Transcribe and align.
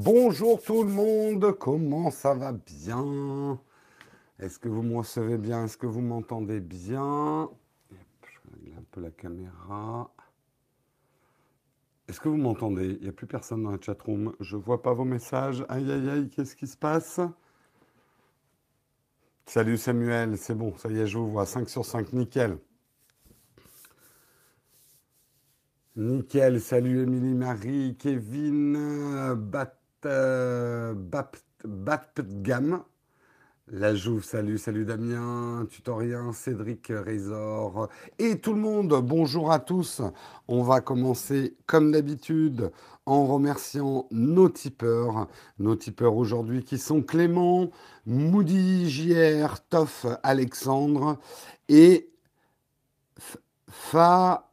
Bonjour 0.00 0.62
tout 0.62 0.84
le 0.84 0.90
monde, 0.90 1.58
comment 1.58 2.12
ça 2.12 2.32
va 2.32 2.52
bien? 2.52 3.58
Est-ce 4.38 4.60
que 4.60 4.68
vous 4.68 4.82
me 4.82 4.96
recevez 4.96 5.38
bien? 5.38 5.64
Est-ce 5.64 5.76
que 5.76 5.88
vous 5.88 6.02
m'entendez 6.02 6.60
bien? 6.60 7.50
Je 7.90 8.38
regarde 8.44 8.78
un 8.78 8.84
peu 8.92 9.00
la 9.00 9.10
caméra. 9.10 10.14
Est-ce 12.06 12.20
que 12.20 12.28
vous 12.28 12.36
m'entendez? 12.36 12.96
Il 13.00 13.02
n'y 13.02 13.08
a 13.08 13.12
plus 13.12 13.26
personne 13.26 13.64
dans 13.64 13.72
la 13.72 13.80
chatroom. 13.80 14.36
Je 14.38 14.56
ne 14.56 14.62
vois 14.62 14.82
pas 14.82 14.92
vos 14.92 15.04
messages. 15.04 15.64
Aïe 15.68 15.90
aïe 15.90 16.08
aïe, 16.08 16.28
qu'est-ce 16.28 16.54
qui 16.54 16.68
se 16.68 16.76
passe? 16.76 17.18
Salut 19.46 19.78
Samuel, 19.78 20.38
c'est 20.38 20.54
bon, 20.54 20.76
ça 20.76 20.90
y 20.90 20.98
est, 21.00 21.08
je 21.08 21.18
vous 21.18 21.32
vois. 21.32 21.44
5 21.44 21.68
sur 21.68 21.84
5, 21.84 22.12
nickel. 22.12 22.56
Nickel, 25.96 26.60
salut 26.60 27.02
Émilie 27.02 27.34
Marie, 27.34 27.96
Kevin, 27.98 29.34
Bat, 29.34 29.74
euh, 30.06 30.94
Bat, 30.94 31.32
Batgam, 31.64 32.82
la 33.66 33.94
Jouve, 33.94 34.24
salut, 34.24 34.58
salut 34.58 34.84
Damien, 34.84 35.66
Tutorien, 35.70 36.32
Cédric 36.32 36.86
Résor 36.88 37.88
et 38.18 38.38
tout 38.38 38.54
le 38.54 38.60
monde, 38.60 38.94
bonjour 39.02 39.52
à 39.52 39.58
tous. 39.58 40.00
On 40.46 40.62
va 40.62 40.80
commencer 40.80 41.56
comme 41.66 41.92
d'habitude 41.92 42.70
en 43.06 43.26
remerciant 43.26 44.06
nos 44.10 44.48
tipeurs, 44.48 45.28
nos 45.58 45.76
tipeurs 45.76 46.16
aujourd'hui 46.16 46.64
qui 46.64 46.78
sont 46.78 47.02
Clément, 47.02 47.70
Moody, 48.06 48.88
JR, 48.88 49.60
Toff, 49.68 50.06
Alexandre 50.22 51.18
et 51.68 52.10
Faramaz... 53.68 54.48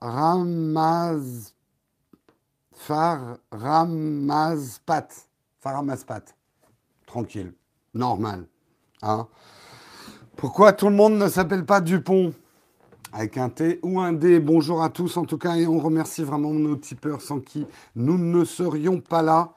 Faramazpat. 2.86 5.10
Faramazpat. 5.66 6.36
Tranquille. 7.08 7.52
Normal. 7.96 8.46
Hein 9.02 9.28
Pourquoi 10.36 10.74
tout 10.74 10.90
le 10.90 10.96
monde 10.96 11.18
ne 11.18 11.28
s'appelle 11.28 11.66
pas 11.66 11.82
Dupont? 11.82 12.36
Avec 13.12 13.36
un 13.40 13.50
T 13.50 13.80
ou 13.82 14.00
un 14.00 14.14
D. 14.14 14.40
Bonjour 14.40 14.84
à 14.84 14.92
tous 14.92 15.18
en 15.18 15.26
tout 15.26 15.40
cas 15.40 15.56
et 15.56 15.66
on 15.66 15.80
remercie 15.80 16.22
vraiment 16.22 16.54
nos 16.54 16.76
tipeurs 16.76 17.24
sans 17.24 17.40
qui 17.40 17.66
nous 17.96 18.20
ne 18.20 18.46
serions 18.46 19.02
pas 19.02 19.24
là. 19.24 19.54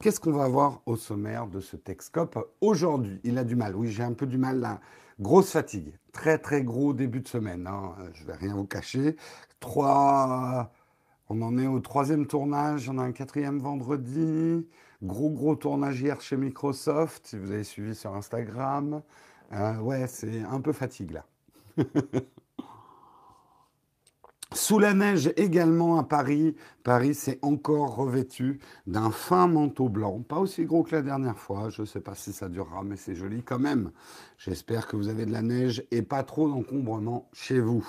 Qu'est-ce 0.00 0.20
qu'on 0.20 0.32
va 0.32 0.48
voir 0.48 0.80
au 0.86 0.96
sommaire 0.96 1.46
de 1.46 1.60
ce 1.60 1.76
Texcope 1.76 2.38
aujourd'hui? 2.62 3.20
Il 3.22 3.36
a 3.36 3.44
du 3.44 3.54
mal. 3.54 3.76
Oui, 3.76 3.90
j'ai 3.90 4.04
un 4.04 4.14
peu 4.14 4.26
du 4.26 4.38
mal 4.38 4.58
là. 4.58 4.80
Grosse 5.20 5.50
fatigue. 5.50 5.92
Très 6.14 6.38
très 6.38 6.62
gros 6.62 6.94
début 6.94 7.20
de 7.20 7.28
semaine. 7.28 7.66
Hein. 7.66 7.92
Je 8.14 8.24
vais 8.24 8.36
rien 8.36 8.54
vous 8.54 8.64
cacher. 8.64 9.16
Trois. 9.60 10.72
On 11.28 11.42
en 11.42 11.58
est 11.58 11.66
au 11.66 11.80
troisième 11.80 12.26
tournage. 12.26 12.88
On 12.88 12.96
a 12.96 13.02
un 13.02 13.12
quatrième 13.12 13.58
vendredi. 13.58 14.66
Gros 15.02 15.30
gros 15.30 15.56
tournage 15.56 16.04
chez 16.20 16.36
Microsoft. 16.36 17.26
Si 17.26 17.38
vous 17.38 17.50
avez 17.50 17.64
suivi 17.64 17.94
sur 17.94 18.14
Instagram. 18.14 19.02
Euh, 19.52 19.78
ouais, 19.78 20.06
c'est 20.06 20.42
un 20.42 20.60
peu 20.60 20.72
fatigue 20.72 21.12
là. 21.12 21.26
Sous 24.54 24.78
la 24.78 24.92
neige 24.92 25.32
également 25.36 25.98
à 25.98 26.04
Paris. 26.04 26.54
Paris 26.82 27.14
s'est 27.14 27.38
encore 27.42 27.96
revêtu 27.96 28.60
d'un 28.86 29.10
fin 29.10 29.46
manteau 29.46 29.88
blanc, 29.88 30.20
pas 30.20 30.38
aussi 30.38 30.64
gros 30.64 30.82
que 30.82 30.94
la 30.94 31.02
dernière 31.02 31.38
fois. 31.38 31.70
Je 31.70 31.82
ne 31.82 31.86
sais 31.86 32.00
pas 32.00 32.14
si 32.14 32.32
ça 32.32 32.48
durera, 32.48 32.82
mais 32.84 32.96
c'est 32.96 33.14
joli 33.14 33.42
quand 33.42 33.58
même. 33.58 33.92
J'espère 34.38 34.86
que 34.86 34.96
vous 34.96 35.08
avez 35.08 35.24
de 35.24 35.32
la 35.32 35.42
neige 35.42 35.84
et 35.90 36.02
pas 36.02 36.22
trop 36.22 36.48
d'encombrement 36.48 37.28
chez 37.32 37.60
vous. 37.60 37.86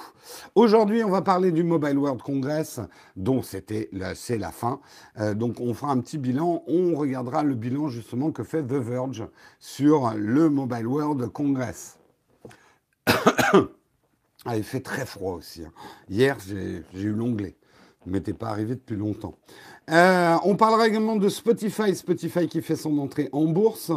Aujourd'hui, 0.55 1.03
on 1.03 1.09
va 1.09 1.21
parler 1.21 1.51
du 1.51 1.63
Mobile 1.63 1.97
World 1.97 2.21
Congress, 2.21 2.79
dont 3.15 3.41
c'était 3.41 3.89
c'est 4.15 4.37
la 4.37 4.51
fin. 4.51 4.79
Euh, 5.19 5.33
donc, 5.33 5.59
on 5.59 5.73
fera 5.73 5.91
un 5.91 5.99
petit 5.99 6.17
bilan. 6.17 6.63
On 6.67 6.95
regardera 6.95 7.43
le 7.43 7.55
bilan 7.55 7.89
justement 7.89 8.31
que 8.31 8.43
fait 8.43 8.63
The 8.63 8.73
Verge 8.73 9.27
sur 9.59 10.13
le 10.15 10.49
Mobile 10.49 10.87
World 10.87 11.27
Congress. 11.29 11.97
Ah, 14.45 14.57
il 14.57 14.63
fait 14.63 14.81
très 14.81 15.05
froid 15.05 15.33
aussi. 15.33 15.63
Hein. 15.63 15.71
Hier, 16.09 16.37
j'ai 16.39 16.83
eu 17.01 17.11
l'onglet. 17.13 17.55
Ne 18.05 18.11
m'était 18.11 18.33
pas 18.33 18.49
arrivé 18.49 18.75
depuis 18.75 18.97
longtemps. 18.97 19.35
Euh, 19.89 20.35
on 20.43 20.55
parlera 20.55 20.87
également 20.87 21.15
de 21.15 21.29
Spotify, 21.29 21.95
Spotify 21.95 22.47
qui 22.47 22.61
fait 22.61 22.75
son 22.75 22.97
entrée 22.97 23.29
en 23.31 23.45
bourse, 23.45 23.91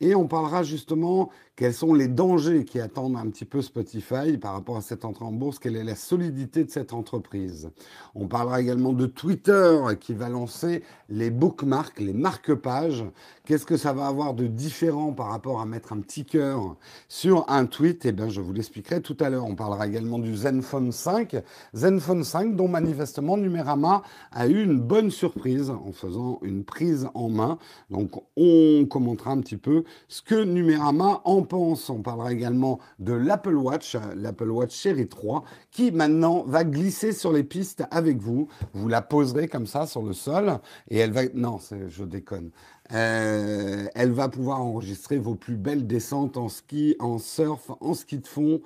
et 0.00 0.14
on 0.14 0.26
parlera 0.26 0.62
justement 0.62 1.30
quels 1.56 1.74
sont 1.74 1.94
les 1.94 2.08
dangers 2.08 2.64
qui 2.64 2.80
attendent 2.80 3.16
un 3.16 3.28
petit 3.28 3.44
peu 3.44 3.60
Spotify 3.62 4.38
par 4.38 4.54
rapport 4.54 4.76
à 4.76 4.80
cette 4.80 5.04
entrée 5.04 5.24
en 5.24 5.32
bourse, 5.32 5.58
quelle 5.58 5.76
est 5.76 5.84
la 5.84 5.94
solidité 5.94 6.64
de 6.64 6.70
cette 6.70 6.92
entreprise? 6.92 7.70
On 8.14 8.28
parlera 8.28 8.60
également 8.60 8.92
de 8.92 9.06
Twitter 9.06 9.78
qui 10.00 10.14
va 10.14 10.28
lancer 10.28 10.82
les 11.08 11.30
bookmarks, 11.30 12.00
les 12.00 12.14
marque-pages. 12.14 13.04
Qu'est-ce 13.44 13.66
que 13.66 13.76
ça 13.76 13.92
va 13.92 14.06
avoir 14.06 14.34
de 14.34 14.46
différent 14.46 15.12
par 15.12 15.28
rapport 15.28 15.60
à 15.60 15.66
mettre 15.66 15.92
un 15.92 16.00
petit 16.00 16.24
cœur 16.24 16.76
sur 17.08 17.44
un 17.48 17.66
tweet? 17.66 18.06
Eh 18.06 18.12
bien, 18.12 18.28
je 18.28 18.40
vous 18.40 18.52
l'expliquerai 18.52 19.02
tout 19.02 19.16
à 19.20 19.28
l'heure. 19.28 19.44
On 19.44 19.54
parlera 19.54 19.86
également 19.86 20.18
du 20.18 20.34
Zenfone 20.34 20.92
5, 20.92 21.36
Zenfone 21.74 22.24
5 22.24 22.56
dont 22.56 22.68
manifestement 22.68 23.36
Numérama 23.36 24.02
a 24.32 24.46
eu 24.46 24.62
une 24.62 24.80
bonne 24.80 25.10
surprise 25.10 25.30
surprise 25.30 25.70
en 25.70 25.92
faisant 25.92 26.38
une 26.42 26.64
prise 26.64 27.08
en 27.14 27.28
main. 27.28 27.58
Donc 27.90 28.10
on 28.36 28.84
commentera 28.88 29.30
un 29.30 29.40
petit 29.40 29.56
peu 29.56 29.84
ce 30.08 30.22
que 30.22 30.44
Numérama 30.44 31.20
en 31.24 31.42
pense. 31.42 31.90
On 31.90 32.02
parlera 32.02 32.32
également 32.32 32.78
de 32.98 33.12
l'Apple 33.12 33.54
Watch, 33.54 33.96
l'Apple 34.16 34.50
Watch 34.50 34.74
Série 34.74 35.08
3, 35.08 35.44
qui 35.70 35.92
maintenant 35.92 36.44
va 36.46 36.64
glisser 36.64 37.12
sur 37.12 37.32
les 37.32 37.44
pistes 37.44 37.84
avec 37.90 38.18
vous. 38.18 38.48
Vous 38.72 38.88
la 38.88 39.02
poserez 39.02 39.48
comme 39.48 39.66
ça 39.66 39.86
sur 39.86 40.02
le 40.02 40.12
sol 40.12 40.58
et 40.88 40.98
elle 40.98 41.12
va... 41.12 41.22
Non, 41.34 41.58
je 41.88 42.04
déconne. 42.04 42.50
Euh, 42.92 43.86
elle 43.94 44.10
va 44.10 44.28
pouvoir 44.28 44.60
enregistrer 44.60 45.18
vos 45.18 45.36
plus 45.36 45.56
belles 45.56 45.86
descentes 45.86 46.36
en 46.36 46.48
ski, 46.48 46.96
en 46.98 47.18
surf, 47.18 47.70
en 47.80 47.94
ski 47.94 48.18
de 48.18 48.26
fond 48.26 48.60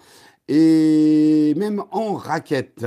et 0.49 1.55
même 1.57 1.83
en 1.91 2.15
raquette. 2.15 2.85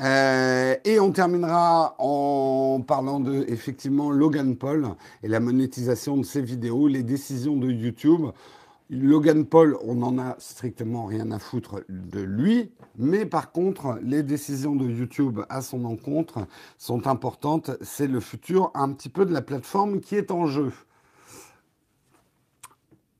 Euh, 0.00 0.76
et 0.84 1.00
on 1.00 1.10
terminera 1.10 1.96
en 1.98 2.80
parlant 2.86 3.18
de 3.18 3.44
effectivement 3.48 4.10
Logan 4.10 4.56
Paul 4.56 4.86
et 5.24 5.28
la 5.28 5.40
monétisation 5.40 6.16
de 6.16 6.22
ses 6.22 6.40
vidéos, 6.40 6.86
les 6.86 7.02
décisions 7.02 7.56
de 7.56 7.70
YouTube. 7.70 8.26
Logan 8.90 9.44
Paul, 9.44 9.76
on 9.82 9.96
n'en 9.96 10.18
a 10.18 10.36
strictement 10.38 11.04
rien 11.04 11.30
à 11.32 11.38
foutre 11.38 11.82
de 11.88 12.20
lui, 12.20 12.70
mais 12.96 13.26
par 13.26 13.52
contre, 13.52 13.98
les 14.02 14.22
décisions 14.22 14.76
de 14.76 14.88
YouTube 14.88 15.40
à 15.50 15.60
son 15.62 15.84
encontre 15.84 16.46
sont 16.78 17.06
importantes. 17.06 17.72
C'est 17.82 18.06
le 18.06 18.20
futur 18.20 18.70
un 18.74 18.92
petit 18.92 19.10
peu 19.10 19.26
de 19.26 19.32
la 19.32 19.42
plateforme 19.42 20.00
qui 20.00 20.14
est 20.14 20.30
en 20.30 20.46
jeu. 20.46 20.72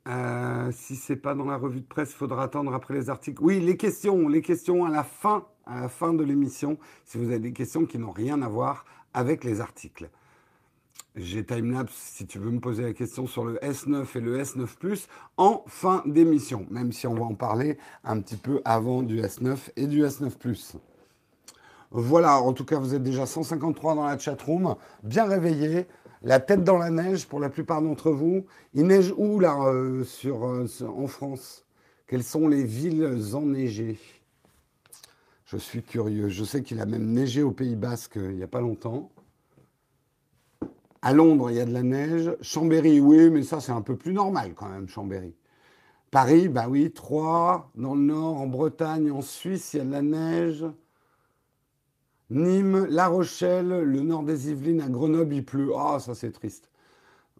Euh, 0.09 0.71
si 0.73 0.97
c'est 0.97 1.17
pas 1.17 1.35
dans 1.35 1.45
la 1.45 1.57
revue 1.57 1.81
de 1.81 1.87
presse, 1.87 2.15
faudra 2.15 2.45
attendre 2.45 2.73
après 2.73 2.95
les 2.95 3.11
articles. 3.11 3.43
Oui, 3.43 3.61
les 3.61 3.77
questions, 3.77 4.29
les 4.29 4.43
questions 4.43 4.85
à 4.85 4.91
la 4.91 5.05
fin 5.05 5.45
à 5.69 5.83
la 5.83 5.89
fin 5.89 6.15
de 6.15 6.25
l'émission 6.25 6.79
si 7.05 7.19
vous 7.19 7.27
avez 7.27 7.39
des 7.39 7.53
questions 7.53 7.87
qui 7.87 7.99
n'ont 7.99 8.11
rien 8.11 8.43
à 8.43 8.49
voir 8.49 8.85
avec 9.15 9.45
les 9.45 9.61
articles. 9.61 10.09
J'ai 11.15 11.45
timelapse 11.45 11.95
si 11.95 12.27
tu 12.27 12.39
veux 12.39 12.51
me 12.51 12.61
poser 12.61 12.85
la 12.85 12.93
question 12.93 13.27
sur 13.27 13.45
le 13.45 13.57
S9 13.57 14.07
et 14.15 14.21
le 14.21 14.39
S9 14.41 14.67
Plus 14.79 15.09
en 15.37 15.65
fin 15.67 16.03
d'émission, 16.07 16.67
même 16.71 16.93
si 16.93 17.07
on 17.07 17.15
va 17.15 17.25
en 17.25 17.35
parler 17.35 17.77
un 18.05 18.21
petit 18.21 18.37
peu 18.37 18.61
avant 18.65 19.03
du 19.03 19.21
S9 19.21 19.57
et 19.77 19.87
du 19.87 20.03
S9 20.03 20.31
Plus. 20.39 20.77
Voilà, 21.91 22.41
en 22.43 22.53
tout 22.53 22.67
cas, 22.67 22.79
vous 22.79 22.95
êtes 22.95 23.03
déjà 23.03 23.25
153 23.25 23.95
dans 23.95 24.05
la 24.05 24.19
chatroom, 24.19 24.77
bien 25.03 25.25
réveillés, 25.25 25.87
la 26.23 26.41
tête 26.41 26.65
dans 26.65 26.79
la 26.79 26.91
neige 26.91 27.27
pour 27.27 27.41
la 27.41 27.49
plupart 27.49 27.83
d'entre 27.83 28.11
vous. 28.11 28.47
Il 28.75 28.87
neige 28.87 29.15
où 29.17 29.39
là 29.41 29.57
euh, 29.69 30.05
sur, 30.05 30.45
euh, 30.47 30.67
en 30.87 31.07
France? 31.07 31.65
Quelles 32.07 32.25
sont 32.25 32.49
les 32.49 32.65
villes 32.65 33.35
enneigées? 33.35 33.99
Je 35.45 35.57
suis 35.57 35.83
curieux. 35.83 36.29
Je 36.29 36.45
sais 36.45 36.63
qu'il 36.63 36.81
a 36.81 36.87
même 36.87 37.13
neigé 37.13 37.43
au 37.43 37.53
Pays 37.53 37.77
Basque 37.77 38.17
euh, 38.17 38.31
il 38.31 38.37
n'y 38.37 38.43
a 38.43 38.49
pas 38.49 38.61
longtemps. 38.61 39.11
À 41.01 41.13
Londres, 41.13 41.51
il 41.51 41.57
y 41.57 41.61
a 41.61 41.65
de 41.65 41.73
la 41.73 41.83
neige. 41.83 42.37
Chambéry, 42.41 43.01
oui, 43.01 43.31
mais 43.31 43.43
ça, 43.43 43.61
c'est 43.61 43.73
un 43.73 43.83
peu 43.83 43.97
plus 43.97 44.13
normal 44.13 44.55
quand 44.55 44.69
même, 44.69 44.89
Chambéry. 44.89 45.35
Paris, 46.11 46.49
bah 46.49 46.67
oui, 46.69 46.91
Troyes, 46.91 47.71
dans 47.75 47.95
le 47.95 48.01
nord, 48.01 48.41
en 48.41 48.47
Bretagne, 48.47 49.11
en 49.11 49.21
Suisse, 49.21 49.75
il 49.75 49.77
y 49.77 49.81
a 49.81 49.85
de 49.85 49.93
la 49.93 50.03
neige. 50.03 50.65
Nîmes, 52.31 52.87
La 52.91 53.09
Rochelle, 53.09 53.69
le 53.69 54.01
nord 54.01 54.23
des 54.23 54.51
Yvelines, 54.51 54.83
à 54.83 54.89
Grenoble, 54.89 55.35
il 55.35 55.45
pleut. 55.45 55.73
Ah, 55.77 55.99
ça, 55.99 56.15
c'est 56.15 56.31
triste. 56.31 56.71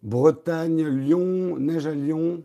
Bretagne, 0.01 0.83
Lyon, 0.87 1.57
neige 1.59 1.85
à 1.85 1.93
Lyon. 1.93 2.43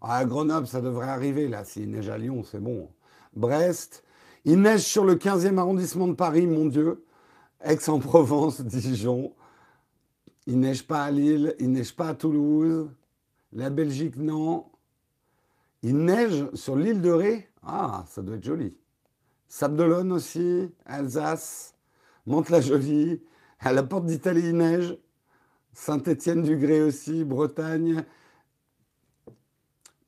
Ah, 0.00 0.16
à 0.16 0.24
Grenoble, 0.24 0.66
ça 0.66 0.80
devrait 0.80 1.08
arriver, 1.08 1.48
là. 1.48 1.64
S'il 1.64 1.90
neige 1.90 2.08
à 2.08 2.18
Lyon, 2.18 2.42
c'est 2.42 2.60
bon. 2.60 2.88
Brest, 3.34 4.02
il 4.44 4.60
neige 4.60 4.80
sur 4.80 5.04
le 5.04 5.14
15e 5.14 5.58
arrondissement 5.58 6.08
de 6.08 6.14
Paris, 6.14 6.46
mon 6.46 6.66
Dieu. 6.66 7.04
Aix-en-Provence, 7.62 8.60
Dijon. 8.62 9.32
Il 10.46 10.60
neige 10.60 10.86
pas 10.86 11.04
à 11.04 11.10
Lille, 11.10 11.54
il 11.60 11.70
neige 11.70 11.94
pas 11.94 12.08
à 12.08 12.14
Toulouse. 12.14 12.90
La 13.52 13.70
Belgique, 13.70 14.16
non. 14.16 14.66
Il 15.82 15.96
neige 15.96 16.46
sur 16.54 16.74
l'île 16.74 17.00
de 17.02 17.10
Ré. 17.10 17.48
Ah, 17.62 18.04
ça 18.08 18.22
doit 18.22 18.36
être 18.36 18.44
joli. 18.44 18.74
Sable 19.48 19.82
aussi, 20.12 20.70
Alsace, 20.84 21.74
Mantes-la-Jolie. 22.26 23.22
À 23.60 23.72
la 23.72 23.82
porte 23.82 24.04
d'Italie, 24.04 24.42
il 24.44 24.56
neige. 24.58 24.96
Saint-Étienne-du-Gré 25.72 26.82
aussi, 26.82 27.24
Bretagne. 27.24 28.04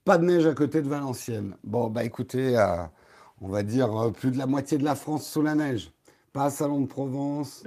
Pas 0.04 0.18
de 0.18 0.24
neige 0.24 0.46
à 0.46 0.54
côté 0.54 0.82
de 0.82 0.88
Valenciennes. 0.88 1.56
Bon, 1.64 1.88
bah 1.88 2.04
écoutez, 2.04 2.58
euh, 2.58 2.84
on 3.40 3.48
va 3.48 3.62
dire 3.62 3.94
euh, 3.96 4.10
plus 4.10 4.30
de 4.30 4.38
la 4.38 4.46
moitié 4.46 4.76
de 4.76 4.84
la 4.84 4.94
France 4.94 5.26
sous 5.26 5.42
la 5.42 5.54
neige. 5.54 5.90
Pas 6.32 6.44
à 6.44 6.50
Salon 6.50 6.82
de 6.82 6.86
Provence. 6.86 7.64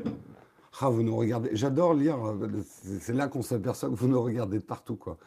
Ah, 0.79 0.89
vous 0.89 1.03
nous 1.03 1.15
regardez. 1.15 1.49
J'adore 1.53 1.93
lire. 1.93 2.17
Euh, 2.23 2.63
c'est 3.01 3.13
là 3.13 3.27
qu'on 3.27 3.41
s'aperçoit 3.41 3.89
que 3.89 3.95
vous 3.95 4.07
nous 4.07 4.21
regardez 4.21 4.59
de 4.59 4.63
partout, 4.63 4.95
quoi. 4.95 5.17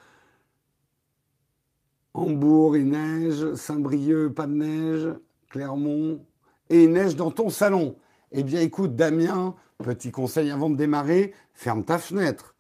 Hambourg, 2.15 2.77
il 2.77 2.89
neige. 2.89 3.55
Saint-Brieuc, 3.55 4.31
pas 4.31 4.47
de 4.47 4.55
neige. 4.55 5.15
Clermont. 5.49 6.25
Et 6.71 6.87
neige 6.87 7.17
dans 7.17 7.31
ton 7.31 7.51
salon. 7.51 7.97
Eh 8.33 8.43
bien, 8.43 8.61
écoute, 8.61 8.97
Damien, 8.97 9.55
petit 9.79 10.11
conseil 10.11 10.51
avant 10.51 10.71
de 10.71 10.77
démarrer, 10.77 11.33
ferme 11.55 11.85
ta 11.85 11.99
fenêtre. 11.99 12.55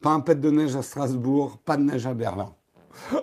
Pas 0.00 0.10
un 0.10 0.20
pet 0.20 0.40
de 0.40 0.50
neige 0.50 0.76
à 0.76 0.82
Strasbourg, 0.82 1.58
pas 1.64 1.76
de 1.76 1.82
neige 1.82 2.06
à 2.06 2.14
Berlin. 2.14 2.54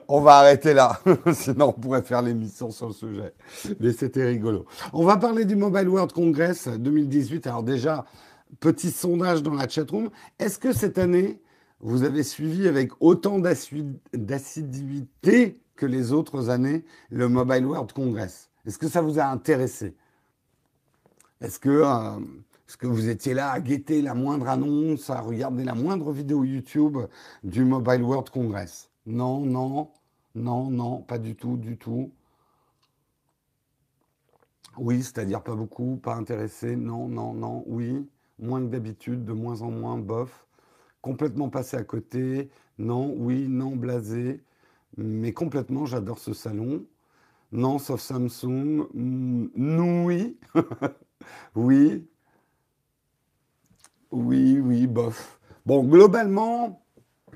On 0.08 0.22
va 0.22 0.38
arrêter 0.38 0.74
là, 0.74 1.00
sinon 1.34 1.70
on 1.70 1.80
pourrait 1.80 2.02
faire 2.02 2.22
l'émission 2.22 2.72
sur 2.72 2.88
le 2.88 2.94
sujet. 2.94 3.34
Mais 3.80 3.94
c'était 3.94 4.26
rigolo. 4.26 4.66
On 4.92 5.06
va 5.06 5.18
parler 5.18 5.46
du 5.46 5.56
Mobile 5.56 5.88
World 5.88 6.12
Congress 6.12 6.68
2018. 6.68 7.48
Alors 7.48 7.64
déjà, 7.64 8.06
petit 8.60 8.92
sondage 8.92 9.44
dans 9.44 9.54
la 9.54 9.68
chatroom. 9.68 10.10
Est-ce 10.40 10.60
que 10.60 10.74
cette 10.74 10.98
année, 10.98 11.42
vous 11.80 12.04
avez 12.04 12.24
suivi 12.24 12.68
avec 12.68 12.92
autant 13.00 13.40
d'assiduité 13.40 15.62
que 15.76 15.86
les 15.86 16.12
autres 16.12 16.50
années 16.50 16.84
le 17.10 17.30
Mobile 17.30 17.66
World 17.66 17.94
Congress? 17.94 18.51
Est-ce 18.66 18.78
que 18.78 18.88
ça 18.88 19.02
vous 19.02 19.20
a 19.20 19.26
intéressé? 19.26 19.96
Est-ce 21.42 21.60
que, 21.60 21.70
euh, 21.70 22.20
est 22.68 22.78
que 22.78 22.88
vous 22.88 23.10
étiez 23.10 23.34
là 23.34 23.52
à 23.52 23.60
guetter 23.60 24.02
la 24.02 24.14
moindre 24.14 24.48
annonce, 24.48 25.10
à 25.10 25.20
regarder 25.22 25.64
la 25.64 25.74
moindre 25.74 26.12
vidéo 26.12 26.44
YouTube 26.44 26.98
du 27.44 27.66
Mobile 27.66 28.04
World 28.04 28.30
Congress? 28.30 28.90
Non, 29.06 29.40
non, 29.42 29.90
non, 30.36 30.70
non, 30.70 31.02
pas 31.02 31.18
du 31.18 31.36
tout, 31.36 31.58
du 31.58 31.78
tout. 31.78 32.12
Oui, 34.78 35.04
c'est-à-dire 35.04 35.44
pas 35.44 35.56
beaucoup, 35.56 35.98
pas 35.98 36.16
intéressé, 36.16 36.76
non, 36.76 37.08
non, 37.08 37.34
non, 37.34 37.64
oui, 37.68 38.08
moins 38.40 38.62
que 38.62 38.68
d'habitude, 38.68 39.26
de 39.26 39.34
moins 39.34 39.62
en 39.64 39.72
moins, 39.72 39.98
bof, 39.98 40.48
complètement 41.02 41.50
passé 41.50 41.76
à 41.76 41.84
côté, 41.84 42.50
non, 42.78 43.14
oui, 43.18 43.48
non, 43.50 43.76
blasé, 43.76 44.42
mais 44.98 45.34
complètement, 45.34 45.86
j'adore 45.86 46.20
ce 46.20 46.34
salon. 46.34 46.86
Non, 47.52 47.80
sauf 47.80 48.00
Samsung, 48.02 48.88
mm, 48.94 50.06
oui, 50.06 50.38
oui, 51.56 52.08
oui, 54.12 54.60
oui, 54.60 54.88
bof. 54.88 55.40
Bon, 55.66 55.84
globalement, 55.84 56.82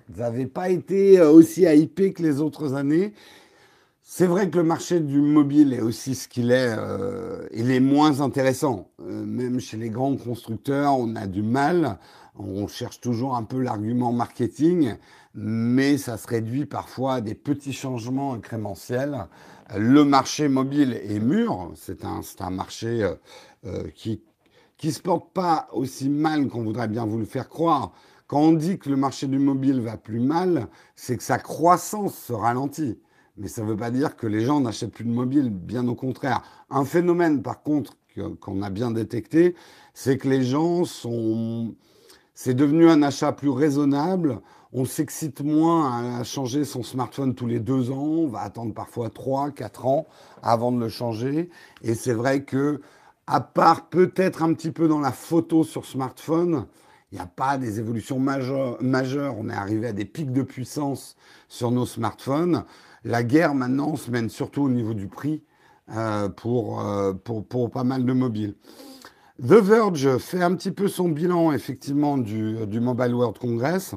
vous 0.08 0.22
n'avez 0.22 0.46
pas 0.46 0.70
été 0.70 1.20
euh, 1.20 1.30
aussi 1.32 1.64
hypé 1.64 2.14
que 2.14 2.24
les 2.24 2.40
autres 2.40 2.76
années. 2.76 3.14
C'est 4.02 4.28
vrai 4.28 4.50
que 4.50 4.58
le 4.58 4.64
marché 4.64 5.00
du 5.00 5.20
mobile 5.20 5.74
est 5.74 5.82
aussi 5.82 6.16
ce 6.16 6.28
qu'il 6.28 6.52
est. 6.52 6.76
Euh, 6.78 7.48
il 7.54 7.72
est 7.72 7.80
moins 7.80 8.22
intéressant. 8.22 8.92
Euh, 9.02 9.26
même 9.26 9.60
chez 9.60 9.78
les 9.78 9.90
grands 9.90 10.16
constructeurs, 10.16 10.98
on 10.98 11.16
a 11.16 11.28
du 11.28 11.42
mal. 11.42 11.98
On 12.38 12.68
cherche 12.68 13.02
toujours 13.02 13.36
un 13.36 13.44
peu 13.44 13.62
l'argument 13.62 14.12
marketing, 14.12 14.96
mais 15.34 15.98
ça 15.98 16.18
se 16.18 16.28
réduit 16.28 16.66
parfois 16.66 17.16
à 17.16 17.22
des 17.22 17.36
petits 17.36 17.74
changements 17.74 18.34
incrémentiels. 18.34 19.28
Le 19.74 20.04
marché 20.04 20.48
mobile 20.48 20.94
est 21.04 21.20
mûr. 21.20 21.72
C'est 21.76 22.04
un, 22.06 22.50
marché 22.50 23.10
qui 23.96 24.22
qui 24.78 24.92
se 24.92 25.02
porte 25.02 25.32
pas 25.34 25.68
aussi 25.72 26.10
mal 26.10 26.48
qu'on 26.48 26.64
voudrait 26.64 26.88
bien 26.88 27.06
vous 27.06 27.18
le 27.18 27.26
faire 27.26 27.50
croire. 27.50 27.94
Quand 28.28 28.40
on 28.40 28.54
dit 28.54 28.80
que 28.80 28.90
le 28.90 28.96
marché 28.96 29.28
du 29.28 29.38
mobile 29.38 29.82
va 29.82 29.98
plus 29.98 30.20
mal, 30.20 30.68
c'est 30.96 31.18
que 31.18 31.24
sa 31.24 31.38
croissance 31.38 32.16
se 32.16 32.34
ralentit. 32.34 33.00
Mais 33.38 33.48
ça 33.48 33.62
ne 33.62 33.68
veut 33.68 33.78
pas 33.78 33.92
dire 33.92 34.16
que 34.16 34.28
les 34.28 34.42
gens 34.42 34.62
n'achètent 34.62 34.94
plus 34.94 35.06
de 35.06 35.12
mobile, 35.12 35.50
bien 35.50 35.88
au 35.88 35.96
contraire. 35.96 36.42
Un 36.70 36.86
phénomène, 36.86 37.42
par 37.42 37.62
contre, 37.62 37.98
qu'on 38.40 38.62
a 38.62 38.70
bien 38.70 38.92
détecté, 38.92 39.56
c'est 39.94 40.18
que 40.18 40.28
les 40.28 40.44
gens 40.44 40.86
sont... 40.86 41.76
C'est 42.34 42.54
devenu 42.54 42.90
un 42.90 43.02
achat 43.02 43.32
plus 43.32 43.50
raisonnable. 43.50 44.42
On 44.78 44.84
s'excite 44.84 45.40
moins 45.40 46.20
à 46.20 46.26
changer 46.26 46.66
son 46.66 46.84
smartphone 46.84 47.34
tous 47.34 47.46
les 47.46 47.62
deux 47.62 47.92
ans. 47.92 48.04
On 48.04 48.28
va 48.28 48.42
attendre 48.42 48.74
parfois 48.74 49.10
trois, 49.10 49.50
quatre 49.50 49.86
ans 49.86 50.06
avant 50.44 50.74
de 50.74 50.78
le 50.82 50.90
changer. 50.90 51.50
Et 51.82 51.96
c'est 51.96 52.12
vrai 52.12 52.44
que, 52.44 52.82
à 53.26 53.40
part 53.40 53.88
peut-être 53.88 54.44
un 54.44 54.54
petit 54.54 54.72
peu 54.72 54.90
dans 54.90 55.00
la 55.00 55.14
photo 55.14 55.64
sur 55.64 55.86
smartphone, 55.86 56.66
il 57.14 57.16
n'y 57.16 57.22
a 57.22 57.26
pas 57.26 57.58
des 57.58 57.80
évolutions 57.80 58.20
majeures, 58.20 58.78
On 59.40 59.50
est 59.50 59.54
arrivé 59.54 59.88
à 59.88 59.94
des 59.94 60.04
pics 60.04 60.34
de 60.34 60.42
puissance 60.42 61.16
sur 61.48 61.72
nos 61.72 61.86
smartphones. 61.86 62.66
La 63.06 63.24
guerre 63.24 63.56
maintenant 63.56 63.96
se 63.96 64.12
mène 64.12 64.30
surtout 64.30 64.64
au 64.64 64.70
niveau 64.70 64.94
du 64.94 65.08
prix 65.08 65.42
euh, 65.96 66.28
pour, 66.28 66.82
euh, 66.82 67.14
pour, 67.14 67.46
pour, 67.46 67.72
pas 67.72 67.86
mal 67.86 68.04
de 68.04 68.12
mobiles. 68.12 68.56
The 69.40 69.54
Verge 69.54 70.18
fait 70.18 70.44
un 70.44 70.54
petit 70.54 70.72
peu 70.72 70.90
son 70.90 71.08
bilan 71.08 71.54
effectivement 71.54 72.18
du, 72.18 72.68
du 72.68 72.82
Mobile 72.82 73.14
World 73.14 73.38
Congress 73.38 73.96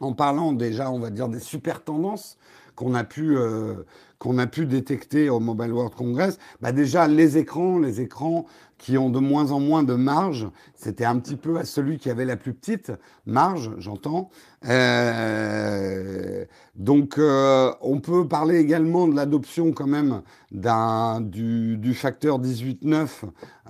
en 0.00 0.12
parlant 0.12 0.52
déjà, 0.52 0.90
on 0.90 0.98
va 0.98 1.10
dire, 1.10 1.28
des 1.28 1.40
super 1.40 1.82
tendances 1.82 2.38
qu'on 2.74 2.94
a 2.94 3.04
pu 3.04 3.36
euh, 3.36 3.74
qu'on 4.18 4.38
a 4.38 4.46
pu 4.46 4.66
détecter 4.66 5.30
au 5.30 5.38
Mobile 5.38 5.72
World 5.72 5.94
Congress, 5.94 6.38
bah 6.60 6.72
déjà 6.72 7.06
les 7.06 7.38
écrans, 7.38 7.78
les 7.78 8.00
écrans 8.00 8.46
qui 8.78 8.96
ont 8.98 9.10
de 9.10 9.18
moins 9.18 9.50
en 9.52 9.60
moins 9.60 9.82
de 9.82 9.94
marge, 9.94 10.48
c'était 10.74 11.04
un 11.04 11.18
petit 11.18 11.36
peu 11.36 11.58
à 11.58 11.64
celui 11.64 11.98
qui 11.98 12.10
avait 12.10 12.24
la 12.24 12.36
plus 12.36 12.54
petite 12.54 12.92
marge, 13.26 13.70
j'entends. 13.78 14.30
Euh, 14.66 16.44
donc 16.76 17.18
euh, 17.18 17.72
on 17.80 18.00
peut 18.00 18.26
parler 18.26 18.58
également 18.58 19.06
de 19.08 19.14
l'adoption 19.14 19.72
quand 19.72 19.86
même 19.86 20.22
d'un 20.52 21.20
du, 21.20 21.76
du 21.76 21.94
facteur 21.94 22.40
18-9, 22.40 23.08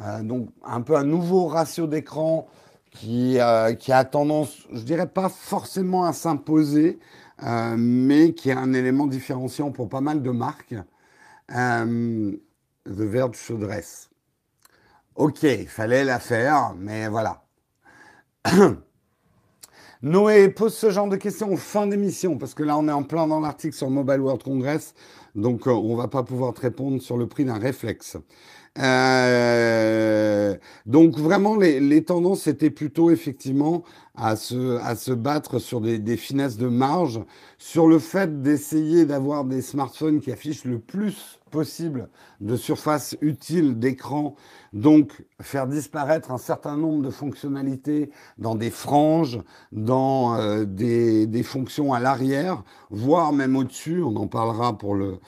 euh, 0.01 0.23
donc 0.23 0.49
un 0.65 0.81
peu 0.81 0.97
un 0.97 1.05
nouveau 1.05 1.47
ratio 1.47 1.87
d'écran 1.87 2.47
qui, 2.91 3.39
euh, 3.39 3.75
qui 3.75 3.93
a 3.93 4.05
tendance, 4.05 4.67
je 4.73 4.83
dirais 4.83 5.09
pas 5.09 5.29
forcément 5.29 6.05
à 6.05 6.13
s'imposer, 6.13 6.99
euh, 7.43 7.77
mais 7.79 8.33
qui 8.33 8.51
est 8.51 8.55
un 8.55 8.73
élément 8.73 9.07
différenciant 9.07 9.71
pour 9.71 9.89
pas 9.89 10.01
mal 10.01 10.23
de 10.23 10.31
marques. 10.31 10.75
Euh, 11.55 12.33
The 12.85 13.01
Verge 13.01 13.37
se 13.37 13.53
dresse. 13.53 14.11
Ok, 15.15 15.43
il 15.43 15.69
fallait 15.69 16.05
la 16.05 16.19
faire, 16.19 16.75
mais 16.77 17.09
voilà. 17.09 17.45
Noé 20.03 20.49
pose 20.49 20.75
ce 20.75 20.91
genre 20.91 21.09
de 21.09 21.17
questions 21.17 21.53
en 21.53 21.57
fin 21.57 21.87
d'émission, 21.87 22.39
parce 22.39 22.55
que 22.55 22.63
là, 22.63 22.79
on 22.79 22.87
est 22.87 22.93
en 22.93 23.03
plein 23.03 23.27
dans 23.27 23.41
l'article 23.41 23.75
sur 23.75 23.91
Mobile 23.91 24.21
World 24.21 24.43
Congress, 24.45 24.95
donc 25.35 25.67
on 25.67 25.97
va 25.97 26.07
pas 26.07 26.23
pouvoir 26.23 26.55
te 26.55 26.61
répondre 26.61 27.03
sur 27.03 27.17
le 27.17 27.27
prix 27.27 27.45
d'un 27.45 27.59
réflexe. 27.59 28.17
Euh, 28.79 30.57
donc 30.87 31.19
vraiment, 31.19 31.57
les, 31.57 31.81
les, 31.81 32.05
tendances 32.05 32.47
étaient 32.47 32.71
plutôt 32.71 33.11
effectivement 33.11 33.83
à 34.15 34.37
se, 34.37 34.79
à 34.79 34.95
se 34.95 35.13
battre 35.13 35.59
sur 35.59 35.81
des, 35.81 35.99
des 35.99 36.17
finesses 36.17 36.57
de 36.57 36.69
marge, 36.69 37.21
sur 37.59 37.89
le 37.89 37.99
fait 37.99 38.43
d'essayer 38.43 39.05
d'avoir 39.05 39.45
des 39.45 39.63
smartphones 39.63 40.21
qui 40.21 40.31
affichent 40.31 40.65
le 40.65 40.79
plus 40.79 41.38
possible 41.49 42.09
de 42.41 42.57
surface 42.57 43.17
utile 43.21 43.79
d'écran, 43.79 44.37
donc 44.73 45.25
faire 45.41 45.67
disparaître 45.67 46.31
un 46.31 46.39
certain 46.39 46.77
nombre 46.77 47.03
de 47.03 47.11
fonctionnalités 47.11 48.11
dans 48.39 48.55
des 48.55 48.71
franges, 48.71 49.41
dans 49.73 50.37
euh, 50.37 50.65
des, 50.65 51.43
fonctions 51.43 51.93
à 51.93 52.01
l'arrière, 52.01 52.63
voire 52.91 53.33
même 53.33 53.57
au-dessus, 53.57 54.03
on 54.03 54.17
en 54.17 54.27
parlera 54.27 54.77
pour 54.77 54.95
le, 54.95 55.19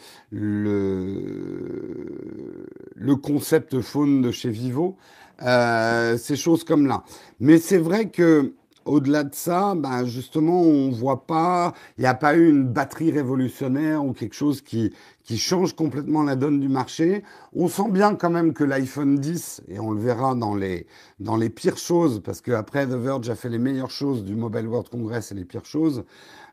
concept 3.22 3.80
phone 3.80 4.22
de 4.22 4.30
chez 4.30 4.50
Vivo, 4.50 4.96
euh, 5.42 6.18
ces 6.18 6.36
choses 6.36 6.64
comme 6.64 6.86
là. 6.86 7.04
Mais 7.38 7.58
c'est 7.58 7.78
vrai 7.78 8.10
que 8.10 8.54
au-delà 8.84 9.24
de 9.24 9.34
ça, 9.34 9.74
ben 9.76 10.04
justement, 10.04 10.60
on 10.62 10.90
voit 10.90 11.26
pas, 11.26 11.74
il 11.98 12.02
n'y 12.02 12.06
a 12.06 12.14
pas 12.14 12.34
eu 12.34 12.48
une 12.48 12.66
batterie 12.66 13.10
révolutionnaire 13.10 14.04
ou 14.04 14.12
quelque 14.12 14.34
chose 14.34 14.62
qui, 14.62 14.92
qui 15.24 15.38
change 15.38 15.74
complètement 15.74 16.22
la 16.22 16.36
donne 16.36 16.60
du 16.60 16.68
marché. 16.68 17.22
On 17.54 17.68
sent 17.68 17.90
bien 17.90 18.14
quand 18.14 18.30
même 18.30 18.52
que 18.52 18.64
l'iPhone 18.64 19.16
10, 19.18 19.62
et 19.68 19.78
on 19.78 19.90
le 19.90 20.00
verra 20.00 20.34
dans 20.34 20.54
les, 20.54 20.86
dans 21.20 21.36
les 21.36 21.50
pires 21.50 21.78
choses, 21.78 22.20
parce 22.24 22.40
qu'après 22.40 22.86
The 22.86 22.94
Verge 22.94 23.28
a 23.30 23.34
fait 23.34 23.48
les 23.48 23.58
meilleures 23.58 23.90
choses 23.90 24.24
du 24.24 24.34
Mobile 24.34 24.66
World 24.66 24.88
Congress 24.88 25.32
et 25.32 25.34
les 25.34 25.44
pires 25.44 25.66
choses, 25.66 26.04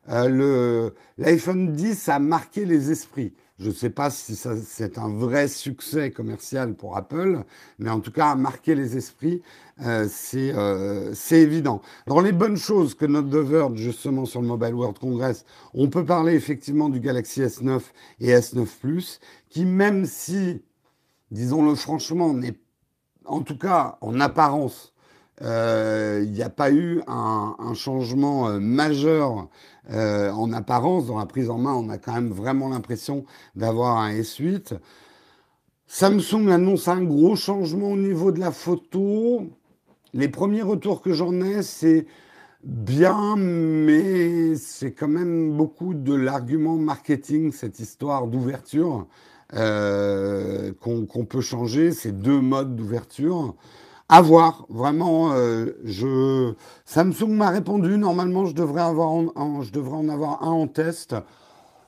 euh, 0.10 0.90
l'iPhone 1.18 1.74
10 1.74 2.10
a 2.10 2.20
marqué 2.20 2.66
les 2.66 2.92
esprits. 2.92 3.34
Je 3.60 3.70
ne 3.70 3.74
sais 3.74 3.90
pas 3.90 4.12
si 4.12 4.36
c'est 4.36 5.00
un 5.00 5.10
vrai 5.10 5.48
succès 5.48 6.12
commercial 6.12 6.76
pour 6.76 6.96
Apple, 6.96 7.44
mais 7.80 7.90
en 7.90 8.00
tout 8.02 8.12
cas, 8.12 8.28
a 8.28 8.36
marqué 8.36 8.76
les 8.76 8.96
esprits, 8.98 9.42
euh, 9.82 10.08
euh, 10.36 11.12
c'est 11.16 11.42
évident. 11.42 11.82
Dans 12.06 12.22
les 12.22 12.34
bonnes 12.34 12.58
choses 12.58 12.94
que 12.94 13.08
notre 13.08 13.30
The 13.30 13.44
Verge, 13.44 13.78
justement, 13.78 14.26
sur 14.26 14.44
le 14.44 14.48
Mobile 14.48 14.76
World 14.76 15.00
Congress, 15.00 15.44
on 15.74 15.90
peut 15.90 16.06
parler 16.06 16.36
effectivement 16.36 16.88
du 16.90 17.00
Galaxy 17.00 17.42
S9 17.42 17.82
et 18.20 18.32
S9 18.32 18.68
Plus, 18.80 19.20
qui 19.50 19.66
même 19.66 20.06
si, 20.06 20.62
disons-le 21.32 21.74
franchement, 21.74 22.36
n'est 22.36 22.56
en 23.26 23.42
tout 23.42 23.58
cas 23.58 23.98
en 24.02 24.20
apparence 24.20 24.94
il 25.40 26.32
n'y 26.32 26.42
a 26.42 26.50
pas 26.50 26.72
eu 26.72 27.04
un, 27.06 27.74
changement 27.76 28.60
majeur 28.60 29.50
en 29.92 30.54
apparence. 30.54 31.08
Dans 31.08 31.18
la 31.18 31.26
prise 31.26 31.50
en 31.50 31.58
main, 31.58 31.74
on 31.74 31.90
a 31.90 31.98
quand 31.98 32.14
même 32.14 32.32
vraiment 32.32 32.70
l'impression 32.70 33.26
d'avoir 33.56 33.98
un 33.98 34.12
S8. 34.12 34.78
Samsung 35.88 36.50
annonce 36.50 36.90
un 36.90 37.02
gros 37.02 37.36
changement 37.36 37.92
au 37.92 37.98
niveau 37.98 38.32
de 38.32 38.40
la 38.40 38.52
photo. 38.52 39.48
Les 40.14 40.28
premiers 40.28 40.62
retours 40.62 41.02
que 41.02 41.14
j'en 41.14 41.40
ai, 41.42 41.64
c'est 41.64 42.06
bien, 42.64 43.38
mais 43.38 44.56
c'est 44.56 44.92
quand 44.92 45.08
même 45.08 45.56
beaucoup 45.56 45.94
de 45.94 46.14
l'argument 46.14 46.76
marketing, 46.76 47.52
cette 47.52 47.80
histoire 47.80 48.28
d'ouverture 48.28 49.08
euh, 49.54 50.74
qu'on 50.82 51.26
peut 51.26 51.42
changer, 51.42 51.94
ces 51.94 52.12
deux 52.12 52.42
modes 52.42 52.76
d'ouverture. 52.76 53.56
À 54.10 54.22
voir, 54.22 54.66
vraiment, 54.70 55.34
euh, 55.34 55.78
je... 55.84 56.54
Samsung 56.86 57.28
m'a 57.28 57.50
répondu, 57.50 57.98
normalement 57.98 58.46
je 58.46 58.54
devrais, 58.54 58.82
avoir 58.82 59.10
en, 59.10 59.62
je 59.62 59.74
devrais 59.74 59.98
en 59.98 60.08
avoir 60.08 60.44
un 60.44 60.52
en 60.52 60.68
test. 60.68 61.14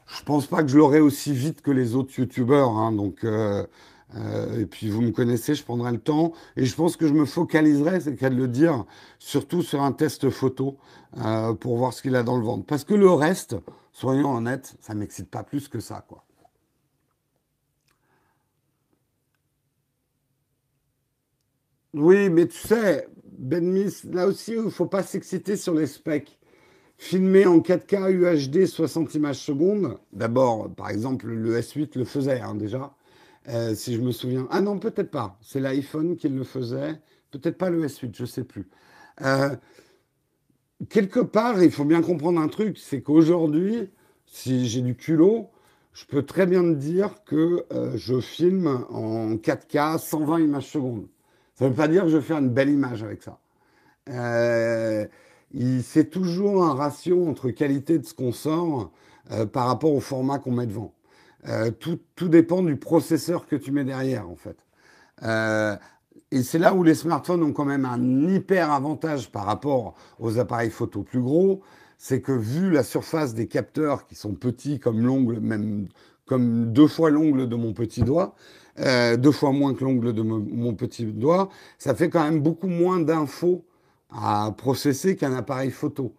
Je 0.05 0.21
pense 0.23 0.45
pas 0.45 0.61
que 0.61 0.67
je 0.67 0.77
l'aurai 0.77 0.99
aussi 0.99 1.31
vite 1.31 1.61
que 1.61 1.71
les 1.71 1.95
autres 1.95 2.19
youtubeurs, 2.19 2.71
hein, 2.71 2.91
donc... 2.91 3.23
Euh, 3.23 3.65
euh, 4.15 4.59
et 4.59 4.65
puis 4.65 4.89
vous 4.89 5.01
me 5.01 5.11
connaissez, 5.11 5.53
je 5.53 5.63
prendrai 5.63 5.91
le 5.91 5.99
temps. 5.99 6.33
Et 6.57 6.65
je 6.65 6.75
pense 6.75 6.97
que 6.97 7.07
je 7.07 7.13
me 7.13 7.25
focaliserai, 7.25 8.01
c'est 8.01 8.15
qu'à 8.15 8.29
le 8.29 8.47
dire, 8.47 8.83
surtout 9.19 9.61
sur 9.61 9.81
un 9.83 9.91
test 9.91 10.29
photo 10.31 10.77
pour 11.59 11.77
voir 11.77 11.93
ce 11.93 12.01
qu'il 12.01 12.15
a 12.15 12.23
dans 12.23 12.35
le 12.35 12.43
ventre. 12.43 12.65
Parce 12.65 12.83
que 12.83 12.95
le 12.95 13.11
reste, 13.11 13.55
soyons 13.93 14.35
honnêtes, 14.35 14.75
ça 14.81 14.95
m'excite 14.95 15.29
pas 15.29 15.43
plus 15.43 15.67
que 15.67 15.79
ça. 15.79 16.03
Quoi. 16.07 16.23
Oui, 21.93 22.29
mais 22.29 22.47
tu 22.47 22.57
sais, 22.57 23.07
Ben 23.37 23.73
là 24.11 24.27
aussi, 24.27 24.53
il 24.53 24.63
ne 24.65 24.69
faut 24.69 24.85
pas 24.85 25.03
s'exciter 25.03 25.55
sur 25.55 25.73
les 25.73 25.87
specs. 25.87 26.37
Filmer 26.97 27.45
en 27.45 27.59
4K 27.59 28.11
UHD 28.11 28.65
60 28.67 29.15
images 29.15 29.37
secondes, 29.39 29.97
d'abord, 30.11 30.69
par 30.75 30.89
exemple, 30.89 31.27
le 31.27 31.57
S8 31.59 31.97
le 31.97 32.05
faisait 32.05 32.41
hein, 32.41 32.55
déjà. 32.55 32.93
Euh, 33.47 33.73
si 33.75 33.95
je 33.95 34.01
me 34.01 34.11
souviens. 34.11 34.47
Ah 34.51 34.61
non, 34.61 34.77
peut-être 34.79 35.09
pas. 35.11 35.37
C'est 35.41 35.59
l'iPhone 35.61 36.17
qui 36.17 36.29
le 36.29 36.43
faisait. 36.43 37.01
Peut-être 37.31 37.57
pas 37.57 37.69
le 37.69 37.85
S8, 37.85 38.15
je 38.15 38.23
ne 38.23 38.27
sais 38.27 38.43
plus. 38.43 38.69
Euh, 39.21 39.55
quelque 40.89 41.19
part, 41.21 41.61
il 41.63 41.71
faut 41.71 41.85
bien 41.85 42.01
comprendre 42.01 42.39
un 42.41 42.47
truc, 42.49 42.77
c'est 42.77 43.01
qu'aujourd'hui, 43.01 43.89
si 44.25 44.67
j'ai 44.67 44.81
du 44.81 44.95
culot, 44.95 45.49
je 45.93 46.05
peux 46.05 46.23
très 46.23 46.45
bien 46.45 46.63
te 46.63 46.73
dire 46.77 47.23
que 47.25 47.65
euh, 47.73 47.97
je 47.97 48.19
filme 48.19 48.85
en 48.89 49.35
4K 49.35 49.97
120 49.99 50.39
images 50.39 50.67
secondes. 50.69 51.07
Ça 51.59 51.65
ne 51.65 51.69
veut 51.69 51.75
pas 51.75 51.87
dire 51.87 52.03
que 52.03 52.09
je 52.09 52.19
fais 52.19 52.33
une 52.33 52.49
belle 52.49 52.69
image 52.69 53.03
avec 53.03 53.21
ça. 53.21 53.37
c'est 55.83 56.09
toujours 56.09 56.63
un 56.63 56.73
ratio 56.73 57.27
entre 57.27 57.51
qualité 57.51 57.99
de 57.99 58.05
ce 58.05 58.15
qu'on 58.15 58.31
sort 58.31 58.91
par 59.51 59.67
rapport 59.67 59.93
au 59.93 59.99
format 59.99 60.39
qu'on 60.39 60.53
met 60.53 60.65
devant. 60.65 60.95
Euh, 61.47 61.71
tout, 61.71 61.99
tout, 62.15 62.27
dépend 62.27 62.63
du 62.63 62.75
processeur 62.75 63.47
que 63.47 63.55
tu 63.55 63.71
mets 63.71 63.85
derrière, 63.85 64.29
en 64.29 64.35
fait. 64.35 64.57
Euh, 65.23 65.75
et 66.31 66.43
c'est 66.43 66.59
là 66.59 66.73
où 66.73 66.83
les 66.83 66.95
smartphones 66.95 67.43
ont 67.43 67.53
quand 67.53 67.65
même 67.65 67.85
un 67.85 68.29
hyper 68.29 68.71
avantage 68.71 69.31
par 69.31 69.45
rapport 69.45 69.95
aux 70.19 70.37
appareils 70.37 70.69
photo 70.69 71.03
plus 71.03 71.21
gros, 71.21 71.61
c'est 71.97 72.21
que 72.21 72.31
vu 72.31 72.71
la 72.71 72.83
surface 72.83 73.33
des 73.33 73.47
capteurs 73.47 74.05
qui 74.05 74.15
sont 74.15 74.33
petits 74.33 74.79
comme 74.79 75.05
l'ongle, 75.05 75.39
même 75.39 75.87
comme 76.25 76.71
deux 76.71 76.87
fois 76.87 77.09
l'ongle 77.09 77.49
de 77.49 77.55
mon 77.55 77.73
petit 77.73 78.01
doigt, 78.01 78.35
euh, 78.79 79.17
deux 79.17 79.31
fois 79.31 79.51
moins 79.51 79.73
que 79.73 79.83
l'ongle 79.83 80.13
de 80.13 80.21
mon 80.21 80.73
petit 80.73 81.05
doigt, 81.05 81.49
ça 81.77 81.95
fait 81.95 82.09
quand 82.09 82.23
même 82.23 82.39
beaucoup 82.39 82.67
moins 82.67 82.99
d'infos 82.99 83.65
à 84.11 84.53
processer 84.57 85.15
qu'un 85.15 85.33
appareil 85.33 85.71
photo. 85.71 86.13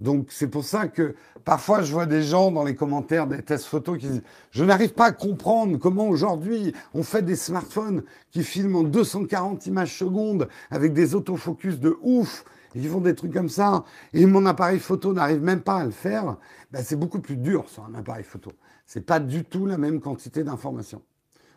Donc 0.00 0.28
c'est 0.30 0.48
pour 0.48 0.64
ça 0.64 0.86
que 0.86 1.14
parfois 1.44 1.82
je 1.82 1.92
vois 1.92 2.06
des 2.06 2.22
gens 2.22 2.52
dans 2.52 2.64
les 2.64 2.76
commentaires 2.76 3.26
des 3.26 3.42
tests 3.42 3.64
photos 3.64 3.98
qui 3.98 4.06
disent 4.06 4.22
je 4.52 4.64
n'arrive 4.64 4.92
pas 4.92 5.06
à 5.06 5.12
comprendre 5.12 5.76
comment 5.78 6.08
aujourd'hui 6.08 6.72
on 6.94 7.02
fait 7.02 7.22
des 7.22 7.36
smartphones 7.36 8.04
qui 8.30 8.44
filment 8.44 8.76
en 8.76 8.82
240 8.84 9.66
images 9.66 9.98
secondes 9.98 10.48
avec 10.70 10.92
des 10.92 11.14
autofocus 11.14 11.80
de 11.80 11.96
ouf. 12.02 12.44
Ils 12.74 12.88
font 12.88 13.00
des 13.00 13.14
trucs 13.14 13.32
comme 13.32 13.48
ça 13.48 13.84
et 14.12 14.24
mon 14.26 14.46
appareil 14.46 14.78
photo 14.78 15.12
n'arrive 15.12 15.42
même 15.42 15.62
pas 15.62 15.78
à 15.78 15.84
le 15.84 15.90
faire. 15.90 16.36
Ben, 16.70 16.82
c'est 16.84 16.96
beaucoup 16.96 17.20
plus 17.20 17.36
dur 17.36 17.68
sur 17.68 17.84
un 17.84 17.94
appareil 17.94 18.24
photo. 18.24 18.52
C'est 18.86 19.04
pas 19.04 19.18
du 19.18 19.44
tout 19.44 19.66
la 19.66 19.78
même 19.78 20.00
quantité 20.00 20.44
d'informations. 20.44 21.02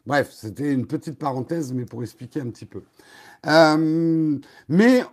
Bref, 0.05 0.31
c'était 0.31 0.73
une 0.73 0.87
petite 0.87 1.17
parenthèse, 1.17 1.73
mais 1.73 1.85
pour 1.85 2.01
expliquer 2.01 2.41
un 2.41 2.49
petit 2.49 2.65
peu. 2.65 2.81
Euh, 3.45 4.37
mais 4.69 5.03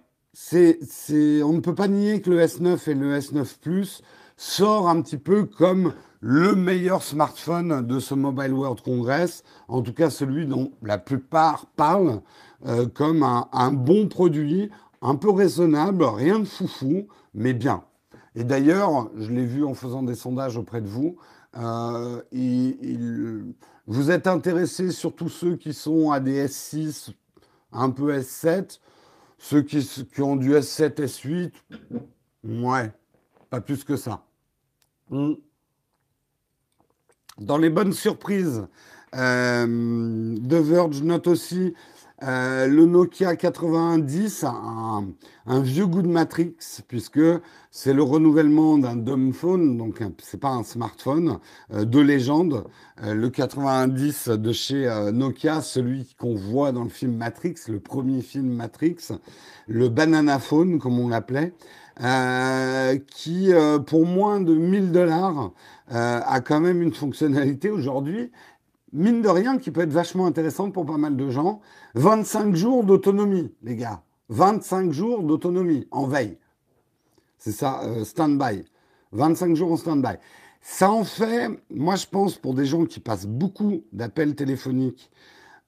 on 1.43 1.53
ne 1.53 1.61
peut 1.61 1.75
pas 1.75 1.89
nier 1.89 2.21
que 2.21 2.31
le 2.31 2.41
S9 2.41 2.91
et 2.91 2.95
le 2.95 3.19
S9 3.19 3.59
Plus 3.61 4.03
sortent 4.37 4.87
un 4.87 5.03
petit 5.03 5.19
peu 5.19 5.45
comme 5.45 5.95
le 6.21 6.55
meilleur 6.55 7.03
smartphone 7.03 7.87
de 7.87 8.01
ce 8.01 8.15
Mobile 8.15 8.53
World 8.53 8.81
Congress, 8.81 9.45
en 9.69 9.83
tout 9.83 9.93
cas 9.93 10.11
celui 10.11 10.47
dont 10.47 10.73
la 10.83 10.99
plupart 10.99 11.67
parlent 11.77 12.23
euh, 12.67 12.87
comme 12.87 13.23
un, 13.23 13.73
bon 13.73 14.09
produit, 14.09 14.71
un 15.01 15.15
peu 15.15 15.31
raisonnable, 15.31 16.05
rien 16.05 16.41
de 16.41 16.45
foufou, 16.45 17.07
mais 17.35 17.53
bien. 17.53 17.85
Et 18.35 18.45
d'ailleurs, 18.45 19.11
je 19.17 19.31
l'ai 19.31 19.45
vu 19.45 19.65
en 19.65 19.75
faisant 19.75 20.03
des 20.03 20.15
sondages 20.15 20.57
auprès 20.57 20.81
de 20.81 20.89
vous, 20.89 21.17
euh, 21.57 22.21
vous 23.89 24.11
êtes 24.11 24.27
intéressés 24.27 24.93
surtout 24.93 25.31
ceux 25.31 25.57
qui 25.57 25.73
sont 25.73 26.11
à 26.11 26.21
des 26.21 26.47
S6, 26.47 27.15
un 27.73 27.89
peu 27.89 28.13
S7, 28.13 28.81
ceux 29.39 29.63
qui, 29.63 30.21
ont 30.21 30.37
du 30.37 30.53
S7, 30.53 30.95
S8, 30.97 31.53
ouais, 32.45 32.93
pas 33.49 33.63
plus 33.63 33.85
que 33.85 33.97
ça. 33.97 34.23
Hmm. 35.09 35.33
Dans 37.39 37.57
les 37.57 37.71
bonnes 37.71 37.95
surprises, 37.95 38.67
euh, 39.15 40.37
The 40.37 40.55
Verge 40.55 41.03
note 41.03 41.27
aussi 41.27 41.73
euh, 42.25 42.67
le 42.67 42.85
Nokia 42.85 43.37
90 43.37 44.43
un, 44.43 45.07
un, 45.47 45.61
vieux 45.61 45.87
goût 45.87 46.03
de 46.03 46.09
Matrix, 46.09 46.57
puisque 46.89 47.21
c'est 47.71 47.93
le 47.93 48.03
renouvellement 48.03 48.77
d'un 48.77 48.97
dumb 48.97 49.33
phone, 49.33 49.77
donc 49.79 50.03
c'est 50.21 50.41
pas 50.41 50.49
un 50.49 50.65
smartphone, 50.65 51.39
euh, 51.73 51.85
de 51.85 52.01
légende. 52.01 52.65
Euh, 53.05 53.15
le 53.15 53.31
90 53.31 54.31
de 54.31 54.53
chez 54.53 55.11
Nokia, 55.13 55.61
celui 55.61 56.17
qu'on 56.19 56.35
voit 56.35 56.73
dans 56.73 56.83
le 56.83 56.89
film 56.89 57.15
Matrix, 57.15 57.55
le 57.69 57.79
premier 57.79 58.23
film 58.23 58.49
Matrix, 58.49 58.97
le 59.69 59.89
banana 59.89 60.41
phone, 60.41 60.81
comme 60.81 60.99
on 60.99 61.09
l'appelait, 61.09 61.53
qui, 63.07 63.51
pour 63.87 64.07
moins 64.07 64.41
de 64.41 64.55
1000 64.55 64.93
dollars, 64.93 65.53
a 65.91 66.41
quand 66.41 66.61
même 66.61 66.81
une 66.83 66.93
fonctionnalité 66.93 67.71
aujourd'hui 67.71 68.31
mine 68.93 69.23
de 69.23 69.29
rien, 69.29 69.59
qui 69.59 69.71
peut 69.71 69.83
être 69.83 69.93
vachement 69.93 70.27
intéressante 70.27 70.73
pour 70.73 70.87
pas 70.87 70.97
mal 70.97 71.17
de 71.17 71.31
gens. 71.31 71.61
25 71.95 72.55
jours 72.55 72.85
d'autonomie, 72.85 73.53
les 73.63 73.77
gars. 73.77 74.03
25 74.29 74.93
jours 74.93 75.23
d'autonomie 75.23 75.87
en 75.91 76.07
veille. 76.07 76.39
C'est 77.39 77.53
ça, 77.53 77.83
euh, 77.85 78.05
stand-by. 78.05 78.65
25 79.13 79.57
jours 79.57 79.73
en 79.73 79.77
stand-by. 79.77 80.17
Ça 80.61 80.91
en 80.91 81.05
fait, 81.05 81.49
moi 81.71 81.97
je 81.97 82.07
pense, 82.07 82.37
pour 82.37 82.55
des 82.55 82.67
gens 82.67 82.85
qui 82.85 83.01
passent 83.01 83.27
beaucoup 83.27 83.85
d'appels 83.93 84.35
téléphoniques, 84.35 85.11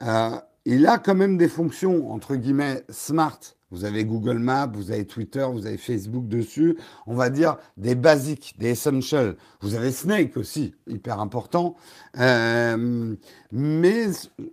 euh, 0.03 0.31
il 0.65 0.87
a 0.87 0.99
quand 0.99 1.15
même 1.15 1.37
des 1.37 1.49
fonctions, 1.49 2.13
entre 2.13 2.37
guillemets, 2.37 2.85
smart 2.91 3.41
vous 3.71 3.85
avez 3.85 4.05
Google 4.05 4.39
Maps, 4.39 4.71
vous 4.73 4.91
avez 4.91 5.05
Twitter, 5.07 5.47
vous 5.51 5.67
avez 5.67 5.77
Facebook 5.77 6.27
dessus. 6.27 6.77
On 7.07 7.15
va 7.15 7.31
dire 7.31 7.57
des 7.77 7.95
basiques, 7.95 8.55
des 8.59 8.71
essentials. 8.71 9.37
Vous 9.61 9.77
avez 9.77 9.93
Snake 9.93 10.37
aussi, 10.37 10.75
hyper 10.89 11.21
important. 11.21 11.77
Euh, 12.19 13.15
mais 13.53 14.07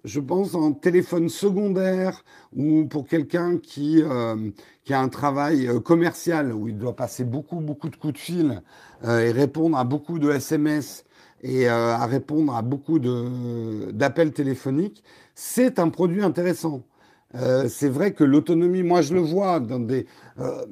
je 0.03 0.19
pense 0.19 0.53
en 0.53 0.71
téléphone 0.71 1.29
secondaire 1.29 2.23
ou 2.55 2.85
pour 2.85 3.07
quelqu'un 3.07 3.57
qui, 3.57 4.03
euh, 4.03 4.51
qui 4.83 4.93
a 4.93 5.01
un 5.01 5.09
travail 5.09 5.67
euh, 5.67 5.79
commercial 5.79 6.53
où 6.53 6.67
il 6.67 6.77
doit 6.77 6.95
passer 6.95 7.23
beaucoup, 7.23 7.59
beaucoup 7.59 7.89
de 7.89 7.95
coups 7.95 8.13
de 8.13 8.19
fil 8.19 8.61
et 9.03 9.31
répondre 9.31 9.77
à 9.77 9.83
beaucoup 9.83 10.17
de 10.17 10.31
SMS 10.31 11.05
et 11.43 11.67
à 11.67 12.03
répondre 12.07 12.55
à 12.55 12.63
beaucoup 12.63 12.97
d'appels 12.97 14.33
téléphoniques, 14.33 15.03
c'est 15.35 15.77
un 15.77 15.89
produit 15.89 16.23
intéressant. 16.23 16.81
Euh, 17.35 17.67
c'est 17.69 17.89
vrai 17.89 18.13
que 18.13 18.23
l'autonomie, 18.23 18.83
moi 18.83 19.01
je 19.01 19.13
le 19.13 19.19
vois 19.21 19.59
dans 19.59 19.79
des. 19.79 20.05
Euh, 20.39 20.65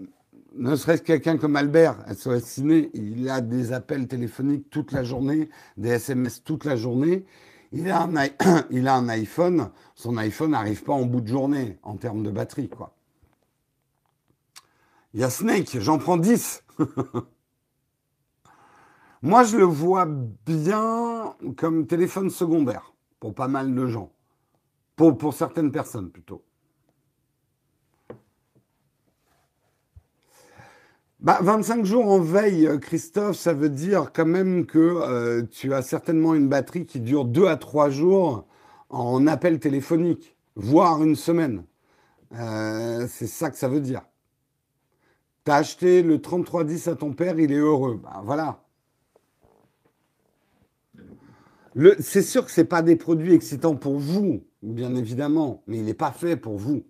ne 0.56 0.76
serait-ce 0.76 1.02
quelqu'un 1.02 1.38
comme 1.38 1.58
Albert, 1.58 1.98
SOS 2.14 2.44
Ciné, 2.44 2.90
il 2.94 3.30
a 3.30 3.42
des 3.42 3.74
appels 3.74 4.08
téléphoniques 4.08 4.70
toute 4.70 4.94
la 4.94 5.04
journée, 5.04 5.50
des 5.76 5.90
SMS 5.90 6.44
toute 6.44 6.64
la 6.64 6.78
journée. 6.78 7.26
Il 7.74 7.92
a 7.92 8.04
un, 8.04 8.14
il 8.72 8.88
a 8.88 8.96
un 8.96 9.10
iPhone, 9.10 9.70
son 9.96 10.16
iPhone 10.18 10.52
n'arrive 10.52 10.84
pas 10.84 10.94
en 10.94 11.06
bout 11.06 11.22
de 11.22 11.28
journée 11.28 11.78
en 11.84 11.98
termes 11.98 12.24
de 12.24 12.32
batterie. 12.32 12.70
Quoi. 12.70 12.96
Il 15.14 15.20
y 15.20 15.24
a 15.24 15.30
Snake, 15.30 15.78
j'en 15.80 15.98
prends 15.98 16.18
10. 16.18 16.64
Moi, 19.22 19.44
je 19.44 19.58
le 19.58 19.64
vois 19.64 20.06
bien 20.06 21.36
comme 21.58 21.88
téléphone 21.88 22.30
secondaire 22.30 22.94
pour 23.20 23.34
pas 23.34 23.48
mal 23.48 23.74
de 23.74 23.88
gens. 23.88 24.12
Pour, 24.96 25.34
certaines 25.34 25.72
personnes 25.72 26.10
plutôt. 26.10 26.44
Bah, 31.20 31.40
25 31.42 31.86
jours 31.86 32.08
en 32.08 32.20
veille, 32.20 32.70
Christophe, 32.80 33.36
ça 33.36 33.54
veut 33.54 33.70
dire 33.70 34.12
quand 34.14 34.25
même 34.25 34.66
que 34.66 34.80
euh, 34.80 35.44
tu 35.50 35.74
as 35.74 35.82
certainement 35.82 36.36
une 36.36 36.48
batterie 36.48 36.86
qui 36.86 37.00
dure 37.00 37.25
2 37.25 37.48
à 37.48 37.58
3 37.58 37.90
jours 37.90 38.46
en 38.90 39.28
appel 39.28 39.60
téléphonique, 39.60 40.38
voire 40.56 41.04
une 41.04 41.16
semaine. 41.16 41.66
Euh, 42.34 43.08
c'est 43.10 43.28
ça 43.28 43.50
que 43.50 43.58
ça 43.58 43.68
veut 43.68 43.80
dire. 43.80 44.02
Tu 45.46 45.52
as 45.52 45.56
acheté 45.56 46.04
le 46.04 46.22
3310 46.22 46.88
à 46.88 46.96
ton 46.96 47.14
père, 47.14 47.40
il 47.40 47.52
est 47.52 47.58
heureux. 47.58 48.00
Bah, 48.02 48.22
voilà. 48.24 48.62
C'est 52.00 52.22
sûr 52.22 52.46
que 52.46 52.52
ce 52.52 52.62
n'est 52.62 52.68
pas 52.68 52.82
des 52.82 52.96
produits 52.96 53.34
excitants 53.34 53.75
pour 53.75 53.98
vous, 54.00 54.46
bien 54.74 54.95
évidemment, 54.95 55.63
mais 55.67 55.77
il 55.77 55.86
n'est 55.86 55.93
pas 55.93 56.12
fait 56.12 56.36
pour 56.36 56.57
vous. 56.57 56.84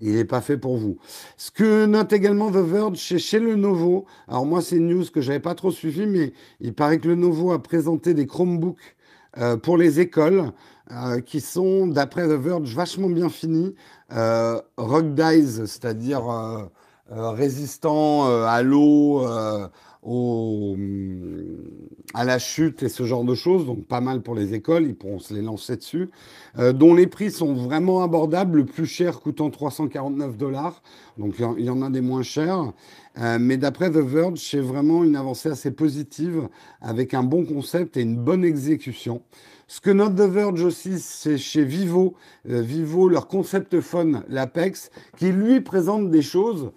Il 0.00 0.14
n'est 0.14 0.24
pas 0.24 0.40
fait 0.40 0.56
pour 0.56 0.76
vous. 0.76 0.98
Ce 1.36 1.50
que 1.50 1.86
note 1.86 2.12
également 2.12 2.50
The 2.50 2.56
Verge 2.56 2.98
chez, 2.98 3.18
chez 3.18 3.40
Lenovo, 3.40 4.06
alors 4.28 4.46
moi 4.46 4.62
c'est 4.62 4.76
une 4.76 4.88
news 4.88 5.04
que 5.12 5.20
j'avais 5.20 5.40
pas 5.40 5.54
trop 5.54 5.72
suivi, 5.72 6.06
mais 6.06 6.32
il 6.60 6.72
paraît 6.72 6.98
que 6.98 7.08
Lenovo 7.08 7.50
a 7.50 7.60
présenté 7.60 8.14
des 8.14 8.26
Chromebooks 8.26 8.96
euh, 9.38 9.56
pour 9.56 9.76
les 9.76 9.98
écoles 9.98 10.52
euh, 10.92 11.20
qui 11.20 11.40
sont, 11.40 11.86
d'après 11.86 12.28
The 12.28 12.40
Verge, 12.40 12.74
vachement 12.74 13.10
bien 13.10 13.28
finis. 13.28 13.74
Euh, 14.12 14.60
Dies, 14.78 15.66
c'est-à-dire 15.66 16.30
euh, 16.30 16.62
euh, 17.12 17.30
résistant 17.30 18.26
à 18.44 18.62
l'eau, 18.62 19.26
à 22.14 22.24
la 22.24 22.38
chute 22.38 22.82
et 22.82 22.88
ce 22.88 23.02
genre 23.04 23.24
de 23.24 23.34
choses, 23.34 23.66
donc 23.66 23.84
pas 23.84 24.00
mal 24.00 24.22
pour 24.22 24.34
les 24.34 24.54
écoles, 24.54 24.86
ils 24.86 24.94
pourront 24.94 25.18
se 25.18 25.34
les 25.34 25.42
lancer 25.42 25.76
dessus, 25.76 26.08
euh, 26.58 26.72
dont 26.72 26.94
les 26.94 27.06
prix 27.06 27.30
sont 27.30 27.54
vraiment 27.54 28.02
abordables, 28.02 28.58
le 28.58 28.64
plus 28.64 28.86
cher 28.86 29.20
coûtant 29.20 29.50
349 29.50 30.36
dollars, 30.36 30.82
donc 31.18 31.34
il 31.58 31.64
y 31.64 31.70
en 31.70 31.82
a 31.82 31.90
des 31.90 32.00
moins 32.00 32.22
chers, 32.22 32.72
euh, 33.18 33.38
mais 33.40 33.56
d'après 33.56 33.90
The 33.90 33.96
Verge, 33.96 34.38
c'est 34.38 34.60
vraiment 34.60 35.04
une 35.04 35.16
avancée 35.16 35.48
assez 35.48 35.72
positive, 35.72 36.48
avec 36.80 37.12
un 37.12 37.24
bon 37.24 37.44
concept 37.44 37.96
et 37.96 38.02
une 38.02 38.16
bonne 38.16 38.44
exécution. 38.44 39.22
Ce 39.66 39.82
que 39.82 39.90
note 39.90 40.14
The 40.14 40.20
Verge 40.20 40.62
aussi, 40.62 40.98
c'est 40.98 41.36
chez 41.36 41.64
Vivo, 41.64 42.14
euh, 42.48 42.62
Vivo, 42.62 43.08
leur 43.08 43.28
concept 43.28 43.80
phone, 43.80 44.22
l'Apex, 44.28 44.90
qui 45.18 45.30
lui 45.30 45.60
présente 45.60 46.10
des 46.10 46.22
choses 46.22 46.70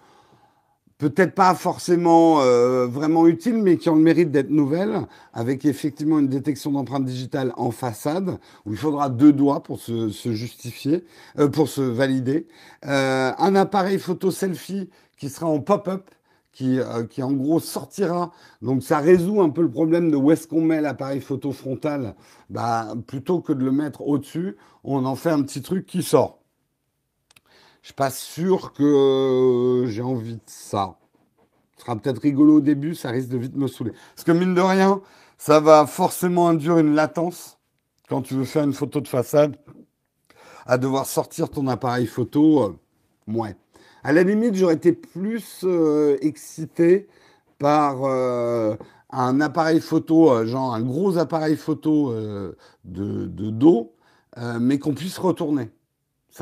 peut-être 1.01 1.33
pas 1.33 1.55
forcément 1.55 2.41
euh, 2.41 2.85
vraiment 2.85 3.25
utile, 3.25 3.57
mais 3.57 3.77
qui 3.77 3.89
ont 3.89 3.95
le 3.95 4.03
mérite 4.03 4.29
d'être 4.29 4.51
nouvelles, 4.51 5.07
avec 5.33 5.65
effectivement 5.65 6.19
une 6.19 6.27
détection 6.27 6.71
d'empreinte 6.71 7.05
digitale 7.05 7.53
en 7.57 7.71
façade, 7.71 8.37
où 8.67 8.73
il 8.73 8.77
faudra 8.77 9.09
deux 9.09 9.33
doigts 9.33 9.63
pour 9.63 9.79
se, 9.79 10.09
justifier, 10.09 11.03
euh, 11.39 11.47
pour 11.47 11.69
se 11.69 11.81
valider. 11.81 12.47
Euh, 12.85 13.31
un 13.35 13.55
appareil 13.55 13.97
photo 13.97 14.29
selfie 14.29 14.91
qui 15.17 15.29
sera 15.29 15.47
en 15.47 15.59
pop-up, 15.59 16.07
qui, 16.53 16.79
qui 17.09 17.23
en 17.23 17.31
gros 17.31 17.59
sortira. 17.59 18.31
Donc 18.61 18.83
ça 18.83 18.99
résout 18.99 19.41
un 19.41 19.49
peu 19.49 19.61
le 19.61 19.71
problème 19.71 20.11
de 20.11 20.17
où 20.17 20.31
est-ce 20.31 20.47
qu'on 20.47 20.61
met 20.61 20.81
l'appareil 20.81 21.21
photo 21.21 21.51
frontal. 21.51 22.13
Bah, 22.49 22.93
plutôt 23.07 23.39
que 23.39 23.53
de 23.53 23.63
le 23.63 23.71
mettre 23.71 24.01
au-dessus, 24.01 24.57
on 24.83 25.05
en 25.05 25.15
fait 25.15 25.29
un 25.31 25.41
petit 25.41 25.61
truc 25.61 25.85
qui 25.85 26.03
sort. 26.03 26.40
Je 27.81 27.87
suis 27.87 27.93
pas 27.95 28.11
sûr 28.11 28.73
que 28.73 29.85
j'ai 29.87 30.01
envie 30.03 30.35
de 30.35 30.41
ça. 30.45 30.97
Ce 31.75 31.85
sera 31.85 31.95
peut-être 31.95 32.19
rigolo 32.21 32.57
au 32.57 32.61
début, 32.61 32.93
ça 32.93 33.09
risque 33.09 33.29
de 33.29 33.37
vite 33.37 33.55
me 33.55 33.67
saouler. 33.67 33.93
Parce 34.15 34.23
que 34.23 34.31
mine 34.31 34.53
de 34.53 34.61
rien, 34.61 35.01
ça 35.39 35.59
va 35.59 35.87
forcément 35.87 36.47
induire 36.47 36.77
une 36.77 36.93
latence 36.93 37.57
quand 38.07 38.21
tu 38.21 38.35
veux 38.35 38.43
faire 38.43 38.63
une 38.63 38.73
photo 38.73 38.99
de 38.99 39.07
façade, 39.07 39.55
à 40.65 40.77
devoir 40.77 41.05
sortir 41.05 41.49
ton 41.49 41.67
appareil 41.67 42.05
photo. 42.05 42.63
Euh, 42.63 43.31
ouais. 43.33 43.55
À 44.03 44.11
la 44.11 44.23
limite, 44.23 44.53
j'aurais 44.53 44.73
été 44.73 44.91
plus 44.91 45.61
euh, 45.63 46.17
excité 46.21 47.07
par 47.57 48.03
euh, 48.03 48.75
un 49.11 49.39
appareil 49.39 49.79
photo, 49.79 50.45
genre 50.45 50.73
un 50.75 50.81
gros 50.81 51.17
appareil 51.17 51.55
photo 51.55 52.13
de, 52.83 53.49
dos, 53.49 53.93
mais 54.59 54.77
qu'on 54.77 54.93
puisse 54.93 55.17
retourner. 55.17 55.69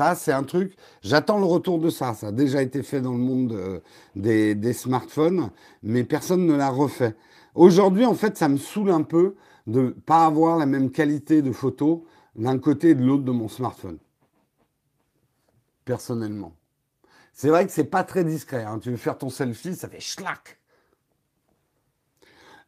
Ça, 0.00 0.14
c'est 0.14 0.32
un 0.32 0.44
truc, 0.44 0.76
j'attends 1.02 1.38
le 1.38 1.44
retour 1.44 1.78
de 1.78 1.90
ça. 1.90 2.14
Ça 2.14 2.28
a 2.28 2.32
déjà 2.32 2.62
été 2.62 2.82
fait 2.82 3.02
dans 3.02 3.12
le 3.12 3.18
monde 3.18 3.52
euh, 3.52 3.80
des, 4.16 4.72
smartphones, 4.72 5.50
mais 5.82 6.04
personne 6.04 6.46
ne 6.46 6.54
l'a 6.54 6.70
refait. 6.70 7.14
Aujourd'hui, 7.54 8.06
en 8.06 8.14
fait, 8.14 8.38
ça 8.38 8.48
me 8.48 8.56
saoule 8.56 8.92
un 8.92 9.02
peu 9.02 9.36
de 9.66 9.80
ne 9.82 9.90
pas 9.90 10.24
avoir 10.24 10.56
la 10.56 10.64
même 10.64 10.90
qualité 10.90 11.42
de 11.42 11.52
photo 11.52 12.06
d'un 12.34 12.58
côté 12.58 12.88
et 12.90 12.94
de 12.94 13.04
l'autre 13.04 13.24
de 13.24 13.30
mon 13.30 13.48
smartphone. 13.48 13.98
Personnellement. 15.84 16.54
C'est 17.34 17.50
vrai 17.50 17.66
que 17.66 17.72
c'est 17.72 17.84
pas 17.84 18.02
très 18.02 18.24
discret. 18.24 18.64
Hein. 18.64 18.78
Tu 18.78 18.90
veux 18.90 18.96
faire 18.96 19.18
ton 19.18 19.28
selfie, 19.28 19.76
ça 19.76 19.90
fait 19.90 20.00
schlack. 20.00 20.58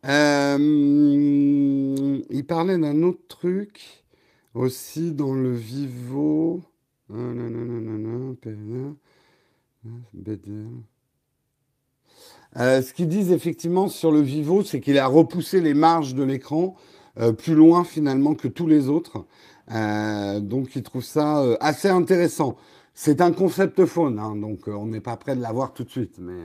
Euh, 0.05 0.59
il 2.29 2.47
parlait 2.47 2.77
d'un 2.77 3.03
autre 3.03 3.27
truc 3.27 4.05
aussi 4.53 5.13
dans 5.13 5.33
le 5.33 5.55
Vivo. 5.55 6.63
Euh, 12.57 12.83
ce 12.83 12.93
qu'ils 12.93 13.09
disent 13.09 13.33
effectivement 13.33 13.89
sur 13.89 14.13
le 14.13 14.21
Vivo, 14.21 14.63
c'est 14.63 14.81
qu'il 14.81 14.99
a 14.99 15.07
repoussé 15.07 15.61
les 15.61 15.75
marges 15.75 16.15
de 16.15 16.23
l'écran 16.23 16.75
euh, 17.19 17.33
plus 17.33 17.55
loin 17.55 17.85
finalement 17.85 18.35
que 18.35 18.49
tous 18.49 18.67
les 18.67 18.89
autres. 18.89 19.27
Euh, 19.73 20.41
donc 20.41 20.75
ils 20.77 20.83
trouvent 20.83 21.05
ça 21.05 21.43
assez 21.61 21.89
intéressant. 21.89 22.57
C'est 22.95 23.21
un 23.21 23.33
concept 23.33 23.85
phone, 23.87 24.19
hein, 24.19 24.37
donc 24.37 24.67
on 24.67 24.87
n'est 24.87 25.01
pas 25.01 25.17
prêt 25.17 25.37
de 25.37 25.41
l'avoir 25.41 25.73
tout 25.73 25.85
de 25.85 25.91
suite. 25.91 26.19
Mais, 26.19 26.43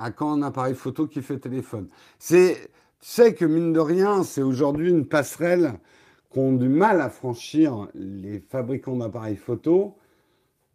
À 0.00 0.10
quand 0.10 0.32
un 0.32 0.42
appareil 0.42 0.74
photo 0.74 1.06
qui 1.06 1.20
fait 1.20 1.38
téléphone? 1.38 1.88
C'est 2.18 2.70
tu 3.00 3.08
sais 3.08 3.34
que 3.34 3.44
mine 3.44 3.72
de 3.72 3.80
rien, 3.80 4.22
c'est 4.24 4.42
aujourd'hui 4.42 4.90
une 4.90 5.06
passerelle 5.06 5.72
qu'ont 6.28 6.52
du 6.52 6.68
mal 6.68 7.00
à 7.00 7.08
franchir 7.08 7.88
les 7.94 8.40
fabricants 8.40 8.96
d'appareils 8.96 9.36
photo. 9.36 9.96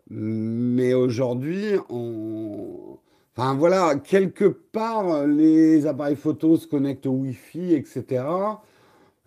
Mais 0.09 0.93
aujourd'hui, 0.93 1.75
enfin 1.89 3.55
voilà, 3.55 3.95
quelque 3.95 4.45
part, 4.45 5.25
les 5.27 5.85
appareils 5.88 6.15
photo 6.15 6.57
se 6.57 6.67
connectent 6.67 7.07
au 7.07 7.11
Wi-Fi, 7.11 7.73
etc. 7.73 8.23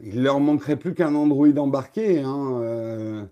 Il 0.01 0.23
leur 0.23 0.41
manquerait 0.41 0.77
plus 0.77 0.95
qu'un 0.95 1.15
Android 1.15 1.57
embarqué. 1.57 2.21
Hein. 2.21 2.61
Euh, 2.63 3.25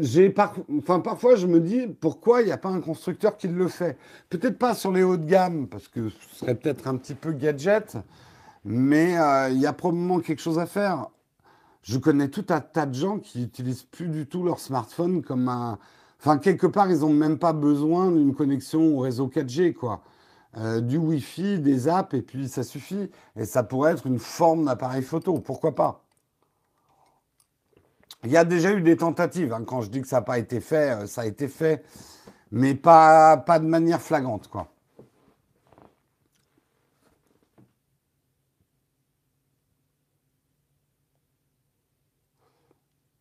j'ai 0.00 0.34
enfin, 0.78 1.00
parfois, 1.00 1.36
je 1.36 1.46
me 1.46 1.60
dis 1.60 1.86
pourquoi 2.00 2.42
il 2.42 2.46
n'y 2.46 2.52
a 2.52 2.58
pas 2.58 2.70
un 2.70 2.80
constructeur 2.80 3.36
qui 3.36 3.48
le 3.48 3.68
fait? 3.68 3.98
Peut-être 4.30 4.58
pas 4.58 4.74
sur 4.74 4.92
les 4.92 5.02
hauts 5.02 5.16
de 5.16 5.26
gamme, 5.26 5.68
parce 5.68 5.88
que 5.88 6.08
ce 6.08 6.36
serait 6.36 6.54
peut-être 6.54 6.88
un 6.88 6.96
petit 6.96 7.14
peu 7.14 7.32
gadget. 7.32 7.96
Mais 8.64 9.18
euh, 9.18 9.50
il 9.50 9.58
y 9.58 9.66
a 9.66 9.72
probablement 9.72 10.20
quelque 10.20 10.40
chose 10.42 10.58
à 10.58 10.66
faire. 10.66 11.08
Je 11.82 11.98
connais 11.98 12.28
tout 12.28 12.46
un 12.50 12.60
tas 12.60 12.86
de 12.86 12.94
gens 12.94 13.18
qui 13.18 13.40
n'utilisent 13.40 13.84
plus 13.84 14.08
du 14.08 14.26
tout 14.26 14.42
leur 14.42 14.60
smartphone 14.60 15.22
comme 15.22 15.48
un. 15.48 15.78
Enfin, 16.20 16.38
quelque 16.38 16.66
part, 16.66 16.90
ils 16.90 17.00
n'ont 17.00 17.12
même 17.12 17.38
pas 17.38 17.52
besoin 17.52 18.10
d'une 18.10 18.34
connexion 18.34 18.96
au 18.96 19.00
réseau 19.00 19.28
4G, 19.28 19.72
quoi. 19.72 20.02
Euh, 20.56 20.80
du 20.80 20.96
Wi-Fi, 20.96 21.60
des 21.60 21.88
apps, 21.88 22.14
et 22.14 22.22
puis 22.22 22.48
ça 22.48 22.64
suffit. 22.64 23.10
Et 23.36 23.44
ça 23.44 23.62
pourrait 23.62 23.92
être 23.92 24.06
une 24.06 24.18
forme 24.18 24.64
d'appareil 24.64 25.02
photo, 25.02 25.38
pourquoi 25.38 25.74
pas 25.74 26.04
Il 28.24 28.30
y 28.30 28.36
a 28.36 28.44
déjà 28.44 28.72
eu 28.72 28.82
des 28.82 28.96
tentatives. 28.96 29.52
Hein. 29.52 29.64
Quand 29.66 29.82
je 29.82 29.90
dis 29.90 30.02
que 30.02 30.08
ça 30.08 30.16
n'a 30.16 30.22
pas 30.22 30.38
été 30.38 30.60
fait, 30.60 30.90
euh, 30.90 31.06
ça 31.06 31.22
a 31.22 31.26
été 31.26 31.48
fait, 31.48 31.84
mais 32.50 32.74
pas, 32.74 33.36
pas 33.36 33.58
de 33.60 33.66
manière 33.66 34.00
flagrante, 34.02 34.48
quoi. 34.48 34.68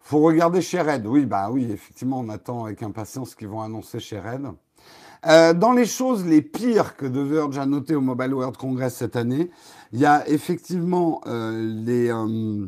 Faut 0.07 0.21
regarder 0.21 0.61
chez 0.61 0.79
Red. 0.79 1.05
Oui, 1.05 1.25
bah 1.25 1.49
oui, 1.51 1.67
effectivement, 1.69 2.21
on 2.21 2.29
attend 2.29 2.63
avec 2.63 2.81
impatience 2.81 3.31
ce 3.31 3.35
qu'ils 3.35 3.49
vont 3.49 3.61
annoncer 3.61 3.99
chez 3.99 4.17
Red. 4.17 4.47
Euh, 5.25 5.53
dans 5.53 5.73
les 5.73 5.85
choses 5.85 6.25
les 6.25 6.41
pires 6.41 6.95
que 6.95 7.05
The 7.05 7.27
Verge 7.29 7.57
a 7.57 7.65
noté 7.65 7.93
au 7.93 7.99
Mobile 7.99 8.33
World 8.33 8.55
Congress 8.55 8.95
cette 8.95 9.17
année, 9.17 9.51
il 9.91 9.99
y 9.99 10.05
a 10.05 10.25
effectivement 10.29 11.19
euh, 11.27 12.67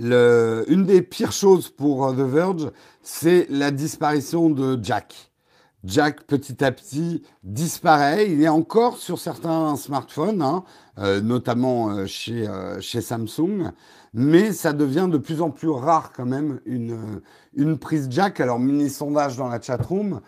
euh, 0.00 0.64
une 0.68 0.86
des 0.86 1.02
pires 1.02 1.32
choses 1.32 1.68
pour 1.68 2.10
The 2.12 2.20
Verge, 2.20 2.70
c'est 3.02 3.46
la 3.50 3.70
disparition 3.70 4.48
de 4.48 4.82
Jack. 4.82 5.30
Jack, 5.84 6.22
petit 6.24 6.64
à 6.64 6.72
petit, 6.72 7.22
disparaît. 7.42 8.30
Il 8.30 8.42
est 8.42 8.48
encore 8.48 8.96
sur 8.96 9.18
certains 9.18 9.76
smartphones, 9.76 10.42
hein, 10.42 10.64
notamment 11.22 12.06
chez 12.06 12.46
Samsung 13.00 13.72
mais 14.12 14.52
ça 14.52 14.72
devient 14.72 15.08
de 15.10 15.18
plus 15.18 15.40
en 15.40 15.50
plus 15.50 15.68
rare 15.68 16.12
quand 16.12 16.26
même 16.26 16.60
une, 16.64 17.78
prise 17.78 18.08
jack. 18.10 18.40
Alors, 18.40 18.58
mini 18.58 18.90
sondage 18.90 19.36
dans 19.36 19.48
la 19.48 19.60
chatroom. 19.60 20.20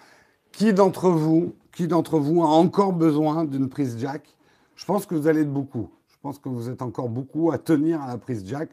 Qui 0.52 0.74
d'entre 0.74 1.08
vous, 1.08 1.54
qui 1.72 1.88
d'entre 1.88 2.18
vous 2.18 2.42
a 2.42 2.46
encore 2.46 2.92
besoin 2.92 3.44
d'une 3.44 3.68
prise 3.68 3.96
jack? 3.98 4.36
Je 4.76 4.84
pense 4.84 5.06
que 5.06 5.14
vous 5.14 5.26
allez 5.26 5.40
être 5.40 5.52
beaucoup. 5.52 5.90
Je 6.08 6.16
pense 6.20 6.38
que 6.38 6.48
vous 6.48 6.68
êtes 6.68 6.82
encore 6.82 7.08
beaucoup 7.08 7.50
à 7.50 7.58
tenir 7.58 8.02
à 8.02 8.08
la 8.08 8.18
prise 8.18 8.44
jack. 8.46 8.68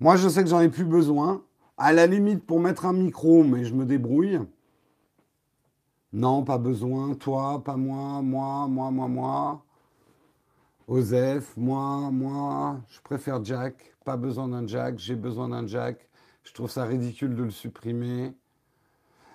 Moi, 0.00 0.16
je 0.16 0.28
sais 0.28 0.42
que 0.42 0.48
j'en 0.48 0.60
ai 0.60 0.68
plus 0.68 0.84
besoin. 0.84 1.42
À 1.76 1.92
la 1.92 2.06
limite, 2.06 2.44
pour 2.44 2.60
mettre 2.60 2.86
un 2.86 2.92
micro, 2.92 3.44
mais 3.44 3.64
je 3.64 3.74
me 3.74 3.84
débrouille. 3.84 4.40
Non, 6.12 6.42
pas 6.42 6.58
besoin. 6.58 7.14
Toi, 7.14 7.62
pas 7.62 7.76
moi, 7.76 8.22
moi, 8.22 8.66
moi, 8.66 8.90
moi, 8.90 9.08
moi. 9.08 9.62
Osef, 10.88 11.54
moi, 11.56 12.10
moi. 12.10 12.80
Je 12.88 13.00
préfère 13.02 13.44
Jack. 13.44 13.94
Pas 14.08 14.16
besoin 14.16 14.48
d'un 14.48 14.66
Jack. 14.66 14.98
J'ai 14.98 15.16
besoin 15.16 15.50
d'un 15.50 15.66
Jack. 15.66 16.08
Je 16.42 16.54
trouve 16.54 16.70
ça 16.70 16.86
ridicule 16.86 17.34
de 17.36 17.42
le 17.42 17.50
supprimer. 17.50 18.32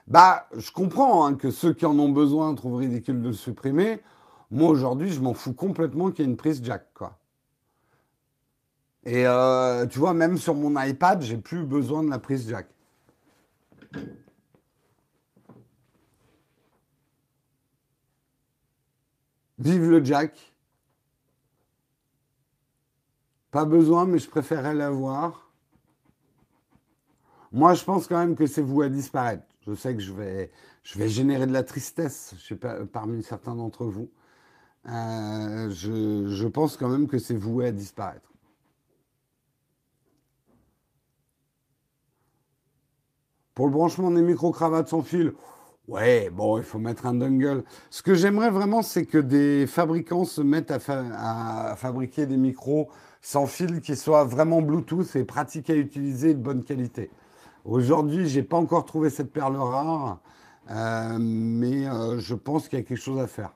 Bah, 0.07 0.47
je 0.57 0.71
comprends 0.71 1.27
hein, 1.27 1.35
que 1.35 1.51
ceux 1.51 1.75
qui 1.75 1.85
en 1.85 1.99
ont 1.99 2.09
besoin 2.09 2.55
trouvent 2.55 2.77
ridicule 2.77 3.21
de 3.21 3.27
le 3.27 3.33
supprimer. 3.35 4.01
Moi, 4.49 4.71
aujourd'hui, 4.71 5.11
je 5.11 5.21
m'en 5.21 5.35
fous 5.35 5.53
complètement 5.53 6.09
qu'il 6.09 6.25
y 6.25 6.27
ait 6.27 6.31
une 6.31 6.37
prise 6.37 6.59
jack, 6.63 6.87
quoi. 6.95 7.19
Et 9.05 9.27
euh, 9.27 9.85
tu 9.85 9.99
vois, 9.99 10.15
même 10.15 10.39
sur 10.39 10.55
mon 10.55 10.81
iPad, 10.81 11.21
j'ai 11.21 11.37
plus 11.37 11.63
besoin 11.63 12.03
de 12.03 12.09
la 12.09 12.17
prise 12.17 12.49
jack. 12.49 12.65
Vive 19.59 19.87
le 19.87 20.03
jack. 20.03 20.52
Pas 23.53 23.65
besoin, 23.65 24.05
mais 24.05 24.17
je 24.17 24.27
préférerais 24.27 24.73
l'avoir. 24.73 25.51
Moi, 27.51 27.75
je 27.75 27.83
pense 27.83 28.07
quand 28.07 28.17
même 28.17 28.35
que 28.35 28.47
c'est 28.47 28.63
voué 28.63 28.87
à 28.87 28.89
disparaître. 28.89 29.43
Je 29.67 29.75
sais 29.75 29.95
que 29.95 30.01
je 30.01 30.11
vais, 30.11 30.49
générer 31.07 31.45
de 31.45 31.53
la 31.53 31.61
tristesse 31.61 32.33
parmi 32.91 33.21
certains 33.21 33.53
d'entre 33.53 33.85
vous. 33.85 34.09
Euh, 34.87 35.69
je, 35.69 36.47
pense 36.47 36.77
quand 36.77 36.89
même 36.89 37.07
que 37.07 37.19
c'est 37.19 37.35
voué 37.35 37.67
à 37.67 37.71
disparaître. 37.71 38.33
Pour 43.53 43.67
le 43.67 43.71
branchement 43.71 44.09
des 44.09 44.23
micro-cravates 44.23 44.87
sans 44.87 45.03
fil, 45.03 45.31
ouais, 45.87 46.31
bon, 46.31 46.57
il 46.57 46.63
faut 46.63 46.79
mettre 46.79 47.05
un 47.05 47.13
dongle. 47.13 47.63
Ce 47.91 48.01
que 48.01 48.15
j'aimerais 48.15 48.49
vraiment, 48.49 48.81
c'est 48.81 49.05
que 49.05 49.19
des 49.19 49.67
fabricants 49.67 50.25
se 50.25 50.41
mettent 50.41 50.71
à, 50.71 51.75
fabriquer 51.77 52.25
des 52.25 52.37
micros 52.37 52.89
sans 53.23 53.47
fil 53.47 53.81
qui 53.81 53.95
soient 53.95 54.25
vraiment 54.25 54.61
Bluetooth 54.61 55.15
et 55.15 55.23
pratiques 55.23 55.69
à 55.69 55.75
utiliser 55.75 56.33
de 56.35 56.39
bonne 56.39 56.63
qualité. 56.63 57.09
Aujourd'hui, 57.65 58.27
j'ai 58.27 58.43
pas 58.43 58.57
encore 58.57 58.85
trouvé 58.85 59.09
cette 59.09 59.31
perle 59.31 59.55
rare, 59.55 60.19
euh, 60.69 61.17
mais 61.19 61.87
euh, 61.87 62.19
je 62.19 62.35
pense 62.35 62.67
qu'il 62.67 62.77
y 62.77 62.81
a 62.81 62.85
quelque 62.85 62.99
chose 62.99 63.19
à 63.19 63.27
faire. 63.27 63.53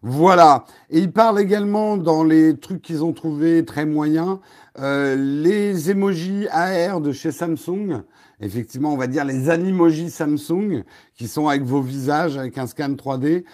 Voilà. 0.00 0.64
Et 0.88 1.00
il 1.00 1.12
parle 1.12 1.38
également 1.40 1.96
dans 1.98 2.24
les 2.24 2.58
trucs 2.58 2.80
qu'ils 2.80 3.04
ont 3.04 3.12
trouvés 3.12 3.64
très 3.64 3.84
moyens, 3.84 4.38
euh, 4.78 5.16
les 5.16 5.90
emojis 5.90 6.48
AR 6.50 7.02
de 7.02 7.12
chez 7.12 7.30
Samsung. 7.30 8.04
Effectivement, 8.40 8.92
on 8.92 8.96
va 8.96 9.06
dire 9.06 9.24
les 9.24 9.48
animojis 9.48 10.10
Samsung, 10.10 10.84
qui 11.14 11.28
sont 11.28 11.48
avec 11.48 11.62
vos 11.62 11.80
visages, 11.80 12.36
avec 12.36 12.58
un 12.58 12.66
scan 12.66 12.90
3D. 12.90 13.44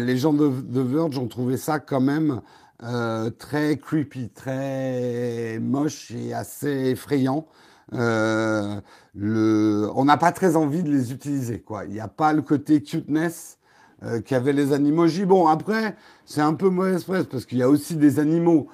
les 0.00 0.16
gens 0.16 0.32
de, 0.32 0.48
de 0.48 0.80
Verge 0.80 1.18
ont 1.18 1.28
trouvé 1.28 1.56
ça 1.56 1.78
quand 1.78 2.00
même 2.00 2.40
euh, 2.84 3.30
très 3.30 3.76
creepy, 3.76 4.30
très 4.30 5.60
moche 5.60 6.10
et 6.10 6.34
assez 6.34 6.90
effrayant. 6.90 7.46
Euh, 7.94 8.80
le... 9.14 9.88
On 9.94 10.04
n'a 10.04 10.16
pas 10.16 10.32
très 10.32 10.56
envie 10.56 10.82
de 10.82 10.90
les 10.90 11.12
utiliser, 11.12 11.60
quoi. 11.60 11.84
Il 11.84 11.92
n'y 11.92 12.00
a 12.00 12.08
pas 12.08 12.32
le 12.32 12.42
côté 12.42 12.82
cuteness 12.82 13.58
euh, 14.02 14.20
qu'avaient 14.20 14.52
les 14.52 14.72
animojis. 14.72 15.26
Bon, 15.26 15.46
après, 15.46 15.94
c'est 16.24 16.40
un 16.40 16.54
peu 16.54 16.70
mauvaise 16.70 17.04
presse 17.04 17.26
parce 17.26 17.46
qu'il 17.46 17.58
y 17.58 17.62
a 17.62 17.68
aussi 17.68 17.94
des 17.94 18.18
animaux. 18.18 18.68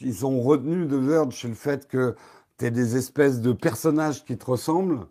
Ils 0.00 0.24
ont 0.24 0.40
retenu 0.40 0.86
de 0.86 0.96
Verge 0.96 1.34
sur 1.34 1.48
le 1.48 1.54
fait 1.54 1.88
que 1.88 2.14
tu 2.58 2.70
des 2.70 2.96
espèces 2.96 3.40
de 3.40 3.52
personnages 3.52 4.24
qui 4.24 4.36
te 4.36 4.46
ressemblent, 4.46 5.06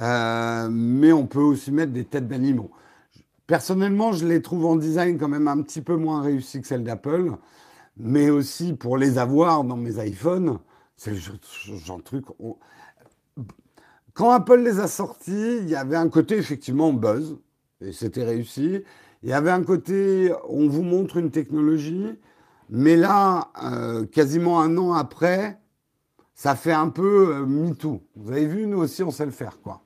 euh, 0.00 0.68
mais 0.70 1.12
on 1.12 1.26
peut 1.26 1.40
aussi 1.40 1.72
mettre 1.72 1.92
des 1.92 2.04
têtes 2.04 2.28
d'animaux. 2.28 2.70
Personnellement, 3.46 4.12
je 4.12 4.26
les 4.26 4.42
trouve 4.42 4.66
en 4.66 4.76
design 4.76 5.18
quand 5.18 5.28
même 5.28 5.48
un 5.48 5.62
petit 5.62 5.80
peu 5.80 5.96
moins 5.96 6.22
réussi 6.22 6.60
que 6.60 6.66
celles 6.66 6.84
d'Apple 6.84 7.36
mais 7.98 8.30
aussi 8.30 8.72
pour 8.72 8.96
les 8.96 9.18
avoir 9.18 9.64
dans 9.64 9.76
mes 9.76 10.04
iPhones. 10.04 10.58
C'est 10.96 11.10
le 11.10 11.16
genre 11.16 11.98
de 11.98 12.02
truc. 12.02 12.24
Quand 14.14 14.30
Apple 14.30 14.60
les 14.60 14.80
a 14.80 14.88
sortis, 14.88 15.58
il 15.58 15.68
y 15.68 15.76
avait 15.76 15.96
un 15.96 16.08
côté 16.08 16.36
effectivement 16.36 16.92
buzz, 16.92 17.38
et 17.80 17.92
c'était 17.92 18.24
réussi. 18.24 18.82
Il 19.22 19.28
y 19.28 19.32
avait 19.32 19.50
un 19.50 19.62
côté, 19.62 20.32
on 20.48 20.68
vous 20.68 20.82
montre 20.82 21.18
une 21.18 21.30
technologie, 21.30 22.06
mais 22.70 22.96
là, 22.96 23.50
euh, 23.62 24.06
quasiment 24.06 24.60
un 24.60 24.76
an 24.76 24.92
après, 24.92 25.60
ça 26.38 26.54
fait 26.54 26.72
un 26.72 26.88
peu 26.88 27.34
euh, 27.36 27.46
MeToo. 27.46 28.00
Vous 28.14 28.30
avez 28.30 28.46
vu, 28.46 28.66
nous 28.68 28.78
aussi, 28.78 29.02
on 29.02 29.10
sait 29.10 29.26
le 29.26 29.32
faire, 29.32 29.60
quoi. 29.60 29.82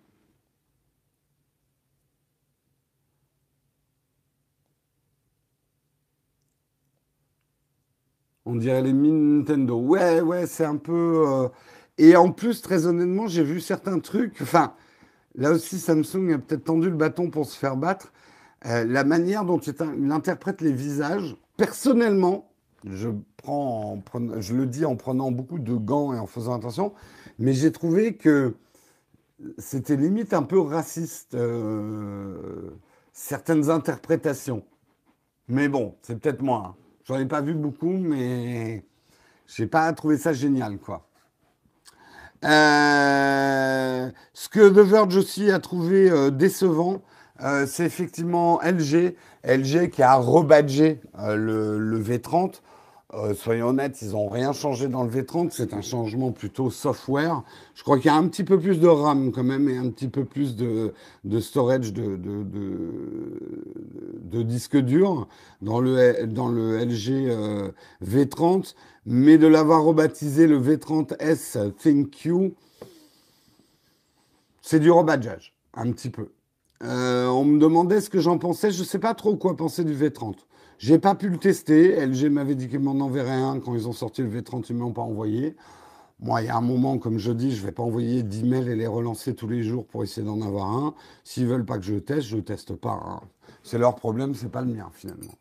On 8.45 8.57
dirait 8.57 8.83
les 8.83 8.93
Nintendo. 8.93 9.79
Ouais, 9.81 10.21
ouais, 10.21 10.47
c'est 10.47 10.67
un 10.67 10.77
peu. 10.77 11.25
Euh, 11.27 11.49
et 11.97 12.17
en 12.17 12.31
plus, 12.33 12.61
très 12.61 12.87
honnêtement, 12.87 13.29
j'ai 13.29 13.45
vu 13.45 13.59
certains 13.61 13.99
trucs. 14.01 14.43
Enfin, 14.43 14.75
là 15.37 15.53
aussi, 15.53 15.79
Samsung 15.79 16.35
a 16.35 16.39
peut-être 16.39 16.65
tendu 16.65 16.91
le 16.91 16.97
bâton 16.97 17.31
pour 17.31 17.47
se 17.47 17.57
faire 17.59 17.77
battre. 17.79 18.13
Euh, 18.67 18.85
la 18.85 19.05
manière 19.05 19.45
dont 19.47 19.59
il 19.59 20.13
interprète 20.13 20.61
les 20.61 20.73
visages, 20.73 21.35
personnellement, 21.57 22.52
je, 22.85 23.09
le 23.09 24.67
dis 24.67 24.85
en 24.85 24.97
prenant 24.97 25.31
beaucoup 25.31 25.59
de 25.59 25.75
gants 25.75 26.13
et 26.15 26.19
en 26.19 26.27
faisant 26.27 26.55
attention, 26.55 26.93
mais 27.39 27.53
j'ai 27.53 27.73
trouvé 27.73 28.17
que 28.17 28.55
c'était 29.59 29.97
limite 29.97 30.35
un 30.35 30.43
peu 30.43 30.61
raciste, 30.61 31.35
euh, 31.35 32.71
certaines 33.13 33.71
interprétations. 33.71 34.65
Mais 35.49 35.69
bon, 35.69 35.97
c'est 36.03 36.19
peut-être 36.19 36.43
moi. 36.43 36.63
Hein. 36.69 36.75
J'en 37.05 37.19
ai 37.19 37.27
pas 37.27 37.41
vu 37.41 37.55
beaucoup, 37.55 37.93
mais 37.93 38.85
j'ai 39.47 39.67
pas 39.67 39.93
trouvé 39.93 40.17
ça 40.17 40.33
génial, 40.33 40.79
quoi. 40.79 41.09
Euh, 42.45 44.11
ce 44.33 44.49
que 44.49 44.69
The 44.69 44.85
Verge 44.85 45.17
aussi 45.17 45.51
a 45.51 45.61
trouvé 45.61 46.11
euh, 46.11 46.31
décevant, 46.31 47.03
c'est 47.67 47.85
effectivement 47.85 48.61
LG. 48.63 49.17
LG 49.43 49.91
qui 49.91 50.03
a 50.03 50.15
rebadgé 50.15 51.01
le, 51.19 51.77
le, 51.77 52.01
V30 52.01 52.61
euh, 53.15 53.35
soyons 53.35 53.69
honnêtes, 53.69 54.01
ils 54.01 54.13
n'ont 54.13 54.29
rien 54.29 54.53
changé 54.53 54.89
dans 54.89 55.05
le 55.05 55.11
V30, 55.11 55.51
c'est 55.51 55.75
un 55.75 55.83
changement 55.83 56.33
plutôt 56.33 56.71
software. 56.71 57.43
Je 57.75 57.83
crois 57.83 57.99
qu'il 57.99 58.07
y 58.07 58.09
a 58.09 58.17
un 58.17 58.27
petit 58.27 58.43
peu 58.43 58.59
plus 58.59 58.81
de 58.81 58.87
RAM 58.89 59.33
quand 59.33 59.45
même 59.45 59.69
et 59.69 59.77
un 59.77 59.91
petit 59.91 60.09
peu 60.09 60.25
plus 60.25 60.57
de, 60.57 60.95
storage 61.41 61.93
de, 61.93 62.17
de, 62.17 62.43
disque 64.43 64.79
dur 64.79 65.29
dans 65.61 65.79
le, 65.81 66.27
dans 66.27 66.49
le 66.49 66.79
LG 66.79 67.11
euh, 67.11 67.71
V30, 68.03 68.75
mais 69.05 69.37
de 69.37 69.47
l'avoir 69.47 69.85
rebaptisé 69.85 70.47
le 70.47 70.59
V30S 70.59 71.73
ThinQ, 71.75 72.55
c'est 74.63 74.81
du 74.81 74.91
rebadgeage, 74.91 75.55
un 75.75 75.93
petit 75.93 76.09
peu. 76.09 76.29
Euh, 76.83 77.27
on 77.27 77.45
me 77.45 77.61
demandait 77.61 78.01
ce 78.01 78.09
que 78.11 78.21
j'en 78.21 78.39
pensais, 78.39 78.71
je 78.71 78.81
ne 78.81 78.87
sais 78.87 78.99
pas 78.99 79.15
trop 79.15 79.37
quoi 79.37 79.57
penser 79.57 79.85
du 79.85 79.95
V30. 79.95 80.37
J'ai 80.83 80.99
pas 80.99 81.15
pu 81.15 81.29
le 81.29 81.39
tester. 81.39 82.05
LG 82.05 82.29
m'avait 82.29 82.57
dit 82.57 82.69
qu'ils 82.69 82.81
m'en 82.81 82.99
enverraient 83.05 83.31
un 83.31 83.61
quand 83.61 83.73
ils 83.77 83.87
ont 83.87 83.93
sorti 83.93 84.21
le 84.21 84.29
V30, 84.29 84.67
ils 84.69 84.75
m'ont 84.75 84.93
pas 84.93 85.03
envoyé. 85.03 85.55
Moi, 86.19 86.43
il 86.43 86.47
y 86.47 86.51
a 86.51 86.57
un 86.57 86.61
moment, 86.61 86.99
comme 86.99 87.19
je 87.19 87.31
dis, 87.31 87.55
je 87.55 87.65
vais 87.65 87.71
pas 87.71 87.85
envoyer 87.85 88.25
10 88.25 88.43
mails 88.43 88.69
et 88.69 88.75
les 88.75 88.89
relancer 88.89 89.37
tous 89.37 89.47
les 89.47 89.63
jours 89.63 89.87
pour 89.87 90.03
essayer 90.03 90.27
d'en 90.27 90.43
avoir 90.43 90.67
un. 90.67 90.95
S'ils 91.23 91.47
veulent 91.47 91.65
pas 91.65 91.79
que 91.79 91.85
je 91.85 91.95
teste, 91.95 92.23
je 92.23 92.39
teste 92.39 92.75
pas. 92.75 93.01
Hein. 93.01 93.21
C'est 93.63 93.79
leur 93.79 93.95
problème, 93.95 94.35
c'est 94.35 94.51
pas 94.51 94.61
le 94.61 94.73
mien 94.73 94.91
finalement. 94.93 95.35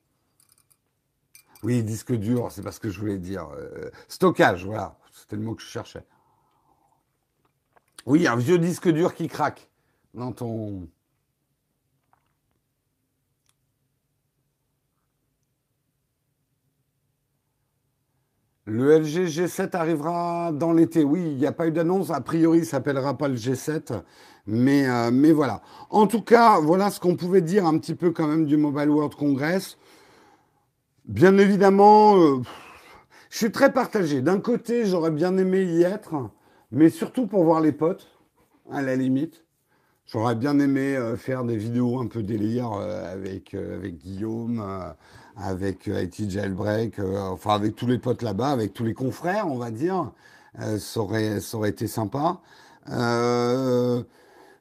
Oui, 1.64 1.82
disque 1.82 2.14
dur, 2.14 2.52
c'est 2.52 2.62
pas 2.62 2.72
ce 2.72 2.80
que 2.80 2.92
je 2.92 3.00
voulais 3.00 3.18
dire. 3.18 3.48
Euh, 3.58 3.90
stockage, 4.10 4.64
voilà, 4.64 5.00
c'était 5.12 5.38
le 5.38 5.42
mot 5.42 5.56
que 5.56 5.64
je 5.64 5.68
cherchais. 5.68 6.06
Oui, 8.06 8.28
un 8.28 8.36
vieux 8.36 8.60
disque 8.60 8.90
dur 8.90 9.16
qui 9.16 9.28
craque 9.28 9.72
dans 10.14 10.34
ton. 10.34 10.88
Le 18.66 19.00
LG 19.00 19.26
G7 19.26 19.76
arrivera 19.76 20.52
dans 20.52 20.72
l'été. 20.72 21.04
Oui, 21.04 21.22
il 21.32 21.38
n'y 21.38 21.48
a 21.48 21.52
pas 21.52 21.68
eu 21.68 21.72
d'annonce. 21.72 22.12
A 22.12 22.22
priori, 22.22 22.60
il 22.60 22.62
ne 22.62 22.66
s'appellera 22.66 23.18
pas 23.18 23.28
le 23.28 23.36
G7. 23.36 24.04
Mais, 24.46 24.88
euh, 24.88 25.10
mais 25.12 25.32
voilà. 25.32 25.62
En 25.90 26.06
tout 26.06 26.22
cas, 26.22 26.60
voilà 26.60 26.92
ce 26.92 27.00
qu'on 27.00 27.16
pouvait 27.16 27.42
dire 27.42 27.66
un 27.66 27.78
petit 27.80 27.96
peu 27.96 28.12
quand 28.12 28.28
même 28.28 28.46
du 28.46 28.58
Mobile 28.58 28.90
World 28.90 29.16
Congress. 29.16 29.78
Bien 31.06 31.40
évidemment, 31.40 32.18
euh, 32.18 32.42
je 33.32 33.38
suis 33.38 33.52
très 33.52 33.74
partagé. 33.74 34.22
D'un 34.22 34.40
côté, 34.40 34.86
j'aurais 34.86 35.12
bien 35.12 35.38
aimé 35.38 35.64
y 35.64 35.82
être, 35.82 36.30
mais 36.72 36.90
surtout 36.90 37.26
pour 37.26 37.44
voir 37.44 37.62
les 37.62 37.72
potes, 37.72 38.08
à 38.72 38.84
la 38.84 38.96
limite. 38.96 39.44
J'aurais 40.06 40.36
bien 40.36 40.60
aimé 40.60 40.96
euh, 40.96 41.18
faire 41.18 41.46
des 41.46 41.58
vidéos 41.58 42.00
un 42.00 42.08
peu 42.08 42.22
délire 42.22 42.74
avec 42.74 43.56
Guillaume 44.04 44.64
avec 45.42 45.88
IT 45.88 46.20
euh, 46.22 46.30
Jailbreak, 46.30 47.00
euh, 47.00 47.20
enfin 47.20 47.54
avec 47.54 47.76
tous 47.76 47.88
les 47.88 47.98
potes 47.98 48.22
là-bas, 48.22 48.50
avec 48.50 48.74
tous 48.74 48.84
les 48.84 48.94
confrères, 48.94 49.48
on 49.48 49.58
va 49.58 49.72
dire. 49.72 50.12
Euh, 50.60 50.78
ça, 50.80 51.00
aurait, 51.00 51.70
été 51.70 51.88
sympa. 51.88 52.42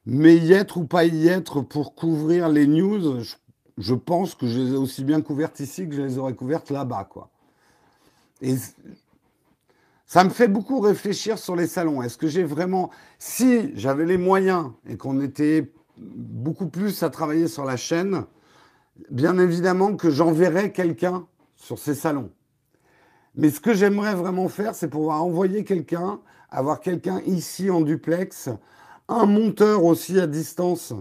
Mais 0.05 0.37
y 0.37 0.53
être 0.53 0.77
ou 0.77 0.85
pas 0.85 1.05
y 1.05 1.27
être 1.27 1.61
pour 1.61 1.93
couvrir 1.93 2.49
les 2.49 2.65
news, 2.65 3.23
je, 3.77 3.93
pense 3.93 4.33
que 4.35 4.47
je 4.47 4.59
les 4.59 4.73
ai 4.73 4.77
aussi 4.77 5.03
bien 5.03 5.21
couvertes 5.21 5.59
ici 5.59 5.87
que 5.87 5.95
je 5.95 6.01
les 6.01 6.17
aurais 6.17 6.33
couvertes 6.33 6.71
là-bas, 6.71 7.07
quoi. 7.09 7.29
Et 8.41 8.55
ça 10.07 10.23
me 10.23 10.31
fait 10.31 10.47
beaucoup 10.47 10.79
réfléchir 10.79 11.37
sur 11.37 11.55
les 11.55 11.67
salons. 11.67 12.01
Est-ce 12.01 12.17
que 12.17 12.27
j'ai 12.27 12.43
vraiment, 12.43 12.89
si 13.19 13.71
j'avais 13.75 14.05
les 14.05 14.17
moyens 14.17 14.71
et 14.89 14.97
qu'on 14.97 15.21
était 15.21 15.71
beaucoup 15.97 16.67
plus 16.67 17.03
à 17.03 17.11
travailler 17.11 17.47
sur 17.47 17.63
la 17.63 17.77
chaîne, 17.77 18.25
bien 19.09 19.37
évidemment 19.37 19.95
que 19.95 20.09
j'enverrais 20.09 20.71
quelqu'un 20.71 21.27
sur 21.55 21.79
ces 21.79 21.95
salons. 21.95 22.31
Mais 23.35 23.49
ce 23.49 23.59
que 23.59 23.73
j'aimerais 23.73 24.15
vraiment 24.15 24.49
faire, 24.49 24.75
c'est 24.75 24.89
pouvoir 24.89 25.23
envoyer 25.23 25.63
quelqu'un, 25.63 26.19
avoir 26.49 26.81
quelqu'un 26.81 27.21
ici 27.25 27.69
en 27.69 27.81
duplex, 27.81 28.49
un 29.07 29.25
monteur 29.25 29.83
aussi 29.83 30.19
à 30.19 30.27
distance 30.27 30.93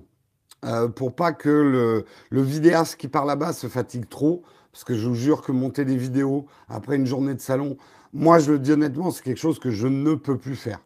euh, 0.64 0.88
pour 0.88 1.14
pas 1.14 1.32
que 1.32 1.48
le, 1.48 2.04
le 2.30 2.42
vidéaste 2.42 2.96
qui 2.96 3.08
part 3.08 3.24
là-bas 3.24 3.52
se 3.52 3.66
fatigue 3.66 4.08
trop. 4.08 4.42
Parce 4.72 4.84
que 4.84 4.94
je 4.94 5.08
vous 5.08 5.14
jure 5.16 5.42
que 5.42 5.50
monter 5.50 5.84
des 5.84 5.96
vidéos 5.96 6.46
après 6.68 6.96
une 6.96 7.06
journée 7.06 7.34
de 7.34 7.40
salon, 7.40 7.76
moi 8.12 8.38
je 8.38 8.52
le 8.52 8.58
dis 8.58 8.72
honnêtement, 8.72 9.10
c'est 9.10 9.24
quelque 9.24 9.40
chose 9.40 9.58
que 9.58 9.70
je 9.70 9.88
ne 9.88 10.14
peux 10.14 10.38
plus 10.38 10.54
faire. 10.54 10.80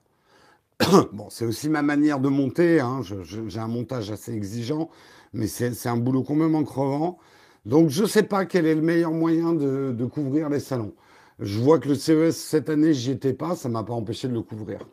bon, 1.12 1.28
c'est 1.30 1.44
aussi 1.44 1.68
ma 1.68 1.82
manière 1.82 2.18
de 2.18 2.28
monter. 2.28 2.80
Hein. 2.80 3.00
J'ai 3.02 3.60
un 3.60 3.68
montage 3.68 4.10
assez 4.10 4.32
exigeant, 4.32 4.90
mais 5.34 5.46
c'est 5.46 5.86
un 5.86 5.96
boulot 5.96 6.22
complètement 6.22 6.64
crevant. 6.64 7.18
Donc 7.66 7.90
je 7.90 8.02
ne 8.02 8.08
sais 8.08 8.22
pas 8.22 8.46
quel 8.46 8.66
est 8.66 8.74
le 8.74 8.82
meilleur 8.82 9.12
moyen 9.12 9.52
de, 9.52 10.04
couvrir 10.06 10.48
les 10.48 10.60
salons. 10.60 10.94
Je 11.40 11.58
vois 11.60 11.78
que 11.78 11.88
le 11.88 11.94
CES 11.96 12.36
cette 12.36 12.70
année, 12.70 12.94
j'y 12.94 13.10
étais 13.10 13.32
pas, 13.32 13.56
ça 13.56 13.68
m'a 13.68 13.82
pas 13.82 13.94
empêché 13.94 14.28
de 14.28 14.32
le 14.32 14.42
couvrir. 14.42 14.86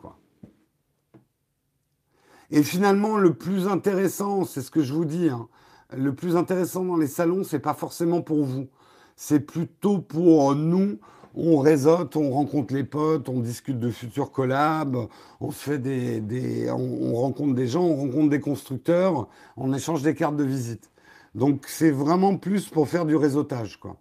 Et 2.50 2.64
finalement, 2.64 3.18
le 3.18 3.34
plus 3.34 3.68
intéressant, 3.68 4.44
c'est 4.44 4.62
ce 4.62 4.72
que 4.72 4.84
je 4.84 4.94
vous 4.94 5.06
dis, 5.06 5.30
hein, 5.30 5.48
le 5.96 6.14
plus 6.14 6.36
intéressant 6.36 6.84
dans 6.84 6.98
les 6.98 7.08
salons, 7.08 7.44
c'est 7.44 7.60
pas 7.60 7.74
forcément 7.74 8.22
pour 8.22 8.44
vous. 8.44 8.68
C'est 9.16 9.42
plutôt 9.42 10.00
pour 10.00 10.56
nous. 10.56 11.00
On 11.34 11.60
réseaute, 11.60 12.16
on 12.16 12.32
rencontre 12.32 12.74
les 12.74 12.84
potes, 12.84 13.30
on 13.30 13.40
discute 13.40 13.80
de 13.80 13.90
futurs 13.90 14.32
collabs, 14.32 15.08
on 15.40 15.52
fait 15.52 15.78
des, 15.78 16.70
on, 16.70 17.16
rencontre 17.16 17.56
des 17.56 17.68
gens, 17.68 17.84
on 17.84 17.96
rencontre 17.96 18.30
des 18.30 18.42
constructeurs, 18.42 19.30
on 19.56 19.74
échange 19.74 20.02
des 20.02 20.14
cartes 20.14 20.36
de 20.36 20.44
visite. 20.44 20.92
Donc 21.34 21.66
c'est 21.68 21.92
vraiment 21.92 22.38
plus 22.38 22.68
pour 22.68 22.90
faire 22.90 23.06
du 23.06 23.16
réseautage, 23.16 23.80
quoi. 23.80 23.98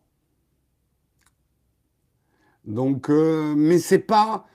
Donc, 2.64 3.08
euh, 3.08 3.54
mais 3.56 3.78
c'est 3.78 4.00
pas 4.00 4.46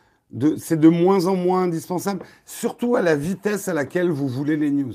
c'est 0.57 0.79
de 0.79 0.89
moins 0.89 1.27
en 1.27 1.35
moins 1.35 1.63
indispensable, 1.63 2.25
surtout 2.45 2.95
à 2.95 3.01
la 3.01 3.15
vitesse 3.15 3.67
à 3.67 3.73
laquelle 3.73 4.09
vous 4.09 4.27
voulez 4.27 4.57
les 4.57 4.71
news. 4.71 4.93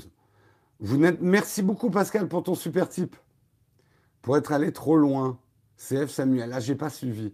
Vous 0.79 0.99
Merci 1.19 1.61
beaucoup 1.61 1.89
Pascal 1.89 2.27
pour 2.27 2.43
ton 2.43 2.55
super 2.55 2.89
type. 2.89 3.15
Pour 4.21 4.37
être 4.37 4.51
allé 4.51 4.71
trop 4.71 4.97
loin. 4.97 5.39
CF 5.77 6.09
Samuel. 6.09 6.49
Là, 6.49 6.59
j'ai 6.59 6.75
pas 6.75 6.89
suivi. 6.89 7.33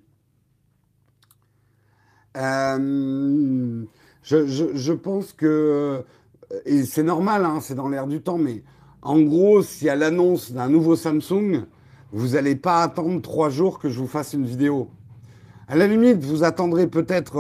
Euh, 2.37 3.83
je, 4.23 4.93
pense 4.93 5.33
que, 5.33 6.03
et 6.65 6.83
c'est 6.83 7.03
normal, 7.03 7.45
hein, 7.45 7.59
c'est 7.61 7.75
dans 7.75 7.89
l'air 7.89 8.07
du 8.07 8.21
temps, 8.21 8.37
mais 8.37 8.63
en 9.01 9.19
gros, 9.21 9.61
s'il 9.61 9.87
y 9.87 9.89
a 9.89 9.95
l'annonce 9.95 10.51
d'un 10.51 10.69
nouveau 10.69 10.95
Samsung, 10.95 11.65
vous 12.11 12.29
n'allez 12.29 12.55
pas 12.55 12.83
attendre 12.83 13.21
trois 13.21 13.49
jours 13.49 13.79
que 13.79 13.89
je 13.89 13.99
vous 13.99 14.07
fasse 14.07 14.33
une 14.33 14.45
vidéo. 14.45 14.89
À 15.67 15.75
la 15.75 15.87
limite, 15.87 16.23
vous 16.23 16.43
attendrez 16.43 16.87
peut-être 16.87 17.33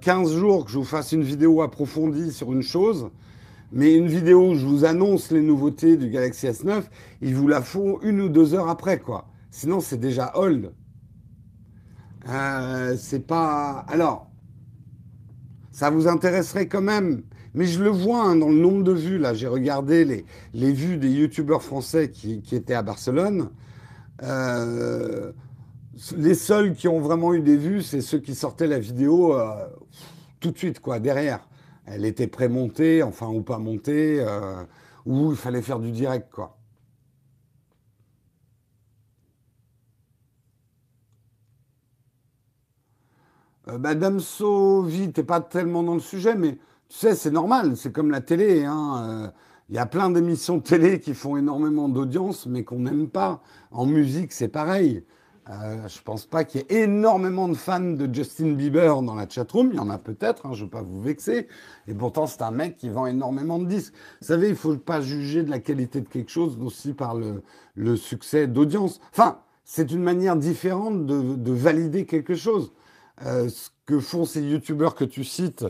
15 0.00 0.32
euh, 0.32 0.38
jours 0.38 0.64
que 0.64 0.70
je 0.72 0.78
vous 0.78 0.84
fasse 0.84 1.12
une 1.12 1.22
vidéo 1.22 1.62
approfondie 1.62 2.32
sur 2.32 2.52
une 2.52 2.62
chose, 2.62 3.10
mais 3.72 3.94
une 3.94 4.08
vidéo 4.08 4.50
où 4.50 4.54
je 4.54 4.66
vous 4.66 4.84
annonce 4.84 5.30
les 5.30 5.40
nouveautés 5.40 5.96
du 5.96 6.08
Galaxy 6.08 6.46
S9, 6.46 6.82
il 7.22 7.34
vous 7.34 7.48
la 7.48 7.60
faut 7.60 8.00
une 8.02 8.20
ou 8.20 8.28
deux 8.28 8.54
heures 8.54 8.68
après, 8.68 8.98
quoi. 8.98 9.26
Sinon, 9.50 9.80
c'est 9.80 9.98
déjà 9.98 10.32
old. 10.34 10.72
Euh, 12.28 12.96
c'est 12.98 13.26
pas. 13.26 13.84
Alors, 13.88 14.30
ça 15.70 15.90
vous 15.90 16.08
intéresserait 16.08 16.68
quand 16.68 16.82
même. 16.82 17.22
Mais 17.54 17.66
je 17.66 17.82
le 17.82 17.90
vois 17.90 18.22
hein, 18.22 18.36
dans 18.36 18.48
le 18.48 18.56
nombre 18.56 18.82
de 18.82 18.92
vues. 18.92 19.18
Là, 19.18 19.34
j'ai 19.34 19.46
regardé 19.46 20.24
les, 20.52 20.72
vues 20.72 20.96
des 20.96 21.10
youtubeurs 21.10 21.62
français 21.62 22.10
qui, 22.10 22.42
étaient 22.52 22.74
à 22.74 22.82
Barcelone. 22.82 23.50
Euh, 24.22 25.32
les 26.16 26.34
seuls 26.34 26.74
qui 26.74 26.88
ont 26.88 27.00
vraiment 27.00 27.32
eu 27.34 27.40
des 27.40 27.56
vues, 27.56 27.82
c'est 27.82 28.00
ceux 28.00 28.18
qui 28.18 28.34
sortaient 28.34 28.66
la 28.66 28.80
vidéo 28.80 29.38
euh, 29.38 29.54
tout 30.40 30.50
de 30.50 30.58
suite, 30.58 30.80
quoi, 30.80 30.98
derrière. 30.98 31.46
Elle 31.86 32.04
était 32.04 32.26
pré-montée, 32.26 33.02
enfin, 33.02 33.28
ou 33.28 33.42
pas 33.42 33.58
montée, 33.58 34.24
ou 35.04 35.32
il 35.32 35.36
fallait 35.36 35.62
faire 35.62 35.78
du 35.78 35.92
direct, 35.92 36.30
quoi. 36.32 36.56
Euh, 43.68 43.78
Madame 43.78 44.20
Sauvi, 44.20 45.12
t'es 45.12 45.22
pas 45.22 45.40
tellement 45.40 45.82
dans 45.82 45.94
le 45.94 46.00
sujet, 46.00 46.34
mais 46.34 46.58
tu 46.88 46.98
sais, 46.98 47.14
c'est 47.14 47.30
normal, 47.30 47.76
c'est 47.76 47.92
comme 47.92 48.10
la 48.10 48.20
télé. 48.20 48.64
Hein. 48.64 49.32
Il 49.70 49.76
y 49.76 49.78
a 49.78 49.86
plein 49.86 50.10
d'émissions 50.10 50.60
télé 50.60 51.00
qui 51.00 51.14
font 51.14 51.36
énormément 51.36 51.88
d'audience, 51.88 52.46
mais 52.46 52.64
qu'on 52.64 52.80
n'aime 52.80 53.08
pas. 53.08 53.42
En 53.70 53.86
musique, 53.86 54.32
c'est 54.32 54.48
pareil. 54.48 55.04
Euh, 55.50 55.88
je 55.88 56.00
pense 56.02 56.24
pas 56.24 56.44
qu'il 56.44 56.62
y 56.62 56.64
ait 56.64 56.82
énormément 56.84 57.48
de 57.48 57.54
fans 57.54 57.80
de 57.80 58.12
Justin 58.12 58.52
Bieber 58.52 59.02
dans 59.02 59.14
la 59.14 59.28
chatroom. 59.28 59.70
Il 59.72 59.76
y 59.76 59.78
en 59.78 59.90
a 59.90 59.98
peut-être, 59.98 60.46
hein, 60.46 60.52
je 60.52 60.60
ne 60.60 60.64
veux 60.64 60.70
pas 60.70 60.82
vous 60.82 61.00
vexer. 61.00 61.48
Et 61.86 61.94
pourtant, 61.94 62.26
c'est 62.26 62.42
un 62.42 62.50
mec 62.50 62.76
qui 62.76 62.88
vend 62.88 63.06
énormément 63.06 63.58
de 63.58 63.66
disques. 63.66 63.92
Vous 64.20 64.28
savez, 64.28 64.48
il 64.48 64.52
ne 64.52 64.56
faut 64.56 64.76
pas 64.76 65.00
juger 65.00 65.42
de 65.42 65.50
la 65.50 65.58
qualité 65.58 66.00
de 66.00 66.08
quelque 66.08 66.30
chose 66.30 66.58
aussi 66.62 66.92
par 66.94 67.14
le, 67.14 67.96
succès 67.96 68.46
d'audience. 68.46 69.00
Enfin, 69.12 69.40
c'est 69.64 69.90
une 69.90 70.02
manière 70.02 70.36
différente 70.36 71.06
de 71.06 71.52
valider 71.52 72.06
quelque 72.06 72.34
chose. 72.34 72.72
Euh, 73.22 73.48
ce 73.48 73.70
que 73.86 74.00
font 74.00 74.24
ces 74.24 74.42
youtubeurs 74.42 74.94
que 74.94 75.04
tu 75.04 75.24
cites, 75.24 75.64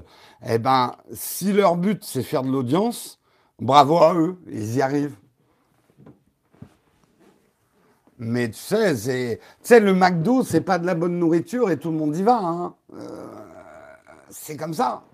eh 0.47 0.59
ben, 0.59 0.97
si 1.13 1.53
leur 1.53 1.77
but 1.77 2.03
c'est 2.05 2.23
faire 2.23 2.43
de 2.43 2.51
l'audience, 2.51 3.21
bravo 3.59 3.99
à 3.99 4.15
eux, 4.15 4.39
ils 4.49 4.77
y 4.77 4.83
arrivent. 4.83 5.17
Mais 8.19 8.49
tu 8.49 8.59
sais, 8.59 8.97
c'est, 8.97 9.41
tu 9.63 9.69
sais, 9.69 9.81
le 9.81 9.93
McDo, 9.93 10.43
c'est 10.45 10.61
pas 10.61 10.79
de 10.79 10.87
la 10.87 10.95
bonne 10.95 11.19
nourriture 11.19 11.71
et 11.71 11.79
tout 11.79 11.91
le 11.91 11.97
monde 11.99 12.17
y 12.17 12.23
va. 12.23 12.39
Hein. 12.39 12.75
Euh, 12.95 13.27
c'est 14.31 14.57
comme 14.57 14.75
ça. 14.75 15.05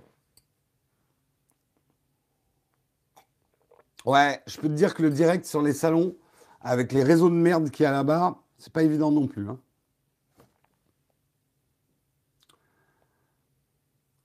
Ouais, 4.04 4.42
je 4.46 4.58
peux 4.58 4.68
te 4.68 4.74
dire 4.74 4.94
que 4.94 5.02
le 5.02 5.10
direct 5.10 5.44
sur 5.44 5.62
les 5.62 5.72
salons, 5.72 6.14
avec 6.60 6.92
les 6.92 7.02
réseaux 7.02 7.28
de 7.28 7.34
merde 7.34 7.70
qu'il 7.70 7.84
y 7.84 7.86
a 7.86 7.92
là-bas, 7.92 8.36
c'est 8.58 8.72
pas 8.72 8.82
évident 8.82 9.10
non 9.10 9.26
plus. 9.26 9.48
Hein. 9.48 9.58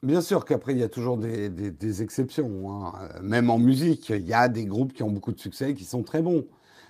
Bien 0.06 0.22
sûr 0.22 0.46
qu'après, 0.46 0.74
il 0.74 0.78
y 0.78 0.84
a 0.84 0.88
toujours 0.88 1.18
des, 1.18 2.02
exceptions. 2.04 2.70
Hein. 2.70 2.94
Même 3.24 3.50
en 3.50 3.58
musique, 3.58 4.10
il 4.10 4.28
y 4.28 4.34
a 4.34 4.48
des 4.50 4.66
groupes 4.66 4.94
qui 4.94 5.02
ont 5.02 5.10
beaucoup 5.10 5.32
de 5.32 5.40
succès 5.40 5.72
et 5.72 5.74
qui 5.74 5.84
sont 5.84 6.04
très 6.04 6.22
bons. 6.22 6.46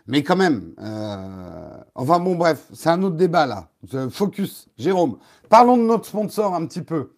Mais 0.08 0.21
quand 0.21 0.36
même, 0.36 0.73
euh, 0.82 1.78
enfin 1.95 2.19
bon, 2.19 2.36
bref, 2.36 2.67
c'est 2.73 2.89
un 2.89 3.01
autre 3.04 3.15
débat 3.15 3.45
là. 3.45 3.69
Focus, 4.10 4.67
Jérôme. 4.78 5.17
Parlons 5.47 5.78
de 5.78 5.84
notre 5.84 6.06
sponsor 6.06 6.54
un 6.54 6.65
petit 6.65 6.82
peu. 6.82 7.13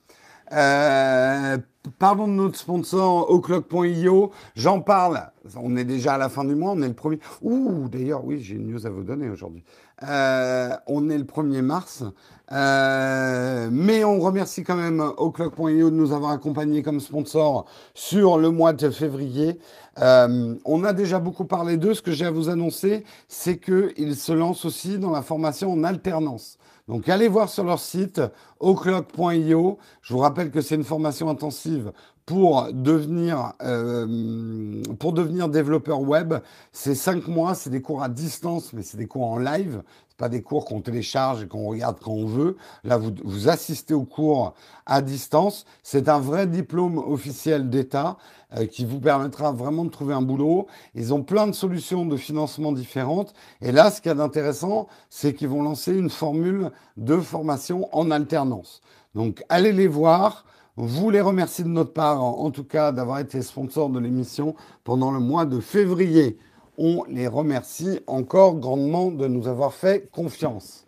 Euh, 0.53 1.57
parlons 1.97 2.27
de 2.27 2.33
notre 2.33 2.59
sponsor 2.59 3.31
O'Clock.io. 3.31 4.31
J'en 4.55 4.81
parle. 4.81 5.31
On 5.55 5.75
est 5.75 5.83
déjà 5.83 6.13
à 6.13 6.17
la 6.19 6.29
fin 6.29 6.45
du 6.45 6.53
mois. 6.53 6.73
On 6.73 6.81
est 6.83 6.87
le 6.87 6.93
premier. 6.93 7.19
Ouh, 7.41 7.89
d'ailleurs, 7.89 8.23
oui, 8.23 8.39
j'ai 8.39 8.53
une 8.55 8.67
news 8.67 8.85
à 8.85 8.91
vous 8.91 9.03
donner 9.03 9.29
aujourd'hui. 9.29 9.63
Euh, 10.03 10.75
on 10.85 11.09
est 11.09 11.17
le 11.17 11.23
1er 11.23 11.61
mars. 11.61 12.03
Euh, 12.51 13.67
mais 13.71 14.03
on 14.05 14.19
remercie 14.19 14.63
quand 14.63 14.75
même 14.75 15.01
O'Clock.io 15.17 15.89
de 15.89 15.95
nous 15.95 16.13
avoir 16.13 16.31
accompagnés 16.31 16.81
comme 16.81 16.99
sponsor 16.99 17.65
sur 17.93 18.37
le 18.37 18.51
mois 18.51 18.73
de 18.73 18.89
février. 18.89 19.59
Euh, 19.99 20.55
on 20.63 20.83
a 20.83 20.93
déjà 20.93 21.19
beaucoup 21.19 21.45
parlé 21.45 21.77
d'eux. 21.77 21.93
Ce 21.93 22.01
que 22.01 22.11
j'ai 22.11 22.25
à 22.25 22.31
vous 22.31 22.49
annoncer, 22.49 23.03
c'est 23.27 23.57
qu'ils 23.57 24.15
se 24.15 24.31
lancent 24.31 24.65
aussi 24.65 24.97
dans 24.97 25.11
la 25.11 25.21
formation 25.21 25.73
en 25.73 25.83
alternance. 25.83 26.57
Donc 26.87 27.09
allez 27.09 27.27
voir 27.27 27.49
sur 27.49 27.65
leur 27.65 27.79
site 27.79 28.21
oclock.io. 28.61 29.77
Je 30.01 30.13
vous 30.13 30.19
rappelle 30.19 30.51
que 30.51 30.61
c'est 30.61 30.75
une 30.75 30.85
formation 30.85 31.29
intensive 31.29 31.91
pour 32.27 32.71
devenir, 32.73 33.53
euh, 33.63 34.83
pour 34.99 35.13
devenir 35.13 35.49
développeur 35.49 36.01
web. 36.01 36.35
C'est 36.71 36.93
cinq 36.93 37.27
mois, 37.27 37.55
c'est 37.55 37.71
des 37.71 37.81
cours 37.81 38.03
à 38.03 38.09
distance, 38.09 38.73
mais 38.73 38.83
c'est 38.83 38.97
des 38.97 39.07
cours 39.07 39.25
en 39.25 39.39
live 39.39 39.81
pas 40.17 40.29
des 40.29 40.41
cours 40.41 40.65
qu'on 40.65 40.81
télécharge 40.81 41.43
et 41.43 41.47
qu'on 41.47 41.67
regarde 41.67 41.97
quand 42.01 42.11
on 42.11 42.25
veut. 42.25 42.57
Là, 42.83 42.97
vous, 42.97 43.13
vous 43.23 43.49
assistez 43.49 43.93
aux 43.93 44.03
cours 44.03 44.55
à 44.85 45.01
distance. 45.01 45.65
C'est 45.83 46.09
un 46.09 46.19
vrai 46.19 46.47
diplôme 46.47 46.97
officiel 46.97 47.69
d'État 47.69 48.17
euh, 48.57 48.65
qui 48.65 48.83
vous 48.83 48.99
permettra 48.99 49.51
vraiment 49.51 49.85
de 49.85 49.89
trouver 49.89 50.15
un 50.15 50.21
boulot. 50.21 50.67
Ils 50.95 51.13
ont 51.13 51.21
plein 51.21 51.47
de 51.47 51.51
solutions 51.51 52.05
de 52.05 52.17
financement 52.17 52.71
différentes. 52.71 53.33
Et 53.61 53.71
là, 53.71 53.91
ce 53.91 54.01
qu'il 54.01 54.09
y 54.09 54.11
a 54.11 54.15
d'intéressant, 54.15 54.87
c'est 55.09 55.33
qu'ils 55.33 55.49
vont 55.49 55.61
lancer 55.61 55.93
une 55.93 56.09
formule 56.09 56.71
de 56.97 57.17
formation 57.17 57.87
en 57.95 58.09
alternance. 58.09 58.81
Donc, 59.13 59.43
allez 59.49 59.71
les 59.71 59.87
voir. 59.87 60.45
Vous 60.85 61.09
les 61.09 61.21
remercie 61.21 61.63
de 61.63 61.69
notre 61.69 61.91
part, 61.91 62.23
en, 62.23 62.51
tout 62.51 62.63
cas, 62.63 62.91
d'avoir 62.91 63.17
été 63.17 63.41
sponsor 63.41 63.89
de 63.89 63.99
l'émission 63.99 64.55
pendant 64.83 65.09
le 65.09 65.19
mois 65.19 65.45
de 65.45 65.59
février. 65.59 66.37
On 66.77 67.03
les 67.09 67.27
remercie 67.27 67.99
encore 68.05 68.57
grandement 68.57 69.09
de 69.09 69.27
nous 69.27 69.47
avoir 69.47 69.73
fait 69.73 70.07
confiance. 70.11 70.85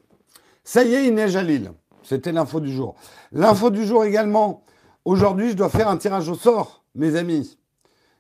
Ça 0.63 0.83
y 0.83 0.93
est, 0.93 1.07
il 1.07 1.15
neige 1.15 1.35
à 1.35 1.41
Lille. 1.41 1.71
C'était 2.03 2.31
l'info 2.31 2.59
du 2.59 2.71
jour. 2.71 2.93
L'info 3.31 3.71
du 3.71 3.83
jour 3.83 4.05
également. 4.05 4.61
Aujourd'hui, 5.05 5.49
je 5.49 5.55
dois 5.55 5.69
faire 5.69 5.89
un 5.89 5.97
tirage 5.97 6.29
au 6.29 6.35
sort, 6.35 6.83
mes 6.93 7.15
amis. 7.15 7.57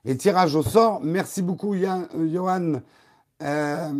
Et 0.05 0.17
tirage 0.17 0.55
au 0.55 0.63
sort, 0.63 1.01
merci 1.03 1.43
beaucoup, 1.43 1.75
Johan. 1.75 2.81
Euh, 3.43 3.91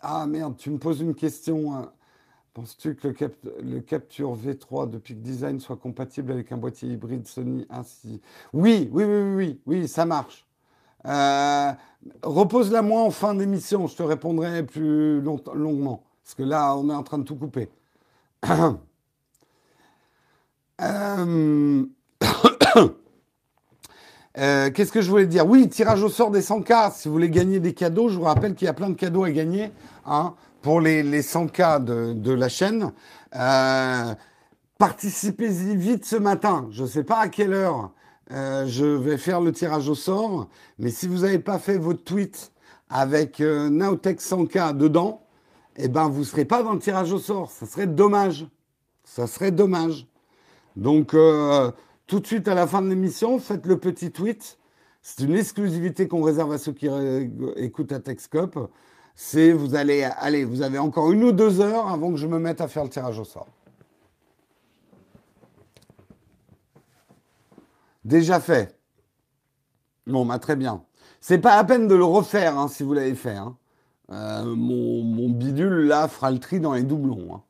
ah 0.00 0.26
merde, 0.26 0.56
tu 0.56 0.70
me 0.70 0.78
poses 0.78 1.00
une 1.00 1.14
question. 1.14 1.88
Penses-tu 2.54 2.96
que 2.96 3.08
le, 3.62 3.80
Capture 3.80 4.36
V3 4.36 4.90
de 4.90 4.98
Peak 4.98 5.22
Design 5.22 5.58
soit 5.58 5.76
compatible 5.76 6.32
avec 6.32 6.52
un 6.52 6.58
boîtier 6.58 6.90
hybride 6.90 7.26
Sony 7.26 7.66
ainsi? 7.70 8.20
Oui, 8.52 8.90
oui, 8.92 9.04
oui, 9.04 9.34
oui, 9.34 9.60
oui, 9.64 9.88
ça 9.88 10.04
marche. 10.04 10.46
Euh, 11.06 11.72
repose-la 12.22 12.82
moi 12.82 13.00
en 13.02 13.10
fin 13.10 13.34
d'émission, 13.34 13.86
je 13.86 13.96
te 13.96 14.02
répondrai 14.02 14.64
plus 14.64 15.22
longuement. 15.22 16.04
Parce 16.22 16.34
que 16.34 16.42
là, 16.42 16.76
on 16.76 16.90
est 16.90 16.94
en 16.94 17.02
train 17.02 17.18
de 17.18 17.24
tout 17.24 17.36
couper. 17.36 17.68
Euh, 20.80 21.84
euh, 24.38 24.70
qu'est-ce 24.70 24.90
que 24.90 25.00
je 25.00 25.08
voulais 25.08 25.26
dire? 25.26 25.46
Oui, 25.46 25.68
tirage 25.68 26.02
au 26.02 26.08
sort 26.08 26.32
des 26.32 26.40
100K. 26.40 26.92
Si 26.92 27.06
vous 27.06 27.14
voulez 27.14 27.30
gagner 27.30 27.60
des 27.60 27.72
cadeaux, 27.72 28.08
je 28.08 28.16
vous 28.16 28.24
rappelle 28.24 28.56
qu'il 28.56 28.64
y 28.66 28.68
a 28.68 28.72
plein 28.72 28.90
de 28.90 28.94
cadeaux 28.94 29.22
à 29.22 29.30
gagner. 29.30 29.70
Hein 30.06 30.34
pour 30.62 30.80
les, 30.80 31.02
les 31.02 31.22
100K 31.22 31.84
de, 32.14 32.32
la 32.32 32.48
chaîne. 32.48 32.92
Euh, 33.34 34.14
participez-y 34.78 35.76
vite 35.76 36.04
ce 36.04 36.16
matin. 36.16 36.68
Je 36.70 36.84
ne 36.84 36.88
sais 36.88 37.04
pas 37.04 37.18
à 37.18 37.28
quelle 37.28 37.52
heure 37.52 37.90
euh, 38.30 38.66
je 38.66 38.84
vais 38.84 39.18
faire 39.18 39.40
le 39.40 39.52
tirage 39.52 39.88
au 39.88 39.94
sort, 39.94 40.48
mais 40.78 40.90
si 40.90 41.06
vous 41.06 41.18
n'avez 41.18 41.40
pas 41.40 41.58
fait 41.58 41.76
votre 41.76 42.02
tweet 42.04 42.52
avec 42.88 43.40
euh, 43.40 43.68
100K 43.68 44.76
dedans, 44.76 45.26
eh 45.76 45.88
ben 45.88 46.08
vous 46.08 46.20
ne 46.20 46.24
serez 46.24 46.44
pas 46.44 46.62
dans 46.62 46.72
le 46.72 46.78
tirage 46.78 47.12
au 47.12 47.18
sort. 47.18 47.50
Ça 47.50 47.66
serait 47.66 47.86
dommage. 47.86 48.46
Ça 49.04 49.26
serait 49.26 49.50
dommage. 49.50 50.06
Donc 50.76 51.14
tout 52.06 52.20
de 52.20 52.26
suite 52.26 52.48
à 52.48 52.54
la 52.54 52.66
fin 52.66 52.80
de 52.80 52.88
l'émission, 52.88 53.38
faites 53.38 53.66
le 53.66 53.78
petit 53.78 54.10
tweet. 54.10 54.58
C'est 55.02 55.24
une 55.24 55.34
exclusivité 55.34 56.08
qu'on 56.08 56.22
réserve 56.22 56.52
à 56.52 56.58
ceux 56.58 56.72
qui 56.72 56.88
écoutent 57.56 57.92
à 57.92 58.00
Texcop 58.00 58.70
c'est 59.14 59.52
vous 59.52 59.74
allez, 59.74 60.04
allez, 60.04 60.44
vous 60.44 60.62
avez 60.62 60.78
encore 60.78 61.12
une 61.12 61.24
ou 61.24 61.32
deux 61.32 61.60
heures 61.60 61.88
avant 61.88 62.10
que 62.10 62.16
je 62.16 62.26
me 62.26 62.38
mette 62.38 62.60
à 62.60 62.68
faire 62.68 62.84
le 62.84 62.90
tirage 62.90 63.18
au 63.18 63.24
sort. 63.24 63.48
Déjà 68.04 68.40
fait. 68.40 68.78
Bon, 70.06 70.26
bah, 70.26 70.38
très 70.38 70.56
bien. 70.56 70.82
C'est 71.20 71.38
pas 71.38 71.54
à 71.54 71.64
peine 71.64 71.86
de 71.86 71.94
le 71.94 72.04
refaire 72.04 72.58
hein, 72.58 72.68
si 72.68 72.82
vous 72.82 72.94
l'avez 72.94 73.14
fait. 73.14 73.36
Hein. 73.36 73.56
Euh, 74.10 74.56
mon, 74.56 75.30
bidule 75.30 75.86
là 75.86 76.08
fera 76.08 76.30
le 76.30 76.40
tri 76.40 76.58
dans 76.58 76.72
les 76.72 76.82
doublons. 76.82 77.34
Hein. 77.34 77.42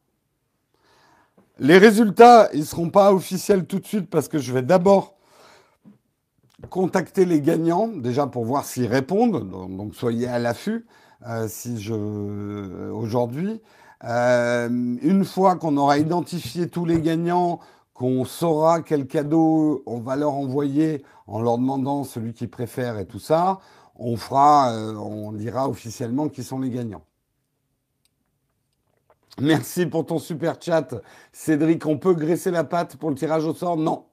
Les 1.59 1.79
résultats, 1.79 2.51
ils 2.53 2.67
seront 2.67 2.91
pas 2.91 3.13
officiels 3.13 3.67
tout 3.67 3.79
de 3.79 3.87
suite 3.87 4.11
parce 4.11 4.29
que 4.29 4.39
je 4.39 4.53
vais 4.53 4.63
d'abord 4.63 5.17
contacter 6.71 7.25
les 7.25 7.41
gagnants 7.41 7.89
déjà 7.89 8.27
pour 8.27 8.45
voir 8.45 8.65
s'ils 8.65 8.87
répondent. 8.87 9.49
donc 9.51 9.95
soyez 9.95 10.29
à 10.29 10.39
l'affût. 10.39 10.87
Euh, 11.29 11.47
si 11.49 11.81
je 11.81 11.95
euh, 11.95 12.91
aujourd'hui. 12.93 13.61
Euh, 14.05 14.69
une 14.69 15.25
fois 15.25 15.55
qu'on 15.57 15.77
aura 15.77 15.99
identifié 15.99 16.69
tous 16.69 16.85
les 16.85 17.01
gagnants, 17.01 17.61
qu'on 17.95 18.25
saura 18.25 18.83
quel 18.83 19.07
cadeau 19.07 19.85
on 19.87 20.01
va 20.01 20.17
leur 20.17 20.35
envoyer 20.35 21.05
en 21.29 21.41
leur 21.41 21.59
demandant 21.59 22.03
celui 22.03 22.33
qu'ils 22.33 22.51
préfèrent 22.51 22.99
et 22.99 23.07
tout 23.07 23.21
ça, 23.21 23.61
on 23.95 24.17
fera, 24.17 24.73
on 24.73 25.31
dira 25.33 25.69
officiellement 25.69 26.29
qui 26.29 26.43
sont 26.43 26.59
les 26.59 26.71
gagnants. 26.71 27.05
Merci 29.41 29.87
pour 29.87 30.05
ton 30.05 30.19
super 30.19 30.57
chat, 30.61 30.95
Cédric. 31.33 31.87
On 31.87 31.99
peut 31.99 32.15
graisser 32.15 32.51
la 32.51 32.65
patte 32.65 32.97
pour 32.97 33.11
le 33.11 33.17
tirage 33.17 33.45
au 33.45 33.55
sort? 33.55 33.77
Non, 33.77 34.07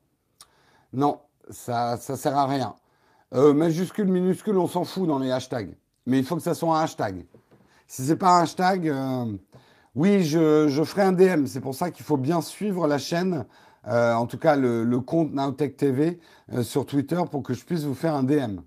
non, 0.93 1.19
ça, 1.49 1.97
ça 1.97 2.15
sert 2.15 2.37
à 2.37 2.45
rien. 2.45 2.75
majuscule, 3.31 4.07
minuscule, 4.07 4.57
on 4.57 4.67
s'en 4.67 4.83
fout 4.83 5.07
dans 5.07 5.19
les 5.19 5.31
hashtags 5.31 5.75
mais 6.09 6.17
il 6.17 6.25
faut 6.25 6.35
que 6.35 6.41
ça 6.41 6.53
soit 6.53 6.77
un 6.77 6.81
hashtag. 6.81 7.25
Si 7.87 8.03
c'est 8.03 8.15
pas 8.15 8.39
un 8.39 8.41
hashtag, 8.41 8.89
euh, 8.89 9.25
oui, 9.95 10.23
je, 10.23 10.83
ferai 10.83 11.03
un 11.03 11.11
DM. 11.11 11.45
C'est 11.45 11.61
pour 11.61 11.75
ça 11.75 11.91
qu'il 11.91 12.05
faut 12.05 12.17
bien 12.17 12.41
suivre 12.41 12.87
la 12.87 12.97
chaîne, 12.97 13.45
euh, 13.87 14.13
en 14.13 14.25
tout 14.25 14.37
cas 14.37 14.55
le, 14.55 14.99
compte 14.99 15.31
Nowtech 15.31 15.77
TV 15.77 16.19
euh, 16.53 16.63
sur 16.63 16.85
Twitter 16.85 17.21
pour 17.29 17.43
que 17.43 17.53
je 17.53 17.63
puisse 17.63 17.83
vous 17.83 17.93
faire 17.93 18.15
un 18.15 18.23
DM. 18.23 18.59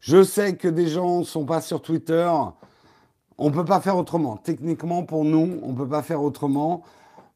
Je 0.00 0.22
sais 0.22 0.56
que 0.56 0.68
des 0.68 0.86
gens 0.86 1.18
ne 1.18 1.24
sont 1.24 1.44
pas 1.44 1.60
sur 1.60 1.82
Twitter. 1.82 2.30
On 3.36 3.50
ne 3.50 3.54
peut 3.54 3.64
pas 3.64 3.80
faire 3.80 3.96
autrement. 3.96 4.36
Techniquement, 4.36 5.04
pour 5.04 5.24
nous, 5.24 5.60
on 5.62 5.72
ne 5.72 5.76
peut 5.76 5.88
pas 5.88 6.02
faire 6.02 6.22
autrement. 6.22 6.82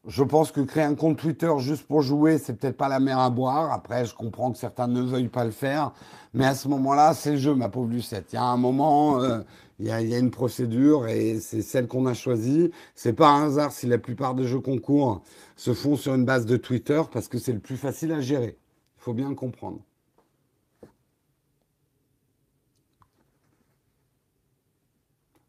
Je 0.07 0.23
pense 0.23 0.51
que 0.51 0.61
créer 0.61 0.83
un 0.83 0.93
compte 0.93 1.17
Twitter 1.17 1.51
juste 1.57 1.87
pour 1.87 2.03
jouer, 2.03 2.37
c'est 2.37 2.53
peut-être 2.53 2.77
pas 2.77 2.89
la 2.89 2.99
mer 2.99 3.17
à 3.17 3.31
boire. 3.31 3.71
Après, 3.71 4.05
je 4.05 4.13
comprends 4.13 4.51
que 4.51 4.57
certains 4.57 4.87
ne 4.87 5.01
veuillent 5.01 5.29
pas 5.29 5.45
le 5.45 5.51
faire. 5.51 5.93
Mais 6.35 6.45
à 6.45 6.53
ce 6.53 6.67
moment-là, 6.67 7.15
c'est 7.15 7.31
le 7.31 7.37
jeu, 7.37 7.55
ma 7.55 7.69
pauvre 7.69 7.89
Lucette. 7.89 8.31
Il 8.31 8.35
y 8.35 8.37
a 8.37 8.43
un 8.43 8.57
moment, 8.57 9.19
euh, 9.21 9.39
il, 9.79 9.87
y 9.87 9.91
a, 9.91 9.99
une 10.19 10.29
procédure 10.29 11.07
et 11.07 11.39
c'est 11.39 11.63
celle 11.63 11.87
qu'on 11.87 12.05
a 12.05 12.13
choisie. 12.13 12.71
C'est 12.93 13.13
pas 13.13 13.29
un 13.29 13.47
hasard 13.47 13.71
si 13.71 13.87
la 13.87 13.97
plupart 13.97 14.35
des 14.35 14.45
jeux 14.45 14.59
concours 14.59 15.23
se 15.55 15.73
font 15.73 15.95
sur 15.95 16.13
une 16.13 16.25
base 16.25 16.45
de 16.45 16.57
Twitter 16.57 17.01
parce 17.11 17.27
que 17.27 17.39
c'est 17.39 17.53
le 17.53 17.59
plus 17.59 17.77
facile 17.77 18.11
à 18.11 18.21
gérer. 18.21 18.57
Il 18.97 19.01
faut 19.01 19.13
bien 19.13 19.29
le 19.29 19.35
comprendre. 19.35 19.79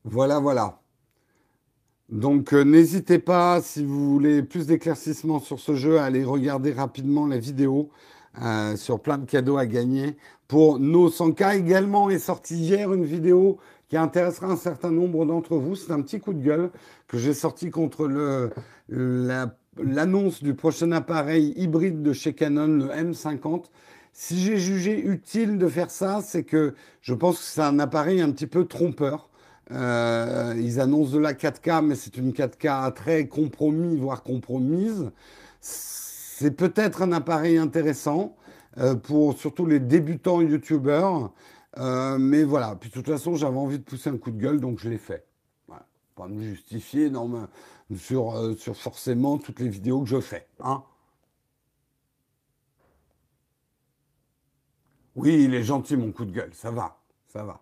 Voilà, 0.05 0.39
voilà. 0.39 0.81
Donc 2.11 2.53
euh, 2.53 2.63
n'hésitez 2.63 3.19
pas, 3.19 3.61
si 3.61 3.85
vous 3.85 4.13
voulez 4.13 4.43
plus 4.43 4.67
d'éclaircissements 4.67 5.41
sur 5.41 5.59
ce 5.59 5.75
jeu, 5.75 5.99
à 5.99 6.05
aller 6.05 6.23
regarder 6.23 6.73
rapidement 6.73 7.27
la 7.27 7.39
vidéo 7.39 7.91
euh, 8.41 8.77
sur 8.77 9.01
plein 9.01 9.19
de 9.19 9.27
cadeaux 9.27 9.57
à 9.57 9.67
gagner 9.67 10.17
pour 10.47 10.79
nos 10.79 11.11
100K. 11.11 11.59
Également 11.59 12.09
est 12.09 12.21
sortie 12.21 12.57
hier 12.57 12.93
une 12.93 13.05
vidéo 13.05 13.59
qui 13.89 13.97
intéressera 13.97 14.47
un 14.47 14.57
certain 14.57 14.93
nombre 14.93 15.27
d'entre 15.27 15.57
vous. 15.57 15.75
C'est 15.75 15.91
un 15.91 16.01
petit 16.01 16.21
coup 16.21 16.33
de 16.33 16.43
gueule 16.43 16.71
que 17.09 17.19
j'ai 17.19 17.35
sorti 17.35 17.71
contre 17.71 18.09
l'annonce 18.89 20.43
du 20.45 20.55
prochain 20.55 20.93
appareil 20.93 21.55
hybride 21.57 22.03
de 22.03 22.13
chez 22.13 22.35
Canon, 22.35 22.69
le 22.69 22.87
M50. 22.87 23.65
Si 24.13 24.41
j'ai 24.41 24.59
jugé 24.59 25.05
utile 25.05 25.59
de 25.59 25.69
faire 25.69 25.91
ça, 25.91 26.21
c'est 26.23 26.45
que 26.45 26.75
je 27.01 27.15
pense 27.15 27.39
que 27.39 27.45
c'est 27.45 27.61
un 27.63 27.81
appareil 27.81 28.21
un 28.21 28.31
petit 28.31 28.47
peu 28.47 28.65
trompeur. 28.65 29.29
Euh, 29.73 30.55
ils 30.57 30.81
annoncent 30.81 31.13
de 31.13 31.19
la 31.19 31.35
4K, 31.35 31.85
mais 31.85 31.95
c'est 31.95 32.17
une 32.17 32.33
4K 32.33 32.93
très 32.95 33.27
compromis, 33.27 33.97
voire 33.97 34.23
compromise. 34.23 35.11
C'est 35.61 36.53
peut-être 36.53 37.03
un 37.03 37.13
appareil 37.13 37.59
intéressant 37.59 38.37
euh, 38.79 38.95
pour 38.95 39.39
surtout 39.39 39.67
les 39.67 39.81
débutants 39.81 40.41
youtubeurs. 40.41 41.33
Euh, 41.79 42.19
mais 42.19 42.45
voilà, 42.45 42.77
puis 42.77 42.91
de 42.91 42.95
toute 42.95 43.07
façon, 43.07 43.35
j'avais 43.35 43.59
envie 43.59 43.79
de 43.79 43.85
pousser 43.85 44.11
un 44.11 44.17
coup 44.19 44.31
de 44.31 44.41
gueule, 44.41 44.61
donc 44.61 44.79
je 44.79 44.89
l'ai 44.89 44.99
fait. 44.99 45.27
Pas 46.15 46.29
me 46.29 46.43
justifier 46.43 47.13
sur, 47.99 48.55
sur 48.57 48.75
forcément 48.75 49.37
toutes 49.37 49.61
les 49.61 49.69
vidéos 49.69 50.01
que 50.01 50.09
je 50.09 50.21
fais. 50.21 50.47
Hein 50.61 50.83
oui, 55.15 55.45
il 55.45 55.55
est 55.55 55.63
gentil, 55.63 55.97
mon 55.97 56.13
coup 56.13 56.25
de 56.25 56.33
gueule, 56.33 56.55
ça 56.55 56.71
va, 56.71 56.97
ça 57.29 57.45
va. 57.45 57.61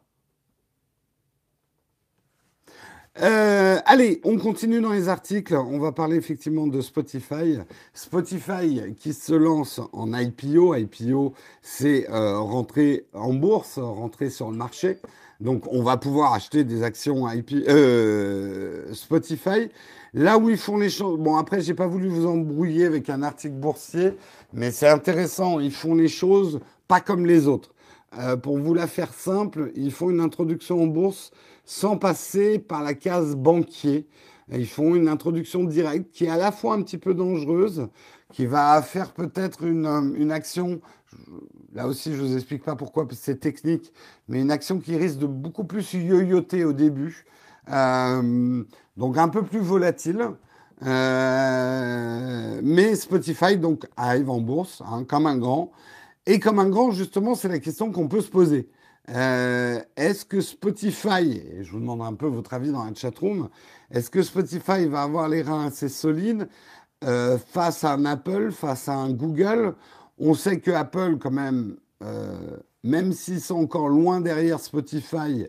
Euh, 3.23 3.79
allez, 3.87 4.21
on 4.25 4.39
continue 4.39 4.81
dans 4.81 4.93
les 4.93 5.09
articles. 5.09 5.55
On 5.55 5.79
va 5.79 5.93
parler 5.93 6.17
effectivement 6.17 6.67
de 6.67 6.81
Spotify. 6.81 7.59
Spotify 7.93 8.95
qui 8.99 9.13
se 9.13 9.35
lance 9.35 9.81
en 9.93 10.13
IPO. 10.13 10.75
IPO, 10.75 11.33
c'est 11.63 12.11
euh, 12.11 12.39
rentrer 12.39 13.07
en 13.13 13.33
bourse, 13.33 13.79
rentrer 13.79 14.31
sur 14.31 14.51
le 14.51 14.57
marché. 14.57 14.99
Donc, 15.41 15.65
on 15.73 15.83
va 15.83 15.97
pouvoir 15.97 16.33
acheter 16.33 16.65
des 16.65 16.83
actions 16.83 17.29
euh, 17.29 18.93
Spotify. 18.93 19.69
Là 20.13 20.39
où 20.39 20.51
ils 20.51 20.57
font 20.59 20.77
les 20.77 20.91
choses. 20.91 21.19
Bon, 21.19 21.37
après, 21.37 21.61
j'ai 21.61 21.75
pas 21.75 21.87
voulu 21.87 22.09
vous 22.09 22.27
embrouiller 22.27 22.87
avec 22.87 23.11
un 23.11 23.23
article 23.23 23.55
boursier, 23.55 24.15
mais 24.53 24.73
c'est 24.73 24.89
intéressant. 24.89 25.61
Ils 25.61 25.73
font 25.73 25.95
les 25.95 26.09
choses 26.09 26.61
pas 26.89 27.01
comme 27.01 27.27
les 27.27 27.47
autres. 27.47 27.75
pour 28.43 28.59
vous 28.59 28.75
la 28.75 28.87
faire 28.87 29.13
simple, 29.13 29.73
ils 29.75 29.91
font 29.93 30.11
une 30.11 30.21
introduction 30.21 30.83
en 30.83 30.87
bourse 30.87 31.33
sans 31.65 31.97
passer 31.97 32.59
par 32.59 32.83
la 32.83 32.95
case 32.95 33.35
banquier. 33.37 34.07
ils 34.53 34.67
font 34.67 34.95
une 34.95 35.09
introduction 35.09 35.65
directe 35.65 36.11
qui 36.13 36.27
est 36.27 36.31
à 36.31 36.37
la 36.37 36.53
fois 36.53 36.75
un 36.75 36.83
petit 36.83 36.99
peu 36.99 37.15
dangereuse, 37.15 37.89
qui 38.33 38.47
va 38.47 38.81
faire 38.83 39.13
peut-être 39.13 39.65
une, 39.65 40.15
une, 40.17 40.31
action, 40.31 40.81
là 41.73 41.87
aussi 41.87 42.15
je 42.15 42.23
ne 42.23 42.27
vous 42.27 42.35
explique 42.37 42.65
pas 42.65 42.77
pourquoi, 42.77 43.07
parce 43.07 43.21
c'est 43.21 43.41
technique, 43.41 43.93
mais 44.29 44.41
une 44.41 44.51
action 44.51 44.79
qui 44.79 44.97
risque 44.97 45.19
de 45.19 45.27
beaucoup 45.27 45.65
plus 45.65 45.95
yoyoter 45.95 46.65
au 46.65 46.73
début, 46.73 47.25
euh, 47.71 48.63
donc 48.97 49.17
un 49.17 49.29
peu 49.29 49.43
plus 49.43 49.61
volatile. 49.61 50.31
Euh, 50.83 52.61
mais 52.63 52.95
Spotify 52.97 53.57
donc 53.57 53.87
arrive 53.97 54.29
en 54.29 54.41
bourse 54.41 54.83
hein, 54.87 55.05
comme 55.05 55.27
un 55.27 55.39
grand. 55.39 55.71
Et 56.27 56.41
comme 56.41 56.59
un 56.59 56.69
grand, 56.69 56.91
justement, 56.91 57.35
c'est 57.35 57.49
la 57.49 57.59
question 57.59 57.93
qu'on 57.93 58.09
peut 58.09 58.23
se 58.23 58.31
poser. 58.31 58.69
Euh, 59.11 59.81
est-ce 59.97 60.25
que 60.25 60.41
Spotify, 60.41 61.43
et 61.53 61.63
je 61.63 61.71
vous 61.73 61.81
demande 61.81 62.03
un 62.03 62.15
peu 62.15 62.27
votre 62.27 62.55
avis 62.55 62.73
dans 62.73 62.85
la 62.85 62.95
chatroom, 62.95 63.49
est-ce 63.91 64.11
que 64.11 64.23
Spotify 64.23 64.87
va 64.87 65.03
avoir 65.03 65.29
les 65.29 65.43
reins 65.43 65.67
assez 65.67 65.89
solides 65.89 66.49
euh, 67.05 67.37
face 67.39 67.85
à 67.85 67.93
un 67.93 68.05
Apple, 68.07 68.51
face 68.51 68.89
à 68.89 68.95
un 68.95 69.13
Google? 69.13 69.75
On 70.19 70.35
sait 70.35 70.61
que 70.61 70.71
Apple, 70.71 71.19
quand 71.19 71.31
même, 71.31 71.77
même 72.85 73.13
s'ils 73.13 73.41
sont 73.41 73.57
encore 73.57 73.89
loin 73.89 74.21
derrière 74.21 74.61
Spotify, 74.61 75.49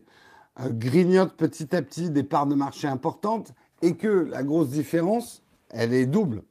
grignote 0.60 1.34
petit 1.34 1.76
à 1.76 1.82
petit 1.82 2.10
des 2.10 2.24
parts 2.24 2.48
de 2.48 2.56
marché 2.56 2.88
importantes 2.88 3.54
et 3.82 3.96
que 3.96 4.08
la 4.08 4.42
grosse 4.42 4.70
différence, 4.70 5.44
elle 5.70 5.94
est 5.94 6.08
double. 6.08 6.42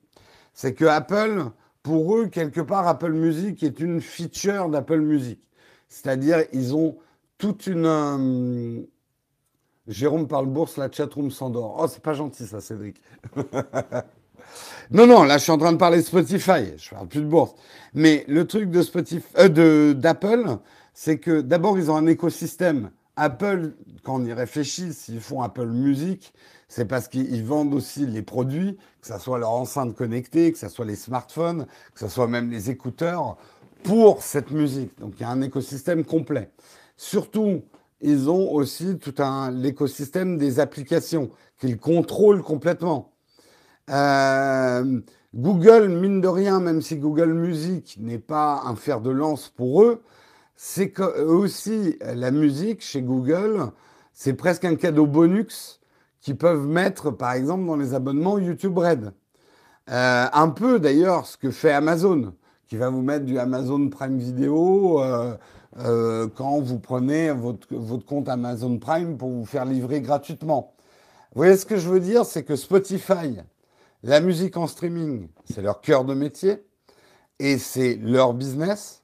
C'est 0.52 0.74
que 0.74 0.84
Apple, 0.84 1.46
pour 1.82 2.16
eux, 2.16 2.28
quelque 2.28 2.61
part, 2.61 2.86
Apple 2.86 3.12
Music 3.12 3.62
est 3.62 3.80
une 3.80 4.00
feature 4.00 4.68
d'Apple 4.68 5.00
Music. 5.00 5.40
C'est-à-dire, 5.89 6.45
ils 6.53 6.74
ont 6.74 6.97
toute 7.39 7.66
une. 7.66 7.87
Euh, 7.87 8.82
Jérôme 9.87 10.26
parle 10.28 10.47
bourse, 10.47 10.78
la 10.78 10.91
chatroom 10.91 11.30
s'endort. 11.30 11.76
Oh, 11.78 11.87
c'est 11.87 12.03
pas 12.03 12.14
gentil 12.14 12.47
ça, 12.47 12.61
Cédric. 12.61 13.03
non, 14.91 15.07
non, 15.07 15.24
là, 15.24 15.37
je 15.37 15.43
suis 15.43 15.53
en 15.53 15.59
train 15.59 15.72
de 15.72 15.76
parler 15.76 15.99
de 15.99 16.07
Spotify. 16.07 16.72
Je 16.78 16.91
parle 16.91 17.07
plus 17.07 17.20
de 17.20 17.26
bourse. 17.26 17.55
Mais 17.93 18.24
le 18.26 18.47
truc 18.47 18.70
de 18.70 18.80
Spotify, 18.80 19.26
euh, 19.39 19.93
d'Apple, 19.93 20.57
c'est 20.95 21.18
que 21.18 21.43
d'abord, 21.43 21.78
ils 21.78 21.91
ont 21.91 21.97
un 21.97 22.07
écosystème. 22.07 22.91
Apple, 23.16 23.74
quand 24.03 24.16
on 24.16 24.24
y 24.24 24.32
réfléchit, 24.32 24.93
s'ils 24.93 25.20
font 25.20 25.43
Apple 25.43 25.68
Music, 25.68 26.32
c'est 26.68 26.87
parce 26.87 27.09
qu'ils 27.09 27.45
vendent 27.45 27.74
aussi 27.74 28.07
les 28.07 28.22
produits, 28.22 28.76
que 29.01 29.07
ce 29.07 29.18
soit 29.18 29.39
leur 29.39 29.51
enceinte 29.51 29.95
connectée, 29.95 30.51
que 30.51 30.59
ce 30.59 30.68
soit 30.68 30.85
les 30.85 30.97
smartphones, 30.97 31.66
que 31.95 32.01
ce 32.01 32.09
soit 32.09 32.26
même 32.26 32.51
les 32.51 32.70
écouteurs, 32.70 33.37
pour 33.85 34.22
cette 34.22 34.51
musique. 34.51 34.99
Donc 34.99 35.14
il 35.18 35.22
y 35.22 35.24
a 35.24 35.30
un 35.30 35.43
écosystème 35.43 36.05
complet. 36.05 36.51
Surtout, 36.97 37.62
ils 38.01 38.28
ont 38.28 38.53
aussi 38.53 38.99
tout 38.99 39.14
un 39.18 39.51
l'écosystème 39.51 40.37
des 40.37 40.59
applications 40.59 41.30
qu'ils 41.59 41.78
contrôlent 41.78 42.43
complètement. 42.43 43.12
Euh, 43.91 45.01
Google, 45.35 45.89
mine 45.89 46.20
de 46.20 46.28
rien, 46.28 46.61
même 46.61 46.80
si 46.80 46.97
Google 46.97 47.32
Music 47.32 47.97
n'est 48.01 48.18
pas 48.18 48.62
un 48.64 48.74
fer 48.74 49.01
de 49.01 49.11
lance 49.11 49.49
pour 49.49 49.82
eux, 49.82 50.03
c'est 50.57 50.91
que 50.91 51.22
aussi 51.22 51.99
la 52.01 52.30
musique 52.30 52.82
chez 52.82 53.03
Google, 53.03 53.70
c'est 54.12 54.35
presque 54.35 54.64
un 54.64 54.76
cadeau 54.76 55.07
bonus 55.07 55.80
qu'ils 56.20 56.37
peuvent 56.37 56.66
mettre, 56.66 57.11
par 57.11 57.32
exemple, 57.32 57.66
dans 57.66 57.76
les 57.76 57.95
abonnements 57.95 58.39
YouTube 58.39 58.78
Red. 58.78 59.12
Euh, 59.91 60.26
un 60.32 60.49
peu 60.49 60.78
d'ailleurs 60.78 61.26
ce 61.26 61.37
que 61.37 61.51
fait 61.51 61.72
Amazon, 61.72 62.32
qui 62.69 62.77
va 62.77 62.91
vous 62.91 63.03
mettre 63.03 63.25
du 63.25 63.39
Amazon 63.39 63.89
Prime 63.89 64.19
Video 64.19 65.01
euh, 65.01 65.37
euh, 65.79 66.29
quand 66.35 66.61
vous 66.61 66.79
prenez 66.79 67.31
votre, 67.31 67.67
compte 68.05 68.29
Amazon 68.29 68.79
Prime 68.79 69.17
pour 69.17 69.31
vous 69.31 69.45
faire 69.45 69.65
livrer 69.65 70.01
gratuitement. 70.01 70.75
Vous 71.33 71.41
voyez 71.41 71.57
ce 71.57 71.67
que 71.67 71.77
je 71.77 71.89
veux 71.89 72.01
dire? 72.01 72.25
C'est 72.25 72.45
que 72.45 72.57
Spotify, 72.57 73.39
la 74.03 74.21
musique 74.21 74.57
en 74.57 74.67
streaming, 74.67 75.29
c'est 75.53 75.62
leur 75.62 75.81
cœur 75.81 76.05
de 76.05 76.15
métier 76.15 76.65
et 77.39 77.59
c'est 77.59 77.97
leur 77.97 78.35
business, 78.35 79.03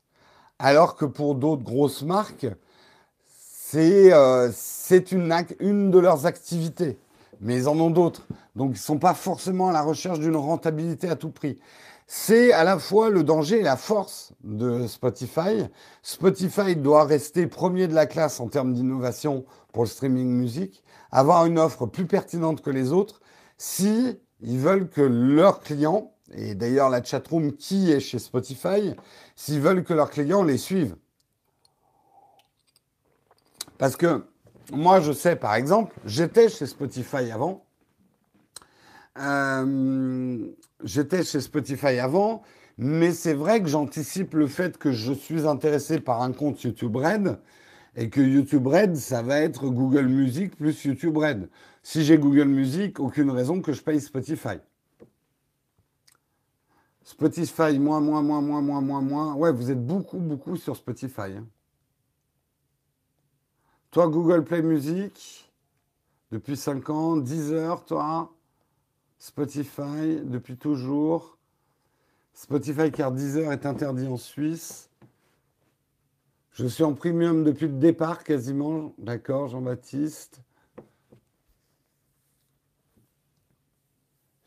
alors 0.59 0.95
que 0.95 1.05
pour 1.05 1.35
d'autres 1.35 1.65
grosses 1.65 2.03
marques, 2.03 2.47
c'est 3.27 4.13
euh, 4.13 4.51
une, 5.11 5.35
une 5.61 5.91
de 5.91 5.99
leurs 5.99 6.27
activités 6.27 6.99
mais 7.41 7.57
ils 7.57 7.69
en 7.69 7.79
ont 7.81 7.91
d'autres. 7.91 8.27
Donc, 8.55 8.71
ils 8.71 8.73
ne 8.73 8.79
sont 8.79 8.99
pas 8.99 9.15
forcément 9.15 9.69
à 9.69 9.73
la 9.73 9.83
recherche 9.83 10.19
d'une 10.19 10.37
rentabilité 10.37 11.09
à 11.09 11.17
tout 11.17 11.31
prix. 11.31 11.59
C'est 12.13 12.53
à 12.53 12.65
la 12.65 12.81
fois 12.81 13.09
le 13.09 13.23
danger 13.23 13.61
et 13.61 13.63
la 13.63 13.77
force 13.77 14.33
de 14.43 14.89
Spotify. 14.89 15.69
Spotify 16.03 16.75
doit 16.75 17.05
rester 17.05 17.47
premier 17.47 17.87
de 17.87 17.95
la 17.95 18.07
classe 18.07 18.41
en 18.41 18.49
termes 18.49 18.75
d'innovation 18.75 19.45
pour 19.73 19.85
le 19.85 19.89
streaming 19.89 20.27
musique, 20.27 20.83
avoir 21.13 21.47
une 21.47 21.57
offre 21.57 21.87
plus 21.87 22.07
pertinente 22.07 22.63
que 22.63 22.71
les 22.71 22.91
autres, 22.93 23.21
si 23.59 24.19
ils 24.41 24.59
veulent 24.59 24.89
que 24.89 25.03
leurs 25.03 25.61
clients, 25.61 26.13
et 26.33 26.57
d'ailleurs 26.57 26.91
la 26.91 27.01
chatroom 27.01 27.53
qui 27.53 27.93
est 27.93 28.01
chez 28.01 28.19
Spotify, 28.19 28.97
s'ils 29.37 29.61
veulent 29.61 29.85
que 29.85 29.95
leurs 29.95 30.11
clients 30.11 30.43
les 30.43 30.59
suivent. 30.59 30.97
Parce 33.79 33.95
que 33.95 34.27
moi, 34.73 34.99
je 34.99 35.13
sais, 35.13 35.37
par 35.37 35.55
exemple, 35.55 35.95
j'étais 36.05 36.49
chez 36.49 36.67
Spotify 36.67 37.31
avant. 37.31 37.65
Euh, 39.17 40.51
j'étais 40.85 41.25
chez 41.25 41.41
Spotify 41.41 41.99
avant, 41.99 42.43
mais 42.79 43.13
c'est 43.13 43.35
vrai 43.35 43.63
que 43.63 43.69
j'anticipe 43.69 44.35
le 44.35 44.47
fait 44.47 44.79
que 44.79 44.93
je 44.93 45.13
suis 45.13 45.47
intéressé 45.47 46.01
par 46.01 46.23
un 46.23 46.33
compte 46.33 46.63
YouTube 46.63 46.97
Red 46.97 47.39
et 47.97 48.09
que 48.09 48.21
YouTube 48.21 48.67
Red, 48.67 48.97
ça 48.97 49.23
va 49.23 49.41
être 49.41 49.67
Google 49.69 50.07
Music 50.07 50.57
plus 50.57 50.85
YouTube 50.85 51.17
Red. 51.17 51.49
Si 51.83 52.05
j'ai 52.05 52.19
Google 52.19 52.49
Music, 52.49 53.01
aucune 53.01 53.31
raison 53.31 53.61
que 53.61 53.73
je 53.73 53.83
paye 53.83 54.01
Spotify. 54.01 54.59
Spotify, 57.03 57.79
moins, 57.79 58.01
moins, 58.01 58.23
moins, 58.23 58.41
moins, 58.41 58.63
moins, 58.63 58.81
moins, 58.81 59.01
moins. 59.01 59.35
Ouais, 59.35 59.53
vous 59.53 59.71
êtes 59.71 59.85
beaucoup, 59.85 60.19
beaucoup 60.19 60.57
sur 60.57 60.77
Spotify. 60.77 61.33
Hein. 61.37 61.47
Toi, 63.91 64.09
Google 64.09 64.45
Play 64.45 64.63
Music, 64.63 65.51
depuis 66.31 66.57
5 66.57 66.89
ans. 66.91 67.17
Deezer, 67.17 67.85
toi? 67.85 68.33
Spotify, 69.21 70.23
depuis 70.25 70.57
toujours. 70.57 71.37
Spotify, 72.33 72.91
car 72.91 73.13
Deezer 73.13 73.53
est 73.53 73.67
interdit 73.67 74.07
en 74.07 74.17
Suisse. 74.17 74.89
Je 76.53 76.67
suis 76.67 76.83
en 76.83 76.95
premium 76.95 77.45
depuis 77.45 77.67
le 77.69 77.75
départ 77.75 78.25
quasiment. 78.25 78.95
D'accord, 78.97 79.49
Jean-Baptiste. 79.49 80.41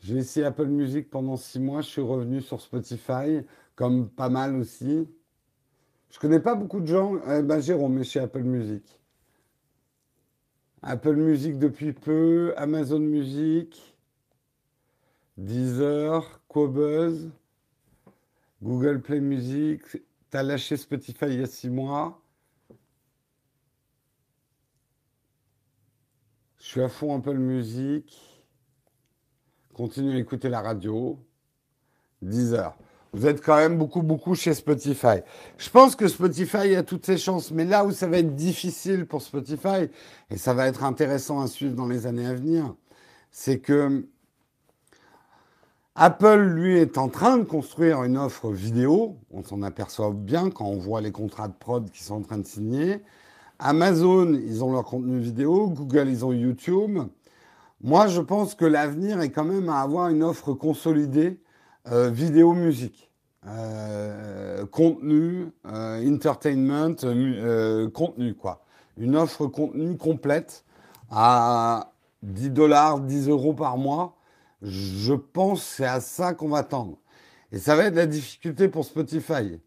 J'ai 0.00 0.16
essayé 0.16 0.44
Apple 0.44 0.66
Music 0.66 1.08
pendant 1.08 1.36
six 1.36 1.60
mois. 1.60 1.80
Je 1.80 1.88
suis 1.88 2.02
revenu 2.02 2.42
sur 2.42 2.60
Spotify, 2.60 3.46
comme 3.76 4.08
pas 4.08 4.28
mal 4.28 4.56
aussi. 4.56 5.08
Je 6.10 6.18
connais 6.18 6.40
pas 6.40 6.56
beaucoup 6.56 6.80
de 6.80 6.88
gens. 6.88 7.20
Eh 7.30 7.42
ben, 7.42 7.60
Jérôme 7.60 7.98
est 8.00 8.04
chez 8.04 8.18
Apple 8.18 8.42
Music. 8.42 9.00
Apple 10.82 11.14
Music 11.14 11.60
depuis 11.60 11.92
peu, 11.92 12.52
Amazon 12.56 12.98
Music, 12.98 13.93
Deezer, 15.36 16.40
Qobuz, 16.48 17.30
Google 18.62 19.00
Play 19.00 19.20
Music. 19.20 19.82
Tu 20.30 20.36
as 20.36 20.42
lâché 20.42 20.76
Spotify 20.76 21.26
il 21.26 21.40
y 21.40 21.42
a 21.42 21.46
six 21.46 21.70
mois. 21.70 22.20
Je 26.58 26.66
suis 26.66 26.82
à 26.82 26.88
fond 26.88 27.16
Apple 27.16 27.38
Music. 27.38 28.40
Continue 29.74 30.16
à 30.16 30.18
écouter 30.18 30.48
la 30.48 30.62
radio. 30.62 31.18
Deezer. 32.22 32.76
Vous 33.12 33.26
êtes 33.26 33.44
quand 33.44 33.56
même 33.56 33.78
beaucoup, 33.78 34.02
beaucoup 34.02 34.34
chez 34.34 34.54
Spotify. 34.54 35.20
Je 35.56 35.70
pense 35.70 35.94
que 35.94 36.08
Spotify 36.08 36.74
a 36.74 36.82
toutes 36.82 37.06
ses 37.06 37.18
chances, 37.18 37.52
mais 37.52 37.64
là 37.64 37.84
où 37.84 37.92
ça 37.92 38.08
va 38.08 38.18
être 38.18 38.34
difficile 38.34 39.06
pour 39.06 39.22
Spotify, 39.22 39.88
et 40.30 40.36
ça 40.36 40.52
va 40.52 40.66
être 40.66 40.82
intéressant 40.82 41.40
à 41.40 41.46
suivre 41.46 41.76
dans 41.76 41.86
les 41.86 42.06
années 42.06 42.26
à 42.26 42.34
venir, 42.34 42.74
c'est 43.30 43.60
que 43.60 44.08
Apple, 45.96 46.40
lui, 46.40 46.76
est 46.76 46.98
en 46.98 47.08
train 47.08 47.38
de 47.38 47.44
construire 47.44 48.02
une 48.02 48.18
offre 48.18 48.50
vidéo. 48.50 49.16
On 49.30 49.44
s'en 49.44 49.62
aperçoit 49.62 50.10
bien 50.12 50.50
quand 50.50 50.66
on 50.66 50.76
voit 50.76 51.00
les 51.00 51.12
contrats 51.12 51.46
de 51.46 51.52
prod 51.52 51.88
qu'ils 51.88 52.04
sont 52.04 52.16
en 52.16 52.22
train 52.22 52.38
de 52.38 52.46
signer. 52.46 53.00
Amazon, 53.60 54.32
ils 54.32 54.64
ont 54.64 54.72
leur 54.72 54.82
contenu 54.82 55.20
vidéo. 55.20 55.68
Google, 55.68 56.08
ils 56.08 56.24
ont 56.24 56.32
YouTube. 56.32 56.98
Moi, 57.80 58.08
je 58.08 58.20
pense 58.20 58.56
que 58.56 58.64
l'avenir 58.64 59.20
est 59.20 59.30
quand 59.30 59.44
même 59.44 59.68
à 59.68 59.82
avoir 59.82 60.08
une 60.08 60.24
offre 60.24 60.52
consolidée 60.52 61.40
euh, 61.92 62.10
vidéo 62.10 62.54
musique. 62.54 63.12
Euh, 63.46 64.66
contenu, 64.66 65.46
euh, 65.66 66.12
entertainment, 66.12 66.96
contenu, 67.92 68.34
quoi. 68.34 68.64
Une 68.96 69.14
offre 69.14 69.46
contenu 69.46 69.96
complète 69.96 70.64
à 71.08 71.92
10 72.24 72.50
dollars, 72.50 72.98
10 72.98 73.28
euros 73.28 73.54
par 73.54 73.76
mois. 73.76 74.13
Je 74.64 75.14
pense 75.14 75.60
que 75.60 75.66
c'est 75.76 75.86
à 75.86 76.00
ça 76.00 76.34
qu'on 76.34 76.48
va 76.48 76.64
tendre. 76.64 76.98
Et 77.52 77.58
ça 77.58 77.76
va 77.76 77.84
être 77.84 77.94
la 77.94 78.06
difficulté 78.06 78.68
pour 78.68 78.84
Spotify. 78.84 79.60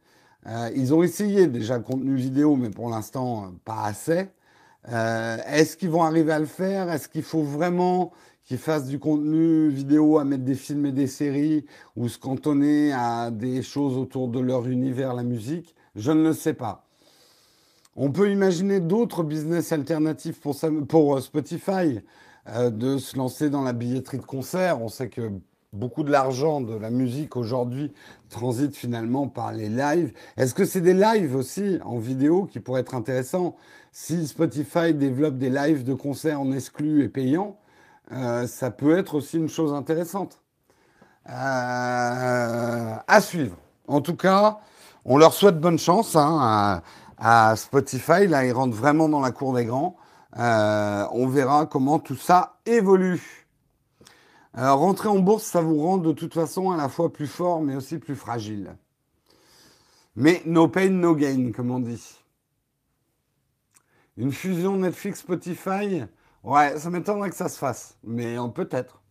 ils 0.75 0.93
ont 0.93 1.03
essayé 1.03 1.47
déjà 1.47 1.77
le 1.77 1.83
contenu 1.83 2.15
vidéo, 2.15 2.55
mais 2.55 2.69
pour 2.69 2.89
l'instant, 2.89 3.53
pas 3.63 3.83
assez. 3.83 4.27
Est-ce 4.87 5.77
qu'ils 5.77 5.89
vont 5.89 6.03
arriver 6.03 6.33
à 6.33 6.39
le 6.39 6.45
faire? 6.45 6.91
Est-ce 6.91 7.07
qu'il 7.07 7.23
faut 7.23 7.43
vraiment 7.43 8.11
qui 8.47 8.57
fassent 8.57 8.87
du 8.87 8.97
contenu 8.97 9.67
vidéo 9.67 10.19
à 10.19 10.23
mettre 10.23 10.45
des 10.45 10.55
films 10.55 10.85
et 10.85 10.93
des 10.93 11.07
séries 11.07 11.65
ou 11.97 12.07
se 12.07 12.17
cantonner 12.17 12.93
à 12.93 13.29
des 13.29 13.61
choses 13.61 13.97
autour 13.97 14.29
de 14.29 14.39
leur 14.39 14.67
univers, 14.67 15.13
la 15.13 15.23
musique, 15.23 15.75
je 15.97 16.11
ne 16.11 16.23
le 16.23 16.33
sais 16.33 16.53
pas. 16.53 16.87
On 17.97 18.09
peut 18.09 18.31
imaginer 18.31 18.79
d'autres 18.79 19.23
business 19.23 19.73
alternatifs 19.73 20.39
pour, 20.39 21.15
euh, 21.17 21.19
Spotify, 21.19 21.99
euh, 22.49 22.69
de 22.69 22.97
se 22.97 23.17
lancer 23.17 23.49
dans 23.49 23.61
la 23.61 23.73
billetterie 23.73 24.19
de 24.19 24.25
concert. 24.25 24.81
On 24.81 24.89
sait 24.89 25.09
que 25.09 25.31
beaucoup 25.73 26.03
de 26.03 26.11
l'argent 26.11 26.61
de 26.61 26.75
la 26.75 26.89
musique 26.89 27.35
aujourd'hui 27.35 27.93
transite 28.29 28.75
finalement 28.75 29.27
par 29.27 29.51
les 29.51 29.69
lives. 29.69 30.13
Est-ce 30.37 30.53
que 30.53 30.65
c'est 30.65 30.81
des 30.81 30.93
lives 30.93 31.35
aussi 31.35 31.79
en 31.83 31.97
vidéo 31.97 32.45
qui 32.45 32.59
pourraient 32.59 32.81
être 32.81 32.95
intéressants? 32.95 33.55
Si 33.91 34.27
Spotify 34.27 34.93
développe 34.93 35.37
des 35.37 35.49
lives 35.49 35.83
de 35.83 35.93
concerts 35.93 36.39
en 36.39 36.51
exclus 36.51 37.03
et 37.03 37.09
payants, 37.09 37.57
euh, 38.11 38.47
ça 38.47 38.71
peut 38.71 38.97
être 38.97 39.15
aussi 39.15 39.37
une 39.37 39.49
chose 39.49 39.73
intéressante. 39.73 40.39
Euh, 41.29 42.95
à 43.05 43.21
suivre. 43.21 43.57
En 43.87 43.99
tout 43.99 44.15
cas, 44.15 44.59
on 45.03 45.17
leur 45.17 45.33
souhaite 45.33 45.59
bonne 45.59 45.79
chance 45.79 46.15
hein, 46.15 46.81
à, 47.17 47.55
Spotify. 47.57 48.27
Là, 48.27 48.45
ils 48.45 48.53
rentrent 48.53 48.75
vraiment 48.75 49.09
dans 49.09 49.19
la 49.19 49.31
cour 49.31 49.53
des 49.53 49.65
grands. 49.65 49.97
Euh, 50.37 51.07
on 51.11 51.27
verra 51.27 51.65
comment 51.65 51.99
tout 51.99 52.15
ça 52.15 52.59
évolue. 52.65 53.47
Alors, 54.53 54.79
rentrer 54.79 55.09
en 55.09 55.19
bourse, 55.19 55.43
ça 55.43 55.61
vous 55.61 55.81
rend 55.81 55.97
de 55.97 56.11
toute 56.11 56.33
façon 56.33 56.71
à 56.71 56.77
la 56.77 56.89
fois 56.89 57.11
plus 57.11 57.27
fort, 57.27 57.61
mais 57.61 57.75
aussi 57.75 57.97
plus 57.97 58.15
fragile. 58.15 58.75
Mais 60.15 60.41
no 60.45 60.67
pain, 60.67 60.89
no 60.89 61.15
gain, 61.15 61.51
comme 61.51 61.71
on 61.71 61.79
dit. 61.79 62.17
Une 64.17 64.31
fusion 64.31 64.77
Netflix-Spotify, 64.77 66.03
ouais, 66.43 66.79
ça 66.79 66.89
m'étonnerait 66.89 67.29
que 67.29 67.35
ça 67.35 67.49
se 67.49 67.57
fasse, 67.57 67.97
mais 68.03 68.35
peut-être. 68.53 69.01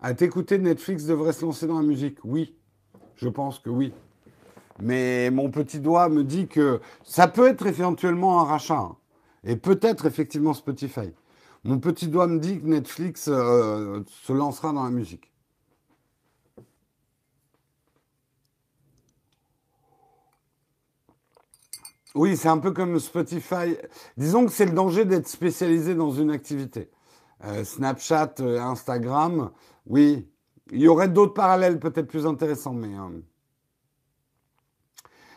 À 0.00 0.14
t'écouter, 0.14 0.58
Netflix 0.58 1.04
devrait 1.04 1.32
se 1.32 1.44
lancer 1.44 1.66
dans 1.66 1.78
la 1.78 1.86
musique? 1.86 2.18
Oui, 2.24 2.56
je 3.16 3.28
pense 3.28 3.58
que 3.58 3.70
oui. 3.70 3.92
Mais 4.80 5.30
mon 5.30 5.50
petit 5.50 5.80
doigt 5.80 6.08
me 6.08 6.24
dit 6.24 6.48
que 6.48 6.80
ça 7.02 7.28
peut 7.28 7.48
être 7.48 7.66
éventuellement 7.66 8.40
un 8.40 8.44
rachat. 8.44 8.90
Et 9.44 9.56
peut-être 9.56 10.06
effectivement 10.06 10.54
Spotify. 10.54 11.12
Mon 11.64 11.78
petit 11.78 12.08
doigt 12.08 12.26
me 12.26 12.38
dit 12.38 12.60
que 12.60 12.66
Netflix 12.66 13.28
euh, 13.28 14.02
se 14.06 14.32
lancera 14.32 14.72
dans 14.72 14.84
la 14.84 14.90
musique. 14.90 15.32
Oui, 22.14 22.36
c'est 22.36 22.48
un 22.48 22.58
peu 22.58 22.72
comme 22.72 22.98
Spotify. 22.98 23.76
Disons 24.16 24.46
que 24.46 24.52
c'est 24.52 24.64
le 24.64 24.72
danger 24.72 25.04
d'être 25.04 25.28
spécialisé 25.28 25.94
dans 25.94 26.10
une 26.10 26.30
activité. 26.30 26.90
Euh, 27.44 27.62
Snapchat, 27.64 28.34
euh, 28.40 28.58
Instagram, 28.60 29.50
oui. 29.86 30.28
Il 30.72 30.80
y 30.80 30.88
aurait 30.88 31.08
d'autres 31.08 31.34
parallèles 31.34 31.78
peut-être 31.78 32.08
plus 32.08 32.26
intéressants, 32.26 32.72
mais... 32.72 32.96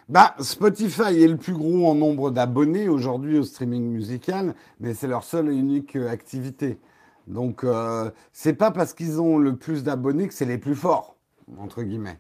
Bah, 0.10 0.34
Spotify 0.40 1.22
est 1.22 1.28
le 1.28 1.38
plus 1.38 1.54
gros 1.54 1.88
en 1.88 1.94
nombre 1.94 2.32
d'abonnés 2.32 2.90
aujourd'hui 2.90 3.38
au 3.38 3.44
streaming 3.44 3.92
musical, 3.92 4.56
mais 4.80 4.96
c'est 4.96 5.06
leur 5.06 5.24
seule 5.24 5.50
et 5.50 5.56
unique 5.56 5.96
euh, 5.96 6.10
activité. 6.10 6.80
Donc, 7.28 7.64
euh, 7.64 8.10
c'est 8.34 8.56
pas 8.56 8.72
parce 8.72 8.96
qu'ils 8.96 9.22
ont 9.22 9.38
le 9.38 9.56
plus 9.56 9.84
d'abonnés 9.84 10.28
que 10.28 10.34
c'est 10.34 10.46
les 10.46 10.58
plus 10.58 10.74
forts, 10.74 11.16
entre 11.60 11.84
guillemets. 11.84 12.18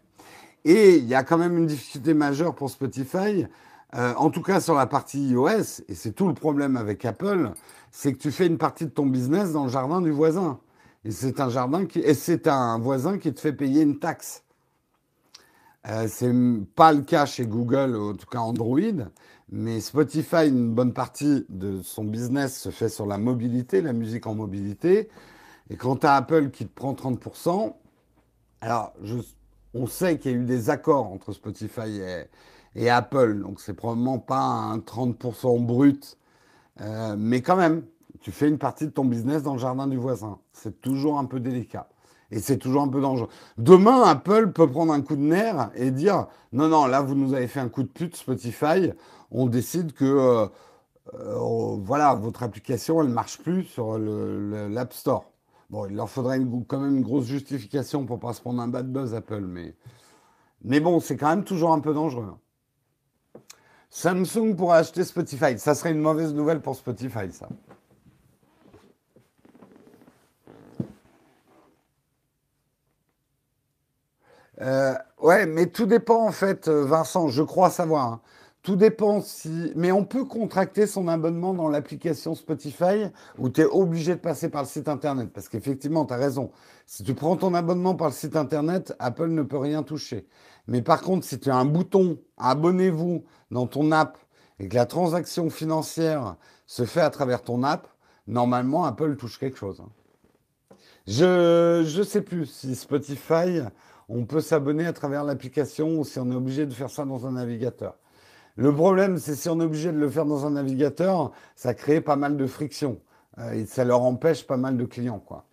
Et 0.65 0.97
il 0.97 1.05
y 1.05 1.15
a 1.15 1.23
quand 1.23 1.39
même 1.39 1.57
une 1.57 1.65
difficulté 1.65 2.13
majeure 2.13 2.53
pour 2.53 2.69
Spotify, 2.69 3.47
euh, 3.95 4.13
en 4.17 4.29
tout 4.29 4.43
cas 4.43 4.59
sur 4.59 4.75
la 4.75 4.85
partie 4.85 5.29
iOS, 5.29 5.81
et 5.87 5.95
c'est 5.95 6.11
tout 6.11 6.27
le 6.27 6.35
problème 6.35 6.77
avec 6.77 7.03
Apple, 7.05 7.53
c'est 7.89 8.13
que 8.13 8.19
tu 8.19 8.29
fais 8.29 8.45
une 8.45 8.59
partie 8.59 8.85
de 8.85 8.91
ton 8.91 9.07
business 9.07 9.51
dans 9.51 9.63
le 9.63 9.71
jardin 9.71 9.99
du 9.99 10.11
voisin. 10.11 10.59
Et 11.05 11.09
c'est 11.09 11.39
un 11.39 11.49
jardin 11.49 11.87
qui, 11.87 12.01
et 12.01 12.13
c'est 12.13 12.47
un 12.47 12.77
voisin 12.77 13.17
qui 13.17 13.33
te 13.33 13.39
fait 13.39 13.53
payer 13.53 13.81
une 13.81 13.97
taxe. 13.97 14.43
Euh, 15.89 16.07
c'est 16.07 16.31
pas 16.75 16.93
le 16.93 17.01
cas 17.01 17.25
chez 17.25 17.45
Google, 17.47 17.95
en 17.95 18.13
tout 18.13 18.27
cas 18.27 18.39
Android, 18.39 18.79
mais 19.51 19.79
Spotify, 19.79 20.47
une 20.47 20.73
bonne 20.73 20.93
partie 20.93 21.45
de 21.49 21.81
son 21.81 22.03
business 22.03 22.59
se 22.59 22.69
fait 22.69 22.89
sur 22.89 23.07
la 23.07 23.17
mobilité, 23.17 23.81
la 23.81 23.93
musique 23.93 24.27
en 24.27 24.35
mobilité. 24.35 25.09
Et 25.69 25.77
quand 25.77 25.97
tu 25.97 26.05
as 26.05 26.15
Apple 26.15 26.51
qui 26.51 26.67
te 26.67 26.73
prend 26.73 26.93
30%, 26.93 27.73
alors 28.61 28.93
on 29.73 29.87
sait 29.87 30.19
qu'il 30.19 30.31
y 30.31 30.33
a 30.35 30.37
eu 30.37 30.45
des 30.45 30.69
accords 30.69 31.07
entre 31.07 31.31
Spotify 31.31 32.01
et, 32.75 32.89
Apple, 32.89 33.41
donc 33.41 33.59
c'est 33.59 33.73
probablement 33.73 34.19
pas 34.19 34.41
un 34.41 34.77
30% 34.77 35.65
brut, 35.65 36.17
euh, 36.81 37.15
mais 37.17 37.41
quand 37.41 37.55
même, 37.55 37.83
tu 38.21 38.31
fais 38.31 38.47
une 38.47 38.59
partie 38.59 38.85
de 38.85 38.91
ton 38.91 39.05
business 39.05 39.41
dans 39.43 39.53
le 39.53 39.59
jardin 39.59 39.87
du 39.87 39.97
voisin. 39.97 40.39
C'est 40.53 40.81
toujours 40.81 41.17
un 41.17 41.25
peu 41.25 41.39
délicat. 41.39 41.89
Et 42.31 42.39
c'est 42.39 42.57
toujours 42.57 42.83
un 42.83 42.87
peu 42.87 43.01
dangereux. 43.01 43.29
Demain, 43.57 44.03
Apple 44.03 44.51
peut 44.51 44.69
prendre 44.69 44.93
un 44.93 45.01
coup 45.01 45.15
de 45.15 45.21
nerf 45.21 45.71
et 45.75 45.91
dire 45.91 46.27
non, 46.53 46.67
non, 46.67 46.85
là, 46.85 47.01
vous 47.01 47.15
nous 47.15 47.33
avez 47.33 47.47
fait 47.47 47.59
un 47.59 47.69
coup 47.69 47.83
de 47.83 47.87
pute, 47.87 48.15
Spotify. 48.15 48.91
On 49.31 49.47
décide 49.47 49.93
que 49.93 50.05
euh, 50.05 50.47
euh, 51.15 51.77
voilà, 51.81 52.13
votre 52.13 52.43
application, 52.43 53.01
elle 53.01 53.09
marche 53.09 53.39
plus 53.39 53.63
sur 53.63 53.97
l'App 53.97 54.93
Store. 54.93 55.25
Bon, 55.69 55.85
il 55.85 55.95
leur 55.95 56.09
faudrait 56.09 56.39
quand 56.67 56.79
même 56.79 56.97
une 56.97 57.03
grosse 57.03 57.25
justification 57.25 58.05
pour 58.05 58.19
pas 58.19 58.33
se 58.33 58.41
prendre 58.41 58.61
un 58.61 58.67
bad 58.67 58.91
buzz, 58.91 59.13
Apple. 59.13 59.41
Mais, 59.41 59.75
mais 60.63 60.79
bon, 60.79 60.99
c'est 60.99 61.17
quand 61.17 61.29
même 61.29 61.43
toujours 61.43 61.73
un 61.73 61.79
peu 61.79 61.93
dangereux. 61.93 62.33
Samsung 63.89 64.55
pourrait 64.55 64.79
acheter 64.79 65.03
Spotify. 65.03 65.57
Ça 65.57 65.73
serait 65.73 65.91
une 65.91 66.01
mauvaise 66.01 66.33
nouvelle 66.33 66.61
pour 66.61 66.75
Spotify, 66.75 67.31
ça. 67.31 67.49
Euh, 74.61 74.93
ouais, 75.21 75.45
mais 75.45 75.67
tout 75.67 75.85
dépend 75.85 76.27
en 76.27 76.31
fait, 76.31 76.67
euh, 76.67 76.85
Vincent, 76.85 77.27
je 77.29 77.43
crois 77.43 77.69
savoir. 77.69 78.05
Hein. 78.05 78.21
Tout 78.61 78.75
dépend 78.75 79.21
si. 79.21 79.71
Mais 79.75 79.91
on 79.91 80.03
peut 80.03 80.25
contracter 80.25 80.85
son 80.85 81.07
abonnement 81.07 81.53
dans 81.53 81.69
l'application 81.69 82.35
Spotify 82.35 83.05
ou 83.37 83.49
tu 83.49 83.61
es 83.61 83.65
obligé 83.65 84.15
de 84.15 84.19
passer 84.19 84.49
par 84.49 84.63
le 84.63 84.67
site 84.67 84.89
internet. 84.89 85.29
Parce 85.33 85.47
qu'effectivement, 85.47 86.05
tu 86.05 86.13
as 86.13 86.17
raison. 86.17 86.51
Si 86.85 87.03
tu 87.03 87.13
prends 87.13 87.37
ton 87.37 87.53
abonnement 87.53 87.95
par 87.95 88.09
le 88.09 88.13
site 88.13 88.35
internet, 88.35 88.93
Apple 88.99 89.29
ne 89.29 89.43
peut 89.43 89.57
rien 89.57 89.81
toucher. 89.81 90.27
Mais 90.67 90.81
par 90.81 91.01
contre, 91.01 91.25
si 91.25 91.39
tu 91.39 91.49
as 91.49 91.55
un 91.55 91.65
bouton 91.65 92.19
abonnez-vous 92.37 93.23
dans 93.49 93.65
ton 93.65 93.91
app 93.91 94.17
et 94.59 94.67
que 94.67 94.75
la 94.75 94.85
transaction 94.85 95.49
financière 95.49 96.35
se 96.67 96.83
fait 96.83 97.01
à 97.01 97.09
travers 97.09 97.41
ton 97.41 97.63
app, 97.63 97.87
normalement, 98.27 98.83
Apple 98.83 99.15
touche 99.15 99.39
quelque 99.39 99.57
chose. 99.57 99.81
Hein. 99.81 99.89
Je 101.07 101.97
ne 101.97 102.03
sais 102.03 102.21
plus 102.21 102.45
si 102.45 102.75
Spotify 102.75 103.61
on 104.09 104.25
peut 104.25 104.41
s'abonner 104.41 104.85
à 104.85 104.93
travers 104.93 105.23
l'application 105.23 105.99
ou 105.99 106.03
si 106.03 106.19
on 106.19 106.31
est 106.31 106.35
obligé 106.35 106.65
de 106.65 106.73
faire 106.73 106.89
ça 106.89 107.05
dans 107.05 107.27
un 107.27 107.33
navigateur. 107.33 107.95
Le 108.55 108.73
problème, 108.73 109.17
c'est 109.17 109.35
si 109.35 109.47
on 109.47 109.61
est 109.61 109.63
obligé 109.63 109.91
de 109.91 109.97
le 109.97 110.09
faire 110.09 110.25
dans 110.25 110.45
un 110.45 110.51
navigateur, 110.51 111.31
ça 111.55 111.73
crée 111.73 112.01
pas 112.01 112.15
mal 112.15 112.35
de 112.35 112.45
friction. 112.47 112.99
Euh, 113.37 113.53
et 113.53 113.65
ça 113.65 113.85
leur 113.85 114.01
empêche 114.01 114.45
pas 114.45 114.57
mal 114.57 114.75
de 114.75 114.85
clients, 114.85 115.19
quoi. 115.19 115.45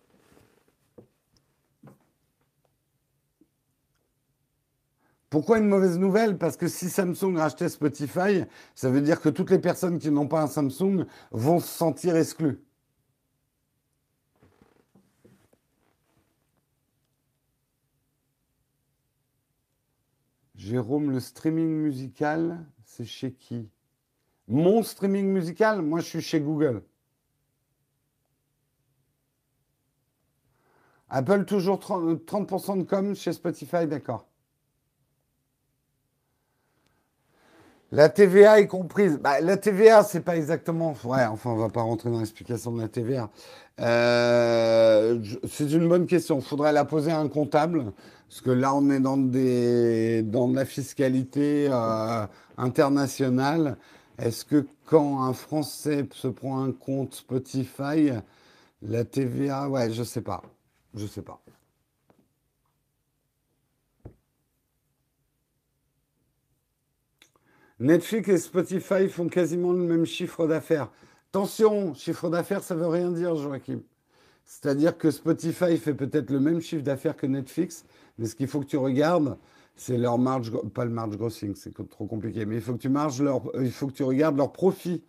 Pourquoi 5.29 5.59
une 5.59 5.67
mauvaise 5.67 5.99
nouvelle? 5.99 6.37
Parce 6.37 6.55
que 6.55 6.67
si 6.67 6.89
Samsung 6.89 7.35
rachetait 7.35 7.69
Spotify, 7.69 8.45
ça 8.75 8.89
veut 8.89 9.01
dire 9.01 9.19
que 9.19 9.29
toutes 9.29 9.51
les 9.51 9.59
personnes 9.59 9.99
qui 9.99 10.09
n'ont 10.09 10.27
pas 10.27 10.41
un 10.41 10.47
Samsung 10.47 11.05
vont 11.31 11.59
se 11.59 11.67
sentir 11.67 12.15
exclues. 12.15 12.61
Jérôme, 20.57 21.11
le 21.11 21.19
streaming 21.19 21.69
musical, 21.69 22.65
c'est 22.83 23.05
chez 23.05 23.31
qui? 23.31 23.69
Mon 24.47 24.81
streaming 24.81 25.27
musical, 25.27 25.83
moi 25.83 25.99
je 25.99 26.05
suis 26.07 26.21
chez 26.21 26.41
Google. 26.41 26.81
Apple 31.09 31.45
toujours 31.45 31.79
30%, 31.79 32.79
de 32.79 32.83
com 32.83 33.15
chez 33.15 33.33
Spotify, 33.33 33.85
d'accord. 33.85 34.27
La 37.91 38.09
TVA 38.09 38.59
est 38.59 38.67
comprise. 38.67 39.17
Bah, 39.17 39.39
la 39.39 39.55
TVA, 39.55 40.03
c'est 40.03 40.19
pas 40.19 40.35
exactement. 40.35 40.93
Ouais, 41.05 41.23
enfin, 41.23 41.51
on 41.51 41.55
va 41.55 41.69
pas 41.69 41.81
rentrer 41.81 42.09
dans 42.09 42.19
l'explication 42.19 42.73
de 42.73 42.81
la 42.81 42.89
TVA. 42.89 43.29
Euh, 43.79 45.19
c'est 45.47 45.71
une 45.71 45.87
bonne 45.87 46.05
question. 46.05 46.41
Faudrait 46.41 46.73
la 46.73 46.83
poser 46.83 47.11
à 47.11 47.19
un 47.19 47.29
comptable. 47.29 47.93
Parce 48.27 48.41
que 48.41 48.51
là, 48.51 48.75
on 48.75 48.89
est 48.89 48.99
dans, 48.99 49.17
des, 49.17 50.21
dans 50.21 50.47
de 50.49 50.55
la 50.55 50.65
fiscalité 50.65 51.69
euh, 51.71 52.25
internationale. 52.57 53.77
Est-ce 54.17 54.43
que 54.43 54.65
quand 54.85 55.21
un 55.23 55.33
Français 55.33 56.07
se 56.11 56.27
prend 56.27 56.61
un 56.61 56.71
compte 56.71 57.13
Spotify, 57.15 58.11
la 58.81 59.05
TVA, 59.05 59.69
ouais, 59.69 59.91
je 59.91 60.03
sais 60.03 60.21
pas. 60.21 60.41
Je 60.93 61.05
sais 61.05 61.21
pas. 61.21 61.41
Netflix 67.79 68.29
et 68.29 68.37
Spotify 68.37 69.07
font 69.07 69.27
quasiment 69.29 69.71
le 69.71 69.83
même 69.83 70.05
chiffre 70.05 70.47
d'affaires. 70.47 70.89
Attention, 71.29 71.93
chiffre 71.93 72.29
d'affaires, 72.29 72.63
ça 72.63 72.75
veut 72.75 72.87
rien 72.87 73.11
dire, 73.11 73.35
Joachim. 73.35 73.81
C'est-à-dire 74.47 74.97
que 74.97 75.11
Spotify 75.11 75.77
fait 75.77 75.93
peut-être 75.93 76.31
le 76.31 76.39
même 76.39 76.61
chiffre 76.61 76.81
d'affaires 76.81 77.17
que 77.17 77.27
Netflix, 77.27 77.83
mais 78.17 78.27
ce 78.27 78.33
qu'il 78.33 78.47
faut 78.47 78.61
que 78.61 78.65
tu 78.65 78.77
regardes, 78.77 79.37
c'est 79.75 79.97
leur 79.97 80.17
marge, 80.17 80.53
pas 80.73 80.85
le 80.85 80.91
marge 80.91 81.17
grossing, 81.17 81.53
c'est 81.53 81.73
trop 81.89 82.05
compliqué, 82.05 82.45
mais 82.45 82.55
il 82.55 82.61
faut 82.61 82.73
que 82.73 82.77
tu 82.79 82.89
leur, 82.89 83.41
il 83.59 83.71
faut 83.71 83.87
que 83.87 83.91
tu 83.91 84.03
regardes 84.03 84.37
leur 84.37 84.53
profit 84.53 85.03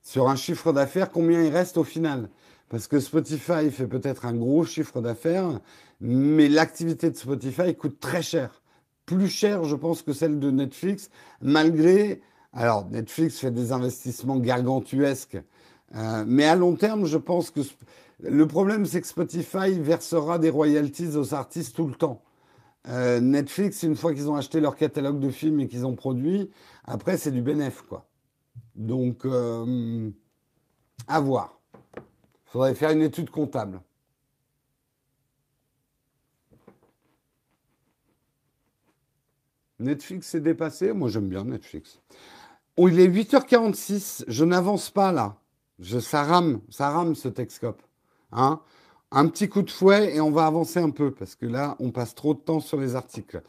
sur 0.00 0.28
un 0.28 0.36
chiffre 0.36 0.72
d'affaires, 0.72 1.10
combien 1.10 1.42
il 1.42 1.52
reste 1.52 1.76
au 1.76 1.82
final. 1.82 2.30
parce 2.68 2.86
que 2.86 3.00
Spotify 3.00 3.68
fait 3.70 3.88
peut-être 3.88 4.26
un 4.26 4.34
gros 4.34 4.64
chiffre 4.64 5.00
d'affaires, 5.00 5.60
mais 6.00 6.48
l'activité 6.48 7.10
de 7.10 7.16
Spotify 7.16 7.74
coûte 7.74 7.98
très 7.98 8.22
cher. 8.22 8.62
Plus 9.06 9.28
cher, 9.28 9.64
je 9.64 9.74
pense, 9.74 10.02
que 10.02 10.12
celle 10.12 10.38
de 10.38 10.52
Netflix, 10.52 11.10
malgré... 11.42 12.22
Alors, 12.52 12.88
Netflix 12.90 13.40
fait 13.40 13.50
des 13.50 13.72
investissements 13.72 14.38
gargantuesques, 14.38 15.38
euh, 15.96 16.24
mais 16.26 16.44
à 16.44 16.54
long 16.54 16.76
terme, 16.76 17.06
je 17.06 17.18
pense 17.18 17.50
que... 17.50 17.60
Le 18.20 18.46
problème, 18.46 18.84
c'est 18.84 19.00
que 19.00 19.06
Spotify 19.06 19.78
versera 19.78 20.38
des 20.38 20.50
royalties 20.50 21.16
aux 21.16 21.34
artistes 21.34 21.76
tout 21.76 21.86
le 21.86 21.94
temps. 21.94 22.24
Euh, 22.88 23.20
Netflix, 23.20 23.82
une 23.82 23.96
fois 23.96 24.12
qu'ils 24.14 24.30
ont 24.30 24.34
acheté 24.34 24.60
leur 24.60 24.76
catalogue 24.76 25.20
de 25.20 25.30
films 25.30 25.60
et 25.60 25.68
qu'ils 25.68 25.86
ont 25.86 25.94
produit, 25.94 26.50
après, 26.84 27.16
c'est 27.16 27.30
du 27.30 27.42
bénéf, 27.42 27.82
quoi. 27.82 28.08
Donc, 28.74 29.24
euh, 29.24 30.10
à 31.06 31.20
voir. 31.20 31.60
Il 31.96 32.02
faudrait 32.50 32.74
faire 32.74 32.90
une 32.90 33.02
étude 33.02 33.30
comptable. 33.30 33.80
Netflix 39.78 40.28
s'est 40.28 40.40
dépassé? 40.40 40.92
Moi, 40.92 41.08
j'aime 41.08 41.28
bien 41.28 41.44
Netflix. 41.44 42.00
Oh, 42.76 42.88
il 42.88 42.98
est 42.98 43.08
8h46. 43.08 44.24
Je 44.26 44.44
n'avance 44.44 44.90
pas 44.90 45.12
là. 45.12 45.36
Je, 45.78 46.00
ça 46.00 46.24
rame, 46.24 46.60
ça 46.68 46.90
rame 46.90 47.14
ce 47.14 47.28
Texcope. 47.28 47.82
Hein 48.32 48.60
un 49.10 49.26
petit 49.26 49.48
coup 49.48 49.62
de 49.62 49.70
fouet 49.70 50.14
et 50.14 50.20
on 50.20 50.30
va 50.30 50.46
avancer 50.46 50.78
un 50.80 50.90
peu 50.90 51.10
parce 51.10 51.34
que 51.34 51.46
là, 51.46 51.76
on 51.80 51.90
passe 51.90 52.14
trop 52.14 52.34
de 52.34 52.40
temps 52.40 52.60
sur 52.60 52.78
les 52.78 52.94
articles. 52.94 53.42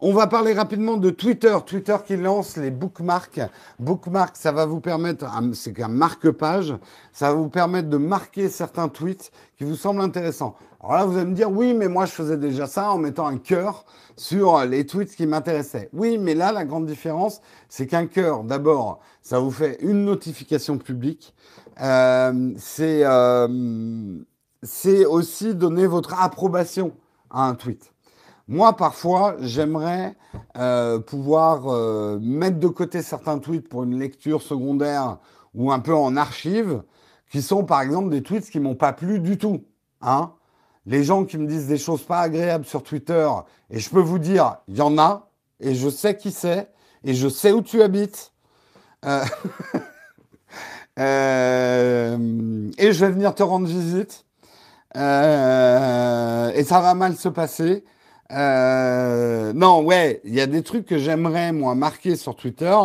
On 0.00 0.12
va 0.12 0.26
parler 0.26 0.52
rapidement 0.52 0.96
de 0.96 1.10
Twitter. 1.10 1.56
Twitter 1.64 1.96
qui 2.04 2.16
lance 2.16 2.56
les 2.56 2.72
bookmarks. 2.72 3.40
Bookmarks, 3.78 4.36
ça 4.36 4.50
va 4.50 4.66
vous 4.66 4.80
permettre, 4.80 5.26
c'est 5.52 5.72
qu'un 5.72 5.88
marque-page, 5.88 6.74
ça 7.12 7.28
va 7.28 7.34
vous 7.34 7.48
permettre 7.48 7.88
de 7.88 7.96
marquer 7.96 8.48
certains 8.48 8.88
tweets 8.88 9.30
qui 9.56 9.64
vous 9.64 9.76
semblent 9.76 10.00
intéressants. 10.00 10.56
Alors 10.80 10.94
là, 10.96 11.04
vous 11.06 11.16
allez 11.16 11.30
me 11.30 11.34
dire, 11.34 11.50
oui, 11.50 11.74
mais 11.74 11.88
moi, 11.88 12.06
je 12.06 12.12
faisais 12.12 12.36
déjà 12.36 12.66
ça 12.66 12.90
en 12.90 12.98
mettant 12.98 13.26
un 13.26 13.38
cœur 13.38 13.86
sur 14.16 14.62
les 14.64 14.84
tweets 14.84 15.14
qui 15.14 15.26
m'intéressaient. 15.26 15.88
Oui, 15.92 16.18
mais 16.18 16.34
là, 16.34 16.50
la 16.50 16.64
grande 16.64 16.86
différence, 16.86 17.40
c'est 17.68 17.86
qu'un 17.86 18.06
cœur, 18.06 18.42
d'abord, 18.42 19.00
ça 19.22 19.38
vous 19.38 19.52
fait 19.52 19.78
une 19.80 20.04
notification 20.04 20.76
publique. 20.76 21.34
Euh, 21.80 22.52
c'est... 22.58 23.02
Euh, 23.04 24.18
c'est 24.64 25.04
aussi 25.04 25.54
donner 25.54 25.86
votre 25.86 26.20
approbation 26.20 26.92
à 27.30 27.46
un 27.46 27.54
tweet. 27.54 27.92
Moi, 28.48 28.74
parfois, 28.76 29.36
j'aimerais 29.40 30.16
euh, 30.56 30.98
pouvoir 30.98 31.68
euh, 31.68 32.18
mettre 32.20 32.58
de 32.58 32.68
côté 32.68 33.02
certains 33.02 33.38
tweets 33.38 33.68
pour 33.68 33.84
une 33.84 33.98
lecture 33.98 34.42
secondaire 34.42 35.18
ou 35.54 35.70
un 35.72 35.80
peu 35.80 35.94
en 35.94 36.16
archive, 36.16 36.82
qui 37.30 37.40
sont 37.40 37.64
par 37.64 37.80
exemple 37.80 38.10
des 38.10 38.22
tweets 38.22 38.50
qui 38.50 38.60
m'ont 38.60 38.74
pas 38.74 38.92
plu 38.92 39.20
du 39.20 39.38
tout. 39.38 39.64
Hein 40.02 40.32
Les 40.84 41.04
gens 41.04 41.24
qui 41.24 41.38
me 41.38 41.46
disent 41.46 41.68
des 41.68 41.78
choses 41.78 42.02
pas 42.02 42.20
agréables 42.20 42.64
sur 42.64 42.82
Twitter, 42.82 43.28
et 43.70 43.78
je 43.78 43.88
peux 43.88 44.00
vous 44.00 44.18
dire, 44.18 44.56
il 44.68 44.76
y 44.76 44.82
en 44.82 44.98
a, 44.98 45.30
et 45.60 45.74
je 45.74 45.88
sais 45.88 46.16
qui 46.16 46.30
c'est, 46.32 46.70
et 47.04 47.14
je 47.14 47.28
sais 47.28 47.52
où 47.52 47.62
tu 47.62 47.82
habites. 47.82 48.32
Euh, 49.06 49.24
et 52.78 52.92
je 52.92 53.04
vais 53.04 53.10
venir 53.10 53.34
te 53.34 53.42
rendre 53.42 53.66
visite. 53.66 54.24
Euh, 54.96 56.52
et 56.54 56.64
ça 56.64 56.80
va 56.80 56.94
mal 56.94 57.16
se 57.16 57.28
passer. 57.28 57.84
Euh, 58.32 59.52
non, 59.52 59.82
ouais, 59.82 60.20
il 60.24 60.34
y 60.34 60.40
a 60.40 60.46
des 60.46 60.62
trucs 60.62 60.86
que 60.86 60.98
j'aimerais 60.98 61.52
moi 61.52 61.74
marquer 61.74 62.16
sur 62.16 62.36
Twitter, 62.36 62.76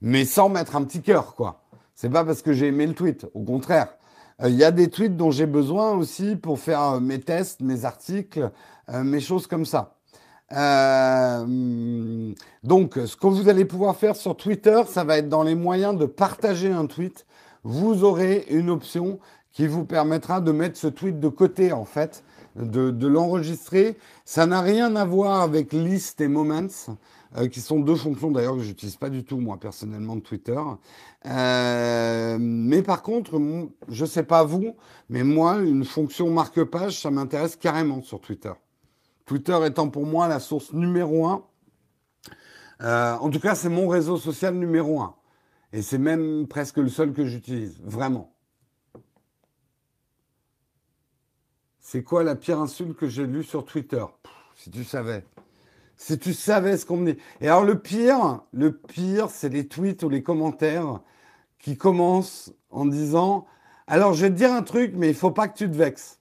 mais 0.00 0.24
sans 0.24 0.48
mettre 0.48 0.76
un 0.76 0.84
petit 0.84 1.02
cœur, 1.02 1.34
quoi. 1.34 1.62
C'est 1.94 2.10
pas 2.10 2.24
parce 2.24 2.42
que 2.42 2.52
j'ai 2.52 2.68
aimé 2.68 2.86
le 2.86 2.94
tweet, 2.94 3.26
au 3.34 3.42
contraire. 3.42 3.88
Euh, 4.42 4.48
il 4.48 4.56
y 4.56 4.64
a 4.64 4.70
des 4.70 4.88
tweets 4.88 5.16
dont 5.16 5.30
j'ai 5.30 5.46
besoin 5.46 5.92
aussi 5.92 6.36
pour 6.36 6.58
faire 6.58 7.00
mes 7.00 7.20
tests, 7.20 7.60
mes 7.60 7.84
articles, 7.84 8.50
mes 8.92 9.20
choses 9.20 9.46
comme 9.46 9.64
ça. 9.64 9.94
donc, 12.62 12.94
ce 12.94 13.16
que 13.16 13.26
vous 13.26 13.48
allez 13.48 13.64
pouvoir 13.64 13.96
faire 13.96 14.16
sur 14.16 14.36
Twitter, 14.36 14.82
ça 14.86 15.04
va 15.04 15.18
être 15.18 15.28
dans 15.28 15.42
les 15.42 15.54
moyens 15.54 15.96
de 15.96 16.04
partager 16.06 16.70
un 16.70 16.86
tweet. 16.86 17.26
Vous 17.62 18.04
aurez 18.04 18.44
une 18.50 18.68
option 18.68 19.18
qui 19.54 19.68
vous 19.68 19.84
permettra 19.84 20.40
de 20.40 20.52
mettre 20.52 20.76
ce 20.76 20.88
tweet 20.88 21.20
de 21.20 21.28
côté, 21.28 21.72
en 21.72 21.84
fait, 21.84 22.24
de, 22.56 23.06
l'enregistrer. 23.06 23.96
Ça 24.24 24.46
n'a 24.46 24.60
rien 24.60 24.96
à 24.96 25.04
voir 25.04 25.40
avec 25.40 25.72
list 25.72 26.20
et 26.20 26.28
moments, 26.28 26.66
euh, 27.36 27.48
qui 27.48 27.60
sont 27.60 27.78
deux 27.78 27.94
fonctions 27.94 28.32
d'ailleurs 28.32 28.56
que 28.56 28.62
j'utilise 28.62 28.96
pas 28.96 29.10
du 29.10 29.24
tout, 29.24 29.38
moi, 29.38 29.58
personnellement, 29.58 30.16
de 30.16 30.20
Twitter. 30.20 30.60
Euh, 31.26 32.36
mais 32.40 32.82
par 32.82 33.02
contre, 33.02 33.40
je 33.88 34.04
sais 34.04 34.24
pas 34.24 34.42
vous, 34.42 34.74
mais 35.08 35.22
moi, 35.22 35.58
une 35.58 35.84
fonction 35.84 36.28
marque-page, 36.30 37.00
ça 37.00 37.12
m'intéresse 37.12 37.54
carrément 37.54 38.02
sur 38.02 38.20
Twitter. 38.20 38.52
Twitter 39.24 39.58
étant 39.64 39.88
pour 39.88 40.04
moi 40.04 40.26
la 40.26 40.40
source 40.40 40.72
numéro 40.72 41.26
un. 41.26 41.44
Euh, 42.82 43.14
en 43.14 43.30
tout 43.30 43.40
cas, 43.40 43.54
c'est 43.54 43.68
mon 43.68 43.86
réseau 43.86 44.16
social 44.16 44.54
numéro 44.54 45.00
un. 45.00 45.14
Et 45.72 45.80
c'est 45.80 45.98
même 45.98 46.48
presque 46.48 46.78
le 46.78 46.88
seul 46.88 47.12
que 47.12 47.24
j'utilise, 47.24 47.80
vraiment. 47.84 48.33
C'est 51.94 52.02
quoi 52.02 52.24
la 52.24 52.34
pire 52.34 52.58
insulte 52.58 52.96
que 52.96 53.06
j'ai 53.06 53.24
lue 53.24 53.44
sur 53.44 53.64
Twitter? 53.64 54.04
Si 54.56 54.68
tu 54.68 54.82
savais. 54.82 55.24
Si 55.96 56.18
tu 56.18 56.34
savais 56.34 56.76
ce 56.76 56.84
qu'on 56.84 56.96
me 56.96 57.12
dit. 57.12 57.18
Et 57.40 57.46
alors 57.46 57.62
le 57.62 57.78
pire, 57.78 58.40
le 58.52 58.72
pire, 58.72 59.30
c'est 59.30 59.48
les 59.48 59.68
tweets 59.68 60.02
ou 60.02 60.08
les 60.08 60.20
commentaires 60.20 60.98
qui 61.60 61.76
commencent 61.76 62.52
en 62.70 62.84
disant 62.84 63.46
Alors 63.86 64.12
je 64.12 64.22
vais 64.22 64.30
te 64.30 64.34
dire 64.34 64.52
un 64.52 64.64
truc, 64.64 64.94
mais 64.96 65.08
il 65.08 65.14
faut 65.14 65.30
pas 65.30 65.46
que 65.46 65.56
tu 65.56 65.70
te 65.70 65.76
vexes. 65.76 66.18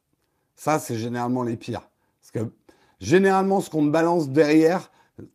Ça, 0.55 0.77
c'est 0.77 0.95
généralement 0.95 1.41
les 1.41 1.57
pires. 1.57 1.89
Parce 2.21 2.29
que 2.45 2.53
généralement, 2.99 3.59
ce 3.59 3.71
qu'on 3.71 3.83
te 3.83 3.89
balance 3.89 4.29
derrière, 4.29 4.91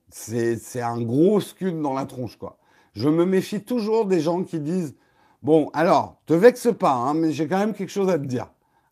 c'est 0.09 0.81
un 0.81 1.03
gros 1.03 1.41
scud 1.41 1.83
dans 1.83 1.95
la 1.95 2.07
tronche, 2.07 2.37
quoi. 2.37 2.59
Je 2.93 3.09
me 3.09 3.25
méfie 3.25 3.65
toujours 3.65 4.07
des 4.07 4.21
gens 4.21 4.45
qui 4.45 4.61
disent 4.61 4.95
Bon, 5.43 5.69
alors, 5.73 6.21
te 6.27 6.35
vexe 6.35 6.69
pas, 6.79 6.93
hein, 6.93 7.15
mais 7.15 7.33
j'ai 7.33 7.49
quand 7.49 7.59
même 7.59 7.75
quelque 7.75 7.91
chose 7.91 8.09
à 8.09 8.21
te 8.21 8.25
dire. 8.25 8.47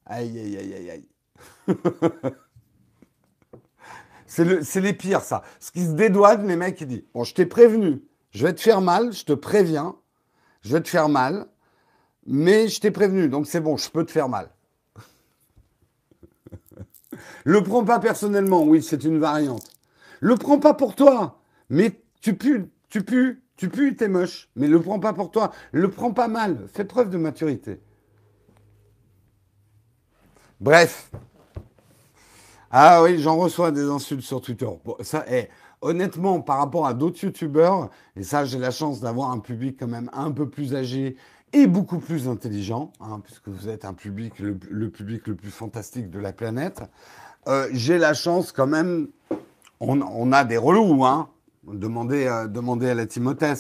Aïe, 0.07 0.37
aïe, 0.41 0.57
aïe, 0.57 0.75
aïe, 0.75 0.91
aïe. 0.91 1.09
c'est 4.27 4.81
les 4.81 4.93
pires, 4.93 5.23
ça. 5.23 5.43
Ce 5.61 5.71
qui 5.71 5.85
se 5.85 5.93
dédouane, 5.93 6.47
les 6.47 6.57
mecs, 6.57 6.81
ils 6.81 6.87
disent 6.87 7.05
Bon, 7.15 7.25
je 7.25 7.35
t'ai 7.35 7.47
prévenu, 7.47 8.03
je 8.31 8.47
vais 8.47 8.55
te 8.55 8.61
faire 8.61 8.81
mal, 8.81 9.13
je 9.13 9.25
te 9.25 9.33
préviens, 9.33 9.97
je 10.63 10.73
vais 10.73 10.83
te 10.83 10.89
faire 10.89 11.09
mal, 11.09 11.47
mais 12.27 12.69
je 12.69 12.81
t'ai 12.81 12.91
prévenu, 12.91 13.29
donc 13.29 13.47
c'est 13.47 13.61
bon, 13.61 13.77
je 13.77 13.91
peux 13.91 14.05
te 14.05 14.11
faire 14.11 14.29
mal. 14.29 14.51
Le 17.45 17.63
prends 17.63 17.85
pas 17.85 17.99
personnellement, 17.99 18.63
oui, 18.63 18.83
c'est 18.83 19.05
une 19.05 19.19
variante. 19.19 19.71
Le 20.21 20.35
prends 20.35 20.59
pas 20.59 20.75
pour 20.75 20.95
toi, 20.95 21.41
mais 21.71 22.01
tu 22.21 22.35
pues, 22.35 22.69
tu 22.89 23.03
pues, 23.03 23.39
tu 23.57 23.69
pues, 23.69 23.97
t'es 23.97 24.09
moche, 24.09 24.49
mais 24.57 24.69
le 24.69 24.81
prends 24.81 25.01
pas 25.01 25.13
pour 25.13 25.31
toi, 25.31 25.53
le 25.73 25.91
prends 25.91 26.13
pas 26.13 26.29
mal, 26.29 26.67
fais 26.73 26.85
preuve 26.85 27.11
de 27.11 27.19
maturité. 27.19 27.81
Bref, 30.61 31.11
ah 32.79 33.03
oui, 33.03 33.19
j'en 33.19 33.39
reçois 33.39 33.71
des 33.71 33.85
insultes 33.85 34.21
sur 34.21 34.43
Twitter. 34.43 34.69
ça, 35.01 35.25
eh, 35.31 35.49
honnêtement, 35.81 36.43
par 36.43 36.59
rapport 36.59 36.87
à 36.87 36.93
d'autres 36.93 37.25
youtubeurs, 37.25 37.89
et 38.17 38.23
ça, 38.23 38.45
j'ai 38.45 38.59
la 38.59 38.71
chance 38.71 39.01
d'avoir 39.01 39.31
un 39.31 39.39
public 39.39 39.79
quand 39.81 39.87
même 39.87 40.11
un 40.13 40.31
peu 40.31 40.47
plus 40.47 40.75
âgé 40.75 41.17
et 41.55 41.67
beaucoup 41.67 42.01
plus 42.01 42.29
intelligent, 42.29 42.93
hein, 43.01 43.23
puisque 43.25 43.49
vous 43.49 43.71
êtes 43.71 43.87
un 43.87 43.95
public, 43.95 44.39
le, 44.41 44.91
public 44.91 45.27
le 45.27 45.35
plus 45.37 45.51
fantastique 45.51 46.11
de 46.11 46.19
la 46.19 46.35
planète. 46.35 46.83
Euh, 47.49 47.67
j'ai 47.73 47.97
la 47.97 48.13
chance 48.13 48.53
quand 48.53 48.67
même, 48.67 49.09
on, 49.81 50.31
a 50.33 50.45
des 50.45 50.59
relous, 50.59 51.03
hein, 51.07 51.31
demandez, 51.67 52.27
à 52.27 52.95
la 52.95 53.07
Timothée. 53.07 53.55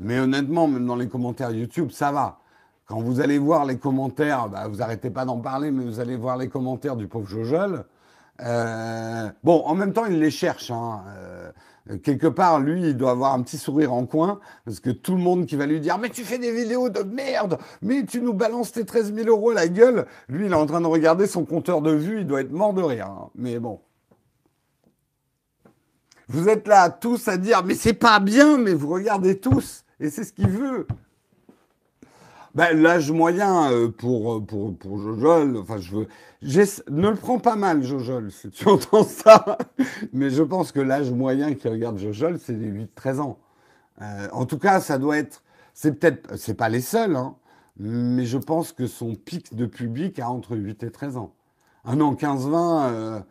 Mais 0.00 0.18
honnêtement, 0.18 0.68
même 0.68 0.84
dans 0.84 0.96
les 0.96 1.08
commentaires 1.08 1.50
YouTube, 1.50 1.92
ça 1.92 2.12
va. 2.12 2.40
Quand 2.84 3.00
vous 3.00 3.20
allez 3.20 3.38
voir 3.38 3.64
les 3.64 3.78
commentaires, 3.78 4.50
bah, 4.50 4.68
vous 4.68 4.82
arrêtez 4.82 5.08
pas 5.08 5.24
d'en 5.24 5.38
parler, 5.38 5.70
mais 5.70 5.82
vous 5.82 5.98
allez 5.98 6.16
voir 6.16 6.36
les 6.36 6.50
commentaires 6.50 6.96
du 6.96 7.08
pauvre 7.08 7.26
Jojol. 7.26 7.86
Euh, 8.42 9.28
bon, 9.44 9.62
en 9.64 9.74
même 9.74 9.92
temps, 9.92 10.06
il 10.06 10.18
les 10.18 10.30
cherche. 10.30 10.70
Hein. 10.70 11.02
Euh, 11.08 11.50
quelque 12.02 12.26
part, 12.26 12.60
lui, 12.60 12.88
il 12.88 12.96
doit 12.96 13.10
avoir 13.10 13.34
un 13.34 13.42
petit 13.42 13.58
sourire 13.58 13.92
en 13.92 14.06
coin, 14.06 14.40
parce 14.64 14.80
que 14.80 14.90
tout 14.90 15.14
le 15.14 15.22
monde 15.22 15.46
qui 15.46 15.56
va 15.56 15.66
lui 15.66 15.80
dire 15.80 15.98
Mais 15.98 16.10
tu 16.10 16.22
fais 16.24 16.38
des 16.38 16.52
vidéos 16.52 16.88
de 16.88 17.02
merde, 17.02 17.58
mais 17.82 18.04
tu 18.04 18.20
nous 18.20 18.34
balances 18.34 18.72
tes 18.72 18.84
13 18.84 19.14
000 19.14 19.28
euros 19.28 19.52
la 19.52 19.68
gueule. 19.68 20.06
Lui, 20.28 20.46
il 20.46 20.52
est 20.52 20.56
en 20.56 20.66
train 20.66 20.80
de 20.80 20.86
regarder 20.86 21.26
son 21.26 21.44
compteur 21.44 21.82
de 21.82 21.92
vue, 21.92 22.20
il 22.20 22.26
doit 22.26 22.40
être 22.40 22.52
mort 22.52 22.72
de 22.72 22.82
rire. 22.82 23.06
Hein. 23.06 23.30
Mais 23.34 23.58
bon. 23.58 23.80
Vous 26.28 26.48
êtes 26.48 26.68
là 26.68 26.90
tous 26.90 27.26
à 27.26 27.36
dire 27.36 27.64
Mais 27.64 27.74
c'est 27.74 27.92
pas 27.92 28.20
bien, 28.20 28.56
mais 28.56 28.72
vous 28.72 28.88
regardez 28.88 29.38
tous, 29.38 29.84
et 29.98 30.10
c'est 30.10 30.24
ce 30.24 30.32
qu'il 30.32 30.48
veut. 30.48 30.86
Ben, 32.54 32.80
l'âge 32.80 33.12
moyen 33.12 33.70
euh, 33.70 33.88
pour, 33.88 34.44
pour, 34.44 34.76
pour 34.76 34.98
Jojol, 34.98 35.56
enfin, 35.56 35.78
je 35.78 35.94
veux. 35.94 36.08
Ne 36.90 37.10
le 37.10 37.14
prends 37.14 37.38
pas 37.38 37.54
mal, 37.54 37.82
Jojol, 37.82 38.32
si 38.32 38.50
tu 38.50 38.68
entends 38.68 39.04
ça. 39.04 39.58
Mais 40.12 40.30
je 40.30 40.42
pense 40.42 40.72
que 40.72 40.80
l'âge 40.80 41.10
moyen 41.12 41.54
qui 41.54 41.68
regarde 41.68 41.98
Jojol, 41.98 42.38
c'est 42.40 42.54
les 42.54 42.70
8-13 42.70 43.20
ans. 43.20 43.38
Euh, 44.02 44.28
en 44.32 44.46
tout 44.46 44.58
cas, 44.58 44.80
ça 44.80 44.98
doit 44.98 45.18
être. 45.18 45.44
C'est 45.74 45.98
peut-être. 45.98 46.36
C'est 46.36 46.54
pas 46.54 46.68
les 46.68 46.80
seuls, 46.80 47.14
hein. 47.14 47.36
mais 47.76 48.24
je 48.26 48.38
pense 48.38 48.72
que 48.72 48.86
son 48.86 49.14
pic 49.14 49.54
de 49.54 49.66
public 49.66 50.18
a 50.18 50.28
entre 50.28 50.56
8 50.56 50.82
et 50.82 50.90
13 50.90 51.18
ans. 51.18 51.34
Ah 51.84 51.94
non, 51.94 52.14
15-20, 52.14 53.22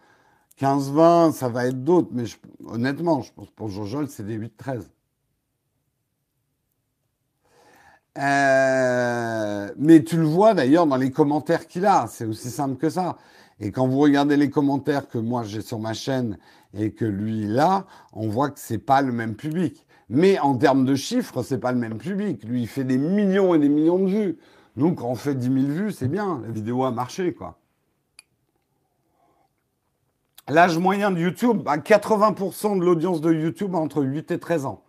15-20, 0.60 1.34
ça 1.34 1.50
va 1.50 1.68
être 1.68 1.84
d'autres, 1.84 2.10
mais 2.12 2.24
honnêtement, 2.66 3.22
je 3.22 3.32
pense 3.34 3.50
pour 3.52 3.70
Jojo, 3.70 4.08
c'est 4.08 4.26
des 4.26 4.38
8-13. 4.38 4.88
Euh, 8.18 9.70
mais 9.78 10.04
tu 10.04 10.18
le 10.18 10.26
vois 10.26 10.54
d'ailleurs 10.54 10.88
dans 10.88 10.98
les 10.98 11.12
commentaires 11.12 11.68
qu'il 11.68 11.86
a, 11.86 12.08
c'est 12.08 12.26
aussi 12.26 12.50
simple 12.50 12.76
que 12.76 12.90
ça. 12.90 13.18
Et 13.60 13.72
quand 13.72 13.88
vous 13.88 14.00
regardez 14.00 14.36
les 14.36 14.50
commentaires 14.50 15.08
que 15.08 15.18
moi 15.18 15.44
j'ai 15.44 15.62
sur 15.62 15.80
ma 15.80 15.94
chaîne 15.94 16.38
et 16.74 16.92
que 16.92 17.06
lui 17.06 17.44
il 17.44 17.60
a, 17.60 17.86
on 18.14 18.28
voit 18.28 18.50
que 18.50 18.60
c'est 18.60 18.78
pas 18.78 19.02
le 19.02 19.12
même 19.12 19.36
public. 19.36 19.86
Mais 20.10 20.40
en 20.40 20.58
termes 20.58 20.86
de 20.86 20.96
chiffres, 20.96 21.44
c'est 21.44 21.60
pas 21.60 21.72
le 21.72 21.78
même 21.78 22.00
public. 22.00 22.44
Lui, 22.44 22.62
il 22.62 22.68
fait 22.68 22.84
des 22.84 22.98
millions 22.98 23.54
et 23.54 23.60
des 23.60 23.70
millions 23.70 24.00
de 24.00 24.10
vues. 24.10 24.38
Nous, 24.76 24.96
quand 24.96 25.08
on 25.08 25.16
fait 25.16 25.36
10 25.36 25.46
000 25.46 25.58
vues, 25.68 25.92
c'est 25.92 26.08
bien. 26.08 26.42
La 26.44 26.52
vidéo 26.52 26.84
a 26.84 26.92
marché, 26.92 27.34
quoi. 27.34 27.60
L'âge 30.48 30.80
moyen 30.80 31.12
de 31.12 31.20
YouTube, 31.20 31.62
80% 31.64 32.74
bah, 32.74 32.80
de 32.80 32.86
l'audience 32.86 33.22
de 33.22 33.32
YouTube 33.32 33.76
entre 33.76 34.02
8 34.02 34.32
et 34.32 34.40
13 34.40 34.66
ans. 34.66 34.84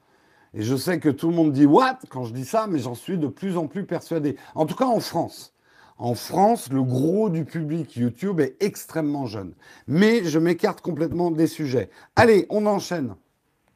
Et 0.55 0.63
je 0.63 0.75
sais 0.77 0.99
que 0.99 1.09
tout 1.09 1.29
le 1.29 1.35
monde 1.35 1.53
dit 1.53 1.67
What? 1.67 1.99
Quand 2.09 2.25
je 2.25 2.33
dis 2.33 2.45
ça, 2.45 2.67
mais 2.69 2.79
j'en 2.79 2.95
suis 2.95 3.19
de 3.19 3.29
plus 3.29 3.57
en 3.57 3.67
plus 3.67 3.85
persuadé. 3.85 4.37
En 4.55 4.67
tout 4.67 4.75
cas 4.75 4.87
en 4.87 5.01
France. 5.01 5.55
En 5.99 6.15
France, 6.15 6.71
le 6.73 6.83
gros 6.83 7.29
du 7.29 7.45
public 7.45 7.95
YouTube 7.95 8.41
est 8.41 8.57
extrêmement 8.61 9.27
jeune. 9.27 9.53
Mais 9.87 10.25
je 10.25 10.39
m'écarte 10.39 10.81
complètement 10.81 11.31
des 11.31 11.47
sujets. 11.47 11.91
Allez, 12.17 12.47
on 12.49 12.65
enchaîne. 12.65 13.15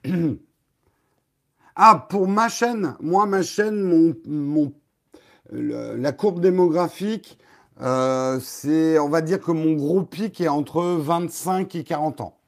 ah, 1.76 2.06
pour 2.08 2.26
ma 2.26 2.48
chaîne, 2.48 2.96
moi, 3.00 3.26
ma 3.26 3.42
chaîne, 3.42 4.14
la 5.52 6.12
courbe 6.12 6.40
démographique, 6.40 7.38
euh, 7.82 8.40
c'est, 8.40 8.98
on 8.98 9.10
va 9.10 9.20
dire 9.20 9.40
que 9.40 9.52
mon 9.52 9.74
gros 9.74 10.02
pic 10.02 10.40
est 10.40 10.48
entre 10.48 10.82
25 10.82 11.74
et 11.74 11.84
40 11.84 12.22
ans. 12.22 12.38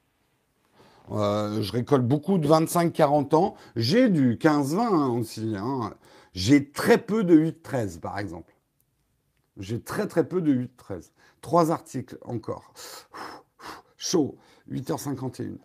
Euh, 1.11 1.61
je 1.61 1.71
récolte 1.71 2.05
beaucoup 2.05 2.37
de 2.37 2.47
25-40 2.47 3.35
ans. 3.35 3.55
J'ai 3.75 4.09
du 4.09 4.35
15-20 4.35 4.79
hein, 4.79 5.07
aussi. 5.09 5.55
Hein. 5.57 5.93
J'ai 6.33 6.71
très 6.71 6.97
peu 6.97 7.23
de 7.23 7.37
8-13, 7.37 7.99
par 7.99 8.19
exemple. 8.19 8.53
J'ai 9.57 9.81
très 9.81 10.07
très 10.07 10.27
peu 10.27 10.41
de 10.41 10.53
8-13. 10.53 11.11
Trois 11.41 11.71
articles 11.71 12.17
encore. 12.23 12.73
Chaud. 13.97 14.37
8h51. 14.69 15.57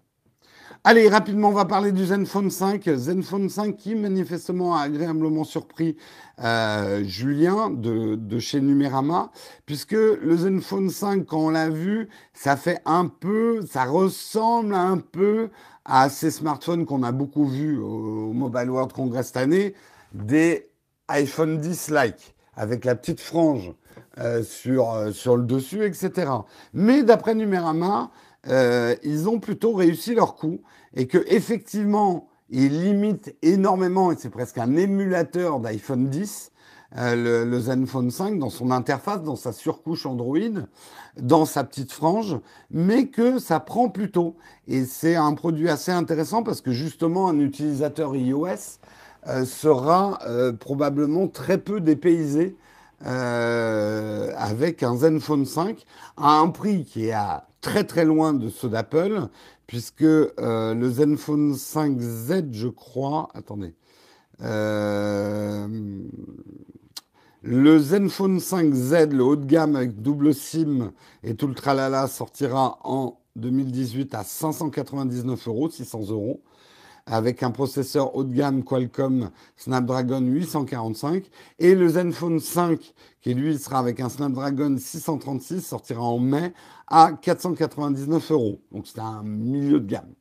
Allez, 0.85 1.09
rapidement, 1.09 1.51
on 1.51 1.53
va 1.53 1.65
parler 1.65 1.93
du 1.93 2.05
Zenfone 2.07 2.51
5. 2.51 2.91
Zenfone 2.97 3.49
5 3.49 3.77
qui 3.77 3.95
manifestement 3.95 4.75
a 4.75 4.81
agréablement 4.81 5.45
surpris 5.45 5.97
euh, 6.43 7.05
Julien 7.05 7.71
de, 7.71 8.39
chez 8.41 8.61
Numérama, 8.61 9.31
puisque 9.65 9.93
le 9.93 10.37
Zenfone 10.37 10.91
5, 10.91 11.25
quand 11.25 11.39
on 11.39 11.51
l'a 11.51 11.69
vu, 11.69 12.09
ça 12.35 12.57
fait 12.57 12.81
un 12.85 13.07
peu, 13.07 13.65
ça 13.65 13.85
ressemble 13.85 14.75
un 14.75 14.99
peu 14.99 15.51
à 15.85 16.09
ces 16.09 16.33
smartphones 16.33 16.85
qu'on 16.85 17.05
a 17.05 17.13
beaucoup 17.13 17.47
vus 17.47 17.79
au, 17.79 18.33
Mobile 18.33 18.69
World 18.69 18.93
Congress 18.93 19.29
cette 19.29 19.37
année, 19.37 19.75
des 20.13 20.69
iPhone 21.07 21.59
10 21.59 21.91
like, 21.91 22.35
avec 22.57 22.85
la 22.85 22.97
petite 22.97 23.21
frange 23.21 23.73
euh, 24.19 24.43
sur, 24.43 24.93
euh, 24.93 25.13
sur 25.13 25.37
le 25.37 25.45
dessus, 25.45 25.85
etc. 25.85 26.29
Mais 26.75 27.05
d'après 27.05 27.37
Numérama, 27.37 28.11
euh, 28.49 28.97
ils 29.03 29.29
ont 29.29 29.39
plutôt 29.39 29.73
réussi 29.73 30.15
leur 30.15 30.35
coup 30.35 30.61
et 30.95 31.07
que 31.07 31.19
effectivement, 31.29 32.29
ils 32.51 32.83
limitent 32.83 33.35
énormément, 33.43 34.13
et 34.13 34.17
c'est 34.19 34.31
presque 34.31 34.59
un 34.59 34.77
émulateur 34.77 35.61
d'iPhone 35.61 36.09
10, 36.09 36.53
euh, 36.99 37.45
le, 37.47 37.61
Zenfone 37.61 38.11
5 38.11 38.39
dans 38.39 38.51
son 38.51 38.71
interface, 38.71 39.23
dans 39.23 39.37
sa 39.37 39.53
surcouche 39.53 40.05
Android, 40.05 40.37
dans 41.19 41.47
sa 41.47 41.65
petite 41.65 41.93
frange, 41.93 42.37
mais 42.71 43.07
que 43.07 43.39
ça 43.39 43.61
prend 43.61 43.89
plutôt. 43.89 44.37
Et 44.69 44.85
c'est 44.85 45.17
un 45.17 45.33
produit 45.33 45.71
assez 45.71 45.93
intéressant 45.93 46.43
parce 46.43 46.61
que 46.61 46.73
justement, 46.73 47.29
un 47.29 47.39
utilisateur 47.39 48.15
iOS 48.15 48.81
euh, 49.29 49.47
sera 49.47 50.19
probablement 50.61 51.29
très 51.29 51.57
peu 51.57 51.81
dépaysé 51.81 52.57
avec 53.05 54.83
un 54.83 54.97
Zenfone 54.97 55.45
5 55.47 55.85
à 56.17 56.39
un 56.39 56.49
prix 56.49 56.85
qui 56.85 57.07
est 57.07 57.13
à 57.13 57.47
très 57.63 57.85
très 57.85 58.05
loin 58.05 58.35
de 58.35 58.51
ceux 58.51 58.69
d'Apple, 58.69 59.29
puisque 59.67 60.03
euh, 60.03 60.75
le 60.75 60.91
Zenfone 60.91 61.55
5Z, 61.55 62.53
je 62.53 62.69
crois, 62.69 63.29
attendez, 63.33 63.75
euh, 64.43 65.67
le 67.43 67.79
Zenfone 67.79 68.39
5Z, 68.39 69.11
le 69.11 69.25
haut 69.25 69.37
de 69.37 69.47
gamme 69.47 69.77
avec 69.77 70.03
double 70.03 70.35
SIM 70.35 70.93
et 71.23 71.35
tout 71.35 71.47
le 71.47 71.55
tralala, 71.55 72.07
sortira 72.09 72.79
en 72.85 73.19
2018 73.37 74.15
à 74.15 74.25
599 74.25 75.49
euros, 75.49 75.71
600 75.71 76.11
euros 76.11 76.43
avec 77.07 77.43
un 77.43 77.51
processeur 77.51 78.15
haut 78.17 78.25
de 78.25 78.35
gamme 78.35 78.63
Qualcomm 78.63 79.31
Snapdragon 79.57 80.21
845 80.21 81.25
et 81.59 81.75
le 81.75 81.89
Zenfone 81.89 82.41
5 82.41 82.95
qui 83.21 83.35
lui 83.35 83.59
sera 83.59 83.79
avec 83.79 84.01
un 84.01 84.09
Snapdragon 84.09 84.77
636 84.79 85.61
sortira 85.61 86.03
en 86.03 86.19
mai 86.19 86.53
à 86.89 87.13
499 87.13 88.31
euros. 88.33 88.61
Donc 88.73 88.87
c'est 88.87 89.01
un 89.01 89.23
milieu 89.23 89.81
de 89.81 89.87
gamme. 89.87 90.13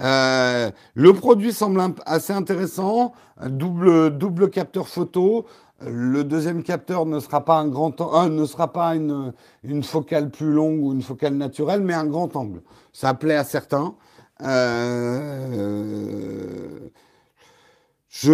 Euh, 0.00 0.70
le 0.94 1.12
produit 1.14 1.52
semble 1.52 1.82
assez 2.04 2.32
intéressant, 2.32 3.12
double, 3.46 4.16
double 4.16 4.50
capteur 4.50 4.88
photo. 4.88 5.46
Le 5.80 6.24
deuxième 6.24 6.62
capteur 6.62 7.04
ne 7.06 7.20
sera 7.20 7.44
pas 7.44 7.58
un 7.58 7.68
grand 7.68 8.00
euh, 8.00 8.28
ne 8.28 8.44
sera 8.46 8.72
pas 8.72 8.94
une, 8.94 9.32
une 9.62 9.82
focale 9.82 10.30
plus 10.30 10.50
longue 10.52 10.82
ou 10.82 10.92
une 10.92 11.02
focale 11.02 11.34
naturelle, 11.34 11.82
mais 11.82 11.94
un 11.94 12.06
grand 12.06 12.34
angle. 12.36 12.62
Ça 12.92 13.14
plaît 13.14 13.36
à 13.36 13.44
certains. 13.44 13.94
Euh, 14.42 15.98
je 18.08 18.32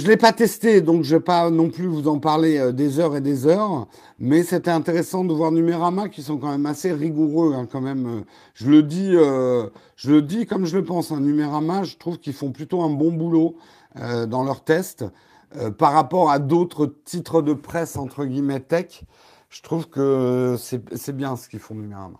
ne 0.00 0.08
l'ai 0.08 0.16
pas 0.16 0.32
testé, 0.32 0.80
donc 0.80 1.02
je 1.04 1.14
ne 1.14 1.18
vais 1.18 1.24
pas 1.24 1.50
non 1.50 1.68
plus 1.70 1.86
vous 1.86 2.08
en 2.08 2.18
parler 2.18 2.58
euh, 2.58 2.72
des 2.72 3.00
heures 3.00 3.16
et 3.16 3.20
des 3.20 3.46
heures, 3.46 3.88
mais 4.18 4.42
c'était 4.44 4.70
intéressant 4.70 5.24
de 5.24 5.32
voir 5.32 5.50
Numérama 5.52 6.08
qui 6.08 6.22
sont 6.22 6.38
quand 6.38 6.50
même 6.50 6.66
assez 6.66 6.92
rigoureux 6.92 7.54
hein, 7.54 7.66
quand 7.70 7.80
même. 7.80 8.24
Je 8.54 8.70
le 8.70 8.82
dis, 8.82 9.10
euh, 9.14 9.68
je 9.96 10.12
le 10.12 10.22
dis 10.22 10.46
comme 10.46 10.64
je 10.64 10.76
le 10.76 10.84
pense. 10.84 11.10
Hein, 11.12 11.20
Numérama, 11.20 11.82
je 11.84 11.96
trouve 11.96 12.18
qu'ils 12.18 12.34
font 12.34 12.52
plutôt 12.52 12.82
un 12.82 12.90
bon 12.90 13.12
boulot 13.12 13.56
dans 14.26 14.42
leurs 14.42 14.64
tests 14.64 15.04
par 15.76 15.92
rapport 15.92 16.30
à 16.30 16.38
d'autres 16.38 16.86
titres 17.04 17.42
de 17.42 17.52
presse 17.52 17.96
entre 17.96 18.24
guillemets 18.24 18.60
tech. 18.60 19.04
Je 19.50 19.60
trouve 19.60 19.88
que 19.88 20.56
c'est 20.58 21.16
bien 21.16 21.36
ce 21.36 21.48
qu'ils 21.48 21.60
font 21.60 21.74
Numérama. 21.74 22.18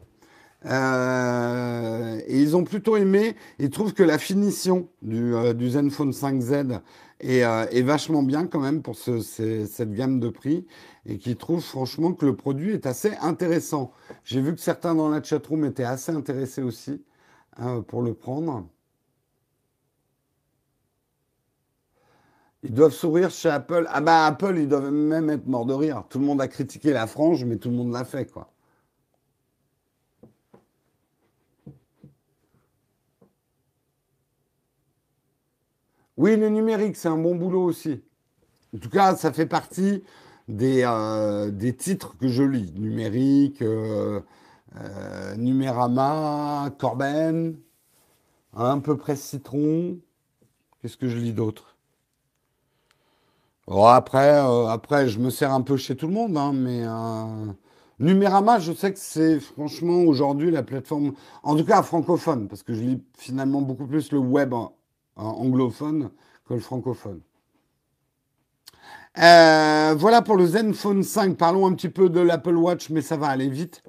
Euh, 0.66 2.20
et 2.26 2.40
ils 2.40 2.56
ont 2.56 2.64
plutôt 2.64 2.96
aimé. 2.96 3.36
Ils 3.58 3.70
trouvent 3.70 3.94
que 3.94 4.02
la 4.02 4.18
finition 4.18 4.88
du, 5.02 5.34
euh, 5.34 5.54
Zenfone 5.70 6.12
5Z 6.12 6.80
est, 7.20 7.44
euh, 7.44 7.66
est, 7.70 7.82
vachement 7.82 8.22
bien 8.22 8.46
quand 8.46 8.60
même 8.60 8.82
pour 8.82 8.96
ce, 8.96 9.20
cette 9.20 9.92
gamme 9.92 10.20
de 10.20 10.28
prix 10.28 10.66
et 11.06 11.18
qui 11.18 11.36
trouvent 11.36 11.62
franchement 11.62 12.12
que 12.12 12.26
le 12.26 12.36
produit 12.36 12.72
est 12.72 12.86
assez 12.86 13.12
intéressant. 13.20 13.92
J'ai 14.24 14.40
vu 14.40 14.54
que 14.54 14.60
certains 14.60 14.94
dans 14.94 15.08
la 15.08 15.22
chatroom 15.22 15.64
étaient 15.64 15.84
assez 15.84 16.12
intéressés 16.12 16.62
aussi 16.62 17.02
hein, 17.56 17.82
pour 17.86 18.02
le 18.02 18.14
prendre. 18.14 18.66
Ils 22.64 22.72
doivent 22.72 22.92
sourire 22.92 23.30
chez 23.30 23.48
Apple. 23.50 23.86
Ah 23.88 24.00
bah 24.00 24.26
Apple, 24.26 24.56
ils 24.56 24.68
doivent 24.68 24.92
même 24.92 25.30
être 25.30 25.46
morts 25.46 25.66
de 25.66 25.74
rire. 25.74 26.04
Tout 26.08 26.20
le 26.20 26.24
monde 26.24 26.40
a 26.40 26.46
critiqué 26.46 26.92
la 26.92 27.08
frange, 27.08 27.44
mais 27.44 27.56
tout 27.56 27.70
le 27.70 27.76
monde 27.76 27.92
l'a 27.92 28.04
fait, 28.04 28.30
quoi. 28.30 28.52
Oui, 36.18 36.36
le 36.36 36.48
numérique, 36.50 36.96
c'est 36.96 37.08
un 37.08 37.16
bon 37.16 37.34
boulot 37.34 37.64
aussi. 37.64 38.02
En 38.74 38.78
tout 38.78 38.90
cas, 38.90 39.16
ça 39.16 39.32
fait 39.32 39.46
partie 39.46 40.02
des, 40.48 40.82
euh, 40.84 41.50
titres 41.72 42.16
que 42.18 42.28
je 42.28 42.42
lis. 42.42 42.72
Numérique, 42.76 43.62
euh, 43.62 44.20
euh, 44.76 45.36
Numérama, 45.36 46.70
Corben, 46.78 47.56
un 48.54 48.78
peu 48.80 48.96
près 48.96 49.16
Citron. 49.16 49.98
Qu'est-ce 50.80 50.96
que 50.96 51.08
je 51.08 51.16
lis 51.16 51.32
d'autre? 51.32 51.76
Après, 53.68 54.38
après, 54.68 55.08
je 55.08 55.18
me 55.18 55.30
sers 55.30 55.52
un 55.52 55.62
peu 55.62 55.76
chez 55.76 55.96
tout 55.96 56.08
le 56.08 56.12
monde, 56.12 56.36
hein, 56.36 56.52
mais 56.52 56.84
Numérama, 58.00 58.58
je 58.58 58.72
sais 58.72 58.92
que 58.92 58.98
c'est 58.98 59.40
franchement 59.40 60.02
aujourd'hui 60.02 60.50
la 60.50 60.62
plateforme, 60.62 61.12
en 61.42 61.56
tout 61.56 61.64
cas 61.64 61.82
francophone, 61.82 62.48
parce 62.48 62.62
que 62.62 62.74
je 62.74 62.82
lis 62.82 63.02
finalement 63.16 63.62
beaucoup 63.62 63.86
plus 63.86 64.10
le 64.12 64.18
web 64.18 64.52
anglophone 65.16 66.10
que 66.46 66.54
le 66.54 66.60
francophone. 66.60 67.20
Euh, 69.18 69.94
voilà 69.96 70.22
pour 70.22 70.36
le 70.36 70.46
Zenfone 70.46 71.02
5. 71.02 71.36
Parlons 71.36 71.66
un 71.66 71.74
petit 71.74 71.90
peu 71.90 72.08
de 72.08 72.20
l'Apple 72.20 72.56
Watch, 72.56 72.88
mais 72.90 73.02
ça 73.02 73.16
va 73.16 73.28
aller 73.28 73.48
vite. 73.48 73.82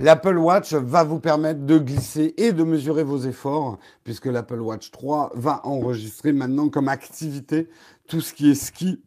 L'Apple 0.00 0.36
Watch 0.36 0.74
va 0.74 1.04
vous 1.04 1.20
permettre 1.20 1.64
de 1.64 1.78
glisser 1.78 2.34
et 2.36 2.52
de 2.52 2.64
mesurer 2.64 3.04
vos 3.04 3.18
efforts, 3.18 3.78
puisque 4.04 4.26
l'Apple 4.26 4.60
Watch 4.60 4.90
3 4.90 5.32
va 5.34 5.64
enregistrer 5.64 6.32
maintenant 6.32 6.68
comme 6.68 6.88
activité 6.88 7.70
tout 8.06 8.20
ce 8.20 8.34
qui 8.34 8.50
est 8.50 8.54
ski, 8.54 9.02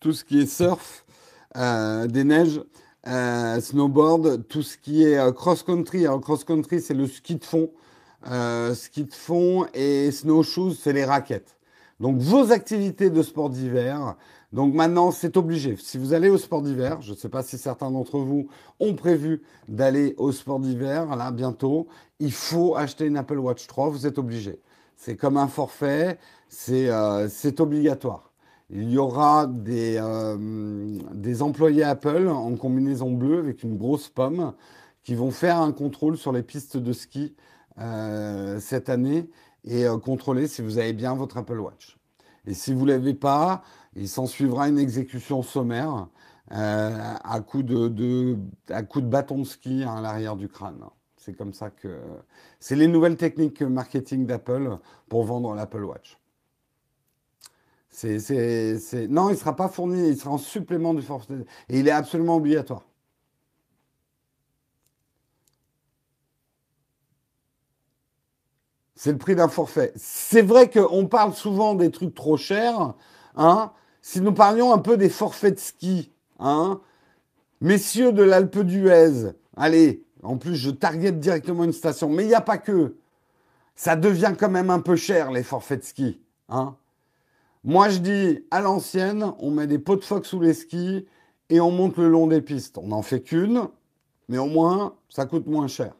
tout 0.00 0.12
ce 0.12 0.24
qui 0.24 0.40
est 0.40 0.46
surf, 0.46 1.04
des 1.54 2.24
neiges, 2.24 2.60
snowboard, 3.60 4.48
tout 4.48 4.62
ce 4.62 4.76
qui 4.76 5.04
est 5.04 5.34
cross-country. 5.34 6.04
Alors 6.04 6.20
cross-country, 6.20 6.80
c'est 6.80 6.94
le 6.94 7.06
ski 7.06 7.36
de 7.36 7.44
fond. 7.44 7.70
Ski 8.74 9.04
de 9.04 9.12
fond 9.12 9.66
et 9.74 10.10
snowshoes, 10.10 10.74
c'est 10.74 10.92
les 10.92 11.04
raquettes. 11.04 11.56
Donc 12.00 12.18
vos 12.18 12.52
activités 12.52 13.10
de 13.10 13.22
sport 13.22 13.50
d'hiver, 13.50 14.16
donc 14.54 14.72
maintenant, 14.72 15.10
c'est 15.10 15.36
obligé. 15.36 15.76
Si 15.76 15.98
vous 15.98 16.12
allez 16.12 16.30
au 16.30 16.38
sport 16.38 16.62
d'hiver, 16.62 17.02
je 17.02 17.10
ne 17.10 17.16
sais 17.16 17.28
pas 17.28 17.42
si 17.42 17.58
certains 17.58 17.90
d'entre 17.90 18.20
vous 18.20 18.46
ont 18.78 18.94
prévu 18.94 19.42
d'aller 19.66 20.14
au 20.16 20.30
sport 20.30 20.60
d'hiver, 20.60 21.16
là, 21.16 21.32
bientôt, 21.32 21.88
il 22.20 22.30
faut 22.30 22.76
acheter 22.76 23.06
une 23.06 23.16
Apple 23.16 23.38
Watch 23.38 23.66
3, 23.66 23.88
vous 23.88 24.06
êtes 24.06 24.16
obligé. 24.16 24.60
C'est 24.96 25.16
comme 25.16 25.38
un 25.38 25.48
forfait, 25.48 26.20
c'est 26.48 26.88
euh, 26.88 27.28
obligatoire. 27.58 28.30
Il 28.70 28.92
y 28.92 28.96
aura 28.96 29.50
euh, 29.68 30.98
des 31.12 31.42
employés 31.42 31.82
Apple 31.82 32.28
en 32.28 32.54
combinaison 32.54 33.10
bleue 33.10 33.40
avec 33.40 33.64
une 33.64 33.76
grosse 33.76 34.08
pomme 34.08 34.52
qui 35.02 35.16
vont 35.16 35.32
faire 35.32 35.58
un 35.58 35.72
contrôle 35.72 36.16
sur 36.16 36.30
les 36.30 36.44
pistes 36.44 36.76
de 36.76 36.92
ski 36.92 37.34
euh, 37.78 38.60
cette 38.60 38.88
année 38.88 39.28
et 39.64 39.86
contrôler 40.02 40.46
si 40.46 40.62
vous 40.62 40.78
avez 40.78 40.92
bien 40.92 41.14
votre 41.14 41.38
Apple 41.38 41.58
Watch. 41.58 41.96
Et 42.46 42.54
si 42.54 42.74
vous 42.74 42.84
ne 42.84 42.92
l'avez 42.92 43.14
pas, 43.14 43.62
il 43.96 44.08
s'en 44.08 44.26
suivra 44.26 44.68
une 44.68 44.78
exécution 44.78 45.42
sommaire 45.42 46.08
euh, 46.52 47.14
à, 47.24 47.40
coup 47.40 47.62
de, 47.62 47.88
de 47.88 48.36
bâton 49.00 49.38
de 49.38 49.44
ski 49.44 49.82
à 49.84 50.00
l'arrière 50.00 50.36
du 50.36 50.48
crâne. 50.48 50.84
C'est 51.16 51.34
comme 51.34 51.54
ça 51.54 51.70
que. 51.70 52.00
C'est 52.60 52.76
les 52.76 52.86
nouvelles 52.86 53.16
techniques 53.16 53.62
marketing 53.62 54.26
d'Apple 54.26 54.78
pour 55.08 55.24
vendre 55.24 55.54
l'Apple 55.54 55.84
Watch. 55.84 56.18
C'est, 57.88 58.18
Non, 59.08 59.28
il 59.28 59.32
ne 59.32 59.36
sera 59.36 59.56
pas 59.56 59.68
fourni, 59.68 60.08
il 60.08 60.18
sera 60.18 60.32
en 60.32 60.38
supplément 60.38 60.92
du 60.92 61.00
forfait. 61.00 61.46
Et 61.68 61.78
il 61.78 61.88
est 61.88 61.92
absolument 61.92 62.36
obligatoire. 62.36 62.84
C'est 68.96 69.12
le 69.12 69.18
prix 69.18 69.34
d'un 69.34 69.48
forfait. 69.48 69.92
C'est 69.96 70.42
vrai 70.42 70.70
qu'on 70.70 71.06
parle 71.06 71.34
souvent 71.34 71.74
des 71.74 71.90
trucs 71.90 72.14
trop 72.14 72.36
chers, 72.36 72.94
hein, 73.36 73.72
si 74.00 74.20
nous 74.20 74.32
parlions 74.32 74.72
un 74.72 74.78
peu 74.78 74.96
des 74.96 75.08
forfaits 75.08 75.54
de 75.54 75.60
ski, 75.60 76.12
hein, 76.38 76.80
messieurs 77.60 78.12
de 78.12 78.22
l'Alpe 78.22 78.58
d'Huez, 78.58 79.32
allez, 79.56 80.04
en 80.22 80.36
plus 80.36 80.54
je 80.54 80.70
target 80.70 81.12
directement 81.12 81.64
une 81.64 81.72
station, 81.72 82.08
mais 82.08 82.24
il 82.24 82.28
n'y 82.28 82.34
a 82.34 82.40
pas 82.40 82.58
que. 82.58 82.96
Ça 83.76 83.96
devient 83.96 84.34
quand 84.38 84.50
même 84.50 84.70
un 84.70 84.80
peu 84.80 84.94
cher 84.94 85.32
les 85.32 85.42
forfaits 85.42 85.80
de 85.80 85.84
ski. 85.84 86.20
Hein. 86.48 86.76
Moi 87.64 87.88
je 87.88 87.98
dis, 87.98 88.44
à 88.50 88.60
l'ancienne, 88.60 89.32
on 89.38 89.50
met 89.50 89.66
des 89.66 89.78
pots 89.78 89.96
de 89.96 90.04
phoque 90.04 90.26
sous 90.26 90.38
les 90.38 90.54
skis 90.54 91.06
et 91.48 91.60
on 91.60 91.70
monte 91.70 91.96
le 91.96 92.08
long 92.08 92.26
des 92.28 92.40
pistes. 92.40 92.78
On 92.78 92.88
n'en 92.88 93.02
fait 93.02 93.22
qu'une, 93.22 93.68
mais 94.28 94.38
au 94.38 94.46
moins 94.46 94.94
ça 95.08 95.26
coûte 95.26 95.46
moins 95.46 95.66
cher. 95.66 95.94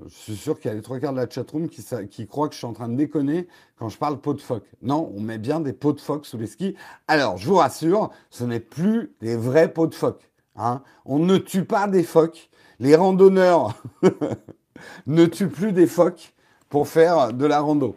Je 0.00 0.14
suis 0.14 0.36
sûr 0.36 0.58
qu'il 0.58 0.70
y 0.70 0.72
a 0.72 0.74
les 0.74 0.82
trois 0.82 0.98
quarts 0.98 1.12
de 1.12 1.18
la 1.18 1.28
chatroom 1.28 1.68
qui, 1.68 1.84
qui 2.10 2.26
croient 2.26 2.48
que 2.48 2.54
je 2.54 2.58
suis 2.58 2.66
en 2.66 2.72
train 2.72 2.88
de 2.88 2.96
déconner 2.96 3.46
quand 3.76 3.90
je 3.90 3.98
parle 3.98 4.18
pot 4.20 4.32
de 4.32 4.40
phoque. 4.40 4.66
Non, 4.80 5.12
on 5.14 5.20
met 5.20 5.38
bien 5.38 5.60
des 5.60 5.74
pots 5.74 5.92
de 5.92 6.00
phoque 6.00 6.24
sous 6.24 6.38
les 6.38 6.46
skis. 6.46 6.74
Alors, 7.08 7.36
je 7.36 7.46
vous 7.46 7.56
rassure, 7.56 8.10
ce 8.30 8.44
n'est 8.44 8.60
plus 8.60 9.12
des 9.20 9.36
vrais 9.36 9.72
pots 9.72 9.86
de 9.86 9.94
phoque. 9.94 10.30
Hein. 10.56 10.82
On 11.04 11.18
ne 11.18 11.36
tue 11.36 11.64
pas 11.64 11.88
des 11.88 12.02
phoques. 12.04 12.48
Les 12.80 12.96
randonneurs 12.96 13.82
ne 15.06 15.26
tuent 15.26 15.48
plus 15.48 15.72
des 15.72 15.86
phoques 15.86 16.34
pour 16.70 16.88
faire 16.88 17.34
de 17.34 17.44
la 17.44 17.60
rando. 17.60 17.94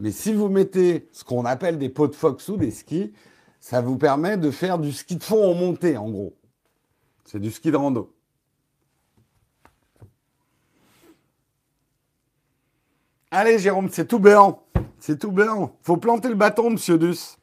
Mais 0.00 0.10
si 0.10 0.32
vous 0.32 0.48
mettez 0.48 1.08
ce 1.12 1.22
qu'on 1.22 1.44
appelle 1.44 1.78
des 1.78 1.88
pots 1.88 2.08
de 2.08 2.14
phoque 2.14 2.40
sous 2.40 2.56
des 2.56 2.72
skis, 2.72 3.12
ça 3.60 3.80
vous 3.80 3.96
permet 3.96 4.36
de 4.36 4.50
faire 4.50 4.78
du 4.78 4.90
ski 4.90 5.16
de 5.16 5.22
fond 5.22 5.50
en 5.50 5.54
montée, 5.54 5.96
en 5.96 6.10
gros. 6.10 6.34
C'est 7.24 7.38
du 7.38 7.52
ski 7.52 7.70
de 7.70 7.76
rando. 7.76 8.11
Allez, 13.34 13.58
Jérôme, 13.58 13.88
c'est 13.90 14.04
tout 14.06 14.18
béant. 14.18 14.62
C'est 14.98 15.18
tout 15.18 15.32
béant. 15.32 15.74
Faut 15.80 15.96
planter 15.96 16.28
le 16.28 16.34
bâton, 16.34 16.68
monsieur 16.68 16.98
Dus. 16.98 17.38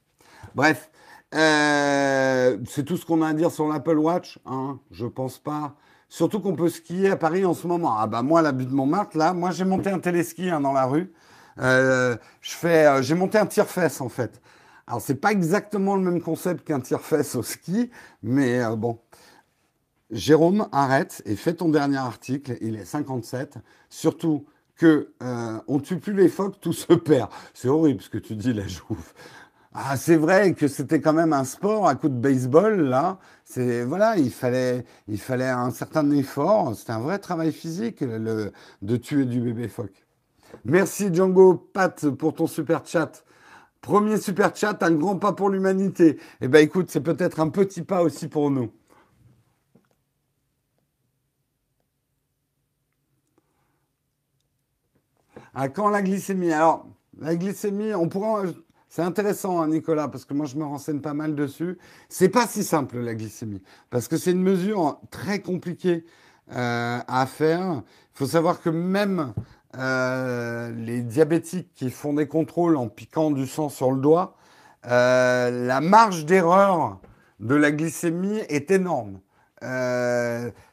Bref, 0.54 0.92
euh, 1.34 2.60
c'est 2.70 2.86
tout 2.86 2.96
ce 2.96 3.08
qu'on 3.08 3.24
a 3.24 3.30
à 3.30 3.34
dire 3.34 3.50
sur 3.50 3.68
l'Apple 3.68 3.98
Watch. 3.98 4.38
Hein, 4.46 4.78
je 4.92 5.08
pense 5.08 5.40
pas. 5.40 5.74
Surtout 6.08 6.42
qu'on 6.42 6.56
peut 6.56 6.70
skier 6.70 7.10
à 7.10 7.16
Paris 7.16 7.44
en 7.44 7.56
ce 7.56 7.66
moment. 7.66 7.96
Ah 7.98 8.06
bah 8.06 8.22
moi, 8.22 8.44
la 8.44 8.52
butte 8.52 8.70
de 8.70 8.76
Montmartre, 8.76 9.18
là, 9.18 9.34
moi 9.34 9.50
j'ai 9.50 9.66
monté 9.66 9.90
un 9.90 9.98
téléski 9.98 10.52
hein, 10.52 10.62
dans 10.62 10.74
la 10.74 10.86
rue. 10.86 11.12
Euh, 11.58 12.16
je 12.40 12.52
fais, 12.52 12.86
euh, 12.86 13.02
j'ai 13.02 13.16
monté 13.16 13.40
un 13.40 13.48
tire-fesse 13.48 14.00
en 14.00 14.10
fait. 14.10 14.40
Alors 14.86 15.02
c'est 15.02 15.16
pas 15.16 15.32
exactement 15.32 15.96
le 15.96 16.04
même 16.04 16.22
concept 16.22 16.68
qu'un 16.68 16.82
tire-fesse 16.82 17.34
au 17.34 17.42
ski, 17.42 17.90
mais 18.22 18.62
bon. 18.78 19.00
Jérôme, 20.12 20.68
arrête 20.72 21.24
et 21.26 21.36
fais 21.36 21.54
ton 21.54 21.70
dernier 21.70 21.98
article. 21.98 22.58
Il 22.62 22.76
est 22.76 22.86
57. 22.86 23.58
Surtout, 23.90 24.46
que 24.80 25.12
euh, 25.22 25.60
on 25.68 25.80
tue 25.80 25.98
plus 26.00 26.14
les 26.14 26.30
phoques, 26.30 26.60
tout 26.60 26.74
se 26.74 26.94
perd. 26.94 27.30
C'est 27.54 27.68
horrible 27.68 28.02
ce 28.02 28.10
que 28.10 28.18
tu 28.18 28.36
dis, 28.36 28.54
la 28.54 28.66
jouve. 28.66 29.14
Ah, 29.74 29.98
c'est 29.98 30.16
vrai 30.16 30.54
que 30.54 30.68
c'était 30.68 31.02
quand 31.02 31.14
même 31.14 31.34
un 31.34 31.44
sport 31.44 31.88
à 31.88 31.96
coup 31.96 32.10
de 32.10 32.18
baseball 32.18 32.82
là. 32.82 33.20
C'est 33.44 33.84
voilà, 33.84 34.18
il 34.18 34.32
fallait, 34.32 34.86
un 35.30 35.72
certain 35.72 36.10
effort. 36.12 36.74
C'était 36.76 36.94
un 36.94 37.00
vrai 37.00 37.20
travail 37.20 37.52
physique 37.52 38.04
de 38.04 38.98
tuer 38.98 39.26
du 39.26 39.42
bébé 39.42 39.68
phoque. 39.68 40.06
Merci 40.66 41.14
Django 41.14 41.56
Pat 41.56 42.10
pour 42.12 42.34
ton 42.34 42.48
super 42.48 42.86
chat. 42.86 43.24
Premier 43.82 44.18
super 44.18 44.56
chat, 44.56 44.82
un 44.82 44.92
grand 44.92 45.18
pas 45.18 45.34
pour 45.34 45.50
l'humanité. 45.50 46.20
Eh 46.42 46.48
ben 46.48 46.60
écoute, 46.60 46.90
c'est 46.90 47.02
peut-être 47.02 47.40
un 47.40 47.50
petit 47.50 47.84
pas 47.84 48.02
aussi 48.02 48.28
pour 48.28 48.50
nous. 48.50 48.72
À 55.54 55.70
quand 55.70 55.90
la 55.90 56.02
glycémie 56.02 56.52
Alors, 56.52 56.86
la 57.20 57.36
glycémie, 57.36 57.94
on 57.94 58.08
pourra. 58.08 58.44
C'est 58.88 59.04
intéressant, 59.04 59.62
hein, 59.62 59.68
Nicolas, 59.68 60.08
parce 60.08 60.26
que 60.26 60.34
moi, 60.34 60.48
je 60.48 60.56
me 60.56 60.64
renseigne 60.64 61.00
pas 61.00 61.14
mal 61.14 61.36
dessus. 61.36 61.78
C'est 62.10 62.30
pas 62.30 62.48
si 62.48 62.64
simple, 62.64 62.98
la 63.00 63.14
glycémie, 63.14 63.62
parce 63.92 64.08
que 64.08 64.18
c'est 64.18 64.32
une 64.32 64.42
mesure 64.42 65.00
très 65.12 65.40
compliquée 65.40 66.06
euh, 66.52 67.00
à 67.08 67.26
faire. 67.28 67.84
Il 68.16 68.18
faut 68.18 68.26
savoir 68.26 68.62
que 68.62 68.70
même 68.70 69.34
euh, 69.78 70.72
les 70.72 71.02
diabétiques 71.02 71.72
qui 71.76 71.92
font 71.92 72.14
des 72.14 72.28
contrôles 72.28 72.76
en 72.78 72.88
piquant 72.88 73.30
du 73.30 73.46
sang 73.46 73.70
sur 73.70 73.92
le 73.92 74.02
doigt, 74.02 74.36
euh, 74.88 75.68
la 75.68 75.82
marge 75.82 76.26
d'erreur 76.26 77.00
de 77.40 77.54
la 77.54 77.72
glycémie 77.72 78.40
est 78.50 78.72
énorme. 78.72 79.20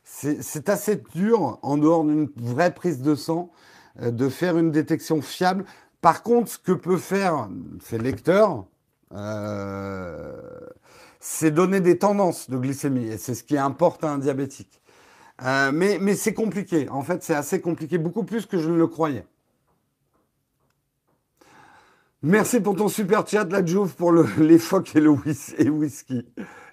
c'est 0.04 0.68
assez 0.70 1.02
dur, 1.14 1.58
en 1.60 1.76
dehors 1.76 2.04
d'une 2.04 2.30
vraie 2.36 2.72
prise 2.72 3.02
de 3.02 3.14
sang, 3.14 3.50
de 4.00 4.28
faire 4.28 4.58
une 4.58 4.70
détection 4.70 5.22
fiable. 5.22 5.64
Par 6.00 6.22
contre, 6.22 6.50
ce 6.50 6.58
que 6.58 6.72
peut 6.72 6.98
faire 6.98 7.48
ces 7.80 7.98
lecteurs, 7.98 8.64
euh, 9.12 10.32
c'est 11.20 11.50
donner 11.50 11.80
des 11.80 11.98
tendances 11.98 12.50
de 12.50 12.56
glycémie. 12.56 13.08
Et 13.08 13.18
c'est 13.18 13.34
ce 13.34 13.42
qui 13.42 13.56
importe 13.56 14.04
à 14.04 14.10
un 14.10 14.18
diabétique. 14.18 14.80
Euh, 15.42 15.70
mais, 15.72 16.14
c'est 16.14 16.34
compliqué. 16.34 16.88
En 16.88 17.02
fait, 17.02 17.22
c'est 17.22 17.34
assez 17.34 17.60
compliqué, 17.60 17.98
beaucoup 17.98 18.24
plus 18.24 18.46
que 18.46 18.58
je 18.58 18.70
ne 18.70 18.76
le 18.76 18.86
croyais. 18.86 19.26
Merci 22.22 22.60
pour 22.60 22.74
ton 22.74 22.88
super 22.88 23.26
chat, 23.26 23.44
la 23.44 23.64
Jouve, 23.64 23.94
pour 23.94 24.12
le, 24.12 24.26
les 24.38 24.58
phoques 24.58 24.96
et 24.96 25.00
le 25.00 25.10
whisky. 25.10 26.26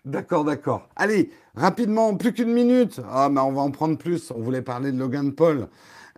D'accord, 0.05 0.43
d'accord. 0.43 0.89
Allez, 0.95 1.31
rapidement, 1.55 2.15
plus 2.15 2.33
qu'une 2.33 2.53
minute. 2.53 2.99
Ah, 3.09 3.29
mais 3.29 3.41
on 3.41 3.51
va 3.51 3.61
en 3.61 3.71
prendre 3.71 3.97
plus. 3.97 4.31
On 4.31 4.41
voulait 4.41 4.61
parler 4.61 4.91
de 4.91 4.97
Logan 4.97 5.33
Paul. 5.33 5.67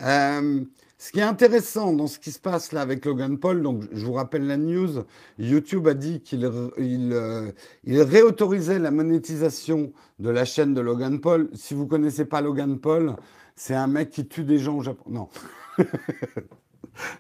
Euh, 0.01 0.62
ce 1.06 1.12
qui 1.12 1.20
est 1.20 1.24
intéressant 1.24 1.93
dans 1.93 2.08
ce 2.08 2.18
qui 2.18 2.32
se 2.32 2.39
passe 2.39 2.72
là 2.72 2.82
avec 2.82 3.06
Logan 3.06 3.38
Paul, 3.38 3.62
donc 3.62 3.84
je 3.91 4.03
vous 4.03 4.14
rappelle 4.14 4.47
la 4.47 4.58
news, 4.58 5.03
YouTube 5.38 5.88
a 5.88 5.93
dit 5.93 6.20
qu'il 6.22 6.49
il, 6.80 7.14
euh, 7.14 7.51
réautorisait 7.86 8.80
la 8.80 8.89
monétisation 8.89 9.93
de 10.18 10.32
la 10.32 10.45
chaîne 10.45 10.74
de 10.74 10.82
Logan 10.82 11.22
Paul. 11.22 11.51
Si 11.53 11.76
vous 11.76 11.86
connaissez 11.86 12.26
pas 12.26 12.41
Logan 12.41 12.80
Paul, 12.80 13.18
c'est 13.56 13.76
un 13.76 13.86
mec 13.86 14.10
qui 14.10 14.28
tue 14.28 14.45
des 14.45 14.58
gens 14.58 14.78
au 14.78 14.82
Japon. 14.82 15.03
Non. 15.08 15.30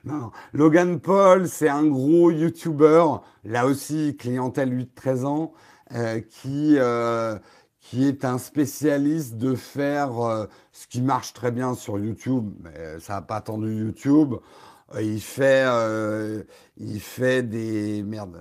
non, 0.03 0.31
Logan 0.53 0.99
Paul, 0.99 1.47
c'est 1.47 1.69
un 1.69 1.85
gros 1.85 2.31
YouTuber, 2.31 3.05
là 3.43 3.67
aussi 3.67 4.17
clientèle 4.17 4.75
8-13 4.75 5.25
ans, 5.25 5.53
euh, 5.93 6.21
qui 6.21 6.77
euh, 6.79 7.37
qui 7.89 8.07
est 8.07 8.25
un 8.25 8.39
spécialiste 8.39 9.37
de 9.37 9.53
faire 9.53 10.19
euh, 10.19 10.45
ce 10.71 10.87
qui 10.87 11.01
marche 11.01 11.33
très 11.33 11.51
bien 11.51 11.75
sur 11.75 11.99
YouTube, 11.99 12.51
mais 12.63 12.99
ça 12.99 13.13
n'a 13.13 13.21
pas 13.21 13.35
attendu 13.35 13.75
YouTube. 13.75 14.33
Euh, 14.95 15.01
il 15.03 15.21
fait, 15.21 15.65
euh, 15.67 16.41
il 16.77 16.99
fait 16.99 17.43
des 17.43 18.01
merde, 18.01 18.37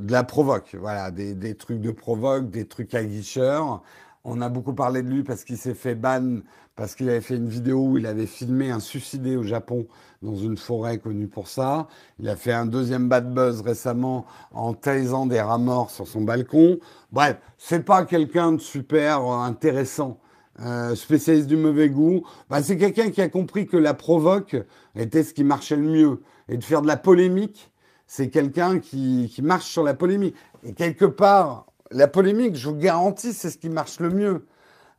de 0.00 0.12
la 0.12 0.22
provoque, 0.22 0.76
voilà, 0.78 1.10
des, 1.10 1.34
des, 1.34 1.56
trucs 1.56 1.80
de 1.80 1.90
provoque, 1.90 2.50
des 2.50 2.66
trucs 2.66 2.94
à 2.94 3.02
guicheur. 3.04 3.82
On 4.24 4.40
a 4.40 4.48
beaucoup 4.48 4.74
parlé 4.74 5.02
de 5.02 5.08
lui 5.08 5.22
parce 5.22 5.44
qu'il 5.44 5.56
s'est 5.56 5.74
fait 5.74 5.94
ban, 5.94 6.40
parce 6.76 6.94
qu'il 6.94 7.08
avait 7.08 7.20
fait 7.20 7.36
une 7.36 7.48
vidéo 7.48 7.88
où 7.88 7.98
il 7.98 8.06
avait 8.06 8.26
filmé 8.26 8.70
un 8.70 8.80
suicidé 8.80 9.36
au 9.36 9.42
Japon 9.42 9.86
dans 10.22 10.36
une 10.36 10.56
forêt 10.56 10.98
connue 10.98 11.28
pour 11.28 11.48
ça. 11.48 11.88
Il 12.18 12.28
a 12.28 12.36
fait 12.36 12.52
un 12.52 12.66
deuxième 12.66 13.08
bad 13.08 13.32
buzz 13.32 13.62
récemment 13.62 14.26
en 14.52 14.74
taisant 14.74 15.26
des 15.26 15.40
rats 15.40 15.58
morts 15.58 15.90
sur 15.90 16.06
son 16.06 16.22
balcon. 16.22 16.78
Bref, 17.12 17.36
c'est 17.56 17.84
pas 17.84 18.04
quelqu'un 18.04 18.52
de 18.52 18.60
super 18.60 19.22
intéressant. 19.22 20.20
Euh, 20.60 20.96
spécialiste 20.96 21.46
du 21.46 21.56
mauvais 21.56 21.88
goût, 21.88 22.24
bah, 22.50 22.62
c'est 22.64 22.76
quelqu'un 22.76 23.10
qui 23.10 23.22
a 23.22 23.28
compris 23.28 23.68
que 23.68 23.76
la 23.76 23.94
provoque 23.94 24.56
était 24.96 25.22
ce 25.22 25.32
qui 25.32 25.44
marchait 25.44 25.76
le 25.76 25.82
mieux. 25.82 26.22
Et 26.48 26.56
de 26.56 26.64
faire 26.64 26.82
de 26.82 26.88
la 26.88 26.96
polémique, 26.96 27.70
c'est 28.08 28.28
quelqu'un 28.28 28.80
qui, 28.80 29.30
qui 29.32 29.42
marche 29.42 29.66
sur 29.66 29.84
la 29.84 29.94
polémique. 29.94 30.34
Et 30.64 30.72
quelque 30.72 31.04
part, 31.04 31.66
la 31.90 32.08
polémique, 32.08 32.56
je 32.56 32.68
vous 32.68 32.76
garantis, 32.76 33.32
c'est 33.32 33.50
ce 33.50 33.58
qui 33.58 33.68
marche 33.68 34.00
le 34.00 34.10
mieux. 34.10 34.46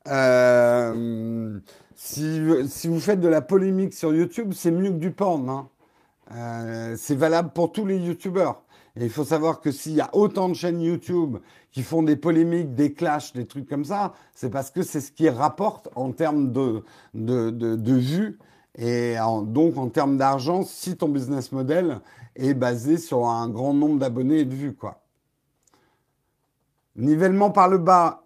Euh, 0.08 1.60
si, 1.96 2.42
si, 2.68 2.88
vous 2.88 3.00
faites 3.00 3.20
de 3.20 3.28
la 3.28 3.42
polémique 3.42 3.94
sur 3.94 4.14
YouTube, 4.14 4.54
c'est 4.56 4.72
mieux 4.72 4.90
que 4.90 4.98
du 4.98 5.12
porn. 5.12 5.50
Hein. 5.50 5.70
Euh, 6.32 6.96
c'est 6.98 7.16
valable 7.16 7.52
pour 7.54 7.72
tous 7.72 7.86
les 7.86 7.98
YouTubeurs. 7.98 8.64
Et 8.96 9.04
il 9.04 9.10
faut 9.10 9.24
savoir 9.24 9.62
que 9.62 9.72
s'il 9.72 9.94
y 9.94 10.02
a 10.02 10.10
autant 10.14 10.50
de 10.50 10.54
chaînes 10.54 10.82
YouTube 10.82 11.38
qui 11.72 11.84
font 11.84 12.04
des 12.04 12.16
polémiques, 12.16 12.76
des 12.76 12.94
clashs, 12.94 13.34
des 13.34 13.46
trucs 13.46 13.68
comme 13.68 13.86
ça, 13.86 14.14
c'est 14.34 14.50
parce 14.50 14.72
que 14.72 14.82
c'est 14.82 15.00
ce 15.00 15.12
qui 15.12 15.30
rapporte 15.30 15.90
en 15.96 16.12
termes 16.12 16.52
de, 16.52 16.84
de, 17.14 17.50
de, 17.50 17.76
de 17.76 17.94
vues 17.94 18.40
et 18.78 19.16
donc 19.46 19.78
en 19.78 19.90
termes 19.90 20.18
d'argent 20.18 20.64
si 20.64 20.96
ton 20.96 21.10
business 21.10 21.52
model 21.52 22.00
est 22.36 22.54
basé 22.54 22.98
sur 22.98 23.28
un 23.28 23.50
grand 23.50 23.74
nombre 23.74 24.00
d'abonnés 24.00 24.40
et 24.40 24.46
de 24.46 24.56
vues. 24.56 24.74
Quoi. 24.74 24.99
Nivellement 27.00 27.50
par 27.50 27.70
le 27.70 27.78
bas. 27.78 28.26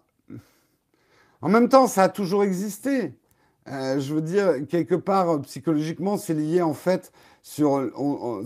En 1.40 1.48
même 1.48 1.68
temps, 1.68 1.86
ça 1.86 2.04
a 2.04 2.08
toujours 2.08 2.42
existé. 2.42 3.14
Euh, 3.68 4.00
je 4.00 4.14
veux 4.14 4.20
dire, 4.20 4.66
quelque 4.68 4.96
part, 4.96 5.40
psychologiquement, 5.42 6.16
c'est 6.16 6.34
lié 6.34 6.60
en 6.60 6.74
fait 6.74 7.12
sur. 7.42 7.90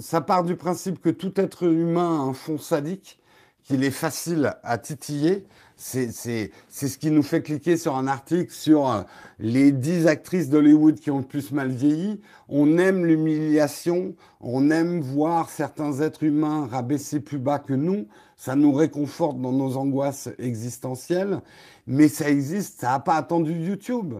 ça 0.00 0.20
part 0.20 0.44
du 0.44 0.54
principe 0.54 1.00
que 1.00 1.08
tout 1.10 1.40
être 1.40 1.64
humain 1.64 2.20
a 2.20 2.22
un 2.22 2.34
fond 2.34 2.58
sadique, 2.58 3.18
qu'il 3.64 3.84
est 3.84 3.90
facile 3.90 4.54
à 4.62 4.78
titiller. 4.78 5.46
C'est 5.80 6.10
ce 6.10 6.98
qui 6.98 7.10
nous 7.10 7.22
fait 7.22 7.40
cliquer 7.40 7.76
sur 7.76 7.96
un 7.96 8.08
article 8.08 8.52
sur 8.52 8.90
euh, 8.90 9.02
les 9.38 9.70
10 9.70 10.08
actrices 10.08 10.50
d'Hollywood 10.50 10.98
qui 10.98 11.10
ont 11.10 11.18
le 11.18 11.24
plus 11.24 11.52
mal 11.52 11.68
vieilli. 11.68 12.20
On 12.48 12.78
aime 12.78 13.06
l'humiliation, 13.06 14.14
on 14.40 14.70
aime 14.70 15.00
voir 15.00 15.48
certains 15.50 16.00
êtres 16.00 16.24
humains 16.24 16.66
rabaissés 16.66 17.20
plus 17.20 17.38
bas 17.38 17.60
que 17.60 17.74
nous 17.74 18.06
ça 18.38 18.54
nous 18.54 18.72
réconforte 18.72 19.40
dans 19.40 19.52
nos 19.52 19.76
angoisses 19.76 20.30
existentielles, 20.38 21.40
mais 21.88 22.06
ça 22.06 22.30
existe, 22.30 22.80
ça 22.80 22.90
n'a 22.90 23.00
pas 23.00 23.16
attendu 23.16 23.52
YouTube. 23.52 24.14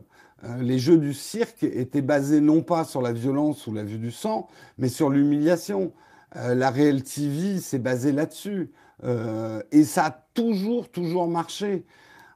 Euh, 0.45 0.61
les 0.61 0.79
jeux 0.79 0.99
du 0.99 1.15
cirque 1.15 1.63
étaient 1.63 2.03
basés 2.03 2.41
non 2.41 2.63
pas 2.63 2.85
sur 2.85 3.01
la 3.01 3.13
violence 3.13 3.67
ou 3.69 3.73
la 3.73 3.85
vue 3.85 3.99
du 3.99 4.11
sang, 4.11 4.49
mais 4.77 4.89
sur 4.89 5.09
l'humiliation. 5.09 5.93
Euh, 6.37 6.55
la 6.57 6.71
Real 6.71 7.03
TV, 7.03 7.59
c'est 7.59 7.79
basé 7.79 8.11
là-dessus. 8.11 8.71
Euh, 9.05 9.62
et 9.70 9.84
ça 9.84 10.07
a 10.07 10.11
toujours, 10.11 10.90
toujours 10.90 11.28
marché. 11.28 11.84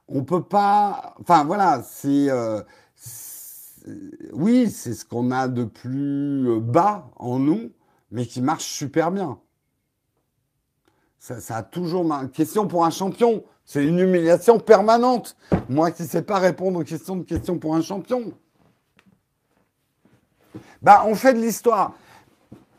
On 0.07 0.23
peut 0.23 0.43
pas. 0.43 1.15
Enfin, 1.21 1.43
voilà, 1.43 1.83
c'est. 1.83 2.29
oui, 4.33 4.69
c'est 4.69 4.93
ce 4.93 5.05
qu'on 5.05 5.31
a 5.31 5.47
de 5.47 5.63
plus 5.63 6.59
bas 6.59 7.09
en 7.17 7.39
nous, 7.39 7.71
mais 8.11 8.25
qui 8.25 8.41
marche 8.41 8.65
super 8.65 9.11
bien. 9.11 9.39
Ça, 11.23 11.55
a 11.55 11.63
toujours 11.63 12.03
ma 12.03 12.25
question 12.27 12.67
pour 12.67 12.83
un 12.83 12.89
champion. 12.89 13.45
C'est 13.63 13.85
une 13.85 13.97
humiliation 13.97 14.59
permanente. 14.59 15.37
Moi 15.69 15.91
qui 15.91 16.03
ne 16.03 16.07
sais 16.09 16.21
pas 16.21 16.37
répondre 16.37 16.81
aux 16.81 16.83
questions 16.83 17.15
de 17.15 17.23
questions 17.23 17.57
pour 17.57 17.75
un 17.75 17.81
champion. 17.81 18.33
Bah, 20.81 21.05
on 21.07 21.15
fait 21.15 21.33
de 21.33 21.39
l'histoire. 21.39 21.93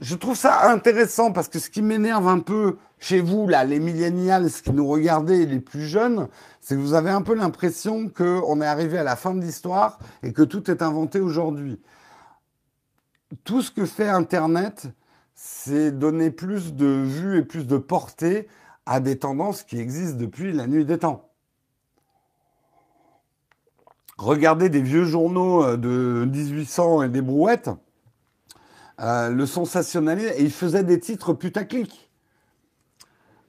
Je 0.03 0.15
trouve 0.15 0.37
ça 0.37 0.71
intéressant 0.71 1.33
parce 1.33 1.49
que 1.49 1.59
ce 1.59 1.71
qui 1.71 1.81
m'énerve 1.81 2.29
un 2.29 2.41
peu 2.41 2.77
chez 3.05 3.21
vous, 3.21 3.47
là, 3.47 3.65
les 3.65 3.79
ce 4.49 4.63
qui 4.63 4.73
nous 4.73 4.89
regardez, 4.89 5.45
les 5.45 5.61
plus 5.61 5.83
jeunes, 5.83 6.27
c'est 6.63 6.75
que 6.75 6.81
vous 6.81 6.95
avez 6.95 7.11
un 7.11 7.21
peu 7.21 7.35
l'impression 7.35 8.09
qu'on 8.09 8.63
est 8.63 8.67
arrivé 8.67 8.97
à 8.97 9.03
la 9.03 9.15
fin 9.15 9.35
de 9.35 9.43
l'histoire 9.43 9.99
et 10.23 10.33
que 10.33 10.41
tout 10.41 10.71
est 10.71 10.81
inventé 10.81 11.21
aujourd'hui. 11.21 11.79
Tout 13.45 13.61
ce 13.61 13.71
que 13.71 13.85
fait 13.85 14.09
Internet, 14.09 14.87
c'est 15.35 15.91
donner 15.91 16.31
plus 16.31 16.73
de 16.73 16.87
vues 16.87 17.41
et 17.41 17.43
plus 17.43 17.67
de 17.67 17.77
portée 17.77 18.49
à 18.87 19.01
des 19.01 19.19
tendances 19.19 19.65
qui 19.65 19.79
existent 19.79 20.17
depuis 20.17 20.55
la 20.55 20.67
nuit 20.67 20.87
des 20.87 21.01
temps. 21.01 21.29
Regardez 24.17 24.71
des 24.71 24.81
vieux 24.81 25.05
journaux 25.05 25.63
euh, 25.63 25.77
de 25.77 26.25
1800 26.25 27.03
et 27.03 27.09
des 27.11 27.21
brouettes, 27.21 27.69
euh, 29.01 29.29
le 29.29 29.45
sensationnalisme, 29.45 30.33
et 30.39 30.43
ils 30.43 30.53
faisaient 30.53 30.85
des 30.85 31.01
titres 31.01 31.35
putaclic. 31.35 32.04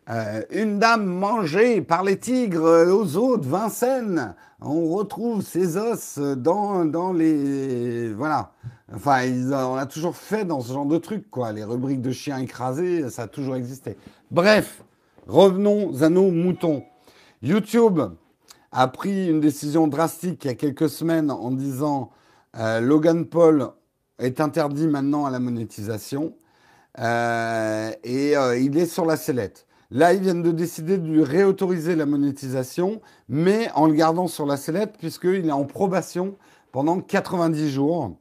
Euh, 0.07 0.43
une 0.51 0.77
dame 0.77 1.05
mangée 1.05 1.81
par 1.81 2.03
les 2.03 2.19
tigres 2.19 2.87
aux 2.91 3.17
eaux 3.17 3.37
de 3.37 3.47
Vincennes. 3.47 4.35
On 4.61 4.93
retrouve 4.93 5.41
ses 5.41 5.77
os 5.77 6.19
dans, 6.19 7.11
les... 7.11 8.13
Voilà. 8.13 8.51
Enfin, 8.93 9.23
on 9.51 9.75
a 9.75 9.87
toujours 9.87 10.15
fait 10.15 10.45
dans 10.45 10.61
ce 10.61 10.71
genre 10.71 10.85
de 10.85 10.99
truc, 10.99 11.31
quoi. 11.31 11.51
Les 11.51 11.63
rubriques 11.63 12.03
de 12.03 12.11
chiens 12.11 12.37
écrasés, 12.37 13.09
ça 13.09 13.23
a 13.23 13.27
toujours 13.27 13.55
existé. 13.55 13.97
Bref, 14.29 14.83
revenons 15.27 15.99
à 16.03 16.09
nos 16.09 16.29
moutons. 16.29 16.83
YouTube 17.41 17.99
a 18.71 18.87
pris 18.87 19.27
une 19.27 19.39
décision 19.39 19.87
drastique 19.87 20.45
il 20.45 20.49
y 20.49 20.51
a 20.51 20.55
quelques 20.55 20.89
semaines 20.89 21.31
en 21.31 21.49
disant 21.49 22.11
euh, 22.59 22.79
Logan 22.79 23.25
Paul 23.25 23.71
est 24.19 24.39
interdit 24.39 24.87
maintenant 24.87 25.25
à 25.25 25.31
la 25.31 25.39
monétisation 25.39 26.35
euh, 26.99 27.91
et 28.03 28.33
il 28.59 28.77
est 28.77 28.85
sur 28.85 29.05
la 29.05 29.17
sellette. 29.17 29.65
Là, 29.91 30.13
ils 30.13 30.21
viennent 30.21 30.41
de 30.41 30.51
décider 30.51 30.97
de 30.97 31.07
lui 31.07 31.23
réautoriser 31.23 31.95
la 31.95 32.05
monétisation, 32.05 33.01
mais 33.29 33.69
en 33.75 33.87
le 33.87 33.93
gardant 33.93 34.27
sur 34.27 34.45
la 34.45 34.57
sellette 34.57 34.97
puisqu'il 34.97 35.47
est 35.47 35.51
en 35.51 35.65
probation 35.65 36.35
pendant 36.71 36.99
90 36.99 37.69
jours. 37.69 38.15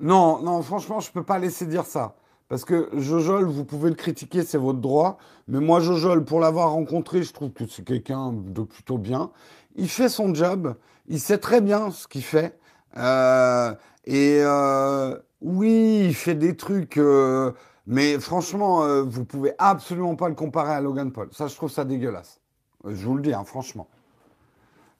Non, 0.00 0.42
non, 0.42 0.62
franchement, 0.62 1.00
je 1.00 1.10
ne 1.10 1.12
peux 1.12 1.22
pas 1.22 1.38
laisser 1.38 1.66
dire 1.66 1.84
ça. 1.84 2.16
Parce 2.48 2.64
que 2.64 2.90
Jojol, 2.92 3.46
vous 3.46 3.64
pouvez 3.64 3.88
le 3.88 3.96
critiquer, 3.96 4.42
c'est 4.42 4.58
votre 4.58 4.80
droit. 4.80 5.16
Mais 5.48 5.60
moi, 5.60 5.80
Jojol, 5.80 6.24
pour 6.24 6.40
l'avoir 6.40 6.72
rencontré, 6.72 7.22
je 7.22 7.32
trouve 7.32 7.50
que 7.50 7.66
c'est 7.66 7.84
quelqu'un 7.84 8.32
de 8.32 8.62
plutôt 8.62 8.98
bien. 8.98 9.30
Il 9.76 9.88
fait 9.88 10.08
son 10.08 10.34
job, 10.34 10.74
il 11.06 11.18
sait 11.18 11.38
très 11.38 11.60
bien 11.60 11.90
ce 11.90 12.06
qu'il 12.06 12.22
fait. 12.22 12.58
Euh, 12.98 13.72
et 14.04 14.40
euh, 14.42 15.16
oui, 15.40 16.02
il 16.06 16.14
fait 16.14 16.34
des 16.34 16.56
trucs, 16.56 16.98
euh, 16.98 17.52
mais 17.86 18.18
franchement, 18.20 19.02
vous 19.02 19.24
pouvez 19.24 19.52
absolument 19.58 20.14
pas 20.14 20.28
le 20.28 20.34
comparer 20.34 20.72
à 20.72 20.80
Logan 20.80 21.10
Paul. 21.12 21.28
Ça, 21.32 21.48
je 21.48 21.56
trouve 21.56 21.70
ça 21.70 21.84
dégueulasse. 21.84 22.40
Je 22.84 23.04
vous 23.06 23.16
le 23.16 23.22
dis, 23.22 23.34
hein, 23.34 23.44
franchement. 23.44 23.88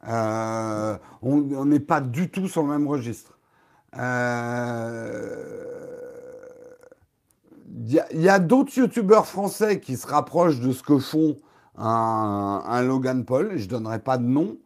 on 0.06 1.64
n'est 1.64 1.80
pas 1.80 2.00
du 2.00 2.30
tout 2.30 2.48
sur 2.48 2.62
le 2.62 2.68
même 2.68 2.88
registre. 2.88 3.38
Il 3.94 3.98
euh, 4.00 5.64
y 8.12 8.28
a, 8.28 8.38
d'autres 8.38 8.76
youtubeurs 8.78 9.26
français 9.26 9.80
qui 9.80 9.96
se 9.98 10.06
rapprochent 10.06 10.60
de 10.60 10.72
ce 10.72 10.82
que 10.82 10.98
font 10.98 11.36
un, 11.76 12.82
Logan 12.82 13.24
Paul. 13.24 13.56
Je 13.56 13.68
donnerai 13.68 13.98
pas 13.98 14.16
de 14.16 14.24
nom. 14.24 14.56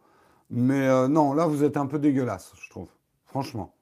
Mais 0.49 0.87
euh, 0.87 1.09
non, 1.09 1.33
là, 1.33 1.45
vous 1.45 1.65
êtes 1.65 1.75
un 1.75 1.87
peu 1.87 1.99
dégueulasse, 1.99 2.53
je 2.61 2.69
trouve. 2.69 2.87
Franchement. 3.25 3.73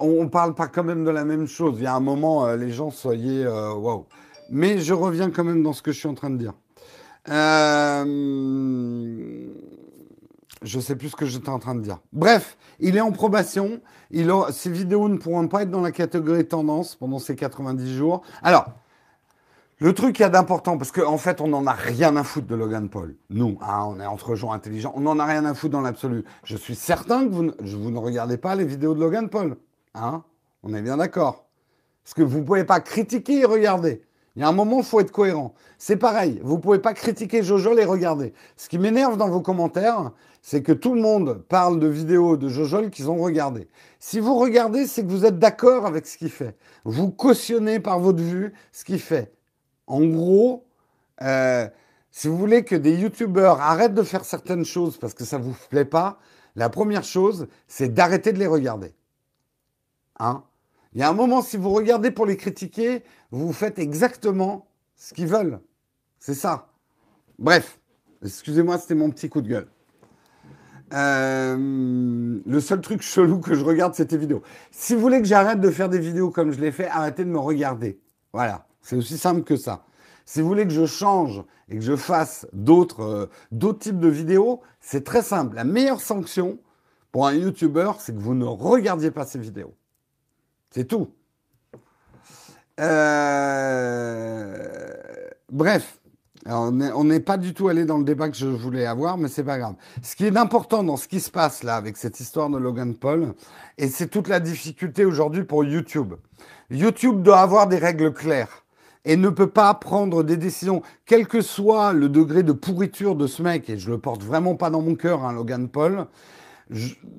On 0.00 0.24
ne 0.24 0.28
parle 0.28 0.54
pas 0.54 0.66
quand 0.66 0.84
même 0.84 1.04
de 1.04 1.10
la 1.10 1.24
même 1.24 1.46
chose. 1.46 1.74
Il 1.78 1.84
y 1.84 1.86
a 1.86 1.94
un 1.94 2.00
moment, 2.00 2.46
euh, 2.46 2.56
les 2.56 2.70
gens, 2.72 2.90
soyez 2.90 3.46
waouh. 3.46 4.06
Mais 4.50 4.78
je 4.78 4.92
reviens 4.92 5.30
quand 5.30 5.44
même 5.44 5.62
dans 5.62 5.72
ce 5.72 5.80
que 5.82 5.92
je 5.92 5.98
suis 5.98 6.08
en 6.08 6.14
train 6.14 6.30
de 6.30 6.36
dire. 6.36 6.54
Euh, 7.28 8.04
je 10.62 10.80
sais 10.80 10.96
plus 10.96 11.10
ce 11.10 11.16
que 11.16 11.26
j'étais 11.26 11.48
en 11.48 11.58
train 11.58 11.74
de 11.74 11.80
dire. 11.80 11.98
Bref, 12.12 12.56
il 12.80 12.96
est 12.96 13.00
en 13.00 13.12
probation. 13.12 13.80
Il 14.10 14.32
Ces 14.52 14.70
vidéos 14.70 15.08
ne 15.08 15.16
pourront 15.16 15.48
pas 15.48 15.62
être 15.62 15.70
dans 15.70 15.80
la 15.80 15.92
catégorie 15.92 16.46
tendance 16.46 16.96
pendant 16.96 17.18
ces 17.18 17.36
90 17.36 17.96
jours. 17.96 18.22
Alors, 18.42 18.66
le 19.80 19.94
truc 19.94 20.16
qu'il 20.16 20.22
y 20.22 20.26
a 20.26 20.28
d'important, 20.28 20.76
parce 20.76 20.92
qu'en 20.92 21.14
en 21.14 21.16
fait, 21.16 21.40
on 21.40 21.48
n'en 21.48 21.66
a 21.66 21.72
rien 21.72 22.14
à 22.16 22.22
foutre 22.22 22.46
de 22.46 22.54
Logan 22.54 22.90
Paul. 22.90 23.16
Nous, 23.30 23.58
hein, 23.62 23.86
on 23.88 23.98
est 23.98 24.04
entre 24.04 24.34
gens 24.34 24.52
intelligents, 24.52 24.92
on 24.94 25.00
n'en 25.00 25.18
a 25.18 25.24
rien 25.24 25.46
à 25.46 25.54
foutre 25.54 25.72
dans 25.72 25.80
l'absolu. 25.80 26.24
Je 26.44 26.56
suis 26.58 26.74
certain 26.74 27.26
que 27.26 27.32
vous 27.32 27.42
ne, 27.90 27.98
regardez 27.98 28.36
pas 28.36 28.54
les 28.54 28.66
vidéos 28.66 28.94
de 28.94 29.00
Logan 29.00 29.30
Paul. 29.30 29.56
Hein 29.94 30.22
on 30.62 30.74
est 30.74 30.82
bien 30.82 30.98
d'accord. 30.98 31.46
Parce 32.04 32.12
que 32.12 32.22
vous 32.22 32.40
ne 32.40 32.44
pouvez 32.44 32.64
pas 32.64 32.80
critiquer 32.80 33.40
et 33.40 33.44
regarder. 33.46 34.02
Il 34.36 34.42
y 34.42 34.44
a 34.44 34.48
un 34.48 34.52
moment, 34.52 34.78
il 34.78 34.84
faut 34.84 35.00
être 35.00 35.10
cohérent. 35.10 35.54
C'est 35.78 35.96
pareil, 35.96 36.40
vous 36.44 36.56
ne 36.56 36.60
pouvez 36.60 36.78
pas 36.78 36.92
critiquer 36.92 37.42
Jojo 37.42 37.76
et 37.78 37.84
regarder. 37.86 38.34
Ce 38.58 38.68
qui 38.68 38.78
m'énerve 38.78 39.16
dans 39.16 39.30
vos 39.30 39.40
commentaires, 39.40 40.12
c'est 40.42 40.62
que 40.62 40.72
tout 40.72 40.94
le 40.94 41.00
monde 41.00 41.42
parle 41.48 41.80
de 41.80 41.86
vidéos 41.86 42.36
de 42.36 42.48
Jojol 42.48 42.90
qu'ils 42.90 43.10
ont 43.10 43.16
regardées. 43.16 43.68
Si 43.98 44.20
vous 44.20 44.38
regardez, 44.38 44.86
c'est 44.86 45.04
que 45.04 45.10
vous 45.10 45.24
êtes 45.24 45.38
d'accord 45.38 45.86
avec 45.86 46.06
ce 46.06 46.18
qu'il 46.18 46.30
fait. 46.30 46.54
Vous 46.84 47.10
cautionnez 47.10 47.80
par 47.80 47.98
votre 47.98 48.22
vue 48.22 48.52
ce 48.72 48.84
qu'il 48.84 49.00
fait. 49.00 49.32
En 49.90 50.04
gros, 50.04 50.68
euh, 51.20 51.68
si 52.12 52.28
vous 52.28 52.38
voulez 52.38 52.64
que 52.64 52.76
des 52.76 52.96
youtubeurs 52.96 53.60
arrêtent 53.60 53.92
de 53.92 54.04
faire 54.04 54.24
certaines 54.24 54.64
choses 54.64 54.96
parce 54.96 55.14
que 55.14 55.24
ça 55.24 55.36
ne 55.38 55.42
vous 55.42 55.56
plaît 55.68 55.84
pas, 55.84 56.20
la 56.54 56.68
première 56.68 57.02
chose, 57.02 57.48
c'est 57.66 57.92
d'arrêter 57.92 58.32
de 58.32 58.38
les 58.38 58.46
regarder. 58.46 58.94
Hein? 60.20 60.44
Il 60.92 61.00
y 61.00 61.02
a 61.02 61.08
un 61.08 61.12
moment, 61.12 61.42
si 61.42 61.56
vous 61.56 61.70
regardez 61.70 62.12
pour 62.12 62.24
les 62.24 62.36
critiquer, 62.36 63.02
vous 63.32 63.52
faites 63.52 63.80
exactement 63.80 64.68
ce 64.94 65.12
qu'ils 65.12 65.26
veulent. 65.26 65.58
C'est 66.20 66.34
ça. 66.34 66.68
Bref, 67.40 67.80
excusez-moi, 68.24 68.78
c'était 68.78 68.94
mon 68.94 69.10
petit 69.10 69.28
coup 69.28 69.40
de 69.40 69.48
gueule. 69.48 69.68
Euh, 70.92 72.38
le 72.46 72.60
seul 72.60 72.80
truc 72.80 73.02
chelou 73.02 73.40
que 73.40 73.54
je 73.54 73.64
regarde, 73.64 73.94
c'est 73.96 74.06
tes 74.06 74.18
vidéos. 74.18 74.42
Si 74.70 74.94
vous 74.94 75.00
voulez 75.00 75.20
que 75.20 75.26
j'arrête 75.26 75.60
de 75.60 75.70
faire 75.70 75.88
des 75.88 75.98
vidéos 75.98 76.30
comme 76.30 76.52
je 76.52 76.60
l'ai 76.60 76.70
fait, 76.70 76.86
arrêtez 76.86 77.24
de 77.24 77.30
me 77.30 77.40
regarder. 77.40 78.00
Voilà, 78.32 78.68
c'est 78.82 78.96
aussi 78.96 79.18
simple 79.18 79.42
que 79.42 79.56
ça. 79.56 79.84
Si 80.24 80.40
vous 80.40 80.48
voulez 80.48 80.64
que 80.64 80.72
je 80.72 80.86
change 80.86 81.42
et 81.68 81.74
que 81.76 81.82
je 81.82 81.96
fasse 81.96 82.46
d'autres 82.52 83.28
euh, 83.52 83.72
types 83.72 83.98
de 83.98 84.08
vidéos, 84.08 84.60
c'est 84.80 85.04
très 85.04 85.22
simple. 85.22 85.56
La 85.56 85.64
meilleure 85.64 86.00
sanction 86.00 86.58
pour 87.12 87.26
un 87.26 87.34
YouTuber, 87.34 87.92
c'est 87.98 88.14
que 88.14 88.20
vous 88.20 88.34
ne 88.34 88.44
regardiez 88.44 89.10
pas 89.10 89.26
ces 89.26 89.38
vidéos. 89.38 89.74
C'est 90.70 90.84
tout. 90.84 91.08
Euh, 92.78 94.56
bref, 95.50 95.98
on 96.46 97.04
n'est 97.04 97.20
pas 97.20 97.36
du 97.36 97.52
tout 97.52 97.68
allé 97.68 97.84
dans 97.84 97.98
le 97.98 98.04
débat 98.04 98.30
que 98.30 98.36
je 98.36 98.46
voulais 98.46 98.86
avoir, 98.86 99.18
mais 99.18 99.28
c'est 99.28 99.44
pas 99.44 99.58
grave. 99.58 99.74
Ce 100.02 100.16
qui 100.16 100.24
est 100.26 100.36
important 100.36 100.82
dans 100.82 100.96
ce 100.96 101.06
qui 101.08 101.20
se 101.20 101.30
passe 101.30 101.62
là 101.62 101.76
avec 101.76 101.96
cette 101.96 102.20
histoire 102.20 102.48
de 102.48 102.56
Logan 102.56 102.94
Paul, 102.94 103.34
et 103.76 103.88
c'est 103.88 104.08
toute 104.08 104.28
la 104.28 104.40
difficulté 104.40 105.04
aujourd'hui 105.04 105.44
pour 105.44 105.64
YouTube. 105.64 106.14
YouTube 106.70 107.22
doit 107.22 107.40
avoir 107.40 107.66
des 107.66 107.78
règles 107.78 108.12
claires 108.12 108.59
et 109.04 109.16
ne 109.16 109.28
peut 109.28 109.48
pas 109.48 109.72
prendre 109.74 110.22
des 110.22 110.36
décisions, 110.36 110.82
quel 111.06 111.26
que 111.26 111.40
soit 111.40 111.92
le 111.92 112.08
degré 112.08 112.42
de 112.42 112.52
pourriture 112.52 113.16
de 113.16 113.26
ce 113.26 113.42
mec, 113.42 113.70
et 113.70 113.78
je 113.78 113.90
le 113.90 113.98
porte 113.98 114.22
vraiment 114.22 114.56
pas 114.56 114.70
dans 114.70 114.82
mon 114.82 114.94
cœur, 114.94 115.24
hein, 115.24 115.32
Logan 115.32 115.68
Paul. 115.68 116.06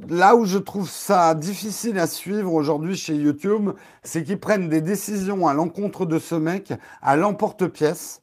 là 0.10 0.36
où 0.36 0.46
je 0.46 0.58
trouve 0.58 0.90
ça 0.90 1.34
difficile 1.36 2.00
à 2.00 2.08
suivre 2.08 2.54
aujourd'hui 2.54 2.96
chez 2.96 3.16
YouTube, 3.16 3.72
c'est 4.04 4.24
qu'ils 4.24 4.40
prennent 4.40 4.70
des 4.70 4.82
décisions 4.82 5.48
à 5.48 5.54
l'encontre 5.54 6.06
de 6.06 6.20
ce 6.20 6.36
mec 6.36 6.74
à 7.02 7.16
l'emporte-pièce, 7.16 8.22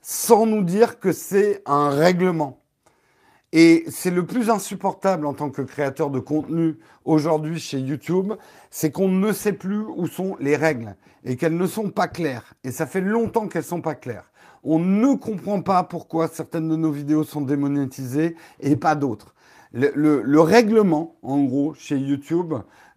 sans 0.00 0.46
nous 0.46 0.62
dire 0.62 1.00
que 1.00 1.12
c'est 1.12 1.62
un 1.66 1.90
règlement. 1.90 2.60
Et 3.52 3.84
c'est 3.88 4.10
le 4.10 4.26
plus 4.26 4.50
insupportable 4.50 5.24
en 5.24 5.32
tant 5.32 5.50
que 5.50 5.62
créateur 5.62 6.10
de 6.10 6.18
contenu 6.18 6.78
aujourd'hui 7.04 7.58
chez 7.58 7.78
YouTube, 7.78 8.34
c'est 8.76 8.90
qu'on 8.90 9.08
ne 9.08 9.32
sait 9.32 9.54
plus 9.54 9.78
où 9.78 10.06
sont 10.06 10.36
les 10.38 10.54
règles 10.54 10.96
et 11.24 11.36
qu'elles 11.36 11.56
ne 11.56 11.66
sont 11.66 11.88
pas 11.88 12.08
claires. 12.08 12.52
Et 12.62 12.70
ça 12.70 12.84
fait 12.84 13.00
longtemps 13.00 13.48
qu'elles 13.48 13.64
sont 13.64 13.80
pas 13.80 13.94
claires. 13.94 14.30
On 14.64 14.78
ne 14.78 15.14
comprend 15.14 15.62
pas 15.62 15.82
pourquoi 15.82 16.28
certaines 16.28 16.68
de 16.68 16.76
nos 16.76 16.90
vidéos 16.90 17.24
sont 17.24 17.40
démonétisées 17.40 18.36
et 18.60 18.76
pas 18.76 18.94
d'autres. 18.94 19.34
Le, 19.72 20.40
règlement, 20.40 21.16
en 21.22 21.42
gros, 21.44 21.72
chez 21.72 21.96
YouTube, 21.96 22.52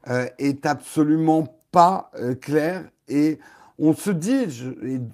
euh, 0.09 0.27
est 0.37 0.65
absolument 0.65 1.47
pas 1.71 2.11
euh, 2.19 2.35
clair 2.35 2.83
et 3.07 3.39
on 3.81 3.93
se 3.93 4.11
dit, 4.11 4.47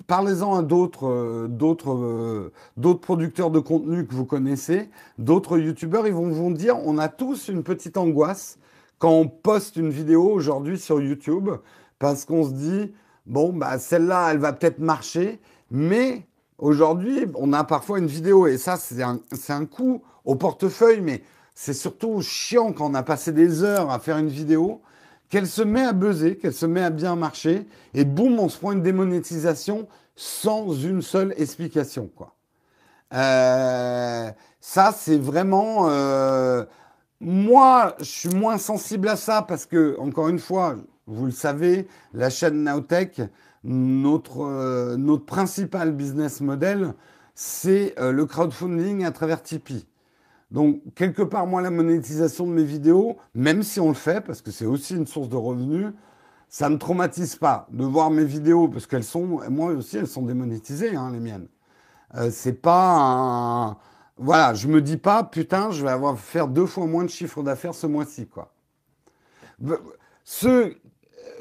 parlez-en 0.08 0.56
à 0.56 0.64
d'autres, 0.64 1.06
euh, 1.06 1.48
euh, 1.48 2.52
d'autres 2.76 3.02
producteurs 3.02 3.52
de 3.52 3.60
contenu 3.60 4.08
que 4.08 4.16
vous 4.16 4.26
connaissez, 4.26 4.90
d'autres 5.20 5.60
youtubeurs, 5.60 6.08
ils 6.08 6.14
vont 6.14 6.30
vous 6.30 6.52
dire, 6.54 6.76
on 6.84 6.98
a 6.98 7.08
tous 7.08 7.50
une 7.50 7.62
petite 7.62 7.98
angoisse 7.98 8.58
quand 9.00 9.12
on 9.12 9.28
poste 9.28 9.76
une 9.76 9.90
vidéo 9.90 10.30
aujourd'hui 10.30 10.80
sur 10.80 11.02
YouTube, 11.02 11.50
parce 12.00 12.26
qu'on 12.26 12.44
se 12.44 12.54
dit, 12.54 12.94
bon, 13.26 13.54
bah, 13.54 13.80
celle-là, 13.80 14.30
elle 14.32 14.38
va 14.38 14.54
peut-être 14.54 14.80
marcher, 14.80 15.40
mais 15.72 16.28
aujourd'hui, 16.58 17.26
on 17.36 17.54
a 17.54 17.64
parfois 17.64 18.00
une 18.00 18.08
vidéo, 18.08 18.48
et 18.48 18.58
ça, 18.58 18.78
c'est 18.78 19.02
un, 19.02 19.20
un 19.50 19.66
coup 19.66 20.02
au 20.24 20.36
portefeuille, 20.36 21.02
mais 21.02 21.24
c'est 21.54 21.74
surtout 21.74 22.22
chiant 22.22 22.74
quand 22.74 22.92
on 22.92 22.96
a 22.96 23.04
passé 23.04 23.32
des 23.32 23.64
heures 23.64 23.90
à 23.90 24.00
faire 24.00 24.18
une 24.18 24.28
vidéo 24.28 24.82
qu'elle 25.30 25.48
se 25.48 25.62
met 25.62 25.84
à 25.84 25.94
buzzer, 25.94 26.38
qu'elle 26.38 26.54
se 26.54 26.66
met 26.66 26.84
à 26.84 26.90
bien 26.90 27.16
marcher, 27.16 27.68
et 27.94 28.06
boum, 28.06 28.40
on 28.40 28.50
se 28.50 28.58
prend 28.58 28.72
une 28.72 28.84
démonétisation 28.84 29.88
sans 30.16 30.74
une 30.74 31.02
seule 31.02 31.34
explication, 31.38 32.10
quoi. 32.16 32.36
Euh, 33.14 34.32
ça, 34.60 34.94
c'est 34.98 35.18
vraiment. 35.18 35.90
Euh, 35.90 36.66
moi, 37.20 37.96
je 38.00 38.06
suis 38.06 38.30
moins 38.30 38.58
sensible 38.58 39.08
à 39.10 39.16
ça 39.16 39.42
parce 39.42 39.66
que, 39.66 39.98
encore 40.00 40.30
une 40.30 40.40
fois, 40.40 40.76
vous 41.08 41.26
le 41.26 41.32
savez, 41.32 41.88
la 42.14 42.30
chaîne 42.30 42.64
Nowtech, 42.64 43.22
notre, 43.64 44.42
euh, 44.42 44.98
notre 44.98 45.26
principal 45.26 45.92
business 45.92 46.42
model, 46.42 46.94
c'est 47.34 47.96
le 48.00 48.26
crowdfunding 48.26 49.04
à 49.04 49.12
travers 49.12 49.44
Tipeee. 49.44 49.86
Donc, 50.52 50.82
quelque 50.96 51.22
part, 51.22 51.48
moi, 51.48 51.62
la 51.62 51.72
monétisation 51.72 52.48
de 52.48 52.52
mes 52.52 52.64
vidéos, 52.64 53.18
même 53.34 53.64
si 53.64 53.80
on 53.80 53.90
le 53.90 53.94
fait, 53.96 54.22
parce 54.22 54.42
que 54.42 54.52
c'est 54.52 54.66
aussi 54.66 54.96
une 54.96 55.08
source 55.08 55.28
de 55.28 55.36
revenus, 55.36 55.88
ça 56.48 56.70
ne 56.70 56.78
traumatise 56.78 57.36
pas 57.36 57.68
de 57.72 57.84
voir 57.84 58.12
mes 58.12 58.24
vidéos, 58.24 58.68
parce 58.68 58.88
qu'elles 58.88 59.04
sont, 59.04 59.42
moi 59.50 59.72
aussi, 59.74 59.98
elles 59.98 60.08
sont 60.08 60.22
démonétisées, 60.22 60.96
hein, 60.96 61.12
les 61.12 61.20
miennes. 61.20 61.48
Euh, 62.16 62.30
c'est 62.32 62.54
pas 62.54 62.96
un. 62.96 63.78
Voilà, 64.18 64.54
je 64.54 64.68
me 64.68 64.82
dis 64.82 64.98
pas, 64.98 65.24
putain, 65.24 65.72
je 65.72 65.84
vais 65.84 65.92
avoir 65.92 66.18
faire 66.18 66.48
deux 66.48 66.66
fois 66.66 66.86
moins 66.86 67.04
de 67.04 67.10
chiffre 67.10 67.44
d'affaires 67.44 67.76
ce 67.76 67.88
mois-ci, 67.88 68.28
quoi. 68.28 68.54
Ceux 70.24 70.78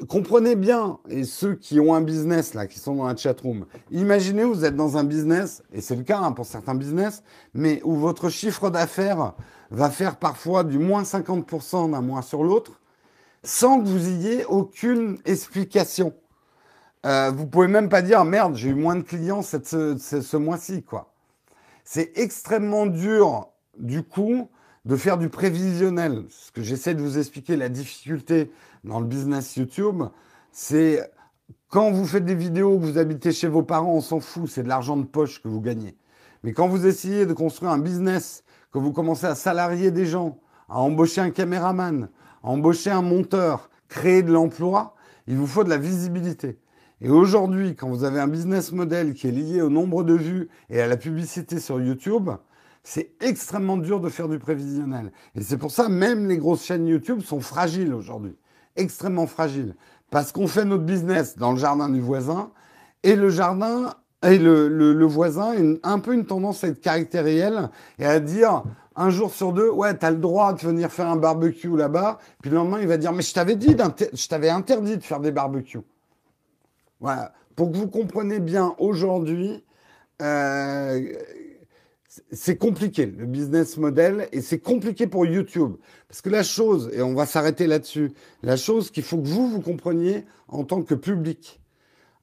comprenez 0.09 0.55
bien, 0.55 0.99
et 1.07 1.23
ceux 1.23 1.55
qui 1.55 1.79
ont 1.79 1.93
un 1.93 2.01
business, 2.01 2.53
là, 2.53 2.67
qui 2.67 2.79
sont 2.79 2.95
dans 2.95 3.07
la 3.07 3.15
chatroom, 3.15 3.65
imaginez, 3.91 4.43
vous 4.43 4.65
êtes 4.65 4.75
dans 4.75 4.97
un 4.97 5.03
business, 5.03 5.63
et 5.71 5.81
c'est 5.81 5.95
le 5.95 6.03
cas 6.03 6.19
hein, 6.19 6.31
pour 6.33 6.45
certains 6.45 6.75
business, 6.75 7.23
mais 7.53 7.81
où 7.83 7.95
votre 7.95 8.29
chiffre 8.29 8.69
d'affaires 8.69 9.33
va 9.71 9.89
faire 9.89 10.17
parfois 10.17 10.63
du 10.63 10.77
moins 10.79 11.03
50% 11.03 11.91
d'un 11.91 12.01
mois 12.01 12.21
sur 12.21 12.43
l'autre, 12.43 12.79
sans 13.43 13.79
que 13.79 13.87
vous 13.87 14.07
ayez 14.07 14.45
aucune 14.45 15.17
explication. 15.25 16.13
Euh, 17.05 17.31
vous 17.31 17.45
pouvez 17.47 17.67
même 17.67 17.89
pas 17.89 18.01
dire, 18.01 18.25
merde, 18.25 18.55
j'ai 18.55 18.69
eu 18.69 18.75
moins 18.75 18.95
de 18.95 19.03
clients 19.03 19.43
ce, 19.43 19.59
ce 19.97 20.37
mois-ci, 20.37 20.83
quoi. 20.83 21.14
C'est 21.85 22.11
extrêmement 22.17 22.87
dur, 22.87 23.47
du 23.77 24.03
coup, 24.03 24.49
de 24.85 24.95
faire 24.95 25.19
du 25.19 25.29
prévisionnel. 25.29 26.25
Ce 26.29 26.51
que 26.51 26.63
j'essaie 26.63 26.95
de 26.95 27.01
vous 27.01 27.19
expliquer, 27.19 27.55
la 27.55 27.69
difficulté 27.69 28.51
dans 28.83 28.99
le 28.99 29.05
business 29.05 29.55
YouTube, 29.55 30.03
c'est 30.51 30.99
quand 31.69 31.91
vous 31.91 32.05
faites 32.05 32.25
des 32.25 32.35
vidéos, 32.35 32.79
vous 32.79 32.97
habitez 32.97 33.31
chez 33.31 33.47
vos 33.47 33.61
parents, 33.61 33.93
on 33.93 34.01
s'en 34.01 34.19
fout, 34.19 34.49
c'est 34.49 34.63
de 34.63 34.67
l'argent 34.67 34.97
de 34.97 35.05
poche 35.05 35.41
que 35.43 35.47
vous 35.47 35.61
gagnez. 35.61 35.95
Mais 36.43 36.53
quand 36.53 36.67
vous 36.67 36.87
essayez 36.87 37.27
de 37.27 37.33
construire 37.33 37.71
un 37.71 37.77
business, 37.77 38.43
que 38.71 38.79
vous 38.79 38.91
commencez 38.91 39.27
à 39.27 39.35
salarier 39.35 39.91
des 39.91 40.05
gens, 40.05 40.39
à 40.67 40.79
embaucher 40.79 41.21
un 41.21 41.29
caméraman, 41.29 42.09
à 42.43 42.47
embaucher 42.47 42.89
un 42.89 43.03
monteur, 43.03 43.69
créer 43.89 44.23
de 44.23 44.31
l'emploi, 44.31 44.95
il 45.27 45.37
vous 45.37 45.47
faut 45.47 45.63
de 45.63 45.69
la 45.69 45.77
visibilité. 45.77 46.57
Et 47.05 47.09
aujourd'hui, 47.11 47.75
quand 47.75 47.87
vous 47.87 48.03
avez 48.03 48.19
un 48.19 48.27
business 48.27 48.71
model 48.71 49.13
qui 49.13 49.27
est 49.27 49.31
lié 49.31 49.61
au 49.61 49.69
nombre 49.69 50.03
de 50.03 50.15
vues 50.15 50.49
et 50.71 50.81
à 50.81 50.87
la 50.87 50.97
publicité 50.97 51.59
sur 51.59 51.79
YouTube, 51.79 52.31
c'est 52.81 53.11
extrêmement 53.21 53.77
dur 53.77 53.99
de 53.99 54.09
faire 54.09 54.27
du 54.27 54.39
prévisionnel. 54.39 55.11
Et 55.35 55.43
c'est 55.43 55.57
pour 55.57 55.69
ça 55.69 55.87
même 55.87 56.27
les 56.27 56.39
grosses 56.39 56.63
chaînes 56.63 56.87
YouTube 56.87 57.19
sont 57.21 57.41
fragiles 57.41 57.93
aujourd'hui 57.93 58.35
extrêmement 58.75 59.27
fragile. 59.27 59.75
Parce 60.09 60.31
qu'on 60.31 60.47
fait 60.47 60.65
notre 60.65 60.81
business 60.81 61.37
dans 61.37 61.51
le 61.51 61.59
jardin 61.59 61.89
du 61.89 62.01
voisin 62.01 62.49
et 63.03 63.15
le 63.15 63.29
jardin 63.29 63.93
et 64.23 64.39
le, 64.39 65.05
voisin 65.05 65.53
a 65.83 65.91
un 65.91 65.99
peu 65.99 66.15
une 66.15 66.25
tendance 66.25 66.63
à 66.63 66.69
être 66.69 66.81
caractériel 66.81 67.69
et 67.99 68.05
à 68.07 68.19
dire 68.19 68.63
un 68.95 69.11
jour 69.11 69.31
sur 69.31 69.53
deux, 69.53 69.69
ouais, 69.69 69.95
tu 69.95 70.07
as 70.07 70.09
le 70.09 70.17
droit 70.17 70.53
de 70.53 70.59
venir 70.59 70.91
faire 70.91 71.07
un 71.07 71.17
barbecue 71.17 71.77
là-bas. 71.77 72.17
Puis 72.41 72.49
le 72.49 72.57
lendemain, 72.57 72.79
il 72.81 72.87
va 72.87 72.97
dire, 72.97 73.13
mais 73.13 73.21
je 73.21 73.31
t'avais 73.31 73.55
dit, 73.55 73.77
je 74.11 74.27
t'avais 74.27 74.49
interdit 74.49 74.97
de 74.97 75.03
faire 75.03 75.19
des 75.19 75.31
barbecues. 75.31 75.81
Voilà. 76.99 77.33
Pour 77.55 77.71
que 77.71 77.77
vous 77.77 77.87
compreniez 77.87 78.39
bien 78.39 78.75
aujourd'hui, 78.79 79.63
euh, 80.21 81.13
c'est 82.31 82.57
compliqué, 82.57 83.05
le 83.05 83.25
business 83.25 83.77
model, 83.77 84.27
et 84.31 84.41
c'est 84.41 84.59
compliqué 84.59 85.07
pour 85.07 85.25
YouTube. 85.25 85.75
Parce 86.07 86.21
que 86.21 86.29
la 86.29 86.43
chose, 86.43 86.89
et 86.93 87.01
on 87.01 87.13
va 87.13 87.25
s'arrêter 87.25 87.67
là-dessus, 87.67 88.13
la 88.41 88.57
chose 88.57 88.91
qu'il 88.91 89.03
faut 89.03 89.17
que 89.17 89.27
vous, 89.27 89.49
vous 89.49 89.61
compreniez 89.61 90.25
en 90.47 90.63
tant 90.63 90.81
que 90.81 90.95
public 90.95 91.61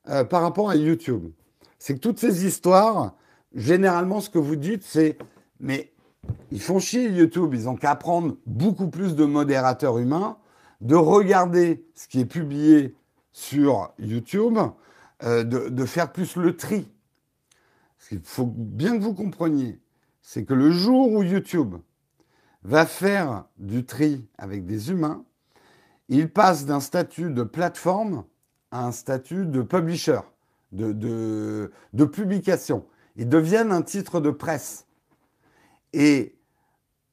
euh, 0.09 0.25
par 0.25 0.43
rapport 0.43 0.71
à 0.71 0.77
YouTube, 0.77 1.31
c'est 1.79 1.95
que 1.95 2.01
toutes 2.01 2.19
ces 2.19 2.47
histoires, 2.47 3.17
généralement, 3.55 4.21
ce 4.21 4.31
que 4.31 4.39
vous 4.39 4.57
dites, 4.57 4.83
c'est, 4.85 5.19
mais 5.61 5.93
ils 6.51 6.61
font 6.61 6.79
chier 6.79 7.09
YouTube, 7.09 7.53
ils 7.55 7.69
ont 7.69 7.77
qu'à 7.77 7.95
prendre 7.97 8.37
beaucoup 8.47 8.89
plus 8.89 9.15
de 9.15 9.25
modérateurs 9.25 9.99
humains, 9.99 10.39
de 10.81 10.95
regarder 10.95 11.85
ce 11.95 12.09
qui 12.09 12.21
est 12.21 12.27
publié 12.27 12.95
sur 13.33 13.93
YouTube, 13.99 14.59
euh, 15.23 15.45
de, 15.45 15.85
faire 15.87 16.13
plus 16.13 16.37
le 16.37 16.57
tri. 16.57 16.89
Il 18.11 18.21
faut 18.23 18.47
bien 18.47 18.99
que 18.99 19.03
vous 19.03 19.15
compreniez 19.15 19.83
c'est 20.23 20.45
que 20.45 20.55
le 20.55 20.71
jour 20.71 21.13
où 21.13 21.23
YouTube 21.23 21.75
va 22.63 22.87
faire 22.87 23.45
du 23.59 23.85
tri 23.85 24.27
avec 24.39 24.65
des 24.65 24.91
humains, 24.91 25.25
il 26.09 26.31
passe 26.31 26.65
d'un 26.65 26.81
statut 26.81 27.31
de 27.31 27.43
plateforme 27.43 28.25
à 28.71 28.87
un 28.87 28.93
statut 28.93 29.47
de 29.47 29.63
publisher, 29.63 30.21
de, 30.71 30.93
de, 31.93 32.05
publication. 32.05 32.87
Ils 33.17 33.29
deviennent 33.29 33.73
un 33.73 33.83
titre 33.83 34.21
de 34.21 34.31
presse. 34.31 34.87
Et 35.93 36.37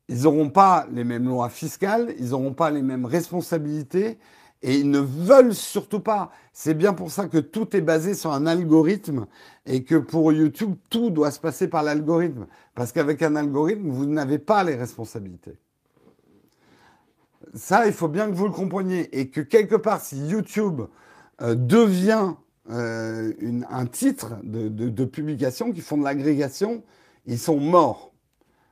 ils 0.07 0.23
n'auront 0.23 0.49
pas 0.49 0.87
les 0.91 1.03
mêmes 1.03 1.27
lois 1.27 1.49
fiscales, 1.49 2.13
ils 2.19 2.29
n'auront 2.29 2.53
pas 2.53 2.71
les 2.71 2.81
mêmes 2.81 3.05
responsabilités, 3.05 4.17
et 4.61 4.77
ils 4.77 4.89
ne 4.89 4.99
veulent 4.99 5.55
surtout 5.55 6.01
pas. 6.01 6.31
C'est 6.51 6.73
bien 6.73 6.93
pour 6.93 7.11
ça 7.11 7.27
que 7.27 7.37
tout 7.37 7.75
est 7.75 7.81
basé 7.81 8.13
sur 8.13 8.33
un 8.33 8.45
algorithme 8.45 9.25
et 9.65 9.83
que 9.83 9.95
pour 9.95 10.33
YouTube, 10.33 10.75
tout 10.89 11.09
doit 11.09 11.31
se 11.31 11.39
passer 11.39 11.67
par 11.67 11.83
l'algorithme. 11.83 12.47
Parce 12.75 12.91
qu'avec 12.91 13.21
un 13.21 13.35
algorithme, 13.35 13.89
vous 13.89 14.05
n'avez 14.05 14.39
pas 14.39 14.63
les 14.63 14.75
responsabilités. 14.75 15.57
Ça, 17.53 17.87
il 17.87 17.93
faut 17.93 18.09
bien 18.09 18.27
que 18.27 18.35
vous 18.35 18.45
le 18.45 18.51
compreniez. 18.51 19.17
Et 19.17 19.29
que 19.29 19.41
quelque 19.41 19.75
part, 19.75 20.01
si 20.01 20.27
YouTube 20.27 20.81
euh, 21.41 21.55
devient 21.55 22.33
euh, 22.69 23.31
un 23.69 23.85
titre 23.85 24.35
de, 24.43 24.67
de 24.67 25.05
publication 25.05 25.71
qui 25.71 25.81
font 25.81 25.97
de 25.97 26.03
l'agrégation, 26.03 26.83
ils 27.25 27.39
sont 27.39 27.59
morts. 27.59 28.13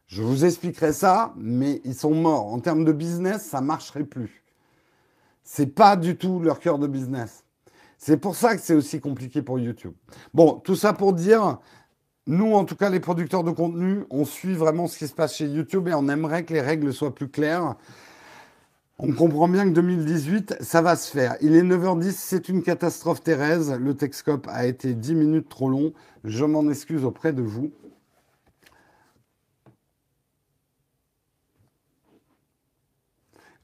Je 0.08 0.22
vous 0.22 0.46
expliquerai 0.46 0.94
ça, 0.94 1.34
mais 1.38 1.82
ils 1.86 1.96
sont 1.96 2.14
morts. 2.14 2.48
En 2.48 2.60
termes 2.60 2.86
de 2.86 2.92
business, 2.92 3.46
ça 3.46 3.62
marcherait 3.62 4.06
plus. 4.06 4.44
C'est 5.50 5.74
pas 5.74 5.96
du 5.96 6.18
tout 6.18 6.42
leur 6.42 6.60
cœur 6.60 6.78
de 6.78 6.88
business. 6.88 7.46
C'est 7.98 8.18
pour 8.18 8.36
ça 8.36 8.58
que 8.58 8.62
c'est 8.62 8.74
aussi 8.74 9.00
compliqué 9.00 9.42
pour 9.42 9.58
YouTube. 9.58 9.94
Bon, 10.34 10.60
tout 10.60 10.76
ça 10.76 10.92
pour 10.92 11.14
dire, 11.14 11.60
nous, 12.28 12.54
en 12.54 12.66
tout 12.66 12.76
cas, 12.76 12.90
les 12.90 13.00
producteurs 13.00 13.46
de 13.46 13.52
contenu, 13.52 14.04
on 14.10 14.26
suit 14.26 14.56
vraiment 14.56 14.88
ce 14.88 14.98
qui 14.98 15.08
se 15.08 15.14
passe 15.14 15.38
chez 15.38 15.48
YouTube 15.48 15.88
et 15.88 15.94
on 15.94 16.10
aimerait 16.10 16.44
que 16.44 16.54
les 16.54 16.60
règles 16.60 16.94
soient 16.94 17.16
plus 17.16 17.30
claires. 17.30 17.76
On 19.00 19.14
comprend 19.14 19.48
bien 19.48 19.64
que 19.64 19.74
2018, 19.74 20.58
ça 20.60 20.82
va 20.82 20.98
se 20.98 21.10
faire. 21.10 21.38
Il 21.40 21.56
est 21.56 21.64
9h10, 21.64 22.12
c'est 22.12 22.50
une 22.50 22.62
catastrophe 22.62 23.24
Thérèse. 23.24 23.72
Le 23.72 23.96
Texcope 23.96 24.50
a 24.50 24.66
été 24.66 24.96
10 24.96 25.16
minutes 25.16 25.48
trop 25.48 25.70
long. 25.70 25.94
Je 26.26 26.44
m'en 26.44 26.70
excuse 26.70 27.06
auprès 27.06 27.32
de 27.32 27.42
vous. 27.42 27.72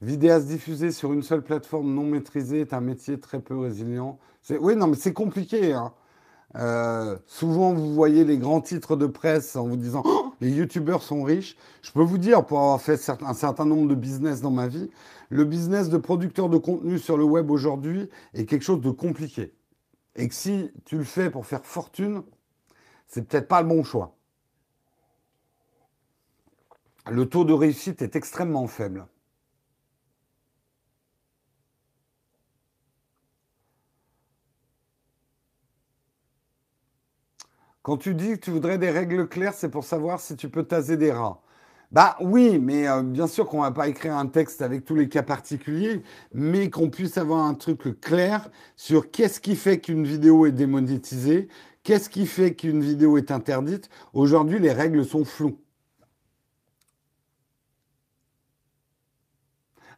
Vidéaste 0.04 0.48
diffusé 0.48 0.90
sur 0.90 1.14
une 1.14 1.22
seule 1.22 1.40
plateforme 1.40 1.94
non 1.94 2.04
maîtrisée 2.04 2.60
est 2.60 2.74
un 2.74 2.82
métier 2.82 3.18
très 3.18 3.40
peu 3.40 3.56
résilient. 3.56 4.18
Oui, 4.50 4.76
non, 4.76 4.88
mais 4.88 4.96
c'est 4.96 5.14
compliqué. 5.14 5.72
Hein. 5.72 5.94
Euh, 6.56 7.16
souvent, 7.26 7.72
vous 7.72 7.94
voyez 7.94 8.22
les 8.22 8.36
grands 8.36 8.60
titres 8.60 8.96
de 8.96 9.06
presse 9.06 9.56
en 9.56 9.66
vous 9.66 9.78
disant 9.78 10.02
oh, 10.04 10.34
les 10.42 10.50
youtubeurs 10.50 11.02
sont 11.02 11.22
riches. 11.22 11.56
Je 11.80 11.90
peux 11.90 12.02
vous 12.02 12.18
dire, 12.18 12.44
pour 12.44 12.58
avoir 12.58 12.82
fait 12.82 13.00
un 13.22 13.32
certain 13.32 13.64
nombre 13.64 13.88
de 13.88 13.94
business 13.94 14.42
dans 14.42 14.50
ma 14.50 14.68
vie, 14.68 14.90
le 15.30 15.44
business 15.46 15.88
de 15.88 15.96
producteur 15.96 16.50
de 16.50 16.58
contenu 16.58 16.98
sur 16.98 17.16
le 17.16 17.24
web 17.24 17.50
aujourd'hui 17.50 18.10
est 18.34 18.44
quelque 18.44 18.62
chose 18.62 18.82
de 18.82 18.90
compliqué. 18.90 19.54
Et 20.16 20.28
que 20.28 20.34
si 20.34 20.70
tu 20.84 20.98
le 20.98 21.04
fais 21.04 21.30
pour 21.30 21.46
faire 21.46 21.64
fortune, 21.64 22.24
c'est 23.06 23.26
peut-être 23.26 23.48
pas 23.48 23.62
le 23.62 23.68
bon 23.68 23.82
choix. 23.82 24.14
Le 27.10 27.24
taux 27.24 27.46
de 27.46 27.54
réussite 27.54 28.02
est 28.02 28.16
extrêmement 28.16 28.66
faible. 28.66 29.06
Quand 37.84 37.98
tu 37.98 38.14
dis 38.14 38.30
que 38.30 38.36
tu 38.36 38.50
voudrais 38.50 38.78
des 38.78 38.90
règles 38.90 39.28
claires, 39.28 39.52
c'est 39.52 39.68
pour 39.68 39.84
savoir 39.84 40.18
si 40.18 40.36
tu 40.36 40.48
peux 40.48 40.64
taser 40.64 40.96
des 40.96 41.12
rats. 41.12 41.42
Bah 41.92 42.16
oui, 42.20 42.58
mais 42.58 42.88
euh, 42.88 43.02
bien 43.02 43.26
sûr 43.26 43.46
qu'on 43.46 43.60
va 43.60 43.72
pas 43.72 43.88
écrire 43.88 44.16
un 44.16 44.26
texte 44.26 44.62
avec 44.62 44.86
tous 44.86 44.94
les 44.94 45.08
cas 45.10 45.22
particuliers, 45.22 46.02
mais 46.32 46.70
qu'on 46.70 46.88
puisse 46.88 47.18
avoir 47.18 47.44
un 47.44 47.52
truc 47.54 48.00
clair 48.00 48.50
sur 48.76 49.10
qu'est-ce 49.10 49.38
qui 49.38 49.54
fait 49.54 49.80
qu'une 49.80 50.04
vidéo 50.06 50.46
est 50.46 50.52
démonétisée, 50.52 51.48
qu'est-ce 51.82 52.08
qui 52.08 52.26
fait 52.26 52.54
qu'une 52.54 52.80
vidéo 52.80 53.18
est 53.18 53.30
interdite. 53.30 53.90
Aujourd'hui, 54.14 54.58
les 54.60 54.72
règles 54.72 55.04
sont 55.04 55.26
floues. 55.26 55.58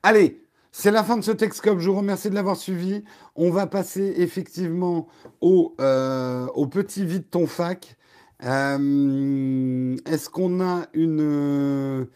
Allez, 0.02 0.45
c'est 0.78 0.90
la 0.90 1.02
fin 1.02 1.16
de 1.16 1.22
ce 1.22 1.30
Texcope. 1.30 1.78
Je 1.78 1.88
vous 1.88 1.96
remercie 1.96 2.28
de 2.28 2.34
l'avoir 2.34 2.54
suivi. 2.54 3.02
On 3.34 3.50
va 3.50 3.66
passer 3.66 4.12
effectivement 4.18 5.08
au, 5.40 5.74
euh, 5.80 6.48
petit 6.70 7.06
vide 7.06 7.30
ton 7.30 7.46
fac. 7.46 7.96
Euh, 8.44 9.96
est-ce 10.04 10.28
qu'on 10.28 10.60
a 10.60 10.86
une, 10.92 12.06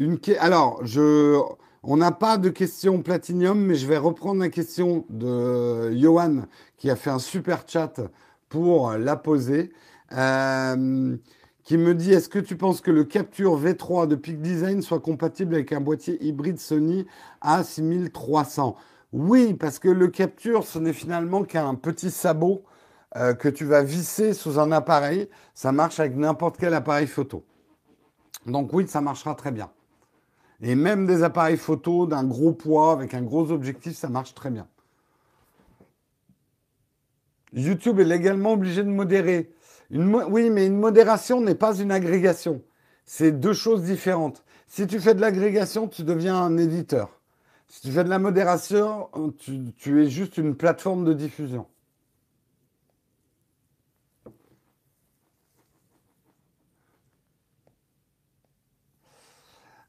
une 0.00 0.18
alors 0.40 0.82
on 1.84 1.96
n'a 1.96 2.10
pas 2.10 2.38
de 2.38 2.48
question 2.48 3.02
platinium, 3.02 3.56
mais 3.56 3.76
je 3.76 3.86
vais 3.86 3.98
reprendre 3.98 4.40
la 4.40 4.48
question 4.48 5.06
de 5.10 5.96
Johan 5.96 6.46
qui 6.76 6.90
a 6.90 6.96
fait 6.96 7.10
un 7.10 7.20
super 7.20 7.62
chat 7.68 8.00
pour 8.48 8.94
la 8.94 9.14
poser. 9.14 9.70
Euh, 10.12 11.16
qui 11.68 11.76
me 11.76 11.94
dit 11.94 12.14
est-ce 12.14 12.30
que 12.30 12.38
tu 12.38 12.56
penses 12.56 12.80
que 12.80 12.90
le 12.90 13.04
Capture 13.04 13.60
V3 13.60 14.08
de 14.08 14.14
Peak 14.14 14.40
Design 14.40 14.80
soit 14.80 15.00
compatible 15.00 15.54
avec 15.54 15.70
un 15.74 15.82
boîtier 15.82 16.16
hybride 16.24 16.58
Sony 16.58 17.06
A6300 17.42 18.74
Oui, 19.12 19.52
parce 19.52 19.78
que 19.78 19.90
le 19.90 20.08
Capture, 20.08 20.64
ce 20.64 20.78
n'est 20.78 20.94
finalement 20.94 21.44
qu'un 21.44 21.74
petit 21.74 22.10
sabot 22.10 22.64
euh, 23.16 23.34
que 23.34 23.50
tu 23.50 23.66
vas 23.66 23.82
visser 23.82 24.32
sous 24.32 24.58
un 24.58 24.72
appareil. 24.72 25.28
Ça 25.52 25.70
marche 25.70 26.00
avec 26.00 26.16
n'importe 26.16 26.56
quel 26.56 26.72
appareil 26.72 27.06
photo. 27.06 27.44
Donc 28.46 28.72
oui, 28.72 28.88
ça 28.88 29.02
marchera 29.02 29.34
très 29.34 29.52
bien. 29.52 29.70
Et 30.62 30.74
même 30.74 31.04
des 31.06 31.22
appareils 31.22 31.58
photo 31.58 32.06
d'un 32.06 32.24
gros 32.24 32.52
poids 32.52 32.92
avec 32.92 33.12
un 33.12 33.20
gros 33.20 33.50
objectif, 33.50 33.94
ça 33.94 34.08
marche 34.08 34.32
très 34.32 34.48
bien. 34.48 34.66
YouTube 37.52 38.00
est 38.00 38.04
légalement 38.04 38.52
obligé 38.54 38.82
de 38.82 38.88
modérer 38.88 39.50
oui, 39.90 40.50
mais 40.50 40.66
une 40.66 40.78
modération 40.78 41.40
n'est 41.40 41.54
pas 41.54 41.78
une 41.78 41.90
agrégation. 41.92 42.62
C'est 43.06 43.32
deux 43.32 43.54
choses 43.54 43.82
différentes. 43.82 44.44
Si 44.66 44.86
tu 44.86 45.00
fais 45.00 45.14
de 45.14 45.20
l'agrégation, 45.20 45.88
tu 45.88 46.02
deviens 46.04 46.36
un 46.36 46.58
éditeur. 46.58 47.20
Si 47.68 47.82
tu 47.82 47.90
fais 47.92 48.04
de 48.04 48.10
la 48.10 48.18
modération, 48.18 49.08
tu, 49.78 50.04
es 50.04 50.10
juste 50.10 50.38
une 50.38 50.54
plateforme 50.56 51.04
de 51.04 51.14
diffusion. 51.14 51.66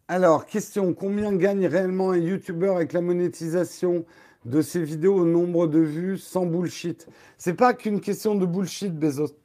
Alors, 0.07 0.45
question, 0.45 0.93
combien 0.93 1.33
gagne 1.33 1.67
réellement 1.67 2.11
un 2.11 2.17
YouTuber 2.17 2.69
avec 2.69 2.93
la 2.93 3.01
monétisation 3.01 4.05
de 4.45 4.61
ses 4.61 4.83
vidéos 4.83 5.17
au 5.17 5.25
nombre 5.25 5.67
de 5.67 5.79
vues 5.79 6.17
sans 6.17 6.45
bullshit? 6.45 7.07
C'est 7.37 7.53
pas 7.53 7.73
qu'une 7.73 8.01
question 8.01 8.35
de 8.35 8.45
bullshit, 8.45 8.97
Bezos 8.97 9.38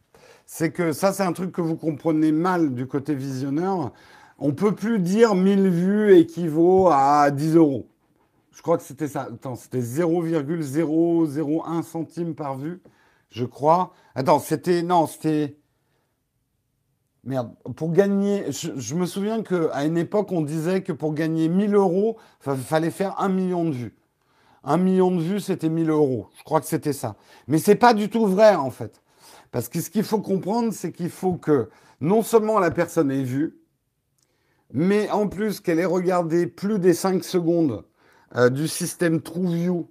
c'est 0.47 0.71
que 0.71 0.93
ça, 0.93 1.12
c'est 1.12 1.23
un 1.23 1.33
truc 1.33 1.53
que 1.53 1.61
vous 1.61 1.77
comprenez 1.77 2.33
mal 2.33 2.75
du 2.75 2.87
côté 2.87 3.15
visionneur. 3.15 3.93
On 4.39 4.53
peut 4.53 4.75
plus 4.75 4.99
dire 4.99 5.35
1000 5.35 5.69
vues 5.69 6.16
équivaut 6.16 6.89
à 6.91 7.31
10 7.31 7.57
euros. 7.57 7.89
Je 8.53 8.62
crois 8.62 8.77
que 8.77 8.85
c'était 8.85 9.09
ça. 9.09 9.29
Attends, 9.33 9.57
c'était 9.57 9.81
0,001 9.81 11.83
centime 11.83 12.35
par 12.35 12.57
vue, 12.57 12.81
je 13.31 13.45
crois. 13.45 13.93
Attends, 14.15 14.39
c'était. 14.39 14.83
Non, 14.83 15.07
c'était. 15.07 15.57
Merde, 17.25 17.53
pour 17.77 17.93
gagner. 17.93 18.53
Je, 18.53 18.95
me 18.95 19.07
souviens 19.07 19.43
qu'à 19.43 19.85
une 19.85 19.97
époque, 19.97 20.31
on 20.31 20.43
disait 20.43 20.83
que 20.83 20.93
pour 20.93 21.15
gagner 21.15 21.49
1000 21.49 21.75
euros, 21.75 22.16
il 22.47 22.57
fallait 22.57 22.91
faire 22.91 23.21
un 23.21 23.29
million 23.29 23.65
de 23.65 23.73
vues. 23.73 23.97
Un 24.62 24.77
million 24.77 25.11
de 25.11 25.21
vues, 25.21 25.41
c'était 25.41 25.69
1000 25.69 25.91
euros. 25.91 26.29
Je 26.39 26.45
crois 26.45 26.61
que 26.61 26.66
c'était 26.66 26.93
ça. 26.93 27.16
Mais 27.49 27.59
c'est 27.59 27.75
pas 27.75 27.93
du 27.93 28.09
tout 28.09 28.27
vrai, 28.27 28.55
en 28.55 28.71
fait. 28.71 29.04
Parce 29.55 29.69
que 29.69 29.81
ce 29.81 29.89
qu'il 29.89 30.03
faut 30.03 30.19
comprendre, 30.19 30.73
c'est 30.73 30.91
qu'il 30.91 31.11
faut 31.11 31.35
que 31.35 31.69
non 32.01 32.23
seulement 32.23 32.59
la 32.59 32.73
personne 32.73 33.13
ait 33.13 33.23
vu, 33.23 33.55
mais 34.73 35.09
en 35.11 35.29
plus 35.29 35.61
qu'elle 35.61 35.79
ait 35.79 35.85
regardé 35.85 36.49
plus 36.49 36.81
des 36.81 36.93
5 36.93 37.23
secondes 37.23 37.85
euh, 38.35 38.51
du 38.51 38.67
système 38.67 39.23
TrueView. 39.23 39.87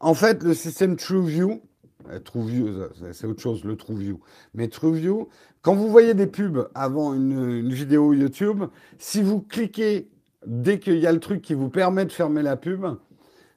En 0.00 0.12
fait, 0.12 0.42
le 0.42 0.52
système 0.52 0.96
TrueView, 0.96 1.62
euh, 2.10 2.20
TrueView, 2.20 2.90
c'est 3.12 3.26
autre 3.26 3.40
chose, 3.40 3.64
le 3.64 3.74
TrueView. 3.74 4.20
Mais 4.52 4.68
TrueView, 4.68 5.30
quand 5.62 5.74
vous 5.74 5.88
voyez 5.88 6.12
des 6.12 6.26
pubs 6.26 6.68
avant 6.74 7.14
une, 7.14 7.54
une 7.54 7.72
vidéo 7.72 8.12
YouTube, 8.12 8.64
si 8.98 9.22
vous 9.22 9.40
cliquez 9.40 10.10
dès 10.44 10.78
qu'il 10.78 10.98
y 10.98 11.06
a 11.06 11.12
le 11.12 11.20
truc 11.20 11.40
qui 11.40 11.54
vous 11.54 11.70
permet 11.70 12.04
de 12.04 12.12
fermer 12.12 12.42
la 12.42 12.56
pub, 12.58 12.84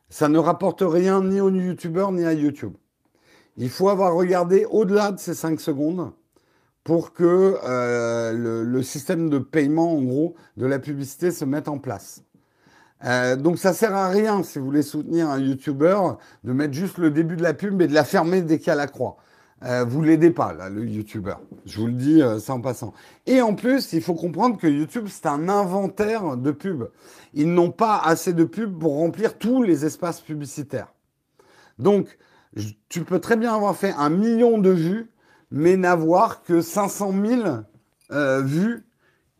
ça 0.07 0.29
ne 0.29 0.37
rapporte 0.39 0.83
rien 0.87 1.21
ni 1.21 1.41
aux 1.41 1.49
youtubeurs 1.49 2.13
ni 2.13 2.23
à 2.23 2.31
YouTube. 2.31 2.75
Il 3.57 3.69
faut 3.69 3.89
avoir 3.89 4.15
regardé 4.15 4.65
au-delà 4.69 5.11
de 5.11 5.19
ces 5.19 5.33
5 5.33 5.59
secondes 5.59 6.11
pour 6.83 7.13
que 7.13 7.57
euh, 7.63 8.63
le, 8.63 8.83
système 8.83 9.29
de 9.29 9.39
paiement, 9.39 9.93
en 9.93 10.01
gros, 10.01 10.35
de 10.57 10.65
la 10.65 10.79
publicité 10.79 11.31
se 11.31 11.45
mette 11.45 11.67
en 11.67 11.77
place. 11.77 12.23
Euh, 13.05 13.35
donc 13.35 13.57
ça 13.57 13.73
sert 13.73 13.95
à 13.95 14.09
rien, 14.09 14.43
si 14.43 14.59
vous 14.59 14.65
voulez 14.65 14.81
soutenir 14.81 15.29
un 15.29 15.39
YouTuber, 15.39 15.97
de 16.43 16.53
mettre 16.53 16.73
juste 16.73 16.97
le 16.97 17.11
début 17.11 17.35
de 17.35 17.43
la 17.43 17.53
pub 17.53 17.81
et 17.81 17.87
de 17.87 17.93
la 17.93 18.03
fermer 18.03 18.41
dès 18.41 18.57
qu'il 18.57 18.67
y 18.67 18.71
a 18.71 18.75
la 18.75 18.87
croix. 18.87 19.17
Euh, 19.63 19.85
vous 19.85 20.01
l'aidez 20.01 20.31
pas, 20.31 20.51
là, 20.51 20.69
le 20.69 20.85
YouTuber. 20.85 21.35
Je 21.65 21.79
vous 21.79 21.87
le 21.87 21.93
dis, 21.93 22.21
c'est 22.39 22.51
en 22.51 22.59
passant. 22.59 22.93
Et 23.27 23.41
en 23.41 23.55
plus, 23.55 23.93
il 23.93 24.01
faut 24.01 24.13
comprendre 24.15 24.57
que 24.57 24.67
YouTube, 24.67 25.07
c'est 25.09 25.25
un 25.25 25.47
inventaire 25.47 26.35
de 26.35 26.51
pubs. 26.51 26.89
Ils 27.33 27.53
n'ont 27.53 27.71
pas 27.71 28.01
assez 28.03 28.33
de 28.33 28.43
pubs 28.43 28.77
pour 28.77 28.97
remplir 28.97 29.37
tous 29.37 29.63
les 29.63 29.85
espaces 29.85 30.19
publicitaires. 30.19 30.93
Donc, 31.79 32.17
tu 32.89 33.03
peux 33.03 33.19
très 33.19 33.35
bien 33.35 33.53
avoir 33.53 33.75
fait 33.75 33.93
un 33.93 34.09
million 34.09 34.57
de 34.57 34.69
vues, 34.69 35.11
mais 35.51 35.77
n'avoir 35.77 36.43
que 36.43 36.61
500 36.61 37.13
000 37.25 37.41
euh, 38.11 38.41
vues 38.41 38.85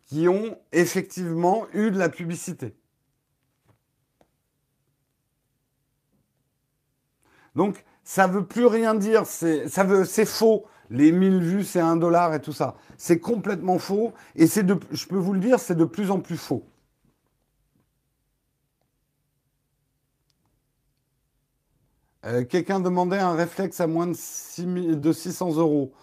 qui 0.08 0.28
ont 0.28 0.58
effectivement 0.72 1.66
eu 1.74 1.92
de 1.92 1.98
la 1.98 2.10
publicité. 2.10 2.76
Donc, 7.56 7.84
ça 8.04 8.28
veut 8.28 8.46
plus 8.46 8.66
rien 8.66 8.96
dire. 8.96 9.26
C'est, 9.26 9.68
faux. 10.26 10.66
Les 10.90 11.12
1000 11.12 11.40
vues, 11.42 11.64
c'est 11.64 11.80
un 11.80 11.96
dollar 11.96 12.34
et 12.34 12.42
tout 12.42 12.54
ça. 12.54 12.76
C'est 12.98 13.20
complètement 13.20 13.80
faux. 13.80 14.14
Et 14.36 14.48
je 14.48 15.08
peux 15.08 15.18
vous 15.18 15.34
le 15.34 15.40
dire, 15.40 15.60
c'est 15.60 15.76
de 15.76 15.86
plus 15.86 16.12
en 16.12 16.20
plus 16.20 16.38
faux. 16.38 16.64
Euh, 22.26 22.46
quelqu'un 22.46 22.80
demandait 22.80 23.20
un 23.20 23.34
réflexe 23.34 23.82
à 23.82 23.88
moins 23.88 24.08
de, 24.08 24.14
600 24.14 25.58
euros. 25.58 25.94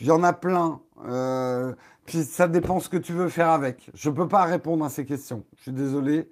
Il 0.00 0.06
y 0.06 0.10
en 0.10 0.22
a 0.22 0.32
plein. 0.32 0.80
Euh, 1.06 1.74
puis 2.06 2.24
ça 2.24 2.48
dépend 2.48 2.80
ce 2.80 2.88
que 2.88 2.96
tu 2.96 3.12
veux 3.12 3.28
faire 3.28 3.50
avec. 3.50 3.90
Je 3.94 4.08
ne 4.08 4.14
peux 4.14 4.28
pas 4.28 4.44
répondre 4.44 4.84
à 4.84 4.88
ces 4.88 5.04
questions. 5.04 5.44
Je 5.56 5.62
suis 5.62 5.72
désolé. 5.72 6.30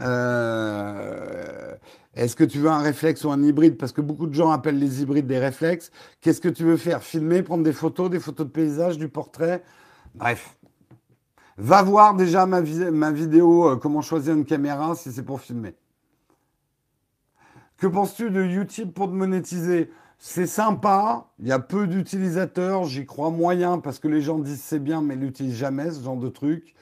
Euh, 0.00 1.74
est-ce 2.14 2.36
que 2.36 2.44
tu 2.44 2.58
veux 2.58 2.70
un 2.70 2.78
réflexe 2.78 3.24
ou 3.24 3.30
un 3.30 3.42
hybride? 3.42 3.78
Parce 3.78 3.92
que 3.92 4.00
beaucoup 4.00 4.26
de 4.26 4.34
gens 4.34 4.50
appellent 4.50 4.78
les 4.78 5.02
hybrides 5.02 5.26
des 5.26 5.38
réflexes. 5.38 5.90
Qu'est-ce 6.20 6.40
que 6.40 6.48
tu 6.48 6.64
veux 6.64 6.76
faire? 6.76 7.02
Filmer, 7.02 7.42
prendre 7.42 7.64
des 7.64 7.72
photos, 7.72 8.10
des 8.10 8.20
photos 8.20 8.46
de 8.46 8.52
paysage, 8.52 8.98
du 8.98 9.08
portrait? 9.08 9.62
Bref. 10.14 10.56
Va 11.56 11.82
voir 11.82 12.14
déjà 12.14 12.46
ma, 12.46 12.62
ma 12.90 13.10
vidéo 13.10 13.76
Comment 13.78 14.00
choisir 14.00 14.34
une 14.34 14.46
caméra 14.46 14.94
si 14.94 15.12
c'est 15.12 15.22
pour 15.22 15.40
filmer. 15.40 15.76
Que 17.80 17.86
penses-tu 17.86 18.30
de 18.30 18.44
YouTube 18.44 18.92
pour 18.92 19.06
te 19.06 19.14
monétiser? 19.14 19.90
C'est 20.18 20.46
sympa, 20.46 21.30
il 21.38 21.48
y 21.48 21.52
a 21.52 21.58
peu 21.58 21.86
d'utilisateurs, 21.86 22.84
j'y 22.84 23.06
crois 23.06 23.30
moyen 23.30 23.78
parce 23.78 23.98
que 23.98 24.06
les 24.06 24.20
gens 24.20 24.38
disent 24.38 24.60
c'est 24.60 24.78
bien 24.78 25.00
mais 25.00 25.16
n'utilisent 25.16 25.56
jamais 25.56 25.90
ce 25.90 26.02
genre 26.02 26.18
de 26.18 26.28
truc. 26.28 26.74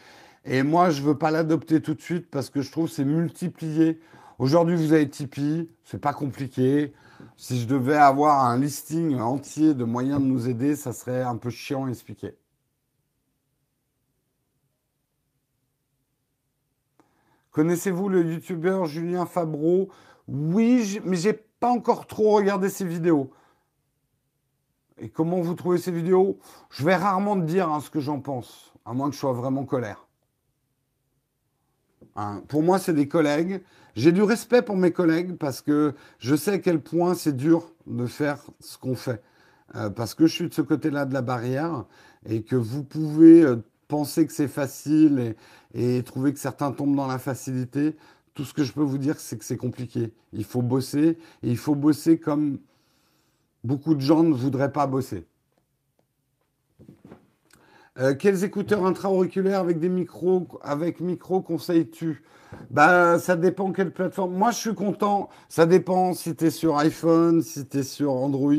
Et 0.45 0.65
moi, 0.65 0.91
je 0.91 1.01
ne 1.01 1.07
veux 1.07 1.17
pas 1.17 1.31
l'adopter 1.31 1.81
tout 1.81 1.95
de 1.95 2.01
suite 2.01 2.29
parce 2.29 2.51
que 2.51 2.63
je 2.63 2.73
trouve 2.73 2.89
c'est 2.91 3.05
multiplié. 3.05 4.01
Aujourd'hui, 4.41 4.75
vous 4.75 4.93
avez 4.93 5.09
Tipeee, 5.09 5.71
c'est 5.85 6.01
pas 6.01 6.13
compliqué. 6.13 6.93
Si 7.37 7.61
je 7.61 7.69
devais 7.69 7.95
avoir 7.95 8.45
un 8.47 8.59
listing 8.59 9.21
entier 9.21 9.75
de 9.75 9.85
moyens 9.85 10.21
de 10.21 10.27
nous 10.27 10.49
aider, 10.49 10.75
ça 10.75 10.93
serait 10.93 11.23
un 11.23 11.37
peu 11.37 11.51
chiant 11.51 11.85
à 11.85 11.91
expliquer. 11.91 12.35
Connaissez-vous 17.53 18.09
le 18.09 18.25
youtubeur 18.25 18.87
Julien 18.87 19.27
Fabreau? 19.27 19.91
Oui, 20.29 21.01
mais 21.05 21.17
j'ai 21.17 21.33
pas 21.33 21.71
encore 21.71 22.07
trop 22.07 22.33
regardé 22.33 22.69
ces 22.69 22.85
vidéos. 22.85 23.31
Et 24.99 25.09
comment 25.09 25.41
vous 25.41 25.55
trouvez 25.55 25.79
ces 25.79 25.93
vidéos? 25.93 26.39
Je 26.71 26.85
vais 26.85 26.97
rarement 26.97 27.37
te 27.37 27.45
dire 27.45 27.69
hein, 27.69 27.81
ce 27.81 27.91
que 27.91 28.01
j'en 28.01 28.21
pense, 28.21 28.73
à 28.85 28.93
moins 28.93 29.09
que 29.09 29.15
je 29.15 29.21
sois 29.21 29.33
vraiment 29.33 29.65
colère. 29.65 30.07
Hein, 32.17 32.43
pour 32.49 32.63
moi, 32.63 32.79
c'est 32.79 32.95
des 32.95 33.09
collègues. 33.09 33.63
J'ai 33.95 34.13
du 34.13 34.23
respect 34.23 34.63
pour 34.63 34.77
mes 34.77 34.91
collègues 34.91 35.37
parce 35.37 35.61
que 35.61 35.95
je 36.19 36.35
sais 36.35 36.53
à 36.53 36.59
quel 36.59 36.81
point 36.81 37.15
c'est 37.15 37.37
dur 37.37 37.73
de 37.87 38.07
faire 38.07 38.39
ce 38.61 38.77
qu'on 38.77 38.97
fait. 38.97 39.23
Euh, 39.77 39.91
parce 39.91 40.15
que 40.15 40.27
je 40.27 40.35
suis 40.35 40.49
de 40.49 40.55
ce 40.55 40.63
côté-là 40.63 41.05
de 41.05 41.15
la 41.15 41.23
barrière 41.23 41.85
et 42.27 42.43
que 42.43 42.57
vous 42.57 42.83
pouvez 42.83 43.43
euh, 43.43 43.57
penser 43.87 44.27
que 44.27 44.33
c'est 44.33 44.49
facile 44.49 45.35
et, 45.75 46.03
trouver 46.03 46.33
que 46.33 46.39
certains 46.39 46.73
tombent 46.73 46.97
dans 46.97 47.07
la 47.07 47.19
facilité. 47.19 47.97
Tout 48.39 48.45
ce 48.45 48.55
que 48.55 48.63
je 48.63 48.73
peux 48.73 48.85
vous 48.85 48.99
dire, 48.99 49.19
c'est 49.19 49.37
que 49.37 49.45
c'est 49.45 49.57
compliqué. 49.57 50.13
Il 50.33 50.45
faut 50.45 50.63
bosser 50.63 51.19
et 51.43 51.51
il 51.51 51.57
faut 51.57 51.75
bosser 51.75 52.21
comme 52.21 52.61
beaucoup 53.65 53.97
de 53.97 54.01
gens 54.01 54.23
ne 54.23 54.33
voudraient 54.33 54.71
pas 54.71 54.87
bosser. 54.87 55.27
Euh, 57.99 58.15
quels 58.15 58.45
écouteurs 58.45 58.87
intra-auriculaires 58.87 59.59
avec 59.59 59.81
des 59.81 59.89
micros, 59.89 60.47
avec 60.63 61.01
micro 61.01 61.41
conseilles-tu? 61.41 62.23
Bah, 62.71 63.19
ça 63.19 63.35
dépend 63.35 63.73
quelle 63.73 63.93
plateforme. 63.93 64.35
Moi, 64.35 64.53
je 64.53 64.59
suis 64.59 64.75
content. 64.77 65.31
Ça 65.49 65.67
dépend 65.67 66.15
si 66.15 66.37
tu 66.37 66.45
es 66.45 66.51
sur 66.51 66.79
iPhone, 66.79 67.43
si 67.43 67.67
tu 67.67 67.79
es 67.79 67.83
sur 67.83 68.13
Android. 68.13 68.53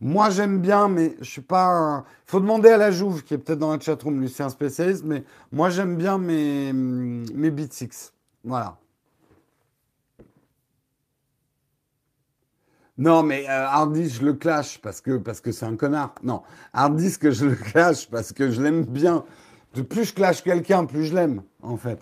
Moi, 0.00 0.30
j'aime 0.30 0.58
bien, 0.58 0.88
mais 0.88 1.16
je 1.20 1.28
suis 1.28 1.42
pas. 1.42 2.06
Il 2.26 2.30
faut 2.30 2.40
demander 2.40 2.70
à 2.70 2.78
la 2.78 2.90
Jouve, 2.90 3.24
qui 3.24 3.34
est 3.34 3.38
peut-être 3.38 3.58
dans 3.58 3.72
la 3.72 3.78
chatroom, 3.78 4.18
lui, 4.22 4.30
c'est 4.30 4.42
un 4.42 4.48
spécialiste, 4.48 5.04
mais 5.04 5.22
moi, 5.52 5.68
j'aime 5.68 5.96
bien 5.96 6.16
mes, 6.16 6.72
mes 6.72 7.50
Beat 7.50 7.74
6. 7.74 8.14
Voilà. 8.42 8.78
Non, 12.98 13.22
mais 13.22 13.46
euh, 13.48 13.68
je 14.08 14.24
le 14.24 14.32
clash 14.32 14.80
parce 14.80 15.00
que 15.02 15.18
parce 15.18 15.40
que 15.40 15.52
c'est 15.52 15.66
un 15.66 15.76
connard. 15.76 16.14
Non, 16.22 16.42
que 17.18 17.30
je 17.30 17.46
le 17.46 17.54
clash 17.54 18.08
parce 18.08 18.32
que 18.32 18.50
je 18.50 18.62
l'aime 18.62 18.84
bien. 18.84 19.24
Plus 19.90 20.06
je 20.06 20.14
clash 20.14 20.42
quelqu'un, 20.42 20.86
plus 20.86 21.04
je 21.04 21.14
l'aime, 21.14 21.42
en 21.62 21.76
fait. 21.76 22.00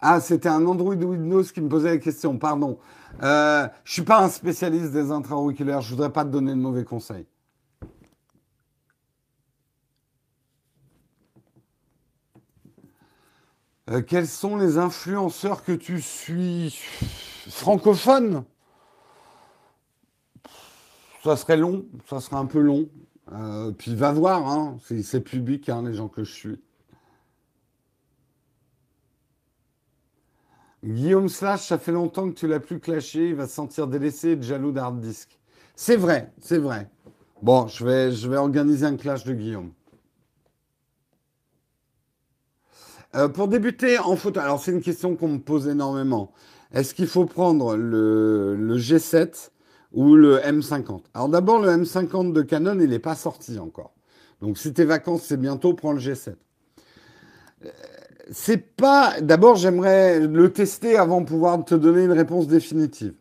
Ah, 0.00 0.18
c'était 0.20 0.48
un 0.48 0.64
Android 0.64 0.94
Windows 0.94 1.42
qui 1.42 1.60
me 1.60 1.68
posait 1.68 1.90
la 1.90 1.98
question, 1.98 2.38
pardon. 2.38 2.78
Euh, 3.22 3.68
je 3.84 3.92
suis 3.92 4.02
pas 4.02 4.24
un 4.24 4.30
spécialiste 4.30 4.92
des 4.92 5.10
intra-auriculaires, 5.10 5.82
je 5.82 5.90
voudrais 5.90 6.10
pas 6.10 6.24
te 6.24 6.30
donner 6.30 6.52
de 6.52 6.56
mauvais 6.60 6.84
conseils. 6.84 7.26
Euh, 13.90 14.02
quels 14.02 14.28
sont 14.28 14.56
les 14.56 14.78
influenceurs 14.78 15.64
que 15.64 15.72
tu 15.72 16.00
suis 16.00 16.78
francophones 17.48 18.44
Ça 21.24 21.36
serait 21.36 21.56
long, 21.56 21.86
ça 22.08 22.20
serait 22.20 22.36
un 22.36 22.46
peu 22.46 22.60
long. 22.60 22.88
Euh, 23.32 23.72
puis 23.72 23.94
va 23.94 24.12
voir, 24.12 24.46
hein, 24.48 24.76
c'est 25.02 25.20
public, 25.20 25.68
hein, 25.68 25.82
les 25.84 25.94
gens 25.94 26.08
que 26.08 26.22
je 26.22 26.32
suis. 26.32 26.62
Guillaume 30.84 31.28
Slash, 31.28 31.66
ça 31.66 31.78
fait 31.78 31.92
longtemps 31.92 32.28
que 32.30 32.34
tu 32.34 32.46
l'as 32.46 32.60
plus 32.60 32.80
clashé, 32.80 33.30
il 33.30 33.34
va 33.34 33.46
se 33.46 33.54
sentir 33.54 33.86
délaissé 33.86 34.30
et 34.30 34.42
jaloux 34.42 34.72
d'hard 34.72 34.92
disk. 34.92 35.38
C'est 35.74 35.96
vrai, 35.96 36.32
c'est 36.40 36.58
vrai. 36.58 36.88
Bon, 37.42 37.66
je 37.66 37.84
vais 38.28 38.36
organiser 38.36 38.86
un 38.86 38.96
clash 38.96 39.24
de 39.24 39.34
Guillaume. 39.34 39.72
Euh, 43.16 43.28
pour 43.28 43.48
débuter 43.48 43.98
en 43.98 44.14
photo, 44.14 44.38
alors 44.38 44.60
c'est 44.60 44.70
une 44.70 44.82
question 44.82 45.16
qu'on 45.16 45.28
me 45.28 45.38
pose 45.38 45.66
énormément. 45.66 46.32
Est-ce 46.72 46.94
qu'il 46.94 47.08
faut 47.08 47.24
prendre 47.24 47.76
le, 47.76 48.76
G7 48.76 49.50
ou 49.92 50.14
le 50.14 50.38
M50 50.38 51.02
Alors 51.14 51.28
d'abord, 51.28 51.60
le 51.60 51.70
M50 51.70 52.32
de 52.32 52.42
Canon, 52.42 52.78
il 52.78 52.90
n'est 52.90 53.00
pas 53.00 53.16
sorti 53.16 53.58
encore. 53.58 53.92
Donc 54.40 54.58
si 54.58 54.72
tes 54.72 54.84
vacances, 54.84 55.22
c'est 55.24 55.36
bientôt, 55.36 55.74
prends 55.74 55.92
le 55.92 55.98
G7. 55.98 56.34
Euh, 57.64 57.68
c'est 58.30 58.58
pas. 58.76 59.20
D'abord, 59.20 59.56
j'aimerais 59.56 60.20
le 60.20 60.52
tester 60.52 60.96
avant 60.96 61.20
de 61.20 61.26
pouvoir 61.26 61.64
te 61.64 61.74
donner 61.74 62.04
une 62.04 62.12
réponse 62.12 62.46
définitive. 62.46 63.14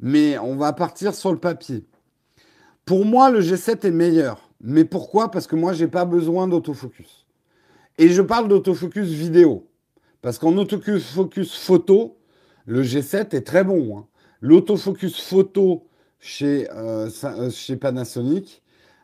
Mais 0.00 0.38
on 0.38 0.56
va 0.56 0.72
partir 0.72 1.14
sur 1.14 1.30
le 1.32 1.38
papier. 1.38 1.84
Pour 2.86 3.04
moi, 3.04 3.30
le 3.30 3.42
G7 3.42 3.86
est 3.86 3.90
meilleur. 3.90 4.50
Mais 4.62 4.84
pourquoi? 4.84 5.30
Parce 5.30 5.46
que 5.46 5.54
moi, 5.54 5.74
j'ai 5.74 5.88
pas 5.88 6.06
besoin 6.06 6.48
d'autofocus. 6.48 7.23
Et 7.98 8.08
je 8.08 8.22
parle 8.22 8.48
d'autofocus 8.48 9.08
vidéo. 9.08 9.68
Parce 10.22 10.38
qu'en 10.38 10.56
autofocus 10.56 11.56
photo, 11.56 12.18
le 12.66 12.82
G7 12.82 13.36
est 13.36 13.46
très 13.46 13.62
bon. 13.62 13.98
Hein. 13.98 14.06
L'autofocus 14.40 15.20
photo 15.20 15.86
chez, 16.18 16.68
euh, 16.70 17.08
euh, 17.24 17.50
chez 17.50 17.76
Panasonic 17.76 18.62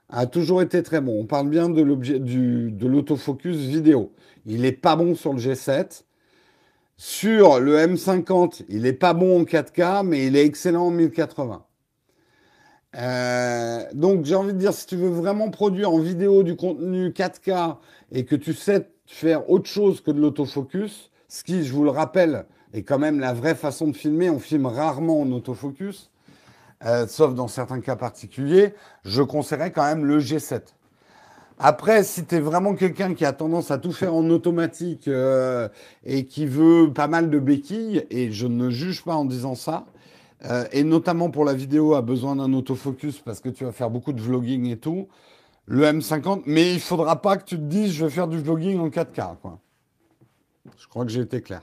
a 0.08 0.26
toujours 0.26 0.62
été 0.62 0.82
très 0.82 1.00
bon. 1.00 1.20
On 1.20 1.26
parle 1.26 1.48
bien 1.48 1.68
de 1.68 1.82
de 1.82 2.86
l'autofocus 2.86 3.56
vidéo. 3.56 4.12
Il 4.46 4.62
n'est 4.62 4.72
pas 4.72 4.96
bon 4.96 5.14
sur 5.14 5.32
le 5.32 5.38
G7. 5.38 6.04
Sur 6.96 7.60
le 7.60 7.78
M50, 7.78 8.64
il 8.68 8.82
n'est 8.82 8.92
pas 8.92 9.14
bon 9.14 9.40
en 9.40 9.44
4K, 9.44 10.04
mais 10.04 10.26
il 10.26 10.36
est 10.36 10.44
excellent 10.44 10.88
en 10.88 10.90
1080. 10.90 11.64
Euh, 12.96 13.84
donc 13.94 14.24
j'ai 14.24 14.34
envie 14.34 14.52
de 14.52 14.58
dire, 14.58 14.72
si 14.74 14.86
tu 14.86 14.96
veux 14.96 15.10
vraiment 15.10 15.50
produire 15.50 15.92
en 15.92 15.98
vidéo 15.98 16.42
du 16.42 16.56
contenu 16.56 17.10
4K 17.10 17.76
et 18.12 18.24
que 18.24 18.34
tu 18.34 18.52
sais 18.52 18.88
faire 19.06 19.48
autre 19.50 19.68
chose 19.68 20.00
que 20.00 20.10
de 20.10 20.20
l'autofocus, 20.20 21.10
ce 21.28 21.44
qui, 21.44 21.64
je 21.64 21.72
vous 21.72 21.84
le 21.84 21.90
rappelle, 21.90 22.46
est 22.72 22.82
quand 22.82 22.98
même 22.98 23.20
la 23.20 23.32
vraie 23.32 23.54
façon 23.54 23.88
de 23.88 23.96
filmer, 23.96 24.30
on 24.30 24.38
filme 24.38 24.66
rarement 24.66 25.20
en 25.20 25.30
autofocus, 25.32 26.10
euh, 26.84 27.06
sauf 27.06 27.34
dans 27.34 27.48
certains 27.48 27.80
cas 27.80 27.96
particuliers, 27.96 28.74
je 29.04 29.22
conseillerais 29.22 29.70
quand 29.70 29.84
même 29.84 30.04
le 30.04 30.18
G7. 30.18 30.62
Après, 31.58 32.04
si 32.04 32.24
tu 32.24 32.36
es 32.36 32.40
vraiment 32.40 32.74
quelqu'un 32.74 33.12
qui 33.12 33.26
a 33.26 33.32
tendance 33.32 33.70
à 33.70 33.76
tout 33.76 33.92
faire 33.92 34.14
en 34.14 34.28
automatique 34.30 35.08
euh, 35.08 35.68
et 36.04 36.24
qui 36.24 36.46
veut 36.46 36.90
pas 36.92 37.06
mal 37.06 37.28
de 37.28 37.38
béquilles, 37.38 38.06
et 38.10 38.32
je 38.32 38.46
ne 38.46 38.70
juge 38.70 39.04
pas 39.04 39.14
en 39.14 39.26
disant 39.26 39.54
ça, 39.54 39.84
euh, 40.44 40.64
et 40.72 40.84
notamment 40.84 41.30
pour 41.30 41.44
la 41.44 41.54
vidéo, 41.54 41.94
a 41.94 42.02
besoin 42.02 42.36
d'un 42.36 42.52
autofocus 42.52 43.18
parce 43.18 43.40
que 43.40 43.48
tu 43.48 43.64
vas 43.64 43.72
faire 43.72 43.90
beaucoup 43.90 44.12
de 44.12 44.20
vlogging 44.20 44.66
et 44.66 44.78
tout. 44.78 45.08
Le 45.66 45.84
M50, 45.84 46.42
mais 46.46 46.74
il 46.74 46.80
faudra 46.80 47.20
pas 47.20 47.36
que 47.36 47.44
tu 47.44 47.56
te 47.56 47.62
dises 47.62 47.92
je 47.92 48.04
vais 48.06 48.10
faire 48.10 48.28
du 48.28 48.38
vlogging 48.38 48.78
en 48.78 48.88
4K. 48.88 49.36
Quoi. 49.40 49.60
Je 50.78 50.86
crois 50.88 51.04
que 51.04 51.10
j'ai 51.10 51.20
été 51.20 51.42
clair. 51.42 51.62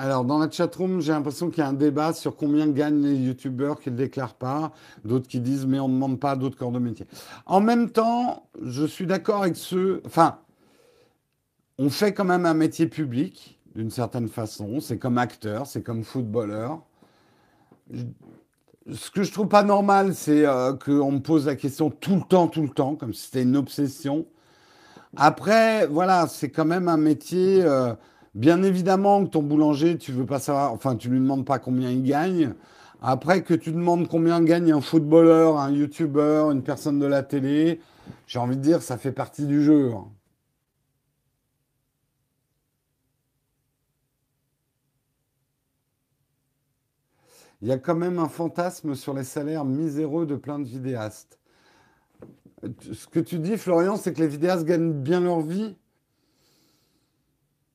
Alors, 0.00 0.24
dans 0.24 0.38
la 0.38 0.48
chatroom, 0.48 1.00
j'ai 1.00 1.10
l'impression 1.10 1.50
qu'il 1.50 1.58
y 1.58 1.66
a 1.66 1.68
un 1.68 1.72
débat 1.72 2.12
sur 2.12 2.36
combien 2.36 2.68
gagnent 2.68 3.02
les 3.02 3.16
youtubeurs 3.16 3.80
qui 3.80 3.90
ne 3.90 3.96
déclarent 3.96 4.36
pas. 4.36 4.70
D'autres 5.04 5.26
qui 5.26 5.40
disent, 5.40 5.66
mais 5.66 5.80
on 5.80 5.88
ne 5.88 5.94
demande 5.94 6.20
pas 6.20 6.36
d'autres 6.36 6.56
corps 6.56 6.70
de 6.70 6.78
métier. 6.78 7.04
En 7.46 7.60
même 7.60 7.90
temps, 7.90 8.48
je 8.62 8.84
suis 8.84 9.06
d'accord 9.06 9.42
avec 9.42 9.56
ceux. 9.56 10.00
Enfin, 10.06 10.38
on 11.78 11.90
fait 11.90 12.12
quand 12.12 12.24
même 12.24 12.46
un 12.46 12.54
métier 12.54 12.86
public, 12.86 13.58
d'une 13.74 13.90
certaine 13.90 14.28
façon. 14.28 14.80
C'est 14.80 14.98
comme 14.98 15.18
acteur, 15.18 15.66
c'est 15.66 15.82
comme 15.82 16.04
footballeur. 16.04 16.82
Ce 18.92 19.10
que 19.10 19.22
je 19.22 19.32
trouve 19.32 19.48
pas 19.48 19.62
normal, 19.62 20.14
c'est 20.14 20.46
euh, 20.46 20.74
qu'on 20.74 21.12
me 21.12 21.20
pose 21.20 21.46
la 21.46 21.56
question 21.56 21.90
tout 21.90 22.16
le 22.16 22.22
temps, 22.22 22.48
tout 22.48 22.62
le 22.62 22.70
temps, 22.70 22.96
comme 22.96 23.12
si 23.12 23.26
c'était 23.26 23.42
une 23.42 23.56
obsession. 23.56 24.26
Après, 25.16 25.86
voilà, 25.86 26.26
c'est 26.26 26.50
quand 26.50 26.64
même 26.64 26.88
un 26.88 26.96
métier. 26.96 27.62
Euh, 27.62 27.94
Bien 28.38 28.62
évidemment 28.62 29.24
que 29.24 29.30
ton 29.30 29.42
boulanger, 29.42 29.98
tu 29.98 30.12
veux 30.12 30.24
pas 30.24 30.38
savoir, 30.38 30.72
enfin, 30.72 30.94
tu 30.94 31.08
lui 31.08 31.18
demandes 31.18 31.44
pas 31.44 31.58
combien 31.58 31.90
il 31.90 32.04
gagne. 32.04 32.54
Après 33.02 33.42
que 33.42 33.52
tu 33.54 33.72
demandes 33.72 34.06
combien 34.06 34.40
gagne 34.42 34.70
un 34.70 34.80
footballeur, 34.80 35.58
un 35.58 35.72
youtubeur, 35.72 36.52
une 36.52 36.62
personne 36.62 37.00
de 37.00 37.06
la 37.06 37.24
télé, 37.24 37.80
j'ai 38.28 38.38
envie 38.38 38.56
de 38.56 38.62
dire, 38.62 38.82
ça 38.82 38.96
fait 38.96 39.10
partie 39.10 39.46
du 39.46 39.64
jeu. 39.64 39.92
Hein. 39.92 40.04
Il 47.60 47.68
y 47.68 47.72
a 47.72 47.78
quand 47.78 47.96
même 47.96 48.18
un 48.18 48.28
fantasme 48.28 48.94
sur 48.94 49.14
les 49.14 49.24
salaires 49.24 49.64
miséreux 49.64 50.26
de 50.26 50.36
plein 50.36 50.58
de 50.58 50.64
vidéastes. 50.64 51.38
Ce 52.92 53.06
que 53.06 53.20
tu 53.20 53.38
dis, 53.38 53.56
Florian, 53.56 53.96
c'est 53.96 54.12
que 54.12 54.20
les 54.20 54.28
vidéastes 54.28 54.64
gagnent 54.64 54.92
bien 54.92 55.20
leur 55.20 55.40
vie. 55.40 55.76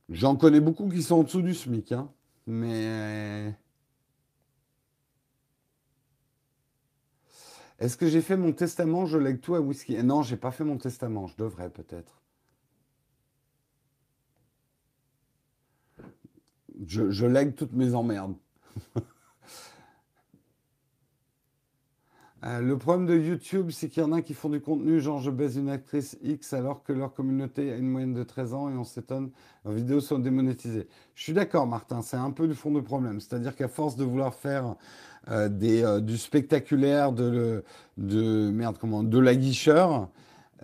J'en 0.09 0.35
connais 0.35 0.59
beaucoup 0.59 0.89
qui 0.89 1.01
sont 1.01 1.15
en 1.15 1.23
dessous 1.23 1.41
du 1.41 1.53
SMIC, 1.53 1.91
hein. 1.91 2.11
mais. 2.45 3.55
Est-ce 7.79 7.97
que 7.97 8.07
j'ai 8.07 8.21
fait 8.21 8.37
mon 8.37 8.53
testament 8.53 9.05
Je 9.05 9.17
lègue 9.17 9.41
tout 9.41 9.55
à 9.55 9.59
whisky? 9.59 10.01
Non, 10.03 10.21
j'ai 10.21 10.37
pas 10.37 10.51
fait 10.51 10.63
mon 10.63 10.77
testament. 10.77 11.27
Je 11.27 11.35
devrais 11.37 11.69
peut-être. 11.69 12.21
Je 16.85 17.25
lègue 17.25 17.55
toutes 17.55 17.73
mes 17.73 17.93
emmerdes. 17.93 18.35
Euh, 22.45 22.59
le 22.59 22.77
problème 22.77 23.05
de 23.05 23.17
YouTube, 23.17 23.69
c'est 23.71 23.87
qu'il 23.87 24.03
y 24.03 24.05
en 24.05 24.11
a 24.11 24.21
qui 24.21 24.33
font 24.33 24.49
du 24.49 24.59
contenu, 24.59 24.99
genre 24.99 25.21
je 25.21 25.31
baise 25.31 25.55
une 25.55 25.69
actrice 25.69 26.17
X 26.23 26.51
alors 26.51 26.83
que 26.83 26.91
leur 26.91 27.13
communauté 27.13 27.71
a 27.71 27.77
une 27.77 27.87
moyenne 27.87 28.13
de 28.13 28.23
13 28.23 28.53
ans 28.53 28.69
et 28.69 28.73
on 28.73 28.83
s'étonne, 28.83 29.29
leurs 29.63 29.73
vidéos 29.73 30.01
sont 30.01 30.19
démonétisées. 30.19 30.87
Je 31.15 31.23
suis 31.23 31.31
d'accord, 31.31 31.67
Martin, 31.67 32.01
c'est 32.01 32.17
un 32.17 32.31
peu 32.31 32.47
du 32.47 32.53
fond 32.53 32.71
de 32.71 32.81
problème. 32.81 33.21
C'est-à-dire 33.21 33.55
qu'à 33.55 33.69
force 33.69 33.95
de 33.95 34.03
vouloir 34.03 34.33
faire 34.33 34.75
euh, 35.29 35.47
euh, 35.63 35.99
du 36.01 36.17
spectaculaire, 36.17 37.13
de 37.13 37.63
la 37.97 39.35
guicheur, 39.35 40.09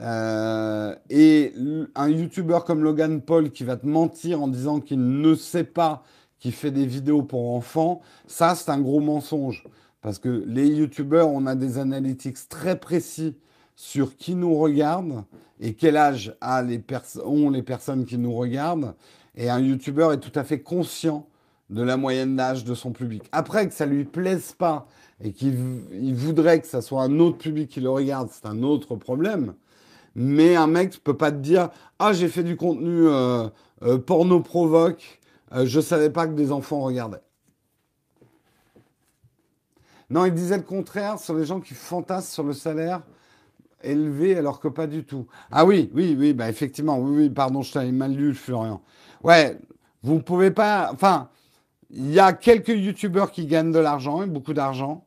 et 0.01 1.53
un 1.95 2.09
YouTuber 2.09 2.59
comme 2.65 2.83
Logan 2.83 3.21
Paul 3.21 3.51
qui 3.51 3.63
va 3.63 3.77
te 3.77 3.85
mentir 3.85 4.41
en 4.41 4.47
disant 4.47 4.79
qu'il 4.79 5.21
ne 5.21 5.35
sait 5.35 5.65
pas 5.65 6.03
qu'il 6.39 6.53
fait 6.53 6.71
des 6.71 6.85
vidéos 6.85 7.21
pour 7.21 7.53
enfants, 7.53 8.01
ça 8.25 8.55
c'est 8.55 8.71
un 8.71 8.79
gros 8.79 9.01
mensonge. 9.01 9.65
Parce 10.01 10.19
que 10.19 10.43
les 10.47 10.67
youtubeurs, 10.67 11.29
on 11.29 11.45
a 11.45 11.55
des 11.55 11.77
analytics 11.77 12.47
très 12.47 12.79
précis 12.79 13.35
sur 13.75 14.15
qui 14.15 14.35
nous 14.35 14.55
regarde 14.57 15.23
et 15.59 15.73
quel 15.73 15.97
âge 15.97 16.35
ont 16.41 17.49
les 17.49 17.63
personnes 17.63 18.05
qui 18.05 18.17
nous 18.17 18.33
regardent. 18.33 18.95
Et 19.35 19.49
un 19.49 19.59
youtubeur 19.59 20.13
est 20.13 20.19
tout 20.19 20.37
à 20.37 20.43
fait 20.43 20.61
conscient 20.61 21.27
de 21.69 21.83
la 21.83 21.97
moyenne 21.97 22.35
d'âge 22.35 22.63
de 22.63 22.73
son 22.73 22.91
public. 22.91 23.23
Après, 23.31 23.67
que 23.67 23.73
ça 23.73 23.85
lui 23.85 24.05
plaise 24.05 24.53
pas 24.53 24.87
et 25.23 25.31
qu'il 25.31 25.55
voudrait 26.15 26.61
que 26.61 26.67
ça 26.67 26.81
soit 26.81 27.03
un 27.03 27.19
autre 27.19 27.37
public 27.37 27.69
qui 27.69 27.81
le 27.81 27.89
regarde, 27.89 28.29
c'est 28.31 28.47
un 28.47 28.63
autre 28.63 28.95
problème. 28.95 29.53
Mais 30.15 30.55
un 30.55 30.67
mec 30.67 30.93
ne 30.93 30.99
peut 30.99 31.17
pas 31.17 31.31
te 31.31 31.37
dire 31.37 31.69
Ah, 31.99 32.13
j'ai 32.13 32.27
fait 32.27 32.43
du 32.43 32.55
contenu 32.55 33.07
euh, 33.07 33.47
euh, 33.83 33.97
porno 33.97 34.41
provoque, 34.41 35.19
euh, 35.53 35.65
je 35.65 35.79
savais 35.79 36.09
pas 36.09 36.27
que 36.27 36.33
des 36.33 36.51
enfants 36.51 36.81
regardaient. 36.81 37.21
Non, 40.09 40.25
il 40.25 40.33
disait 40.33 40.57
le 40.57 40.63
contraire 40.63 41.19
sur 41.19 41.35
les 41.35 41.45
gens 41.45 41.59
qui 41.59 41.73
fantassent 41.73 42.31
sur 42.31 42.43
le 42.43 42.53
salaire 42.53 43.01
élevé 43.83 44.35
alors 44.35 44.59
que 44.59 44.67
pas 44.67 44.87
du 44.87 45.03
tout. 45.03 45.27
Ah 45.51 45.65
oui, 45.65 45.89
oui, 45.93 46.15
oui, 46.17 46.33
bah 46.33 46.49
effectivement, 46.49 46.99
oui, 46.99 47.15
oui, 47.15 47.29
pardon, 47.29 47.61
je 47.61 47.71
t'avais 47.71 47.91
mal 47.91 48.13
lu, 48.13 48.33
Florian. 48.33 48.81
Ouais, 49.23 49.57
vous 50.03 50.15
ne 50.15 50.19
pouvez 50.19 50.51
pas. 50.51 50.89
Enfin, 50.93 51.29
il 51.89 52.11
y 52.11 52.19
a 52.19 52.33
quelques 52.33 52.69
youtubeurs 52.69 53.31
qui 53.31 53.45
gagnent 53.45 53.71
de 53.71 53.79
l'argent, 53.79 54.25
beaucoup 54.27 54.53
d'argent, 54.53 55.05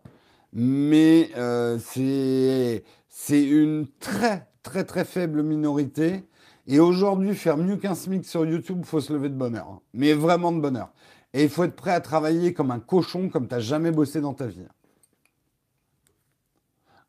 mais 0.53 1.31
euh, 1.37 1.79
c'est 1.79 3.43
une 3.43 3.87
très, 4.01 4.49
très, 4.63 4.85
très 4.85 5.05
faible 5.05 5.43
minorité. 5.43 6.25
Et 6.69 6.79
aujourd'hui, 6.79 7.35
faire 7.35 7.57
mieux 7.57 7.77
qu'un 7.77 7.97
SMIC 7.97 8.25
sur 8.25 8.47
YouTube, 8.47 8.79
il 8.81 8.87
faut 8.87 9.01
se 9.01 9.13
lever 9.13 9.29
de 9.29 9.35
bonheur. 9.35 9.69
Hein. 9.69 9.81
Mais 9.95 10.13
vraiment 10.13 10.53
de 10.53 10.61
bonheur. 10.61 10.93
Et 11.35 11.45
il 11.45 11.49
faut 11.49 11.65
être 11.65 11.75
prêt 11.75 11.91
à 11.91 12.01
travailler 12.01 12.53
comme 12.53 12.71
un 12.71 12.79
cochon, 12.79 13.29
comme 13.29 13.49
tu 13.49 13.55
n'as 13.55 13.61
jamais 13.61 13.91
bossé 13.91 14.21
dans 14.21 14.35
ta 14.35 14.47
vie. 14.47 14.67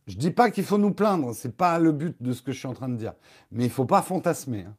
Je 0.07 0.17
dis 0.17 0.31
pas 0.31 0.51
qu'il 0.51 0.65
faut 0.65 0.77
nous 0.77 0.93
plaindre, 0.93 1.33
c'est 1.33 1.55
pas 1.55 1.79
le 1.79 1.91
but 1.91 2.21
de 2.21 2.33
ce 2.33 2.41
que 2.41 2.51
je 2.51 2.59
suis 2.59 2.67
en 2.67 2.73
train 2.73 2.89
de 2.89 2.97
dire. 2.97 3.13
Mais 3.51 3.65
il 3.65 3.69
faut 3.69 3.85
pas 3.85 4.01
fantasmer. 4.01 4.65
Hein. 4.65 4.75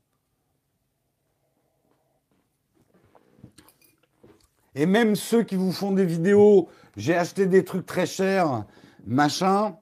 Et 4.74 4.86
même 4.86 5.14
ceux 5.14 5.42
qui 5.42 5.56
vous 5.56 5.72
font 5.72 5.92
des 5.92 6.04
vidéos, 6.04 6.68
j'ai 6.96 7.14
acheté 7.14 7.46
des 7.46 7.64
trucs 7.64 7.86
très 7.86 8.06
chers, 8.06 8.64
machin, 9.06 9.76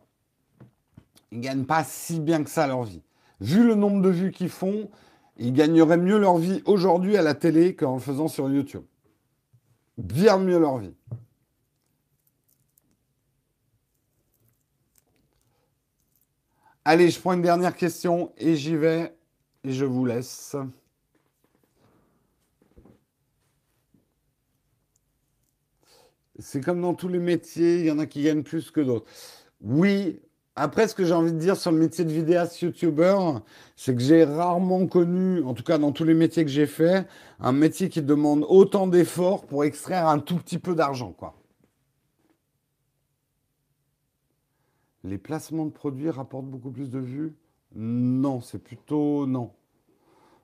ils 1.31 1.41
gagnent 1.41 1.65
pas 1.65 1.83
si 1.83 2.21
bien 2.21 2.45
que 2.45 2.51
ça 2.51 2.67
leur 2.67 2.85
vie. 2.85 3.03
Vu 3.41 3.67
le 3.67 3.75
nombre 3.75 4.03
de 4.03 4.11
vues 4.11 4.31
qu'ils 4.31 4.51
font, 4.51 4.91
ils 5.39 5.53
gagneraient 5.53 5.97
mieux 5.97 6.19
leur 6.19 6.37
vie 6.37 6.63
aujourd'hui 6.67 7.17
à 7.17 7.23
la 7.23 7.35
télé 7.35 7.75
qu'en 7.75 7.95
le 7.95 8.01
faisant 8.01 8.29
sur 8.29 8.49
YouTube. 8.51 8.85
Bien 9.99 10.39
mieux 10.39 10.59
leur 10.59 10.79
vie. 10.79 10.95
Allez, 16.85 17.11
je 17.11 17.21
prends 17.21 17.35
une 17.35 17.43
dernière 17.43 17.77
question 17.77 18.33
et 18.39 18.57
j'y 18.57 18.75
vais 18.77 19.15
et 19.63 19.73
je 19.73 19.85
vous 19.85 20.05
laisse. 20.05 20.57
C'est 26.41 26.61
comme 26.61 26.81
dans 26.83 26.95
tous 26.95 27.07
les 27.07 27.21
métiers, 27.21 27.79
il 27.81 27.87
y 27.87 27.91
en 27.93 28.01
a 28.01 28.07
qui 28.07 28.25
gagnent 28.25 28.43
plus 28.43 28.73
que 28.73 28.81
d'autres. 28.81 29.07
Oui, 29.61 30.21
après, 30.57 30.89
ce 30.89 30.95
que 30.97 31.05
j'ai 31.05 31.15
envie 31.15 31.33
de 31.33 31.39
dire 31.39 31.57
sur 31.57 31.71
le 31.71 31.79
métier 31.79 32.05
de 32.05 32.13
vidéaste 32.13 32.61
youtubeur, 32.63 33.43
c'est 33.77 33.95
que 33.95 34.03
j'ai 34.03 34.25
rarement 34.25 34.87
connu, 34.89 35.43
en 35.45 35.55
tout 35.55 35.63
cas 35.63 35.79
dans 35.79 35.93
tous 35.93 36.05
les 36.05 36.15
métiers 36.15 36.45
que 36.45 36.51
j'ai 36.51 36.67
fait, 36.67 37.07
un 37.39 37.53
métier 37.53 37.89
qui 37.91 38.03
demande 38.03 38.45
autant 38.49 38.89
d'efforts 38.89 39.47
pour 39.47 39.65
extraire 39.65 40.09
un 40.09 40.19
tout 40.19 40.37
petit 40.37 40.59
peu 40.59 40.75
d'argent, 40.75 41.13
quoi. 41.13 41.42
Les 45.05 45.19
placements 45.19 45.67
de 45.67 45.71
produits 45.71 46.11
rapportent 46.11 46.47
beaucoup 46.47 46.71
plus 46.71 46.91
de 46.91 46.99
vues? 46.99 47.35
Non, 47.75 48.41
c'est 48.41 48.59
plutôt 48.59 49.27
non. 49.27 49.53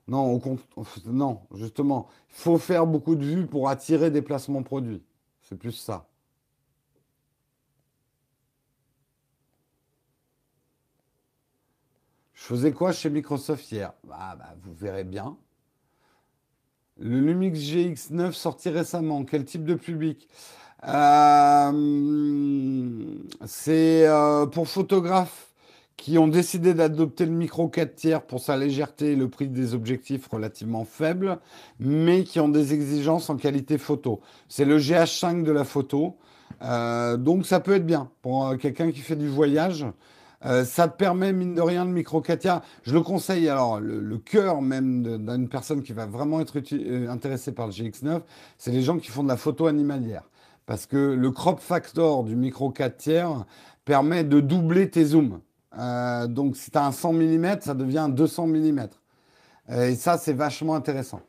Non, 0.08 0.32
au 0.34 0.58
non, 1.06 1.42
justement, 1.54 2.08
il 2.30 2.34
faut 2.36 2.58
faire 2.58 2.86
beaucoup 2.86 3.14
de 3.14 3.24
vues 3.24 3.46
pour 3.46 3.68
attirer 3.68 4.10
des 4.10 4.22
placements 4.22 4.62
produits. 4.62 5.02
C'est 5.42 5.58
plus 5.58 5.72
ça. 5.72 6.08
Je 12.32 12.42
faisais 12.44 12.72
quoi 12.72 12.92
chez 12.92 13.10
Microsoft 13.10 13.70
hier? 13.70 13.92
Bah, 14.04 14.34
bah, 14.38 14.54
Vous 14.62 14.72
verrez 14.72 15.04
bien. 15.04 15.36
Le 16.96 17.20
Lumix 17.20 17.58
GX9 17.58 18.32
sorti 18.32 18.70
récemment. 18.70 19.24
Quel 19.24 19.44
type 19.44 19.64
de 19.64 19.74
public? 19.74 20.28
C'est 23.46 24.06
euh, 24.06 24.46
pour 24.46 24.68
photographes 24.68 25.48
qui 25.96 26.16
ont 26.18 26.28
décidé 26.28 26.74
d'adopter 26.74 27.26
le 27.26 27.32
micro 27.32 27.68
4 27.68 27.96
tiers 27.96 28.22
pour 28.22 28.38
sa 28.38 28.56
légèreté 28.56 29.12
et 29.12 29.16
le 29.16 29.28
prix 29.28 29.48
des 29.48 29.74
objectifs 29.74 30.28
relativement 30.28 30.84
faibles, 30.84 31.40
mais 31.80 32.22
qui 32.22 32.38
ont 32.38 32.48
des 32.48 32.72
exigences 32.72 33.28
en 33.28 33.36
qualité 33.36 33.78
photo. 33.78 34.20
C'est 34.48 34.64
le 34.64 34.78
GH5 34.78 35.42
de 35.42 35.50
la 35.50 35.64
photo. 35.64 36.16
Euh, 36.62 37.16
donc 37.16 37.44
ça 37.44 37.58
peut 37.58 37.74
être 37.74 37.86
bien 37.86 38.10
pour 38.22 38.56
quelqu'un 38.58 38.92
qui 38.92 39.00
fait 39.00 39.16
du 39.16 39.28
voyage. 39.28 39.84
ça 40.64 40.86
permet, 40.86 41.32
mine 41.32 41.56
de 41.56 41.60
rien, 41.60 41.84
le 41.84 41.90
micro 41.90 42.20
4 42.20 42.38
tiers. 42.38 42.60
Je 42.84 42.94
le 42.94 43.00
conseille, 43.00 43.48
alors, 43.48 43.80
le, 43.80 44.18
cœur 44.18 44.62
même 44.62 45.02
d'une 45.02 45.48
personne 45.48 45.82
qui 45.82 45.92
va 45.92 46.06
vraiment 46.06 46.40
être 46.40 46.62
intéressée 47.08 47.50
par 47.50 47.66
le 47.66 47.72
GX9, 47.72 48.20
c'est 48.56 48.70
les 48.70 48.82
gens 48.82 48.98
qui 48.98 49.10
font 49.10 49.24
de 49.24 49.28
la 49.28 49.36
photo 49.36 49.66
animalière 49.66 50.22
parce 50.68 50.84
que 50.84 50.98
le 50.98 51.30
crop 51.30 51.60
factor 51.60 52.24
du 52.24 52.36
micro 52.36 52.70
4 52.70 52.96
tiers 52.98 53.46
permet 53.86 54.22
de 54.22 54.38
doubler 54.38 54.90
tes 54.90 55.06
zooms. 55.06 55.40
Euh, 55.78 56.26
donc 56.26 56.56
si 56.58 56.70
tu 56.70 56.76
as 56.76 56.84
un 56.84 56.92
100 56.92 57.14
mm, 57.14 57.60
ça 57.62 57.72
devient 57.72 58.08
200 58.10 58.48
mm. 58.48 58.88
Et 59.70 59.94
ça, 59.94 60.18
c'est 60.18 60.34
vachement 60.34 60.74
intéressant. 60.74 61.22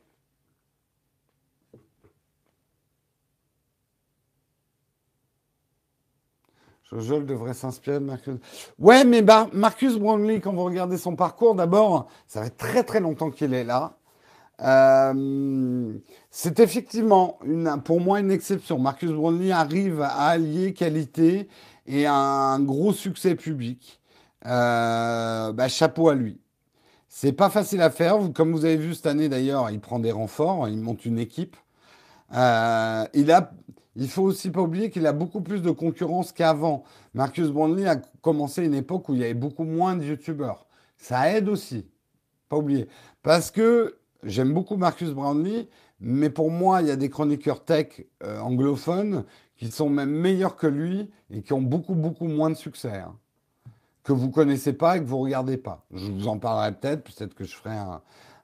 Jojol 6.84 7.24
devrait 7.24 7.54
s'inspirer 7.54 7.98
de 7.98 8.04
Marcus. 8.04 8.34
Ouais, 8.78 9.04
mais 9.04 9.22
bah, 9.22 9.48
Marcus 9.54 9.96
Brownlee, 9.96 10.40
quand 10.40 10.52
vous 10.52 10.64
regardez 10.64 10.98
son 10.98 11.16
parcours, 11.16 11.54
d'abord, 11.54 12.08
ça 12.26 12.42
fait 12.42 12.50
très 12.50 12.82
très 12.82 13.00
longtemps 13.00 13.30
qu'il 13.30 13.54
est 13.54 13.64
là. 13.64 13.99
Euh, 14.62 15.94
c'est 16.30 16.60
effectivement 16.60 17.38
une, 17.44 17.80
pour 17.82 18.00
moi 18.00 18.20
une 18.20 18.30
exception. 18.30 18.78
Marcus 18.78 19.10
Brownlee 19.10 19.52
arrive 19.52 20.02
à 20.02 20.26
allier 20.28 20.72
qualité 20.74 21.48
et 21.86 22.06
un 22.06 22.60
gros 22.60 22.92
succès 22.92 23.34
public. 23.34 24.00
Euh, 24.46 25.52
bah, 25.52 25.68
chapeau 25.68 26.08
à 26.08 26.14
lui. 26.14 26.40
C'est 27.08 27.32
pas 27.32 27.50
facile 27.50 27.82
à 27.82 27.90
faire. 27.90 28.18
Comme 28.34 28.52
vous 28.52 28.64
avez 28.64 28.76
vu 28.76 28.94
cette 28.94 29.06
année 29.06 29.28
d'ailleurs, 29.28 29.70
il 29.70 29.80
prend 29.80 29.98
des 29.98 30.12
renforts, 30.12 30.68
il 30.68 30.78
monte 30.78 31.04
une 31.04 31.18
équipe. 31.18 31.56
Euh, 32.34 33.04
il 33.14 33.32
a, 33.32 33.52
il 33.96 34.08
faut 34.08 34.22
aussi 34.22 34.50
pas 34.50 34.62
oublier 34.62 34.90
qu'il 34.90 35.06
a 35.06 35.12
beaucoup 35.12 35.40
plus 35.40 35.62
de 35.62 35.70
concurrence 35.70 36.32
qu'avant. 36.32 36.84
Marcus 37.14 37.48
Brownlee 37.48 37.86
a 37.86 37.96
commencé 38.22 38.64
une 38.64 38.74
époque 38.74 39.08
où 39.08 39.14
il 39.14 39.20
y 39.20 39.24
avait 39.24 39.34
beaucoup 39.34 39.64
moins 39.64 39.96
de 39.96 40.04
youtubeurs. 40.04 40.66
Ça 40.96 41.30
aide 41.32 41.48
aussi. 41.48 41.88
Pas 42.48 42.56
oublier. 42.56 42.88
Parce 43.22 43.50
que 43.50 43.99
j'aime 44.22 44.52
beaucoup 44.52 44.76
Marcus 44.76 45.10
Brownlee, 45.10 45.68
mais 46.00 46.30
pour 46.30 46.50
moi, 46.50 46.82
il 46.82 46.88
y 46.88 46.90
a 46.90 46.96
des 46.96 47.10
chroniqueurs 47.10 47.64
tech 47.64 48.04
euh, 48.22 48.40
anglophones 48.40 49.24
qui 49.56 49.70
sont 49.70 49.90
même 49.90 50.10
meilleurs 50.10 50.56
que 50.56 50.66
lui 50.66 51.10
et 51.30 51.42
qui 51.42 51.52
ont 51.52 51.62
beaucoup, 51.62 51.94
beaucoup 51.94 52.26
moins 52.26 52.50
de 52.50 52.54
succès. 52.54 52.96
Hein 52.96 53.16
que 54.02 54.12
vous 54.12 54.30
connaissez 54.30 54.72
pas 54.72 54.96
et 54.96 55.00
que 55.00 55.04
vous 55.04 55.18
regardez 55.18 55.56
pas. 55.56 55.84
Je 55.92 56.10
vous 56.10 56.28
en 56.28 56.38
parlerai 56.38 56.72
peut-être, 56.72 57.04
peut-être 57.04 57.34
que 57.34 57.44
je 57.44 57.54
ferai 57.54 57.76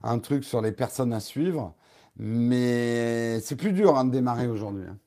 un, 0.02 0.18
truc 0.18 0.44
sur 0.44 0.60
les 0.60 0.72
personnes 0.72 1.12
à 1.12 1.20
suivre, 1.20 1.74
mais 2.16 3.40
c'est 3.40 3.56
plus 3.56 3.72
dur 3.72 3.96
hein, 3.96 4.04
de 4.04 4.10
démarrer 4.10 4.46
aujourd'hui. 4.46 4.84
Hein. 4.88 4.98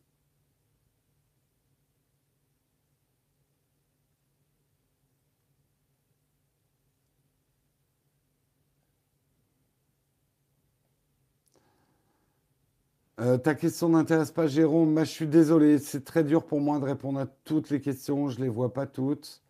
Euh, 13.20 13.38
ta 13.38 13.54
question 13.54 13.90
n'intéresse 13.90 14.32
pas 14.32 14.48
Jérôme. 14.48 14.98
je 15.00 15.04
suis 15.04 15.28
désolé, 15.28 15.78
c'est 15.78 16.06
très 16.06 16.24
dur 16.24 16.46
pour 16.46 16.62
moi 16.62 16.80
de 16.80 16.86
répondre 16.86 17.20
à 17.20 17.26
toutes 17.26 17.70
les 17.70 17.82
questions. 17.82 18.30
Je 18.30 18.40
ne 18.40 18.44
les 18.44 18.50
vois 18.50 18.74
pas 18.74 18.86
toutes. 18.86 19.42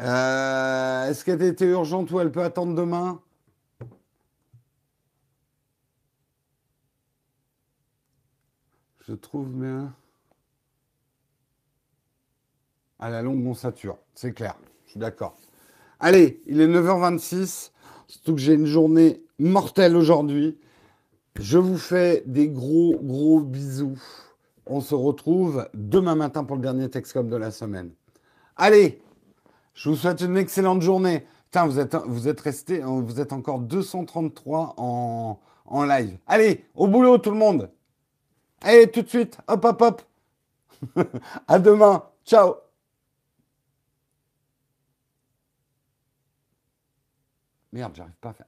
Euh, 0.00 1.08
est-ce 1.08 1.24
qu'elle 1.24 1.42
était 1.42 1.66
urgente 1.66 2.10
ou 2.10 2.18
elle 2.18 2.32
peut 2.32 2.42
attendre 2.42 2.74
demain? 2.74 3.22
Je 9.06 9.14
trouve 9.14 9.50
bien. 9.50 9.94
À 12.98 13.08
la 13.08 13.22
longue, 13.22 13.46
on 13.46 13.54
sature. 13.54 13.98
C'est 14.14 14.32
clair. 14.32 14.56
Je 14.86 14.92
suis 14.92 15.00
d'accord. 15.00 15.36
Allez, 16.00 16.42
il 16.46 16.60
est 16.60 16.66
9h26. 16.66 17.70
Surtout 18.08 18.34
que 18.34 18.40
j'ai 18.40 18.54
une 18.54 18.66
journée 18.66 19.22
mortelle 19.38 19.94
aujourd'hui. 19.94 20.58
Je 21.38 21.58
vous 21.58 21.76
fais 21.76 22.22
des 22.26 22.48
gros, 22.48 22.98
gros 23.02 23.40
bisous. 23.40 24.00
On 24.64 24.80
se 24.80 24.94
retrouve 24.94 25.68
demain 25.74 26.14
matin 26.14 26.44
pour 26.44 26.56
le 26.56 26.62
dernier 26.62 26.88
Texcom 26.88 27.28
de 27.28 27.36
la 27.36 27.50
semaine. 27.50 27.92
Allez, 28.56 29.02
je 29.74 29.90
vous 29.90 29.96
souhaite 29.96 30.22
une 30.22 30.36
excellente 30.36 30.80
journée. 30.82 31.26
Putain, 31.44 31.66
vous 31.66 31.78
êtes, 31.78 31.94
vous 31.94 32.26
êtes 32.28 32.40
resté, 32.40 32.80
vous 32.80 33.20
êtes 33.20 33.32
encore 33.32 33.60
233 33.60 34.74
en, 34.78 35.38
en 35.66 35.84
live. 35.84 36.18
Allez, 36.26 36.64
au 36.74 36.88
boulot 36.88 37.18
tout 37.18 37.30
le 37.30 37.36
monde. 37.36 37.70
Allez, 38.62 38.90
tout 38.90 39.02
de 39.02 39.08
suite. 39.08 39.38
Hop, 39.46 39.64
hop, 39.64 39.82
hop. 39.82 40.02
à 41.48 41.58
demain. 41.58 42.02
Ciao. 42.24 42.54
Merde, 47.72 47.92
j'arrive 47.94 48.16
pas 48.20 48.30
à 48.30 48.32
faire. 48.32 48.46